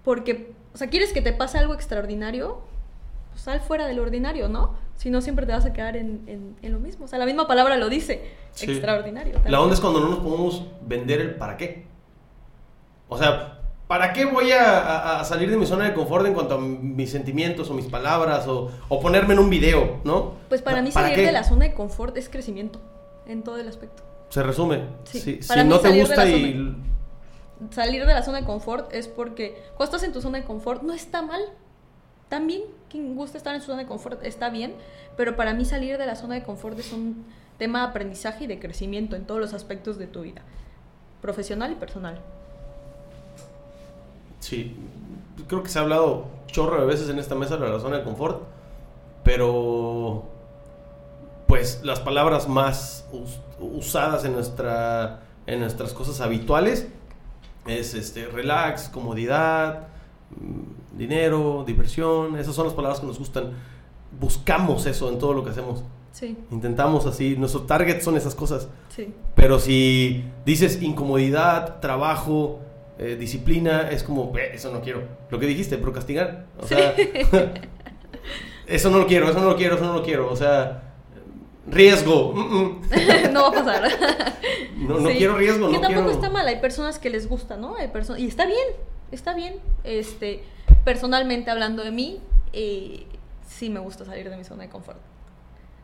porque, 0.04 0.54
o 0.74 0.78
sea, 0.78 0.90
quieres 0.90 1.12
que 1.14 1.22
te 1.22 1.34
pase 1.34 1.58
algo 1.58 1.74
extraordinario, 1.74 2.62
pues 3.32 3.42
sal 3.44 3.60
fuera 3.62 3.88
del 3.88 4.00
ordinario, 4.00 4.48
¿no? 4.48 4.76
Si 4.96 5.10
no, 5.10 5.22
siempre 5.22 5.46
te 5.46 5.52
vas 5.54 5.66
a 5.66 5.74
quedar 5.74 5.98
en, 5.98 6.24
en- 6.28 6.56
en 6.62 6.72
lo 6.72 6.80
mismo. 6.80 7.06
O 7.06 7.08
sea, 7.08 7.20
la 7.20 7.26
misma 7.26 7.48
palabra 7.48 7.78
lo 7.78 7.90
dice, 7.90 8.32
Sí. 8.52 8.70
extraordinario. 8.72 9.42
La 9.48 9.60
onda 9.60 9.74
es 9.74 9.82
cuando 9.82 10.00
no 10.00 10.10
nos 10.10 10.20
podemos 10.20 10.66
vender 10.86 11.20
el 11.20 11.36
para 11.36 11.58
qué. 11.58 11.86
O 13.10 13.18
sea, 13.18 13.60
¿Para 13.88 14.14
qué 14.14 14.26
voy 14.26 14.52
a, 14.52 14.80
a- 14.80 15.20
a 15.20 15.24
salir 15.26 15.50
de 15.52 15.58
mi 15.58 15.66
zona 15.66 15.86
de 15.86 15.94
confort 15.94 16.26
en 16.26 16.34
cuanto 16.34 16.56
a 16.56 16.58
mis 16.60 17.12
sentimientos 17.12 17.70
o 17.70 17.74
mis 17.74 17.86
palabras 17.86 18.48
o, 18.48 18.72
o 18.90 19.00
ponerme 19.00 19.34
en 19.34 19.40
un 19.40 19.50
video, 19.50 20.00
¿no? 20.04 20.34
Pues 20.50 20.62
para 20.62 20.82
mí 20.82 20.90
¿Para 20.92 21.08
salir 21.08 21.20
qué? 21.22 21.26
de 21.28 21.32
la 21.34 21.44
zona 21.44 21.66
de 21.66 21.74
confort 21.74 22.16
es 22.18 22.30
crecimiento 22.30 22.80
en 23.28 23.44
todo 23.44 23.58
el 23.58 23.68
aspecto. 23.68 24.04
Se 24.30 24.42
resume. 24.42 24.84
Sí, 25.04 25.20
Si, 25.20 25.34
para 25.48 25.62
si 25.62 25.68
mí 25.68 25.74
no 25.74 25.80
te 25.80 26.00
gusta 26.00 26.26
y... 26.28 26.76
Salir 27.72 28.06
de 28.06 28.14
la 28.14 28.24
zona 28.24 28.40
de 28.40 28.46
confort 28.46 28.92
es 28.94 29.08
porque 29.08 29.62
cuando 29.78 29.96
estás 29.96 30.04
en 30.04 30.12
tu 30.14 30.22
zona 30.22 30.40
de 30.40 30.44
confort 30.46 30.82
no 30.82 30.94
está 30.94 31.22
mal. 31.22 31.42
También 32.30 32.64
quien 32.90 33.16
gusta 33.16 33.38
estar 33.38 33.54
en 33.54 33.62
su 33.62 33.68
zona 33.68 33.80
de 33.84 33.88
confort 33.88 34.24
está 34.24 34.50
bien, 34.50 34.74
pero 35.18 35.36
para 35.36 35.54
mí 35.54 35.66
salir 35.66 35.98
de 36.00 36.06
la 36.06 36.16
zona 36.16 36.34
de 36.36 36.44
confort 36.44 36.80
es 36.80 36.92
un 36.92 37.26
tema 37.60 37.82
de 37.82 37.88
aprendizaje 37.90 38.46
y 38.46 38.48
de 38.48 38.60
crecimiento 38.60 39.16
en 39.16 39.26
todos 39.28 39.40
los 39.40 39.54
aspectos 39.54 39.98
de 40.00 40.08
tu 40.08 40.22
vida, 40.22 40.42
profesional 41.22 41.72
y 41.72 41.76
personal. 41.76 42.20
Sí, 44.44 44.76
creo 45.48 45.64
que 45.64 45.70
se 45.70 45.80
ha 45.80 45.84
hablado 45.84 46.26
chorro 46.48 46.80
de 46.82 46.86
veces 46.86 47.10
en 47.10 47.18
esta 47.18 47.34
mesa 47.34 47.56
de 47.58 47.70
la 47.70 47.80
zona 47.80 47.98
de 48.00 48.04
confort, 48.04 48.42
pero 49.24 50.26
pues 51.48 51.82
las 51.84 52.00
palabras 52.00 52.48
más 52.48 53.08
us- 53.12 53.40
usadas 53.60 54.26
en 54.26 54.34
nuestra 54.34 55.22
en 55.46 55.60
nuestras 55.60 55.94
cosas 55.94 56.22
habituales 56.22 56.88
es 57.68 57.94
este 57.94 58.26
relax, 58.28 58.90
comodidad, 58.90 59.88
mm, 60.40 60.98
dinero, 60.98 61.64
diversión, 61.68 62.38
esas 62.38 62.56
son 62.56 62.66
las 62.66 62.74
palabras 62.74 63.00
que 63.02 63.08
nos 63.08 63.20
gustan. 63.20 63.52
Buscamos 64.20 64.86
eso 64.86 65.10
en 65.10 65.20
todo 65.20 65.34
lo 65.34 65.44
que 65.44 65.50
hacemos. 65.52 65.84
Sí, 66.12 66.38
Intentamos 66.52 67.06
así, 67.06 67.36
nuestro 67.38 67.62
target 67.64 68.02
son 68.02 68.16
esas 68.18 68.36
cosas. 68.36 68.68
sí. 68.90 69.14
Pero 69.36 69.60
si 69.60 70.24
dices 70.46 70.82
incomodidad, 70.82 71.80
trabajo, 71.80 72.60
eh, 73.04 73.16
disciplina, 73.16 73.90
es 73.90 74.04
como, 74.04 74.32
"Eh, 74.38 74.52
eso 74.54 74.72
no 74.72 74.82
quiero. 74.82 75.04
Lo 75.30 75.40
que 75.40 75.46
dijiste, 75.46 75.78
procrastinar. 75.78 76.46
O 76.60 76.66
sea, 76.68 76.94
eso 78.68 78.90
no 78.90 78.98
lo 79.00 79.08
quiero, 79.08 79.30
eso 79.30 79.40
no 79.40 79.50
lo 79.50 79.56
quiero, 79.58 79.76
eso 79.76 79.86
no 79.86 79.94
lo 79.94 80.04
quiero. 80.04 80.32
O 80.32 80.36
sea, 80.36 80.84
riesgo. 81.68 82.34
mm, 82.34 82.40
mm. 82.56 82.82
no 83.34 83.42
va 83.44 83.48
a 83.50 83.52
pasar. 83.64 83.90
No, 84.78 85.00
no 85.00 85.10
Sí. 85.12 85.16
quiero 85.18 85.38
riesgo, 85.38 85.68
Que 85.68 85.76
no 85.76 85.82
tampoco 85.82 86.06
quiero. 86.08 86.12
está 86.12 86.30
mal, 86.30 86.46
hay 86.46 86.58
personas 86.60 87.00
que 87.00 87.10
les 87.10 87.30
gusta, 87.30 87.56
¿no? 87.56 87.78
Hay 87.78 87.88
personas 87.88 88.20
y 88.22 88.28
está 88.28 88.46
bien, 88.46 88.68
está 89.14 89.34
bien. 89.34 89.56
Este, 89.86 90.44
personalmente 90.84 91.52
hablando 91.52 91.84
de 91.86 91.92
mí, 91.92 92.20
eh, 92.52 93.06
sí 93.48 93.70
me 93.70 93.80
gusta 93.80 94.04
salir 94.04 94.30
de 94.30 94.36
mi 94.36 94.44
zona 94.44 94.64
de 94.64 94.70
confort. 94.70 94.98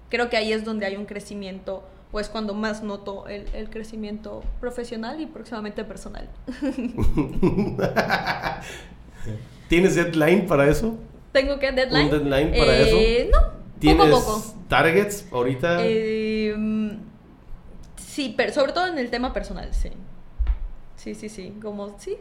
Creo 0.09 0.29
que 0.29 0.35
ahí 0.35 0.51
es 0.51 0.65
donde 0.65 0.85
hay 0.85 0.97
un 0.97 1.05
crecimiento, 1.05 1.83
o 2.11 2.19
es 2.19 2.30
cuando 2.30 2.53
más 2.53 2.84
noto 2.84 3.27
el, 3.27 3.45
el 3.53 3.69
crecimiento 3.69 4.44
profesional 4.60 5.19
y 5.22 5.26
próximamente 5.27 5.84
personal. 5.84 6.30
¿Tienes 9.68 9.95
deadline 9.95 10.48
para 10.48 10.68
eso? 10.69 10.95
¿Tengo 11.31 11.60
que 11.60 11.72
deadline? 11.72 12.06
¿Un 12.06 12.11
deadline 12.11 12.49
para 12.52 12.77
Eh, 12.80 13.30
No, 13.31 13.40
¿Tienes 13.80 14.07
poco 14.07 14.18
a 14.18 14.22
poco. 14.22 14.44
targets 14.68 15.27
ahorita? 15.31 15.77
Eh, 15.81 16.56
mm, 16.57 16.90
sí, 17.98 18.34
pero 18.36 18.52
sobre 18.53 18.73
todo 18.73 18.88
en 18.88 18.98
el 18.98 19.10
tema 19.11 19.31
personal, 19.31 19.72
sí. 19.73 19.90
Sí, 20.95 21.14
sí, 21.15 21.30
sí. 21.30 21.53
Como, 21.61 21.98
sí. 21.99 22.18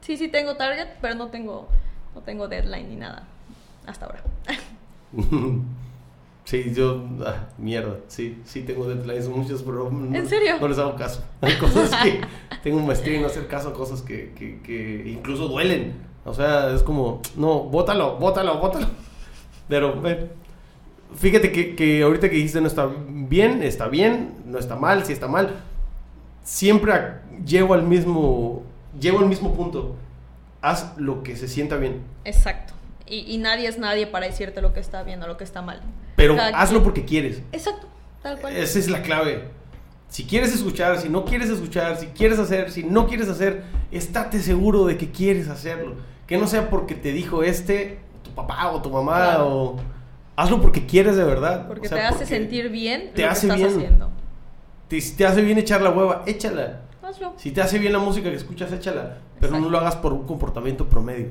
Sí, 0.00 0.16
sí 0.16 0.28
tengo 0.28 0.56
target, 0.56 0.86
pero 1.02 1.16
no 1.16 1.26
tengo, 1.28 1.68
no 2.14 2.20
tengo 2.22 2.46
deadline 2.46 2.88
ni 2.88 2.96
nada. 2.96 3.26
Hasta 3.86 4.06
ahora. 4.06 4.22
Sí, 6.48 6.72
yo, 6.74 7.04
ah, 7.26 7.48
mierda, 7.58 7.98
sí, 8.06 8.40
sí 8.46 8.62
tengo 8.62 8.88
deadlines 8.88 9.28
muchos, 9.28 9.62
pero 9.62 9.90
no, 9.90 10.16
¿En 10.16 10.26
serio? 10.26 10.54
no 10.58 10.66
les 10.66 10.78
hago 10.78 10.96
caso. 10.96 11.22
Hay 11.42 11.54
cosas 11.60 11.90
que 12.02 12.22
tengo 12.62 12.80
maestría 12.80 13.16
en 13.16 13.20
no 13.20 13.26
hacer 13.26 13.46
caso 13.48 13.68
a 13.68 13.74
cosas 13.74 14.00
que, 14.00 14.32
que, 14.32 14.58
que 14.62 15.10
incluso 15.10 15.46
duelen. 15.46 15.92
O 16.24 16.32
sea, 16.32 16.70
es 16.74 16.82
como, 16.82 17.20
no, 17.36 17.64
bótalo, 17.64 18.16
bótalo, 18.16 18.60
bótalo. 18.60 18.86
Pero, 19.68 20.00
eh, 20.08 20.30
fíjate 21.16 21.52
que, 21.52 21.76
que 21.76 22.02
ahorita 22.02 22.30
que 22.30 22.36
dijiste 22.36 22.62
no 22.62 22.66
está 22.66 22.88
bien, 23.06 23.62
está 23.62 23.88
bien, 23.88 24.36
no 24.46 24.58
está 24.58 24.74
mal, 24.74 25.04
sí 25.04 25.12
está 25.12 25.28
mal. 25.28 25.54
Siempre 26.44 26.94
llego 27.44 27.74
al 27.74 27.82
mismo, 27.82 28.62
llego 28.98 29.18
al 29.18 29.26
mismo 29.26 29.52
punto. 29.52 29.96
Haz 30.62 30.96
lo 30.96 31.22
que 31.22 31.36
se 31.36 31.46
sienta 31.46 31.76
bien. 31.76 32.00
Exacto. 32.24 32.72
Y, 33.10 33.20
y 33.34 33.38
nadie 33.38 33.68
es 33.68 33.78
nadie 33.78 34.06
para 34.06 34.26
decirte 34.26 34.60
lo 34.62 34.72
que 34.72 34.80
está 34.80 35.02
bien 35.02 35.22
o 35.22 35.26
lo 35.26 35.36
que 35.36 35.44
está 35.44 35.62
mal. 35.62 35.80
Pero 36.16 36.36
Cada 36.36 36.48
hazlo 36.60 36.78
quien- 36.78 36.84
porque 36.84 37.04
quieres. 37.04 37.42
Exacto, 37.52 37.86
tal 38.22 38.38
cual. 38.40 38.56
Esa 38.56 38.78
es 38.78 38.88
la 38.90 39.02
clave. 39.02 39.44
Si 40.08 40.24
quieres 40.24 40.54
escuchar, 40.54 40.98
si 40.98 41.08
no 41.08 41.24
quieres 41.24 41.50
escuchar, 41.50 41.96
si 41.98 42.06
quieres 42.08 42.38
hacer, 42.38 42.70
si 42.70 42.82
no 42.82 43.06
quieres 43.06 43.28
hacer, 43.28 43.62
estate 43.90 44.40
seguro 44.40 44.84
de 44.86 44.96
que 44.96 45.10
quieres 45.10 45.48
hacerlo. 45.48 45.96
Que 46.26 46.38
no 46.38 46.46
sea 46.46 46.70
porque 46.70 46.94
te 46.94 47.12
dijo 47.12 47.42
este, 47.42 47.98
tu 48.22 48.30
papá 48.32 48.70
o 48.70 48.80
tu 48.82 48.90
mamá, 48.90 49.16
Claro. 49.16 49.48
o 49.48 49.76
hazlo 50.36 50.60
porque 50.60 50.86
quieres 50.86 51.16
de 51.16 51.24
verdad. 51.24 51.66
Porque 51.68 51.86
O 51.86 51.90
sea, 51.90 51.98
te 51.98 52.04
hace 52.04 52.12
porque 52.18 52.26
sentir 52.26 52.68
bien 52.70 53.10
te 53.14 53.22
lo 53.22 53.30
hace 53.30 53.46
que 53.48 53.52
estás 53.54 53.72
bien. 53.74 53.84
haciendo. 53.86 54.10
te- 54.88 55.00
si 55.00 55.14
te 55.16 55.26
hace 55.26 55.42
bien 55.42 55.58
echar 55.58 55.82
la 55.82 55.90
hueva, 55.90 56.22
échala. 56.26 56.80
Hazlo. 57.02 57.34
Si 57.36 57.50
te 57.50 57.60
hace 57.62 57.78
bien 57.78 57.92
la 57.92 57.98
música 57.98 58.30
que 58.30 58.36
escuchas, 58.36 58.72
échala. 58.72 59.18
Pero 59.40 59.58
no 59.60 59.68
lo 59.70 59.78
hagas 59.78 59.96
por 59.96 60.12
un 60.14 60.26
comportamiento 60.26 60.86
promedio. 60.88 61.28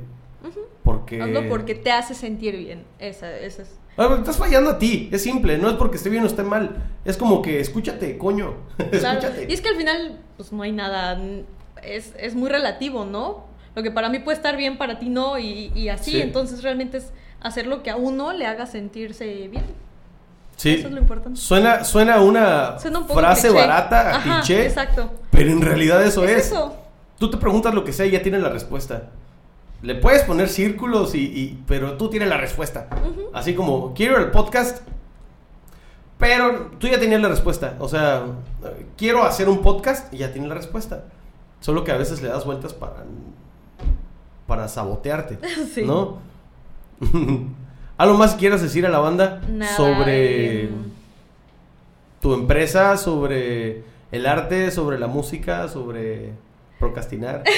Porque... 1.16 1.22
Hazlo 1.22 1.50
porque 1.50 1.76
te 1.76 1.92
hace 1.92 2.14
sentir 2.14 2.56
bien. 2.58 2.84
Esa, 3.00 3.36
esa 3.38 3.62
es. 3.64 3.80
Ah, 3.98 4.16
Estás 4.20 4.38
fallando 4.38 4.70
a 4.72 4.78
ti, 4.78 5.10
es 5.12 5.24
simple, 5.24 5.58
no 5.58 5.70
es 5.70 5.76
porque 5.76 5.98
esté 5.98 6.10
bien 6.10 6.24
o 6.24 6.28
esté 6.28 6.44
mal. 6.44 6.76
Es 7.04 7.18
como 7.18 7.42
que 7.42 7.60
escúchate, 7.60 8.18
coño. 8.18 8.54
Claro. 8.78 9.20
escúchate. 9.20 9.48
Y 9.50 9.54
es 9.54 9.62
que 9.62 9.70
al 9.70 9.76
final, 9.76 10.20
pues 10.36 10.52
no 10.52 10.62
hay 10.64 10.72
nada. 10.72 11.20
Es, 11.82 12.14
es 12.20 12.36
muy 12.36 12.50
relativo, 12.50 13.06
¿no? 13.06 13.46
Lo 13.76 13.84
que 13.84 13.90
para 13.92 14.10
mí 14.10 14.20
puede 14.20 14.38
estar 14.38 14.56
bien, 14.58 14.78
para 14.78 15.00
ti 15.00 15.10
no, 15.10 15.40
y, 15.40 15.72
y 15.74 15.90
así. 15.90 16.12
Sí. 16.12 16.22
Entonces 16.22 16.62
realmente 16.64 16.98
es 16.98 17.12
hacer 17.42 17.66
lo 17.68 17.82
que 17.84 17.90
a 17.90 17.96
uno 17.96 18.34
le 18.34 18.46
haga 18.46 18.66
sentirse 18.68 19.48
bien. 19.48 19.64
Sí. 20.58 20.74
Eso 20.76 20.88
es 20.88 20.94
lo 20.94 21.00
importante. 21.00 21.40
Suena, 21.40 21.84
suena 21.84 22.20
una 22.22 22.80
Suena 22.80 23.00
un 23.00 23.08
poco 23.08 23.20
frase 23.20 23.48
cliché. 23.50 23.62
barata, 23.68 24.16
Ajá, 24.16 24.42
cliché, 24.42 24.66
Exacto. 24.66 25.12
pero 25.32 25.52
en 25.52 25.62
realidad 25.62 26.04
eso 26.04 26.24
es. 26.24 26.32
Es 26.32 26.46
eso. 26.48 26.76
Tú 27.20 27.30
te 27.32 27.38
preguntas 27.38 27.74
lo 27.74 27.84
que 27.84 27.94
sea 27.94 28.06
y 28.08 28.12
ya 28.12 28.22
tienes 28.22 28.42
la 28.42 28.50
respuesta. 28.50 29.10
Le 29.82 29.96
puedes 29.96 30.24
poner 30.24 30.50
círculos 30.50 31.14
y, 31.16 31.20
y- 31.26 31.64
pero 31.68 31.94
tú 31.98 32.10
tienes 32.10 32.30
la 32.30 32.38
respuesta. 32.38 32.88
Así 33.34 33.54
como 33.54 33.94
quiero 33.94 34.18
el 34.18 34.32
podcast, 34.32 34.82
pero 36.18 36.72
tú 36.80 36.88
ya 36.88 37.00
tenías 37.00 37.22
la 37.22 37.30
respuesta. 37.30 37.76
O 37.80 37.88
sea, 37.88 38.26
quiero 38.98 39.24
hacer 39.24 39.48
un 39.50 39.62
podcast 39.62 40.12
y 40.14 40.18
ya 40.18 40.32
tienes 40.32 40.50
la 40.50 40.56
respuesta. 40.56 41.04
Solo 41.60 41.84
que 41.84 41.92
a 41.92 41.98
veces 41.98 42.22
le 42.22 42.30
das 42.30 42.46
vueltas 42.46 42.74
para 42.74 43.04
para 44.48 44.68
sabotearte, 44.70 45.40
Sí. 45.74 45.84
¿no? 45.86 46.20
¿Algo 47.98 48.18
más 48.18 48.36
quieras 48.36 48.62
decir 48.62 48.86
a 48.86 48.90
la 48.90 49.00
banda 49.00 49.42
Nada, 49.50 49.76
sobre 49.76 50.64
em, 50.64 50.70
tu 52.22 52.34
empresa, 52.34 52.96
sobre 52.98 53.84
el 54.12 54.26
arte, 54.26 54.72
sobre 54.72 54.98
la 55.00 55.08
música, 55.08 55.68
sobre 55.68 56.32
procrastinar? 56.80 57.44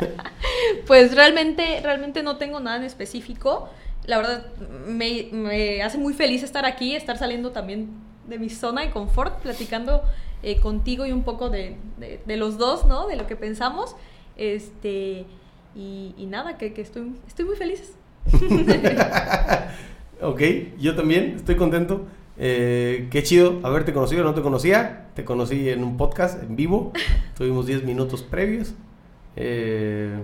Pues 0.86 1.14
realmente, 1.14 1.80
realmente 1.82 2.22
no 2.22 2.36
tengo 2.36 2.60
nada 2.60 2.76
en 2.78 2.84
específico. 2.84 3.68
La 4.06 4.16
verdad, 4.18 4.46
me, 4.86 5.28
me 5.32 5.82
hace 5.82 5.98
muy 5.98 6.14
feliz 6.14 6.42
estar 6.42 6.64
aquí, 6.64 6.94
estar 6.94 7.18
saliendo 7.18 7.50
también 7.50 7.90
de 8.26 8.38
mi 8.38 8.48
zona 8.50 8.82
de 8.82 8.90
confort, 8.90 9.40
platicando 9.40 10.02
eh, 10.42 10.60
contigo 10.60 11.04
y 11.06 11.12
un 11.12 11.22
poco 11.24 11.50
de, 11.50 11.76
de- 11.98 12.20
de 12.24 12.36
los 12.36 12.58
dos, 12.58 12.86
¿no? 12.86 13.06
De 13.06 13.16
lo 13.16 13.26
que 13.26 13.36
pensamos. 13.36 13.96
Este, 14.36 15.26
y, 15.74 16.14
y 16.16 16.26
nada, 16.26 16.56
que, 16.58 16.72
que 16.72 16.80
estoy, 16.82 17.12
estoy 17.26 17.44
muy 17.44 17.56
feliz. 17.56 17.94
ok, 20.22 20.40
yo 20.78 20.94
también 20.96 21.34
estoy 21.36 21.56
contento. 21.56 22.06
Eh, 22.40 23.08
qué 23.10 23.22
chido 23.22 23.58
haberte 23.62 23.92
conocido, 23.92 24.24
no 24.24 24.34
te 24.34 24.42
conocía. 24.42 25.06
Te 25.14 25.24
conocí 25.24 25.68
en 25.68 25.82
un 25.84 25.96
podcast 25.96 26.42
en 26.42 26.56
vivo. 26.56 26.92
Tuvimos 27.36 27.66
10 27.66 27.84
minutos 27.84 28.22
previos. 28.22 28.74
Eh, 29.40 30.18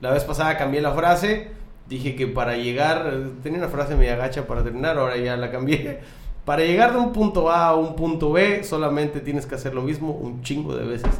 la 0.00 0.12
vez 0.12 0.22
pasada 0.24 0.56
cambié 0.56 0.80
la 0.80 0.92
frase. 0.92 1.48
Dije 1.88 2.14
que 2.14 2.28
para 2.28 2.56
llegar, 2.56 3.12
tenía 3.42 3.58
una 3.58 3.68
frase 3.68 3.96
media 3.96 4.16
gacha 4.16 4.46
para 4.46 4.62
terminar, 4.62 4.98
ahora 4.98 5.16
ya 5.16 5.36
la 5.36 5.50
cambié. 5.50 5.98
Para 6.44 6.62
llegar 6.62 6.92
de 6.92 6.98
un 6.98 7.12
punto 7.12 7.50
A 7.50 7.66
a 7.68 7.74
un 7.74 7.96
punto 7.96 8.30
B, 8.30 8.62
solamente 8.62 9.20
tienes 9.20 9.46
que 9.46 9.56
hacer 9.56 9.74
lo 9.74 9.82
mismo 9.82 10.12
un 10.12 10.42
chingo 10.42 10.76
de 10.76 10.84
veces. 10.86 11.10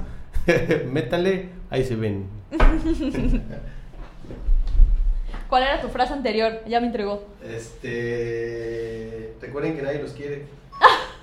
Métanle, 0.92 1.48
ahí 1.68 1.84
se 1.84 1.96
ven. 1.96 2.26
¿Cuál 5.48 5.62
era 5.64 5.80
tu 5.80 5.88
frase 5.88 6.12
anterior? 6.12 6.60
Ya 6.66 6.80
me 6.80 6.86
entregó. 6.86 7.24
Este. 7.44 9.34
Recuerden 9.40 9.76
que 9.76 9.82
nadie 9.82 10.00
los 10.00 10.12
quiere. 10.12 10.46